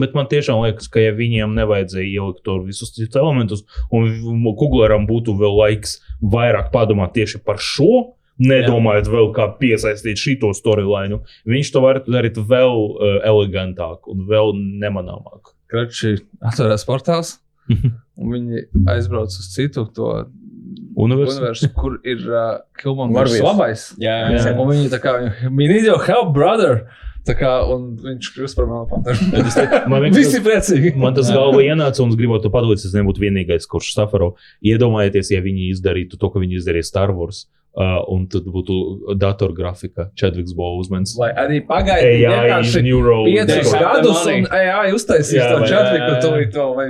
[0.01, 3.61] Bet man tiešām liekas, ka ja viņiem nevajadzēja ielikt to visus citus elementus,
[3.93, 5.99] un Kugleram būtu vēl laiks
[6.33, 8.17] vairāk padomāt tieši par šo.
[8.41, 14.55] Nedomājot vēl, kā piesaistīt šo storyline, viņš to varētu darīt vēl uh, elegantāk un vēl
[14.81, 15.51] nemanāmāk.
[15.69, 17.35] Krači atvērās portāls,
[18.17, 20.09] un viņi aizbrauc uz citu to
[20.95, 21.39] Universitāte.
[21.39, 23.85] universu, kur ir uh, Kilmans labais.
[24.01, 24.41] Jā, Jā.
[24.41, 24.55] jā.
[24.59, 25.15] Un viņi tā kā,
[25.49, 26.84] we need your help, brother!
[27.22, 29.27] Tā kā, un viņš kļūst par manu panteru.
[29.91, 30.95] Man liekas, Visi priecīgi.
[30.97, 32.88] Man tas galvā ienāca, un es gribētu to padalīties.
[32.89, 34.31] Es nebūtu vienīgais, kurš safaro.
[34.65, 37.43] Iedomājieties, ja viņi izdarītu to, ko viņi izdarīja Star Wars,
[37.77, 38.80] uh, un tad būtu
[39.22, 41.05] datorgrafika, Chadvigs Boseman.
[41.22, 41.61] Vai arī
[42.81, 43.30] neural.
[43.30, 45.84] piecus gadus, un AI uztaisīs Jā, to jā,
[46.26, 46.65] to, jā.
[46.80, 46.88] vai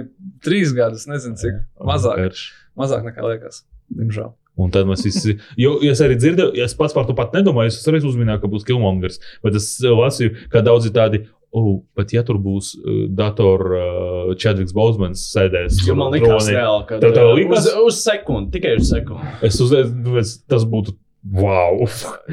[0.48, 1.60] trīs gadus, nezinu cik.
[1.92, 2.48] Mazāk, Karš.
[2.80, 3.66] mazāk nekā liekas.
[3.98, 4.32] Diemžēl.
[4.62, 7.88] Un tad mēs visi, jo es arī dzirdēju, es pats par to pat nedomāju, es
[7.88, 11.22] arī uzminēju, ka būs Kilmongers, bet es uh, lasīju, ka daudzi tādi,
[11.56, 15.80] oh, bet ja tur būs uh, dator uh, Chadvigs Bosemans sēdēs.
[15.88, 17.72] Jo man tronī, reāli, ka tā uh, likās?
[17.72, 19.32] uz, uz sekundi, tikai uz sekundi.
[19.48, 21.84] Es uzdevu, tas būtu wow.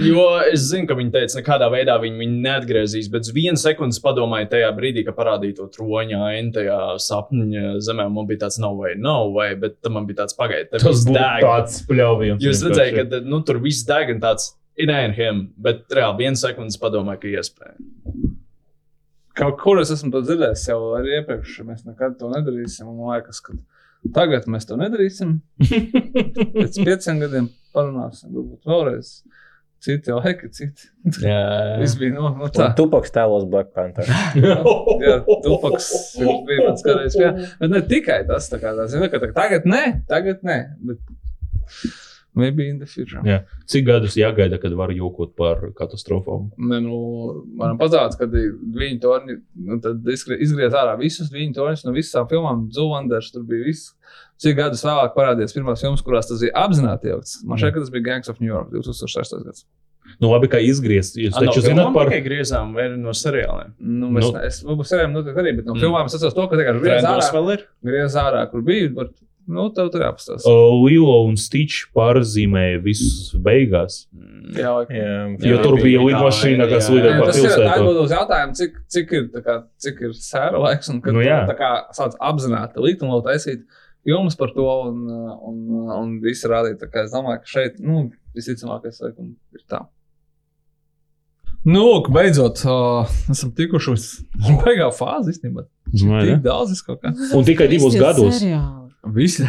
[0.00, 4.00] Jo es zinu, ka viņi teica, nekādā veidā viņi viņu neatgriezīs, bet uz vienu sekundi
[4.04, 8.08] padomāju tajā brīdī, kad parādīja to troņa ainu tajā sapņa zemē.
[8.14, 10.70] Man bija tāds, no way, no way, bet tam man bija tāds pagaidi.
[10.72, 12.42] Tas būtu tāds pļāviens.
[12.44, 16.78] Jūs redzējāt, ka nu, tur viss deg un tāds ir him, bet reāli vienu sekundi
[16.80, 18.36] padomāju, ka iespējams.
[19.38, 22.88] Kaut kur es esmu to dzirdējis jau arī iepriekš, mēs nekad to nedarīsim.
[22.90, 23.54] un Man liekas, ka
[24.14, 25.38] tagad mēs to nedarīsim.
[26.58, 29.12] Pēc pieciem gadiem parunāsim, varbūt vēlreiz.
[29.78, 30.88] Citi jau heki, citi.
[31.22, 32.72] Jā, Viss bija no, no tā.
[32.78, 34.08] Tupaks tēlos Black Panther.
[34.42, 34.56] Jā,
[35.44, 37.14] Tupaks ir- bija mans kādreiz.
[37.14, 37.30] Jā.
[37.60, 40.58] Bet ne tikai tas, tā kā tā zina, ka tagad nē, tagad nē.
[40.82, 40.98] Bet
[42.38, 43.20] maybe in the future.
[43.26, 43.40] Jā.
[43.68, 46.48] Cik gadus jāgaida, kad var jokot par katastrofām?
[46.70, 46.98] Ne, nu,
[47.58, 49.38] varam pazāt, kad viņi to nu,
[50.38, 52.66] izgriez ārā visus viņu tonus no visām filmām.
[52.74, 53.90] Zuvanders tur bija viss.
[54.38, 57.40] Cik gadus vēlāk parādījās pirmās filmas, kurās tas bija apzināti ielikts.
[57.44, 59.42] Man šķiet, ka tas bija Gangs of New York 2006.
[59.44, 59.66] gads.
[60.22, 61.18] Nu, labi, kā izgriezt.
[61.20, 62.08] Jūs taču zināt par.
[62.08, 63.74] tikai griezām vai no seriāliem.
[63.82, 64.30] Nu, mēs, Nu.
[64.38, 65.82] nu, es varbūt serējām noteikti arī, bet no Mm.
[65.84, 68.88] filmām es atceros to, ka tikai griez Trendos ārā, griez ārā, kur bija.
[68.94, 69.10] Bet,
[69.48, 70.52] nu, tev tur jāpastāsta.
[70.84, 74.02] Lilo un Stitch pārzīmēja visus beigās.
[74.56, 77.66] Jā, Jā, Jo Jā, tur bija lidmašīna, kas lidoja pa tas ir pilsētu.
[77.74, 81.24] atbildot uz jautājumu, cik, cik ir, tā kā, cik ir sēra laiks un kad Nu,
[81.24, 83.66] nu, tā kā sāc apzināti likt un taisīt
[84.06, 85.04] filmas par to un,
[85.50, 85.60] un,
[85.98, 86.80] un visi rādīt.
[86.80, 89.84] Tā kā Es domāju, ka šeit, nu, visticamākais ir tā.
[91.66, 94.04] Nu, lūk, beidzot, uh, esam tikuši uz
[94.62, 95.66] beigā fāzi īstenībā.
[95.92, 96.20] Ne?
[96.24, 97.12] Tik daudz es kaut kā.
[97.36, 98.40] Un tikai divus gadus.
[99.06, 99.46] Visi?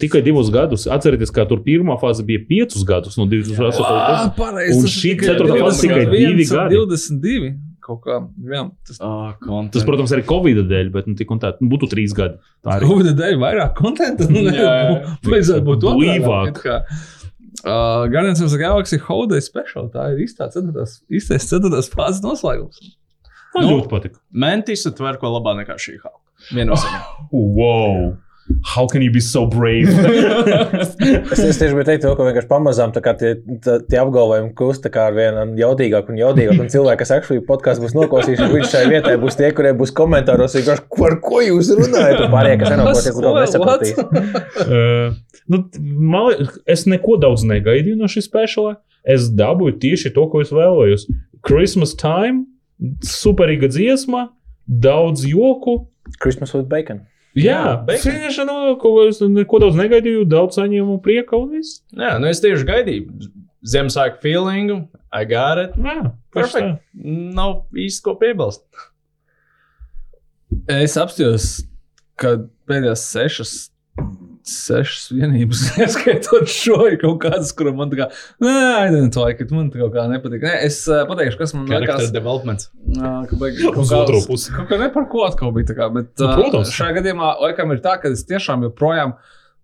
[0.00, 0.86] Tikai divus gadus.
[0.86, 3.16] Atcerieties, ka tur pirmā fāze bija piecus gadus.
[3.18, 3.82] No 2008.
[3.84, 4.78] Ah, pareizi.
[4.78, 6.78] Un šī ceturtā fāze tikai 21 divi gadi.
[6.78, 7.54] 22.
[7.84, 8.14] Kaut kā,
[8.48, 9.34] jā, tas Ah,
[9.74, 12.38] Tas, protams, arī Covid dēļ, bet nu, tā nu, būtu trīs gadi.
[12.64, 12.88] Tā arī.
[12.88, 14.08] Covid dēļ vairāk konta.
[14.24, 14.94] Nu, Jā, jā.
[15.26, 16.62] Vajadzētu būt Blīvāk.
[17.64, 19.90] Uh, Guardians of the Galaxy Holiday Special.
[19.92, 22.80] Tā ir īstā ceturtās, īstais ceturtās fāzes noslēgums.
[23.54, 23.76] Man Nu.
[23.78, 24.18] ļoti patika.
[24.32, 26.20] Mentis tver ko labāk nekā šī halka.
[26.56, 27.28] Viennozīmīgi.
[27.32, 28.16] Wow!
[28.62, 29.88] How can you be so brave?
[31.34, 33.00] Es, es tieši biju teikt, to, ka vienkārši pamazām tie,
[33.64, 36.60] tā- tie apgalvojumi kļūst ar vien jaudīgāk un jaudīgāk.
[36.60, 40.56] Un cilvēki, kas actually podkāstu būs noklausījušies, viņš šai vietai būs tie, kuriem būs komentāros,
[40.58, 42.20] vienkārši, par ko jūs runājat.
[42.26, 43.94] Un pārējie, kas nenoklausīs, to nesapratīs.
[44.66, 45.62] uh, nu,
[46.12, 48.76] man, es neko daudz negaidīju no šīs speciālā.
[49.16, 51.08] Es dabūju tieši to, ko es vēlējos.
[51.44, 52.44] Christmas time,
[53.04, 54.28] superīga dziesma,
[54.68, 55.82] daudz joku.
[56.20, 57.06] Christmas with bacon.
[57.34, 61.80] Jā, vienkārši no, ko, es neko daudz negaidīju, daudz saņēmu prieka un viss.
[61.98, 63.30] Jā, nu es tieši gaidīju.
[63.64, 64.76] Ziemassvētku feelingu,
[65.14, 65.74] I got it.
[65.78, 66.82] Jā, Perfekt.
[66.94, 68.64] Nav īsti ko piebilst.
[70.70, 71.64] Es apstājos,
[72.20, 72.36] ka
[72.70, 73.54] pēdējās sešas.
[74.44, 78.08] Sešas vienības, neskaitot šo, ir kaut kādas, kuras man tā kā,
[78.44, 78.52] nē,
[78.90, 80.42] identitāte, ka man tā kā nepatīk.
[80.44, 82.66] Nē, es uh, pateikšu, kas man Character liekas, development.
[82.98, 84.52] uh, ka baigi kaut kā- otro pusi.
[84.52, 86.74] Kaut kā ne par ko atkal bija tā kā, bet Nu, uh, protams.
[86.76, 89.16] šajā gadījumā laikam ir tā, ka es tiešām joprojām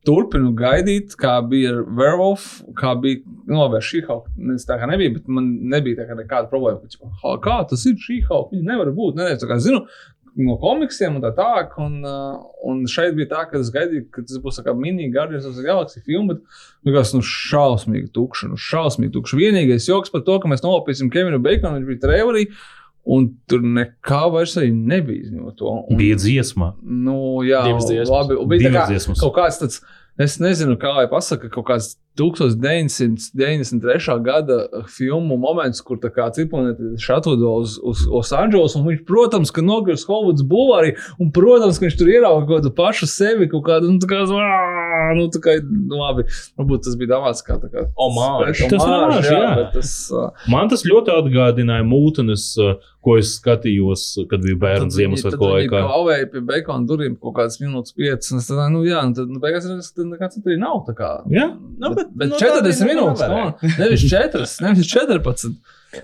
[0.09, 2.44] turpinu gaidīt, kā bija ar Werewolf,
[2.78, 3.20] kā bija,
[3.69, 4.31] vai šī hauka,
[4.65, 6.81] tā kā nebija, bet man nebija tā kā nekāda problēma,
[7.20, 9.82] "Ha, kā tas ir šī hauka, viņa nevar būt, ne, es tā kā zinu,
[10.46, 11.76] no komiksiem un tā tālāk.
[11.82, 15.46] Un, uh, un šeit bija tā, ka es gaidīju, ka tas būs tā kā mini-Guardians
[15.48, 19.38] of the Galaxy filma, bet likās, nu, šausmīgi tukša, nu, šausmīgi tukša.
[19.40, 22.46] Vienīgais joks par to, ka mēs nolapīsim Kevinu Bakonu, viņš bija trailerī.
[23.10, 25.70] Un tur nekā vairs nebija no to.
[25.88, 26.74] Un, Bija dziesma.
[26.84, 28.12] Nu, jā, Divas dziesmas.
[28.12, 28.36] labi.
[28.36, 28.84] Un bija kā,
[29.22, 29.80] kaut kāds tāds,
[30.20, 34.23] es nezinu, kā lai pasaka, kaut kāds 1993.
[34.24, 40.43] gada filmu moments, kur ciklonētis atlido uz, uz Losandželos, un viņš, protams, ka nogriez Hovuds
[40.47, 44.07] bulvārī, un, protams, ka viņš tur ierauga kaut kādu pašu sevi, kaut kādu, nu, tā
[44.11, 44.28] kā, "Ā!"
[45.16, 46.23] nu, tā kā, nu, labi,
[46.59, 47.81] varbūt tas bija domāts kā tā kā.
[48.01, 48.59] Omāžs.
[48.70, 49.51] Tas omāžs, jā.
[49.59, 50.19] bet tas, uh,
[50.51, 52.65] Man tas ļoti atgādināja mūtenes, uh,
[53.05, 55.78] ko es skatījos, kad biju bērns Ziemassvētku laikā.
[55.87, 58.28] Klauvēja pie bekona durvīm kaut kādas minūtes, piecas.
[58.37, 60.77] es tādā, Nu, jā, un tad, nu, beigās tad nekāds tur nav.
[60.87, 61.09] tā kā.
[61.32, 61.47] Jā,
[61.81, 63.52] Nu, bet, Bet nu, 40 tā bija minūtes, nevarēja.
[63.52, 65.55] no, nevis 4, nevis 14.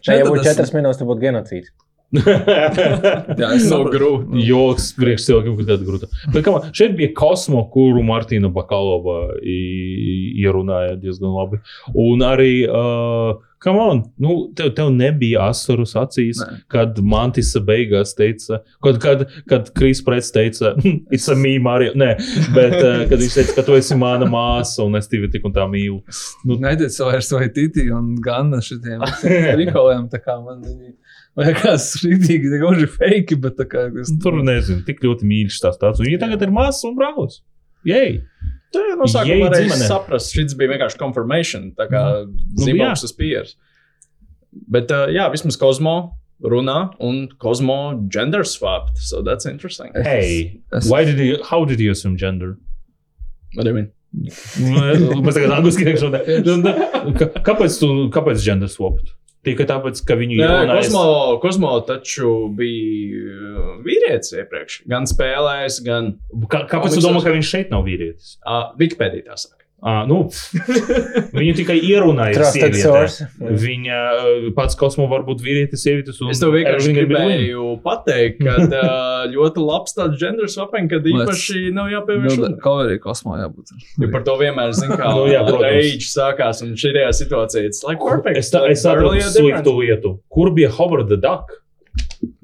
[0.07, 0.63] Ja būtu 40.
[0.67, 1.73] 4 minūtes, tad būtu genocīds.
[3.41, 3.97] Jā, es saprotu.
[3.97, 4.45] grūti.
[4.47, 6.11] Joks priekš cilvēkiem, kas tāda grūta.
[6.35, 11.59] Bet kā, šeit bija kosmo, kuru Martīna Bakalova ierunāja diezgan labi.
[11.99, 16.61] Un arī, uh, come on, nu, tev, tev nebija asaras acīs, Nē.
[16.73, 20.77] kad Mantisa beigās teica, kad, kad, kad Kris Prets teica,
[21.11, 21.97] it's a me, Marija.
[21.99, 22.13] Nē,
[22.55, 25.57] bet uh, kad viņš teica, ka tu esi mana māsa un es tevi tik un
[25.57, 25.99] tā mīlu.
[26.47, 29.03] Nu, Nediet vairs vai Titi un Ganna šitiem
[29.57, 30.07] trikoliem.
[30.13, 30.95] Tā kā man viņi
[31.41, 35.29] liekas rītīgi, tā kā viņi ir fake, bet tā kā es tur nezinu, tik ļoti
[35.29, 36.03] mīļš tās tāds.
[36.05, 37.41] Viņa tagad ir māsas un brālis.
[37.87, 38.21] Jej!
[38.75, 43.05] Tā jau no Jei sākuma varēja saprast, šis bija vienkārši confirmation, tā kā Nu, zīmogs
[43.07, 43.55] uz pieres.
[44.73, 45.97] Bet, uh, jā, vismaz Kozmo
[46.43, 47.77] runā un Kozmo
[48.13, 49.93] gender swapped, so that's interesting.
[49.95, 52.57] Hey, es- why did you, how did you assume gender?
[53.55, 53.93] What do you mean?
[55.23, 56.09] Mēs tagad angliski iekšā.
[57.47, 59.13] Kāpēc tu, kāpēc gender swapped?
[59.47, 61.03] Tikai tāpēc, ka viņu Nē, jaunais- Kozmo,
[61.45, 64.81] Kozmo taču bija uh, vīrietis iepriekš.
[64.91, 66.09] Gan spēlējis, gan
[66.51, 68.37] Kā, kāpēc tu domā, ka viņš šeit nav vīrietis?
[68.43, 69.63] uh, Wikipēdijā tā saka.
[69.85, 70.23] À, nu,
[71.37, 72.47] viņu tikai ierunāja.
[72.81, 73.27] Source.
[73.37, 76.17] Viņa uh, pats kosmo var būt vīrietis, sievietes.
[76.25, 81.67] un Es tev vienkārši gribēju pateikt, ka uh, ļoti labs tāds gender swapping, kad īpaši
[81.77, 82.25] nav jāpievērš.
[82.25, 82.63] Nu, uzmanība.
[82.65, 83.75] Coverī kosmā jābūt.
[84.01, 85.69] Jo par to vienmēr zina, kā Nu, jā, protams.
[85.69, 86.65] rage sākās.
[86.65, 88.41] Un šajā situācijā tas like perfect.
[88.41, 90.15] Es, tā, like, es saprotu earlier sliktu lietu.
[90.33, 91.53] Kur bija Howard the Duck?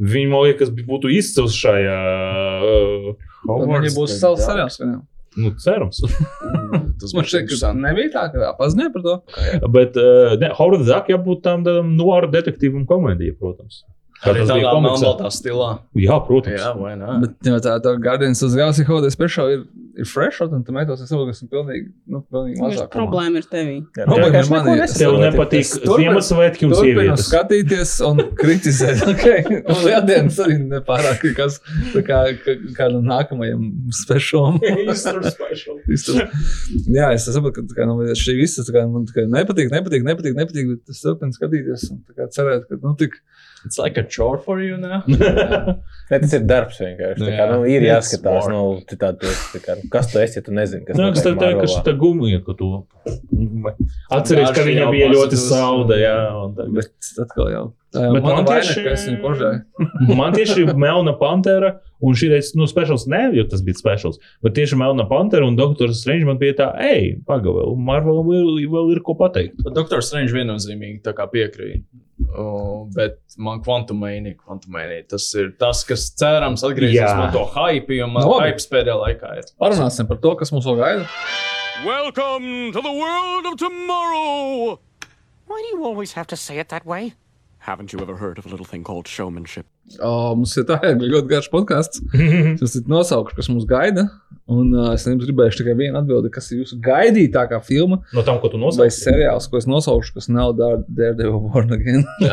[0.03, 1.97] Viņa, man liekas, būtu izcils šajā.
[2.61, 4.79] Uh, Viņi būs savs seriāls.
[5.37, 6.03] Nu, cerams.
[7.01, 7.83] Tas Man šķiet, ka interesanti.
[7.87, 9.15] nebija tā, ka paziņoja par to.
[9.75, 13.83] Bet uh, ne, Howard the Duck jābūt tam tādam noāra detektīvam komēdijai, protams.
[14.23, 15.69] Arī tādā melnbaltā stilā.
[15.99, 16.61] Jā, protams.
[16.61, 17.15] Jā, vai ne?
[17.25, 19.65] Bet jā, tā tā Guardians of the Galaxy Holiday Special ir,
[19.99, 22.89] ir fresh, un tam metos es saprotu, ka esmu pilnīgi, nu, pilnīgi mazāk.
[22.95, 23.75] Problēma ir tevī.
[23.99, 24.77] Jā, Problēma ir manī.
[24.95, 27.27] Tev nepatīk Ziemassvētki un sievietes.
[27.33, 29.03] skatīties un kritizēt.
[29.13, 29.43] Okay?
[29.61, 31.59] Un Lieldienas arī nepārāk kas
[31.93, 32.23] tā kā,
[32.79, 34.57] kādam nākamajam specialam.
[36.97, 39.69] Jā, es saprotu, ka tā kā, nu, šī visa tā kā, man tā kā nepatīk,
[39.75, 43.19] nepatīk, nepatīk, nepatīk, bet es turpinu skatīties un tā kā cerēt, ka nu, tik.
[43.65, 45.03] It's like a chore for you now.
[46.13, 47.23] Ne, tas ir darbs vienkārši.
[47.23, 47.45] Tā kā, Jā.
[47.55, 48.59] nu, ir jāskatās, nu,
[49.31, 51.63] esi, tā kā, nu, kas tu esi, ja tu nezini, kas kas tev teikt, ka
[51.63, 51.77] Marvelā.
[51.79, 52.69] šī gumija, ka tu.
[54.13, 55.97] Atceries, ka viņa bija ļoti sauda.
[56.03, 57.65] Jā, un tagad- Bet atkal jau.
[57.93, 59.59] Jau Bet man vaina, tieši- ka es viņu kožēju.
[60.19, 64.55] Man tieši Melna Pantera, un šī reize, nu, speciāls ne, jo tas bija speciāls, bet
[64.57, 69.03] tieši Melna Pantera un Doktors Strange man bija tā, ej, pagaidi, Marvel vēl, vēl ir
[69.05, 69.61] ko pateikt.
[69.77, 71.85] Doktor Strange viennozīmīgi tā kā piekrīt.
[72.23, 78.07] Uh, bet man kvantumēnija, kvantumēnija, tas ir tas, kas cerams atgriezīsies no to hype, jo
[78.09, 78.53] man labi.
[78.53, 79.49] hype pēdējā laikā ir.
[79.61, 81.09] Parunāsim par to, kas mums vēl gaida.
[81.85, 84.79] Welcome to the world of tomorrow!
[85.49, 87.13] Why do you always have to say it that way?
[87.63, 89.67] Haven't you ever heard of a little thing called showmanship?
[90.03, 92.01] O, mums ir tā ir ļoti garš podkāsts.
[92.61, 94.09] Tas ir nosaukums, kas mums gaida.
[94.51, 98.41] Un uh, es jums gribēju tikai vienu atbildi, kas ir jūsu gaidītākā filma No tam,
[98.43, 98.99] ko tu vai nosauci.
[99.05, 102.03] seriāls, ko es nosaukšu, kas nav Dar- Daredevil Born Again.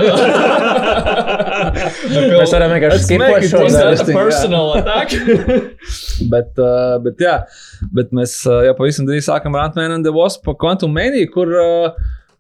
[2.40, 3.62] Mēs varam vienkārši skipot šo
[4.10, 5.14] personal attack.
[6.34, 7.36] bet, uh, bet, jā,
[7.96, 11.54] bet mēs uh, jau pavisam drīz sākam ar Ant-Man and the Wasp Quantum Mania, kur,
[11.54, 11.94] uh,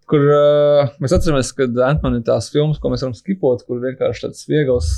[0.09, 4.27] kur uh, mēs atceramies, ka Ant-Man ir tās filmas, ko mēs varam skipot, kur vienkārši
[4.27, 4.91] tāds viegls.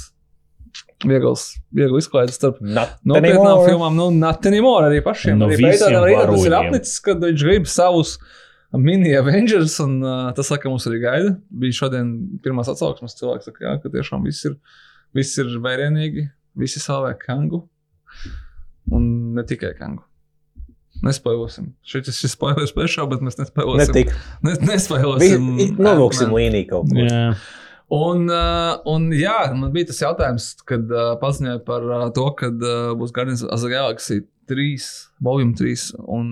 [1.04, 5.40] Viegls, viegli izklaides starp nopietnām filmām, nu, not anymore arī pašiem.
[5.40, 8.14] No arī visiem Pētādam arī tas ir apnicis, kad viņš grib savus
[8.80, 11.34] mini Avengers, un uh, tas, laikam, mums arī gaida.
[11.64, 12.14] Bija šodien
[12.46, 14.56] pirmās atsauksmes cilvēks, saka, jā, ka tiešām viss ir,
[15.18, 16.30] viss ir vērienīgi,
[16.62, 17.66] visi slavē Kangu,
[18.96, 20.06] un ne tikai Kangu.
[21.06, 21.72] Nespējosim.
[21.88, 23.82] Šis ir spoilers priekšā, bet mēs nespējosim.
[23.82, 24.14] Netik.
[24.46, 25.50] Nes, nespējosim.
[25.82, 27.08] Novilksim līniju kaut ko.
[27.08, 27.26] Jā.
[27.92, 32.48] Un, uh, un jā, man bija tas jautājums, kad uh, paziņoja par uh, to, ka
[32.54, 34.22] uh, būs Guardians of the Galaxy
[34.52, 34.86] 3,
[35.24, 36.30] Volume 3 un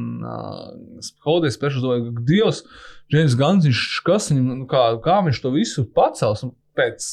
[1.26, 1.84] Holiday Special.
[1.84, 2.64] domāju, ka Dievs,
[3.12, 7.10] James Guns, viņš kas viņam, nu, kā, kā viņš to visu pacels un pēc.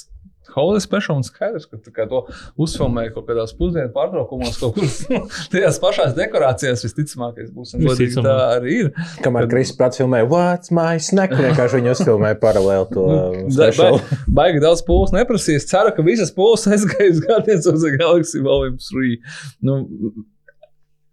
[0.56, 2.22] Holiday Special un skaidrs, ka to
[2.64, 5.20] uzfilmēja kaut kādās pusdienu pārtraukumos, kaut kur
[5.52, 7.74] tajās pašās dekorācijās visticamākais būs.
[7.76, 8.54] Un godīgi tā Visticamāk.
[8.56, 8.90] arī ir.
[9.24, 14.00] Kamēr Kris Prats filmēja What's my snack, vienkārši viņi uzfilmēja paralēli to uh, Da- special.
[14.00, 15.68] ba- Baigi daudz pūles neprasīs.
[15.70, 19.18] Ceru, ka visas pūles uz Guardians of the Galaxy Volume 3.
[19.66, 19.80] Nu,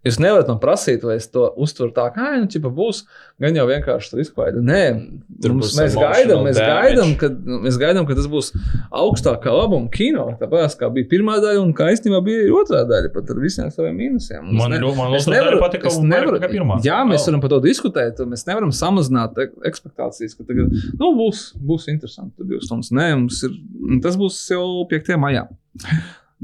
[0.04, 2.98] Jūs nevarat man prasīt, vai es to uztveru tā, kā nu, ķipa, būs.
[3.40, 4.60] Gan jau vienkārši tur izklaide.
[4.60, 4.82] Nē,
[5.40, 8.50] Tur mums, būs mēs, gaidām, mēs, gaidām, ka, nu, mēs gaidām, ka tas būs
[8.92, 10.26] augstākā labuma kino.
[10.40, 13.96] Tāpēc kā bija pirmā daļa, un kā īstenībā bija otrā daļa, pat ar visiem saviem
[13.96, 14.44] mīnusiem.
[14.44, 16.78] Es Man, ne- ne, es vairāk nevaru- nekā pirmā.
[16.84, 17.30] Jā, mēs Oh.
[17.32, 18.20] varam par to diskutēt.
[18.20, 20.68] un Mēs nevaram samazināt ek- expectācijas, ka tagad
[21.00, 22.36] nu, būs, būs interesanti.
[22.36, 22.92] Tur divas stundas.
[22.92, 23.50] Nē, mums ir.
[24.02, 25.16] Tas būs jau 5.
[25.16, 25.48] maijā.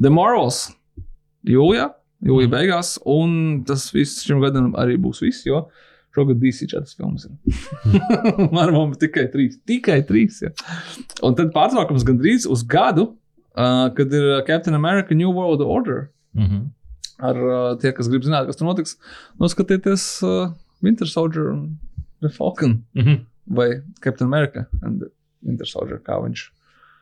[0.01, 0.73] The Morals.
[1.47, 1.91] Jūlijā,
[2.27, 2.97] jūlijā beigās.
[3.09, 5.47] Un tas viss šim gadam arī būs viss.
[5.49, 5.69] Jo
[6.11, 7.37] Šogad DC četras filmas ir.
[8.57, 9.61] Man ir tikai trīs.
[9.69, 10.41] Tikai trīs.
[10.43, 10.51] Ja.
[11.23, 13.05] Un tad pārtraukums gandrīz uz gadu,
[13.55, 16.69] uh, kad ir Captain America New World Order Mhm.
[17.19, 18.97] ar uh, tie, kas grib zināt, kas tur notiks,
[19.43, 21.79] noskatieties uh, Winter Soldier un
[22.23, 23.25] The Falcon Mhm.
[23.51, 23.69] vai
[24.01, 25.03] Captain America and
[25.43, 26.45] Winter Soldier, kā viņš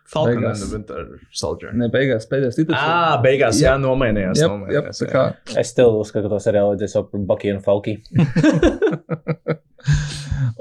[0.08, 0.62] Falcon Beigās.
[0.62, 1.72] and the Winter Soldier.
[1.76, 2.76] ne beigās pēdējais titrs.
[2.78, 3.78] Ah, beigās, jā, Jā.
[3.82, 4.38] nomainījās.
[4.40, 5.24] Jā, jā, nomainījās, tā kā.
[5.60, 7.98] Es tev uzskatu, ka to seriālu vajadzēja saukt par Bucky un Falky.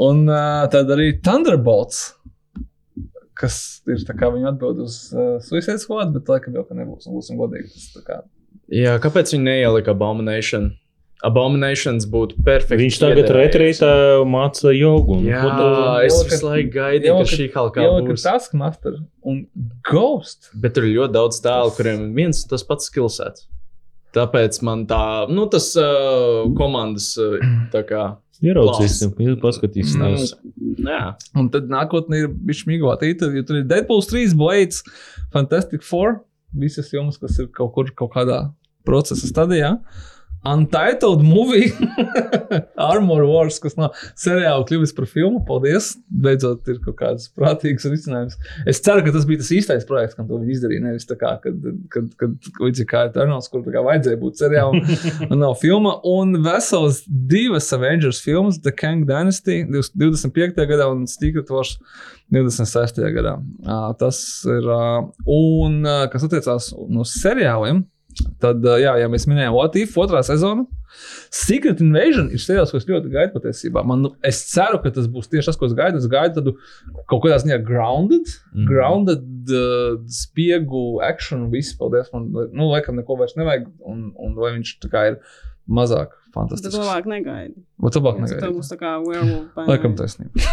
[0.07, 2.01] Un uh, tad arī Thunderbolts,
[3.37, 3.55] kas
[3.89, 7.17] ir tā kā viņa atbild uz uh, Suicide Squad, bet laikam jau ka nebūs, un
[7.17, 7.71] būsim godīgi.
[7.73, 8.19] Tas tā kā
[8.73, 10.73] Jā, kāpēc viņi neielika Abomination?
[11.25, 12.77] Abominations būtu perfekts.
[12.83, 13.91] Viņš tagad retrītā
[14.29, 15.17] māca jogu.
[15.17, 18.23] un Jā, foto- es visu laiku gaidīju, ka šī kaut kā Ielika būs.
[18.27, 19.47] Taskmaster un
[19.89, 20.51] Ghost.
[20.53, 23.47] Bet tur ir ļoti daudz tēlu, kuriem viens un tas pats skillsets.
[24.13, 27.37] Tāpēc man tā, nu, tas uh, komandas uh,
[27.73, 28.05] tā kā.
[28.41, 30.35] Ieraudzīsim, paskatīsimies.
[30.77, 34.83] Jā, Un tad nākotnē ir bijis miglotīta, jo tur ir Deadpool 3, Blades,
[35.33, 36.19] Fantastic Four,
[36.53, 38.53] visas jomas, kas ir kaut kur kaut kādā
[38.85, 39.79] procesa stadijā.
[40.45, 41.71] Untitled movie,
[42.91, 45.41] Armor Wars, kas nav seriāla kļuvis par filmu.
[45.47, 45.95] Paldies!
[46.07, 48.37] Beidzot, ir kaut kāds prātīgs risinājums.
[48.69, 50.85] Es ceru, ka tas bija tas īstais projekts, kam to izdarīja.
[50.85, 51.57] Nevis tā kā, kad,
[51.93, 54.79] kad, kad līdzīgi kā Eternals, kur kā vajadzēja būt seriālam,
[55.31, 55.97] un nav filma.
[56.07, 60.63] Un vesels divas Avengers filmas, The Kang Dynasty 25.
[60.69, 61.75] gadā un Secret Wars
[62.33, 63.03] 26.
[63.17, 63.37] gadā.
[63.99, 64.71] Tas ir.
[65.27, 67.85] Un kas attiecās no seriāliem,
[68.41, 70.65] tad, jā, ja mēs minējām What If otrā sezona.
[71.33, 73.83] Secret Invasion ir seriāls, ko es ļoti gaidu patiesībā.
[73.85, 75.99] Man, nu, es ceru, ka tas būs tieši tas, ko es gaidu.
[76.01, 76.53] Es gaidu tādu
[77.11, 78.61] kaut kādā ziņā grounded, mm.
[78.61, 78.69] Mhm.
[78.71, 81.49] grounded uh, spiegu action.
[81.53, 82.09] Viss, paldies.
[82.15, 83.67] Man, nu, laikam, neko vairs nevajag.
[83.85, 85.19] Un, un vai viņš tā kā ir
[85.67, 86.77] mazāk Tad fantastisks.
[86.79, 87.57] labāk negaidi.
[87.81, 88.59] Vai labāk Tas tev negaidi?
[88.59, 89.57] būs tā kā werewolf.
[89.67, 89.97] Laikam ne?
[89.99, 90.47] taisnība.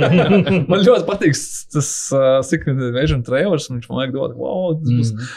[0.70, 1.34] man ļoti patīk
[1.74, 3.70] tas uh, Secret Invasion trailers.
[3.70, 5.12] un Viņš man liekas, dod, wow, tas būs.
[5.16, 5.34] Mm.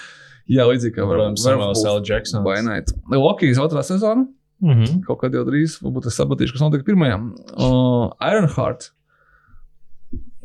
[0.47, 1.07] Jā, līdzīgi kā
[1.41, 2.01] Samuels L.
[2.07, 2.47] Jacksons.
[2.65, 2.93] Night.
[3.11, 4.27] Lokijas otrā sezona.
[4.63, 5.03] Mhm.
[5.05, 7.19] Kaut kad jau drīz, varbūt es sapratīšu, kas notika pirmajā.
[7.53, 8.89] Uh, Ironheart.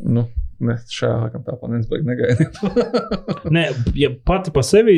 [0.02, 0.26] Nu,
[0.60, 3.48] ne, šajā laikam tā planētas beigas negaidīt.
[3.55, 3.62] Nē,
[3.97, 4.97] ja pati par sevi,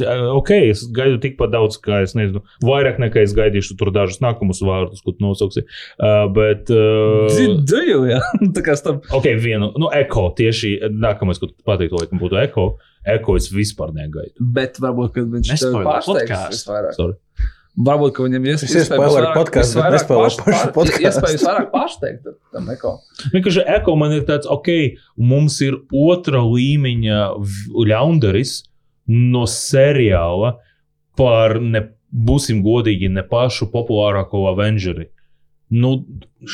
[0.00, 4.64] ok, es gaidu tikpat daudz, kā es nezinu, vairāk nekā es gaidīšu tur dažus nākamus
[4.66, 5.66] vārdus, ko tu nosauksi.
[6.00, 6.72] Uh, bet.
[6.72, 7.28] Uh,
[7.60, 8.22] Dzīvo, jā.
[8.56, 9.06] tā kā starp.
[9.14, 12.70] ok, vienu, nu, eko tieši nākamais, ko tu pateiktu, laikam būtu eko.
[13.06, 14.34] Eko es vispār negaidu.
[14.40, 15.50] Bet varbūt, kad viņš
[15.86, 16.56] pārsteigs podcastu.
[16.56, 17.16] visvairāk.
[17.80, 21.06] Varbūt, ka viņam ies- Es iespoileru podcastu, bet nespoileru pašu podcastu.
[21.06, 22.98] Iespējams, vairāk pārsteigt tam neko.
[23.32, 24.68] Vienkārši eko man ir tāds, ok,
[25.16, 27.20] mums ir otra līmeņa
[27.86, 28.64] ļaundaris
[29.08, 30.56] no seriāla
[31.16, 35.08] par, ne, būsim godīgi, ne pašu populārāko Avengeri.
[35.70, 35.90] Nu,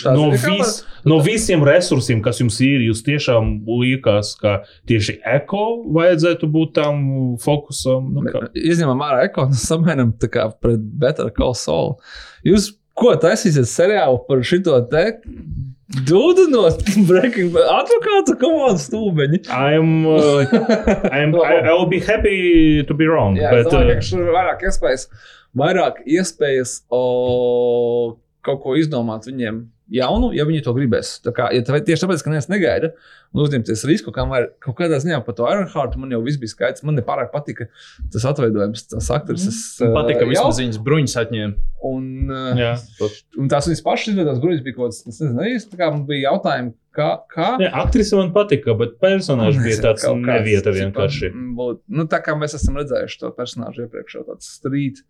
[0.04, 4.58] no, vis, no visiem resursiem, kas jums ir, jūs tiešām liekas, ka
[4.90, 5.62] tieši eko
[5.96, 6.98] vajadzētu būt tam
[7.40, 8.10] fokusam.
[8.12, 11.96] Nu, kā, Izņemam ārā ekonu, samainam tā kā pret Better Call Saul.
[12.44, 15.06] Jūs ko taisīsiet seriālu par šito te?
[16.06, 16.66] Dūdu no
[17.08, 17.68] Breaking Bad.
[17.78, 19.44] Advokāta komandas stūbeņi.
[19.48, 20.44] I'm, uh,
[21.08, 23.38] I'm, I, I will be happy to be wrong.
[23.38, 25.06] Jā, bet, domāju, uh, vairāk iespējas,
[25.56, 27.02] vairāk iespējas o,
[28.46, 31.12] kaut ko izdomāt viņiem jaunu, ja viņi to gribēs.
[31.22, 32.88] Tā kā, ja tā, tieši tāpēc, ka neviens negaida
[33.30, 36.82] un uzņemties risku, kamēr kaut kādā ziņā par to Ironheart man jau viss bija skaidrs.
[36.86, 37.68] Man nepārāk patika
[38.14, 39.60] tas atveidojums, tas aktrises.
[39.84, 41.54] Man patika, ka uh, vismaz jau- viņas bruņas atņēma.
[41.86, 42.72] Un, uh, Jā,
[43.38, 46.02] un tās viņas pašas izveidotās grupas bija kaut kādas, es nezinu, īsti, tā kā man
[46.10, 47.10] bija jautājumi, kā.
[47.36, 51.30] kā Jā, aktrise man patika, bet personāžs bija tāds nevieta vienkārši.
[51.60, 55.04] būt- Nu, tā kā mēs esam redzējuši to personāžu iepriekš, jau tāds street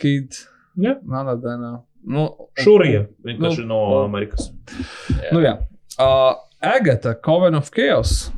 [0.00, 0.32] kid.
[0.78, 0.96] Jā.
[1.04, 1.82] Melnādainā.
[2.04, 2.28] Nu,
[2.58, 4.50] Šurija vienkārši Nu, no o- Amerikas.
[5.32, 5.58] Nu, jā.
[5.98, 8.30] Uh, Agata, Coven of Chaos.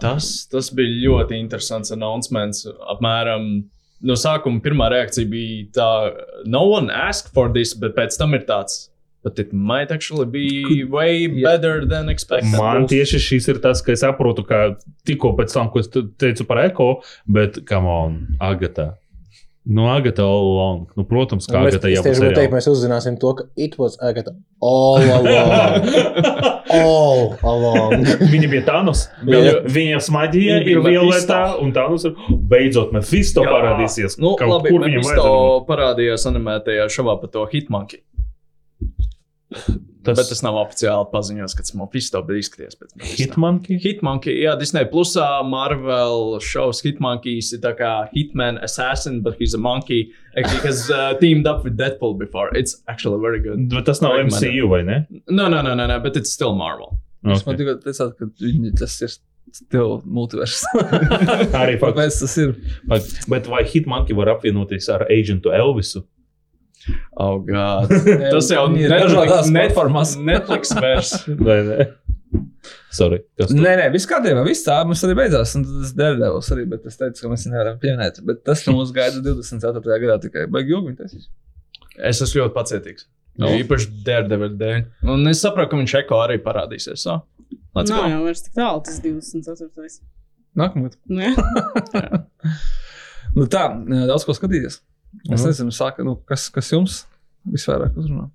[0.00, 2.64] Tas, tas bija ļoti interesants announcements.
[2.90, 3.64] Apmēram
[4.02, 5.88] no sākuma pirmā reakcija bija tā,
[6.46, 8.90] no one asked for this, bet pēc tam ir tāds.
[9.24, 12.52] But it might actually be way better than expected.
[12.60, 14.74] Man tieši šis ir tas, ka es saprotu, ka
[15.08, 18.98] tikko pēc tam, ko es te- teicu par eko, bet, come on, Agata.
[19.64, 20.80] Nu, Agata all along.
[20.92, 23.78] Nu, protams, kā Mēs, Agata es jau tieši gribēju teikt, mēs uzzināsim to, ka it
[23.80, 25.86] was Agata all along.
[26.84, 28.04] all along.
[28.28, 29.06] Viņa bija Thanos.
[29.24, 29.54] Jā.
[29.64, 32.12] Viņa smaģija Viņa ir bija violetā, un Thanos ir
[32.52, 33.54] beidzot Mephisto Jā.
[33.56, 34.18] parādīsies.
[34.20, 35.64] Nu, Kaut labi, kur viņam Mephisto vajadzētu.
[35.72, 38.04] parādījās animētajā šovā par to Hitmonkey.
[40.04, 40.18] Tas...
[40.18, 43.16] Bet tas nav oficiāli paziņots, ka tas Mephisto bija izskaties pēc Mephisto.
[43.22, 43.78] Hitmonkey?
[43.80, 49.58] Hitmonkey, jā, Disney Plusā Marvel šovs Hitmonkeys ir tā kā Hitman assassin, but he's a
[49.58, 50.10] monkey.
[50.36, 52.50] Actually, has uh, teamed up with Deadpool before.
[52.54, 53.68] It's actually very good.
[53.72, 54.50] Bet tas nav Recommend it.
[54.52, 54.98] MCU, vai ne?
[55.30, 56.98] No, no, no, no, no, but it's still Marvel.
[57.24, 57.64] Es man Okay.
[57.64, 59.14] tikai teicu, ka viņi tas ir
[59.54, 60.58] still multivers.
[61.62, 61.94] Arī fakts.
[61.94, 62.56] Kāpēc tas ir?
[63.32, 66.02] Bet vai Hitmonkey var apvienoties ar agentu Elvisu?
[67.16, 67.92] Oh, God.
[68.34, 70.14] Tas jau ir Netflix, dažādās platformās.
[70.30, 71.12] Netflix vērs.
[71.40, 71.86] Vai ne?
[72.94, 73.20] Sorry.
[73.38, 75.54] Nē, nē, viss kārtībā, viss tā mums arī beidzās.
[75.58, 78.20] Un tas Daredevils arī, bet es teicu, ka mēs viņu nevaram pieminēt.
[78.26, 79.98] Bet tas mūs gaida 24.
[80.04, 80.46] gadā tikai.
[80.50, 81.28] Baigi ilgi viņi taisīs.
[82.10, 83.08] Es esmu ļoti pacietīgs.
[83.34, 83.48] No.
[83.48, 83.52] No.
[83.58, 84.80] Īpaši Daredevil dēļ.
[85.10, 87.02] Un es saprotu, ka viņš eko arī parādīsies.
[87.02, 87.20] So.
[87.74, 88.02] Nav go.
[88.12, 89.94] jau vairs tik tālu, tas 24.
[90.58, 90.98] Nākamgad.
[91.10, 91.34] Nu.
[93.34, 93.64] Nu tā,
[94.06, 94.78] daudz ko skatīties.
[95.34, 95.50] Es Mhm.
[95.50, 97.04] nezinu, sāka, nu, kas, kas jums
[97.50, 98.30] visvairāk uzrunā.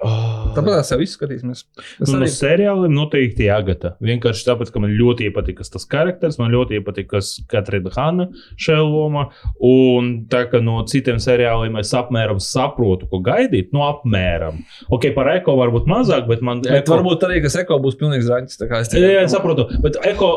[0.00, 0.52] Oh.
[0.54, 1.64] Tāpat tās jau viss skatīsimies.
[1.98, 3.96] Es Nu, no arī seriāliem noteikti Agata.
[4.00, 7.18] Vienkārši tāpēc, ka man ļoti iepatika tas charakteris, man ļoti iepatika
[7.50, 8.28] Katrīna Hanna
[8.62, 9.24] šajā lomā.
[9.60, 13.72] Un tā kā no citiem seriāliem es apmēram saprotu, ko gaidīt.
[13.74, 14.62] Nu, apmēram.
[14.88, 16.62] Ok, par eko varbūt mazāk, bet man.
[16.62, 18.56] Bet varbūt arī, kas eko būs pilnīgs raņķis.
[18.62, 19.66] tā kā es Jā, jā, es saprotu.
[19.82, 20.30] Bet eko,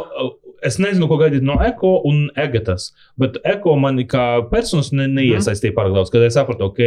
[0.66, 2.92] es nezinu, ko gaidīt no eko un egatas.
[3.20, 6.12] Bet eko mani kā personas ne, neiesaistīja pārāk daudz.
[6.14, 6.82] Kad es sapratu, ok,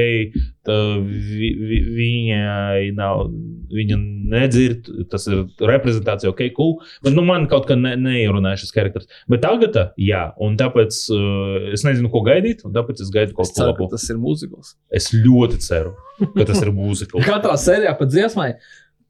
[1.05, 3.27] vi, vi, viņai nav,
[3.75, 3.99] viņa
[4.35, 6.77] nedzird, tas ir reprezentācija, ok, cool.
[7.05, 9.11] Bet nu, man kaut kā ne, neierunāja šis charakteris.
[9.31, 13.53] Bet tagad, jā, un tāpēc uh, es nezinu, ko gaidīt, un tāpēc es gaidu kaut
[13.55, 13.91] ko labu.
[13.93, 14.77] tas ir mūzikls.
[14.95, 15.97] Es ļoti ceru,
[16.37, 17.27] ka tas ir mūzikls.
[17.27, 18.55] Katrā sērijā pat dziesmai.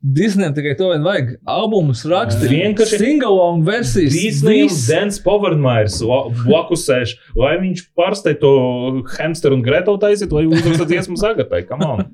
[0.04, 1.30] Disneyam tikai to vien vajag.
[1.48, 2.50] Albumus rakstīt.
[2.52, 4.12] Vienkārši- single versijas.
[4.12, 4.86] Disneyam viss.
[4.90, 5.96] Dens Powermairs
[6.44, 11.62] blakus sēž, lai viņš pārsteigtu to hamsteru un Gretu taisīt, lai uzrakstītu dziesmu zagatai.
[11.68, 12.04] Come on.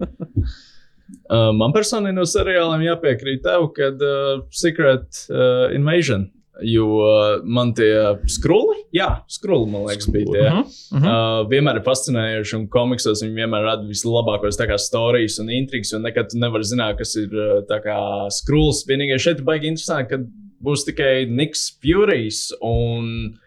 [1.31, 6.29] Uh, man personīgi no seriāliem jāpiekrīt tev, kad uh, Secret uh, Invasion.
[6.67, 7.93] Jo uh, man tie
[8.31, 10.47] skrūli, jā, skrūli, man liekas, bija tie.
[10.49, 10.65] Mhm,
[10.99, 11.07] mhm.
[11.07, 16.33] Uh, vienmēr ir fascinējoši, un komiksos viņi vienmēr rada vislabākos stāstus un intrigas, un nekad
[16.33, 17.99] tu nevari zināt, kas ir uh, tā kā
[18.41, 18.85] skrūls.
[18.91, 22.51] Vienīgais šeit ir baigi interesanti, ka būs tikai Niks Furijs.
[22.61, 23.39] Un...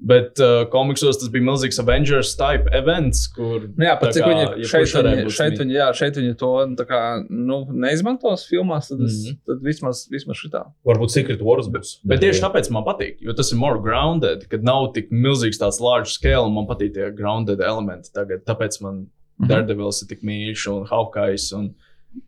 [0.00, 3.64] Bet uh, komiksos tas bija milzīgs Avengers type events, kur.
[3.74, 6.50] Nu Jā, pat tā cik viņi jebkurš šeit, viņi, šeit, viņi, jā, šeit viņi to
[6.70, 9.32] nu, tā kā, nu, neizmantos filmās, tad, es, mm Mhm.
[9.34, 9.40] -hmm.
[9.50, 10.62] tad vismaz, vismaz šitā.
[10.86, 11.96] Varbūt Secret Wars būs.
[12.04, 15.80] Bet tieši tāpēc man patīk, jo tas ir more grounded, kad nav tik milzīgs tāds
[15.80, 18.44] large scale, un man patīk tie grounded elementi tagad.
[18.46, 19.08] Tāpēc man
[19.40, 19.48] Mhm.
[19.48, 21.74] Daredevils ir tik mīļš un Hawkeyes, un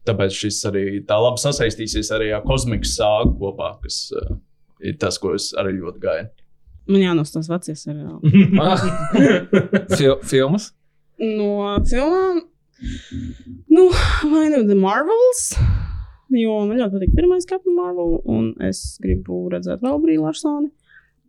[0.07, 4.37] tāpēc šis arī tā labi sasaistīsies arī ar kosmikas sāgu kopā, kas uh,
[4.81, 6.31] ir tas, ko es arī ļoti gaidu.
[6.89, 8.31] Man jānostāsta vecie seriāli.
[9.99, 10.70] Fil filmas.
[11.20, 12.41] No filmām,
[13.68, 13.86] nu,
[14.31, 15.42] vai nu The Marvels,
[16.33, 20.70] jo man ļoti patīk pirmais Captain Marvel, un es gribu redzēt vēl Brīsīs Larsoni.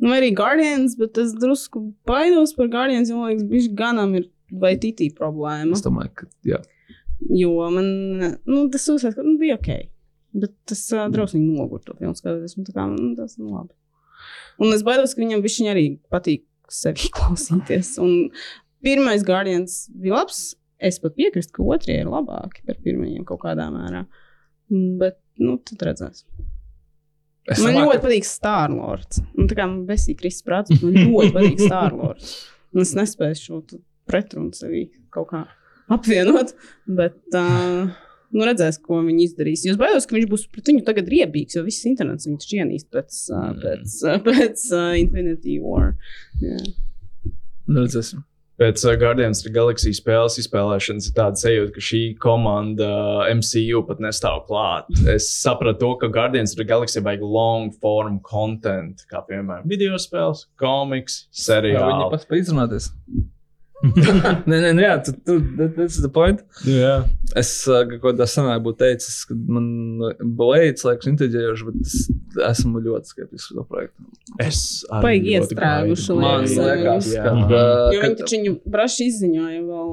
[0.02, 4.30] Nu, arī Guardians, bet es drusku baidos par Guardians, jo man liekas, viņš ganam ir
[4.64, 5.76] vai titī problēma.
[5.76, 6.62] Es domāju, ka jā.
[7.30, 7.92] Jo man,
[8.48, 9.70] nu, tas uzsver, ka nu, bija ok.
[10.42, 12.56] Bet tas uh, drausmīgi nogurta to filmu skatoties.
[12.58, 13.76] man Tā kā, nu, tas ir labi.
[14.60, 17.96] Un es baidos, ka viņam viņš arī patīk sevi klausīties.
[18.04, 18.32] Un
[18.84, 20.52] pirmais Guardians bija labs.
[20.82, 24.08] Es pat piekrītu, ka otrie ir labāki par pirmajiem kaut kādā mērā.
[24.98, 26.24] Bet, nu, tad redzēs.
[27.52, 29.22] Es Man ļoti patīk Starlords.
[29.36, 32.36] Nu, tā kā man besīk Kristus prāts, man ļoti patīk Starlords.
[32.72, 33.60] Un es nespēju šo
[34.10, 35.44] pretrunu sevī kaut kā
[35.92, 36.56] apvienot.
[36.90, 37.92] Bet, uh,
[38.32, 39.66] Nu, redzēs, ko viņi izdarīs.
[39.68, 42.88] Jūs baidos, ka viņš būs pret viņu tagad riebīgs, jo viss internets viņu taču ienīst
[42.94, 45.96] pēc, uh, pēc, uh, pēc uh, Infinity War.
[46.40, 46.60] Jā.
[47.68, 48.24] Nu, Redzēsim.
[48.62, 53.30] Pēc uh, Guardians of the Galaxy spēles izspēlēšanas ir tāda sajūta, ka šī komanda uh,
[53.34, 54.88] MCU pat nestāv klāt.
[55.10, 59.98] Es sapratu, to, ka Guardians of the Galaxy vajag long form content, kā piemēram video
[60.00, 62.10] spēles, komiks, Jā, viņi seriāli.
[62.14, 62.92] pats pa izrunāties.
[64.50, 66.44] nē, nē, nē, jā, tu, tu, that, that's the point.
[66.68, 67.00] Jā.
[67.40, 69.70] Es uh, kaut kādā senā būtu teicis, ka man
[70.38, 71.96] blēdz liekas intriģējoši, bet es
[72.52, 74.06] esmu ļoti skeptisks par to projektu.
[74.44, 74.60] Es
[75.02, 77.10] Baigi iestrēguši Man liekas.
[77.16, 77.46] ka, Mhm.
[77.48, 79.90] uh, Jo ka viņi taču viņu braši izziņoja vēl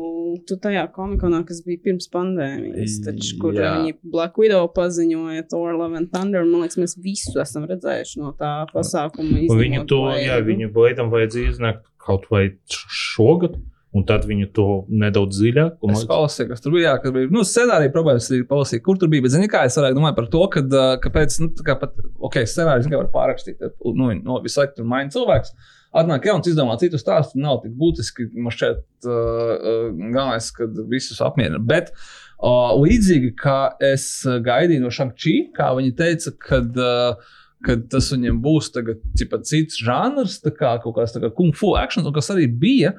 [0.50, 3.72] tu tajā komikonā, kas bija pirms pandēmijas, taču, kur Jā.
[3.78, 6.42] viņi Black Widow paziņoja Thor Love and Thunder.
[6.42, 9.40] un Man liekas, mēs visu esam redzējuši no tā pasākuma.
[9.48, 10.26] Viņu to, Blade.
[10.26, 13.56] jā, viņu Blaidam vajadzēja iznākt kaut vai šogad,
[13.96, 15.78] un tad viņu to nedaudz dziļāk.
[15.84, 16.94] un Es palasīju, kas tur bija.
[17.02, 19.24] Kad bija nu, scenārija problēmas, arī palasīju, kur tur bija.
[19.24, 20.62] Bet, zini, kā es varētu domāt par to, ka,
[21.04, 21.96] kāpēc, nu, tā kā pat,
[22.28, 23.64] ok, scenāriju zini, kā var pārrakstīt.
[23.88, 25.56] Nu, no, visu laiku tur maina cilvēks.
[25.98, 28.28] Atnāk jauns, izdomā citu stāstu, nav tik būtiski.
[28.36, 31.62] Man šķiet, uh, uh, galvenais, ka visus apmierina.
[31.64, 36.72] Bet uh, līdzīgi kā es gaidīju no Shang-Chi, kā viņi teica, kad.
[36.76, 41.72] Uh, Kad tas viņiem būs tagad, cipa, cits žanrs, tā kā kaut kāds kung fu
[41.74, 42.92] un kas arī bija.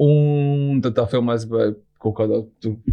[0.00, 2.40] Un tad tā filma aizgāja kaut kādā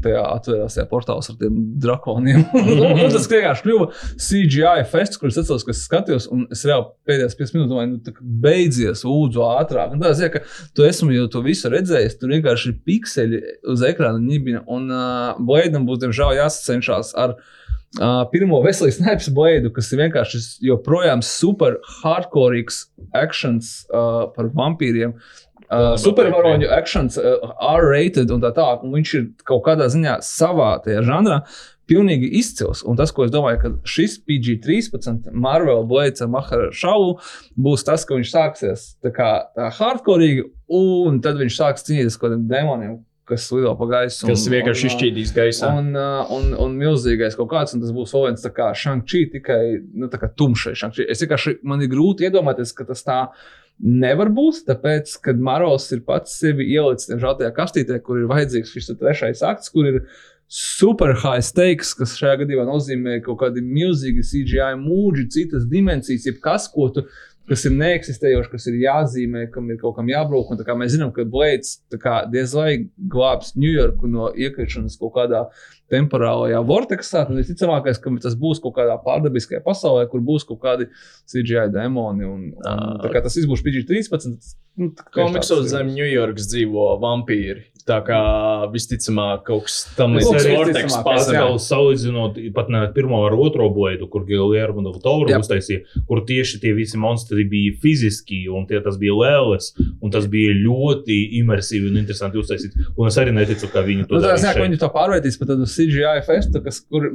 [0.03, 2.43] tajā atvērās tajā portālā ar tiem drakoniem.
[2.53, 3.87] un tas vienkārši kļuva
[4.21, 8.01] CGI fests, kurus atceros, ka es skatījos, un es reāli pēdējās 5 minūtes domāju, nu,
[8.05, 8.13] tā
[8.45, 9.95] beidzies, lūdzu, ātrāk.
[9.95, 10.43] Un tā zina, ka
[10.77, 13.41] tu esmu jau to visu redzējis, tur vienkārši ir pikseli
[13.73, 17.39] uz ekrāna ņibina, un uh, Bladeam būs, diemžēl, jāsacenšas ar
[17.97, 22.83] Uh, pirmo veselības snipes blēdu, kas ir vienkārši joprojām super hardcoreīgs
[23.17, 25.15] actions uh, par vampīriem.
[25.69, 28.81] Uh, supervaroņu actions, uh, R-rated un tā tālāk.
[28.88, 31.43] Un viņš ir kaut kādā ziņā savā tajā žanrā.
[31.89, 32.83] Pilnīgi izcils.
[32.85, 37.15] Un tas, ko es domāju, ka šis PG-13 Marvel Blades ar Maharu Šaulu
[37.57, 40.48] būs tas, ka viņš sāksies tā kā tā hardcoreīgi,
[40.80, 42.98] un tad viņš sāks cīnīties ar kaut kādiem demoniem,
[43.30, 44.25] kas lido pa gaisu.
[44.30, 45.72] Kas un- vienkārši un, izšķīdīs gaisā.
[45.81, 49.25] Un, uh, un, un milzīgais kaut kāds, un tas būs vēl viens tā kā Shang-Chi,
[49.38, 49.61] tikai
[49.93, 50.85] nu, tā kā tumšais.
[51.09, 53.19] Es vienkārši man ir grūti iedomāties, ka tas tā
[53.80, 58.91] nevar būt, tāpēc, kad Maros ir pats sevi ielicis tajā kastītē, kur ir vajadzīgs šis
[58.99, 60.01] trešais akts, kur ir
[60.49, 66.67] super high stakes, kas šajā gadījumā nozīmē kaut kādi milzīgi CGI mūģi, citas dimensijas, jebkas,
[66.74, 67.06] ko tu
[67.49, 70.09] kas ir neeksistējoši, kas ir jāzīmē, kam ir kaut kam
[70.67, 71.25] kā mēs zinām, ka
[72.01, 72.72] kā diez vai
[73.09, 75.48] glābs Ņujorku no iekrišanas kaut kādā
[75.92, 80.90] temporālajā vorteksā, tad visticamākais, ka tas būs kaut kādā pārdabiskajā pasaulē, kur būs kaut kādi
[81.30, 82.27] CGI demoni.
[82.30, 84.56] Un, un, tā kā tas būs PG-13.
[84.80, 87.66] Nu, Komiksos zem Ņujorkas dzīvo vampīri.
[87.90, 88.19] Tā kā
[88.69, 90.98] visticamāk kaut kas tam līdzīgs arī Vortex.
[91.34, 96.59] Vēl salīdzinot pat ne pirmo ar otro blēdu, kur Giljermo un Tauru uztaisīja, kur tieši
[96.61, 99.72] tie visi monstri bija fiziski, un tie tas bija lēles,
[100.06, 102.77] un tas bija ļoti imersīvi un interesanti uztaisīt.
[102.93, 106.24] Un es arī neticu, ka viņi to Nu, darīs viņi to pārvērtīs par tādu CGI
[106.27, 107.08] festu, kas, kur,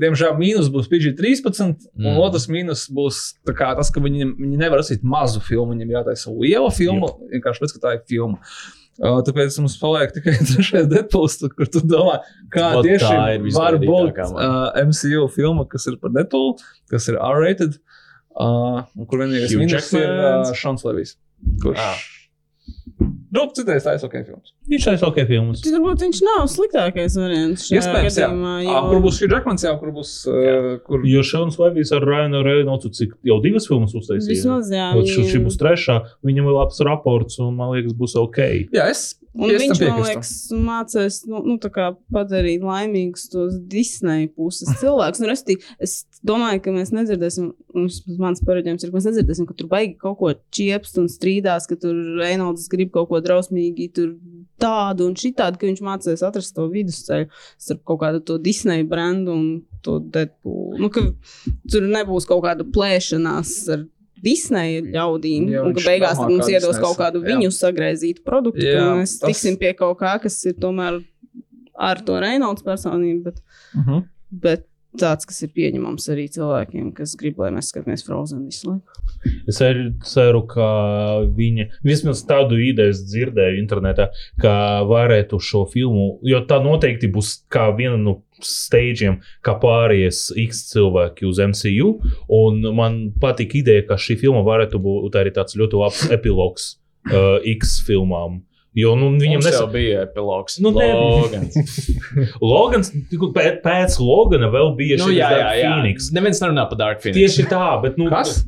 [0.00, 2.04] diemžēl, mīnus būs PG-13, mm.
[2.04, 2.20] un Mm.
[2.22, 3.18] otrs mīnus būs
[3.48, 7.74] kā tas, ka viņi, viņi nevar rasīt mazu filmu, viņiem jātaisa liela filma, vienkārši tāpēc,
[7.74, 8.38] ka tā ir filma.
[9.00, 12.18] Uh, tāpēc mums paliek tikai trešais Deadpools, kur tu domā,
[12.52, 16.58] kā tā tieši var būt uh, MCU filma, kas ir par Deadpool,
[16.92, 17.78] kas ir R-rated,
[18.36, 20.52] uh, un kur vienīgais mīnus ir uh.
[20.56, 21.16] Šons Levijs.
[21.64, 21.80] Kurš?
[21.80, 22.04] Ah.
[23.32, 24.50] Nu, citais tā ir ok films.
[24.68, 25.62] Viņš taisa ok filmas.
[25.64, 27.64] Turbūt viņš nav sliktākais variants.
[27.72, 28.28] Iespējams, jā.
[28.66, 28.82] Jo...
[28.90, 30.10] Kur būs Hugh Jackmans, jā, kur būs.
[30.28, 31.06] Uh, kur...
[31.08, 34.36] Jo Šauns Levijs ar Rainu Reinoldu, cik jau divas filmas uztaisīja.
[34.36, 34.90] Vismaz, jā.
[34.98, 35.98] Ot, Šī, šī viņi- būs trešā.
[36.28, 38.42] Viņam ir labs raports, un man liekas, būs ok.
[38.76, 39.14] Jā, es.
[39.32, 41.56] Un es viņš, man liekas, mācās nu, nu,
[42.12, 45.22] padarīt laimīgus tos Disneja puses cilvēkus.
[45.22, 47.48] Nu, restī, es domāju, ka mēs nedzirdēsim,
[48.20, 51.80] mans pareģojums ir, ka mēs nedzirdēsim, ka tur baigi kaut ko čiepst un strīdās, ka
[51.80, 54.12] tur Reinolds grib kaut ko drausmīgi tur
[54.62, 59.32] tādu un šitādu, ka viņš mācās atrast to vidusceļu starp kaut kādu to Disneja brandu
[59.32, 59.48] un
[59.82, 60.76] to Deadpool.
[60.82, 63.88] Nu, tur nebūs kaut kāda plēšanās ar
[64.22, 67.32] Disneja ļaudīm, Jā, un ka beigās mums iedos kaut kādu jā.
[67.32, 71.00] viņu sagraizītu produktu, Jā, ka mēs tas- tiksim pie kaut kā, kas ir tomēr
[71.74, 73.40] ar to Reinolds personību, bet,
[73.74, 74.02] Uh -huh.
[74.30, 74.66] bet
[75.00, 78.92] tāds, kas ir pieņemams arī cilvēkiem, kas grib, lai mēs skatāmies Frozen visu laiku.
[79.48, 84.08] Es arī ceru, ka viņi vismaz tādu ideju dzirdēju internetā,
[84.40, 90.64] ka varētu šo filmu, jo tā noteikti būs kā viena no steigiem, kā pārējais X
[90.72, 91.96] cilvēki uz MCU.
[92.32, 96.72] Un man patīk ideja, ka šī filma varētu būt arī tāds ļoti labs epilogs
[97.10, 98.42] uh, X filmām.
[98.72, 100.54] Jo nu, viņam nesen bija epilogs.
[100.64, 100.86] Nu, ne.
[100.96, 101.56] Logans.
[102.52, 102.88] Logans,
[103.34, 105.72] pēc, pēc Logana vēl bija nu, šis jā, jā, jā.
[105.74, 106.06] Phoenix.
[106.16, 107.18] Neviens nerunā par Dark Phoenix.
[107.36, 108.38] Tieši tā, bet nu, Kas?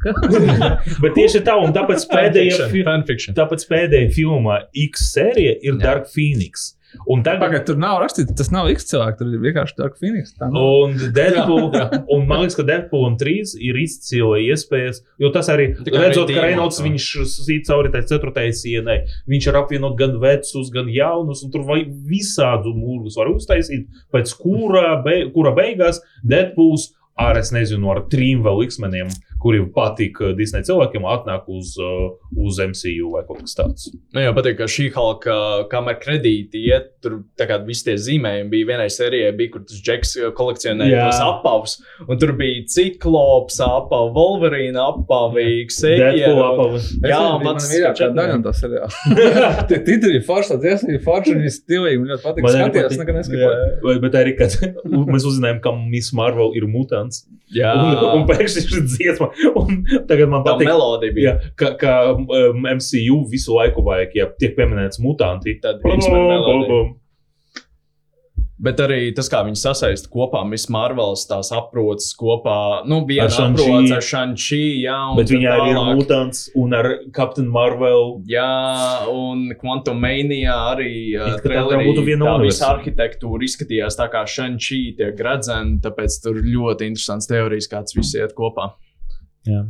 [1.04, 5.82] bet tieši tā, un tāpēc pēdējā, Fanfiction, fi- tāpēc pēdējā filmā X sērija ir Jā.
[5.84, 6.70] Dark Phoenix.
[7.10, 10.32] Un tagad Pagaidiet, tur nav rakstīts, tas nav X cilvēks, tur ir vienkārši Dark Phoenix.
[10.38, 10.48] Tā.
[10.48, 11.68] Un Deadpool,
[12.14, 16.32] un man liekas, ka Deadpool un 3 ir izcila iespējas, jo tas arī, Tikai redzot,
[16.32, 18.98] ka Reynolds viņš sīt cauri tai ceturtajai sienai,
[19.30, 24.36] viņš ir apvienot gan vecus, gan jaunus, un tur vai visādu mūrgus var uztaisīt, pēc
[24.40, 29.10] kura, be, kura beigās Deadpools ar, es nezinu, ar trim vēl X-meniem,
[29.44, 33.90] kuri patīk uh, Disney cilvēkiem, atnāk uz, uh, uz MCU vai kaut kas tāds.
[34.16, 35.34] Nu, jā, patīk, ka šī halka,
[35.72, 39.82] kamēr kredīti iet, tur tā kā visi tie zīmējumi bija vienai sērijai, bija, kur tas
[39.84, 41.76] džeks kolekcionēja tos apavus,
[42.08, 46.80] un tur bija ciklops, apavu, Wolverine apavīgs, Deadpool apava.
[47.04, 49.28] Jā, man pats ir mīļākā daļa tā seriāla.
[49.70, 52.48] Tie titri ir forši, tas ir forši, un viss stilīgi, man ļoti patīk.
[52.48, 52.98] Patīk.
[53.02, 53.52] nekad neskatīju.
[53.84, 54.56] Vai- Bet arī, kad
[55.12, 57.24] mēs uzzinājām, ka Miss Marvel ir mutants.
[57.54, 59.28] Jā, Un, un pēkšņi šis dziesma,
[60.10, 61.30] tagad man tā patīk, melodija bija.
[61.30, 65.58] jā, ka, ka um, MCU visu laiku vajag, ja tiek pieminēts mutanti.
[65.62, 66.84] Tad melodija.
[68.64, 73.34] Bet arī tas, kā viņi sasaista kopā, Miss Marvels, tās aproces kopā, nu, bija Ar
[73.48, 78.20] aproces ar Shang-Chi, jā, un Bet viņai arī ir mutants un ar Captain Marvel.
[78.30, 78.46] Jā,
[79.10, 82.70] un Quantum Mania arī uh, It kā tā būtu viena visa universa.
[82.76, 88.14] arhitektūra izskatījās tā kā Shang-Chi tiek redzēta, tāpēc tur ļoti interesants teorijas, kā tas viss
[88.16, 88.70] iet kopā.
[89.48, 89.64] Jā.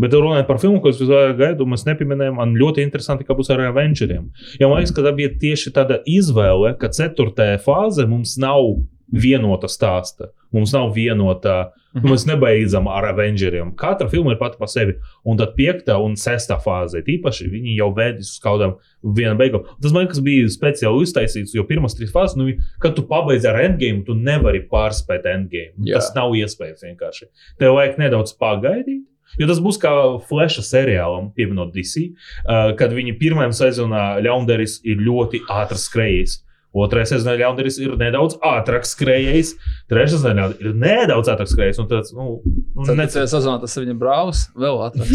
[0.00, 1.00] Bet runājot par filmu, ko es
[1.38, 4.30] gaidu, mēs nepieminējām, man ļoti interesanti, kā būs ar Avengeriem.
[4.60, 8.80] Ja man liekas, ka tā bija tieši tāda izvēle, ka ceturtajā fāze mums nav
[9.12, 10.30] vienota stāsta.
[10.52, 13.74] Mums nav vienota, nu, mēs nebeidzam ar Avengeriem.
[13.76, 14.96] Katra filma ir pati par sevi.
[15.28, 18.74] Un tad piekta un sestā fāze, tīpaši viņi jau vēdīs uz kaut kādām
[19.16, 19.68] vienam beigām.
[19.84, 22.48] Tas man liekas, bija speciāli uztaisīts, jo pirmās trīs fāzes, nu,
[22.82, 25.76] kad tu pabeidz ar endgame, tu nevari pārspēt endgame.
[25.84, 26.00] Jā.
[26.00, 27.32] Tas nav iespējams vienkārši.
[27.60, 29.04] Tev vajag nedaudz pagaidīt.
[29.40, 29.92] Jo tas būs kā
[30.28, 32.08] Flasha seriālam, pieminot DC,
[32.44, 36.40] uh, kad viņi pirmajā sezonā ļaundaris ir ļoti ātrs skrejējis.
[36.72, 39.50] Otrajā sezonā ļaundaris ir nedaudz ātrāks skrejējis,
[39.92, 41.80] trešajā sezonā ir nedaudz ātrāks skrejējis.
[41.82, 45.10] Un tāds, nu, nu, Tad nec- necēlā sezonā tas ir viņa brālis, vēl ātrāk.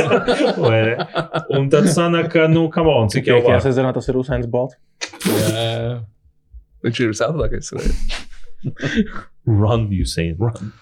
[0.64, 0.94] Vai ne?
[1.58, 3.60] Un tad sanāk, ka, nu, come on, cik jau var.
[3.64, 4.80] sezonā tas ir Usains Bolts.
[5.28, 6.00] Jā,
[6.84, 7.70] Viņš ir visātrākais.
[9.44, 10.72] Run, you say, run.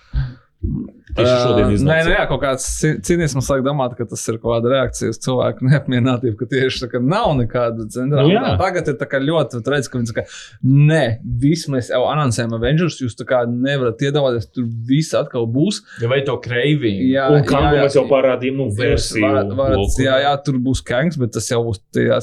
[1.13, 2.09] Tieši šodien Uh, Nē, iznāca.
[2.09, 5.65] nē, kaut kāds ci- cinisms liek domāt, ka tas ir kaut kāda reakcija uz cilvēku
[5.69, 8.27] neapmierinātību, ka tieši tā kā nav nekāda centrāla.
[8.29, 8.57] Nu jā.
[8.61, 10.25] Tagad ir tā kā ļoti, redz, ka viņi saka,
[10.65, 11.03] nē,
[11.43, 15.83] visu mēs jau anoncējam Avengers, jūs tā kā nevarat iedomāties, tur viss atkal būs.
[16.09, 17.11] vai to kreivīgu?
[17.13, 19.27] Jā, Un kā mēs jau parādījām, nu, versiju.
[19.27, 22.21] Varat, varat, jā, jā, tur būs Kangs, bet tas jau būs tajā,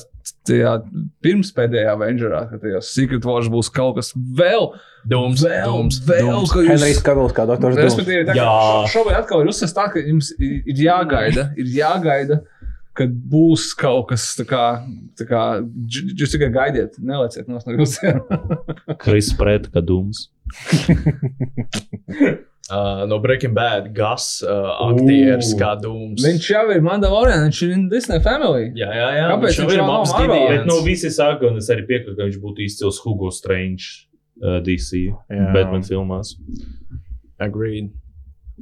[0.50, 0.78] tajā
[1.24, 4.72] pirmspēdējā Avengerā, ka tajā Secret Wars būs kaut kas vēl,
[5.10, 6.52] Dūms, vēl, dūms, vēl, dūms.
[6.52, 7.78] ka jūs- Henrijs Kavils kā doktors.
[7.80, 8.86] Respektīvi, tā kā Jā.
[8.86, 12.40] šo- šobrīd atkal ir uzsvērts tā, ka jums ir jāgaida, ir jāgaida,
[13.00, 14.64] kad būs kaut kas tā kā,
[15.20, 15.42] tā kā
[16.20, 18.12] jūs tikai gaidiet, nelieciet no jūsu.
[19.00, 20.26] Kris pret, ka dūms.
[22.70, 26.22] Uh, no Breaking Bad, Gus, uh, aktieris, kā dūms.
[26.26, 28.68] Viņš jau ir Mandalorian, viņš ir Disney Family.
[28.78, 29.24] Jā, jā, jā.
[29.32, 30.34] Kāpēc jau viņš ir Mobs Marvel?
[30.36, 30.68] Bet Gideons.
[30.70, 33.88] no visi saka, un es arī piekrītu, ka viņš būtu izcils Hugo Strange
[34.44, 35.48] uh, DC Jā.
[35.56, 36.36] Batman filmās.
[37.40, 37.94] Agreed.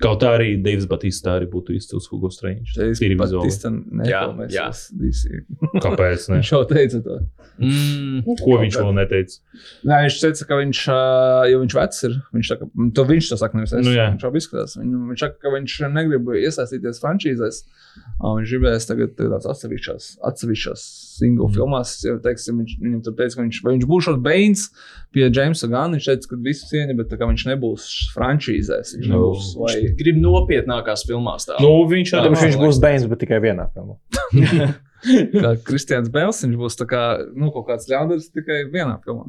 [0.03, 2.75] Kaut arī Deivs Batista arī būtu izcils Hugo Strange.
[2.77, 3.49] Vizuāli.
[3.49, 5.41] īsti nefilmēsies DC.
[5.83, 6.27] Kāpēc?
[6.29, 6.37] Ne?
[6.39, 7.17] Viņš jau teica to.
[7.57, 8.21] Mm.
[8.37, 9.39] Ko viņš vēl neteica?
[9.89, 10.81] Nē, viņš teica, ka viņš,
[11.49, 13.81] jo viņš vecs ir, viņš, tā, kā- to viņš to saka, nevis es.
[13.87, 14.11] Nu, jā.
[14.13, 14.77] viņš jau izskatās.
[14.77, 17.63] Viņ, viņš saka, ka viņš negrib iesaistīties frančīzēs.
[18.21, 20.85] Viņš gribēs tagad tādās atsevišķās, atsevišķās
[21.17, 21.97] single filmās.
[22.05, 24.65] Ja, teiksim, viņš, viņam tur teica, ka viņš, viņš būs šāds Bains
[25.15, 25.97] pie Jamesa Gana.
[25.97, 28.95] Viņš teica, ka visu cieņu, bet tā kā viņš nebūs frančīzēs.
[28.97, 31.47] Viņš Nu, nebūs, vai, Viņš grib nopietnākās filmās.
[31.49, 31.57] Tā.
[31.63, 33.97] Nu, viņš arī Protams, viņš būs Bēns, bet tikai vienā filmā.
[35.43, 37.03] kā Kristians Bēls, viņš būs tā kā,
[37.35, 39.27] nu, kaut kāds ļaundaris tikai vienā filmā.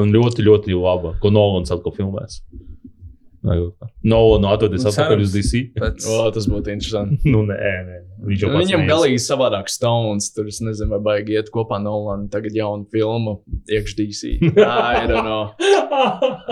[0.00, 2.40] Un ļoti, ļoti laba, ko Nolans atkal filmēs.
[3.42, 5.32] Nolans atvedis Nu, atpakaļ uz.
[5.34, 5.60] DC.
[5.80, 7.20] Bet, O, tas būtu interesanti.
[7.30, 7.98] Nu, nē, nē.
[8.28, 10.26] Viņš jau Nu, Viņam galīgi savādāk Stones.
[10.36, 12.26] Tur es nezinu, vai baigi iet kopā Nolan.
[12.32, 13.38] Tagad jauna filma
[13.72, 14.32] iekš DC.
[14.60, 15.54] I don't know.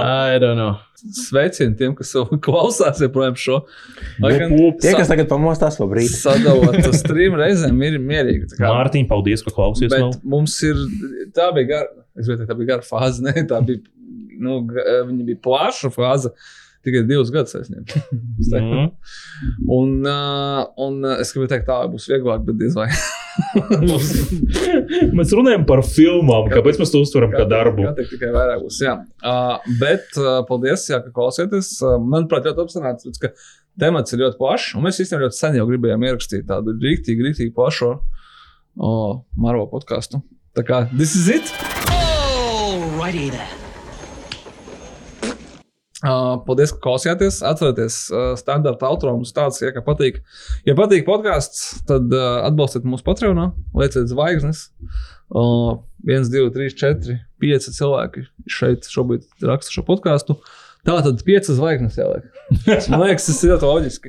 [0.00, 0.78] I don't know.
[0.98, 2.10] Sveicieni tiem, kas
[2.42, 3.60] klausās joprojām šo.
[4.24, 6.10] Lai gan Tie, kas tagad pamostās pa brīdi.
[6.18, 8.48] sadalot uz trim reizēm, ir mierīgi.
[8.58, 9.94] Mārtiņ, paldies, ka klausies.
[10.24, 10.80] mums ir
[11.36, 13.22] tā bija gara, es teikt, tā bija gara fāze.
[13.22, 13.84] Ne, tā bija,
[14.42, 16.32] nu, viņa bija plaša fāze.
[16.88, 17.96] Tikai divus gadus aizņemt.
[18.48, 18.86] Mhm.
[19.70, 22.86] un, uh, un es gribēju teikt, tā būs vieglāk, bet diez vai.
[25.18, 26.48] Mēs runājam par filmām.
[26.50, 27.84] Kāpēc mēs to uztveram kā darbu?
[27.86, 28.80] Jā, tikai vairāk būs.
[28.84, 28.94] Jā.
[29.20, 31.68] Uh, bet uh, paldies, jā, ka klausieties.
[31.82, 33.28] Uh, manuprāt, ļoti apzināts, ka
[33.78, 34.72] temats ir ļoti plašs.
[34.78, 40.16] Un mēs īstenībā ļoti sen jau gribējām ierakstīt tādu rīktīgi, rīktīgi plašu uh, Marvo podkāstu.
[40.58, 41.46] Tā kā this is it!
[41.92, 43.67] Alrighty then.
[45.98, 47.40] Uh, paldies, ka klausījāties.
[47.42, 50.20] Atcerieties, uh, standarta outro mums tāds, ja patīk.
[50.68, 54.68] Ja patīk podkāsts, tad uh, atbalstiet mūsu Patreonā, lieciet zvaigznes.
[55.28, 60.38] Uh, 1, 2, 3, 4, 5 cilvēki šeit šobrīd raksta šo podkāstu.
[60.88, 62.22] Tā tad 5 zvaigznes jāliek.
[62.88, 64.08] Man liekas, tas ir ļoti loģiski.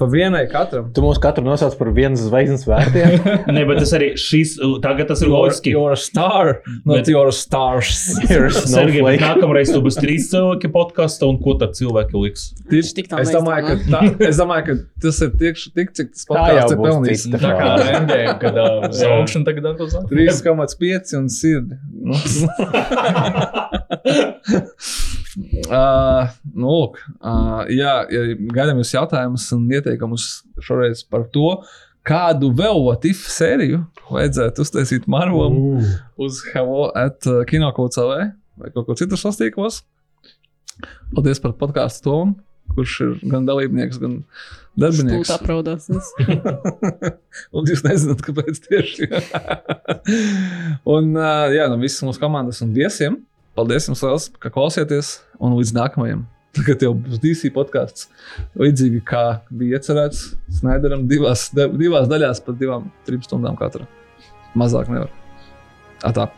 [0.00, 0.88] Pa vienai katram.
[0.96, 3.12] Tu mūs katru nosauc par vienas zvaigznes vērtiem.
[3.54, 5.70] Nē, bet tas arī šis, tagad tas ir loģiski.
[5.76, 6.50] You're a star,
[6.82, 7.92] not Bet- your stars.
[8.26, 12.48] Sergei, bet nākamreiz tu būsi trīs cilvēki podkāstā, un ko tad cilvēki liks?
[12.72, 14.00] Viņš tik tālu Es domāju, ka, tā,
[14.32, 14.72] es domāju, ka
[15.06, 17.22] tas ir tik, tik cik tas Tā podkāsts ir būs pelnījis.
[17.36, 20.10] Tā kā endgame, kad uh, saukšana tagad atkal sāk.
[20.10, 21.78] 3,5 un sirdi.
[25.38, 25.46] Nu.
[25.68, 28.24] uh, nu, lūk, uh, jā, ja
[28.56, 30.26] gaidām jūs jautājumus un ieteikumus
[30.64, 31.60] šoreiz par to,
[32.06, 35.58] kādu vēl Latvijas sēriju vajadzētu uztaisīt Marvam
[36.20, 39.82] uz Hello at uh, Kinokūcavē vai kaut ko citu sastīkos.
[41.14, 42.34] Paldies par podkāstu Tomu,
[42.74, 44.20] kurš ir gan dalībnieks, gan
[44.80, 45.28] darbinieks.
[45.28, 46.10] Stulta apraudāsies.
[47.56, 49.08] Un jūs nezināt, kāpēc tieši.
[50.94, 53.20] un uh, jā, no visas mūsu komandas un viesiem.
[53.60, 55.18] Paldies jums liels, ka klausieties.
[55.36, 56.22] Un līdz nākamajam.
[56.56, 58.06] Tagad jau būs DC podkāsts.
[58.56, 60.22] Līdzīgi kā bija iecerēts,
[60.56, 63.84] Snaideram divās, divās daļās par divām, trim stundām katra.
[64.56, 65.12] Mazāk nevar.
[66.00, 66.30] Atā.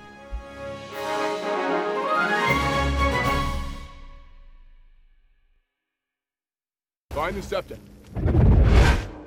[7.15, 7.78] Find the septic.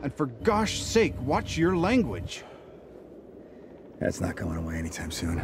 [0.04, 2.44] And for gosh sake, watch your language.
[4.02, 5.40] That's not going away anytime soon.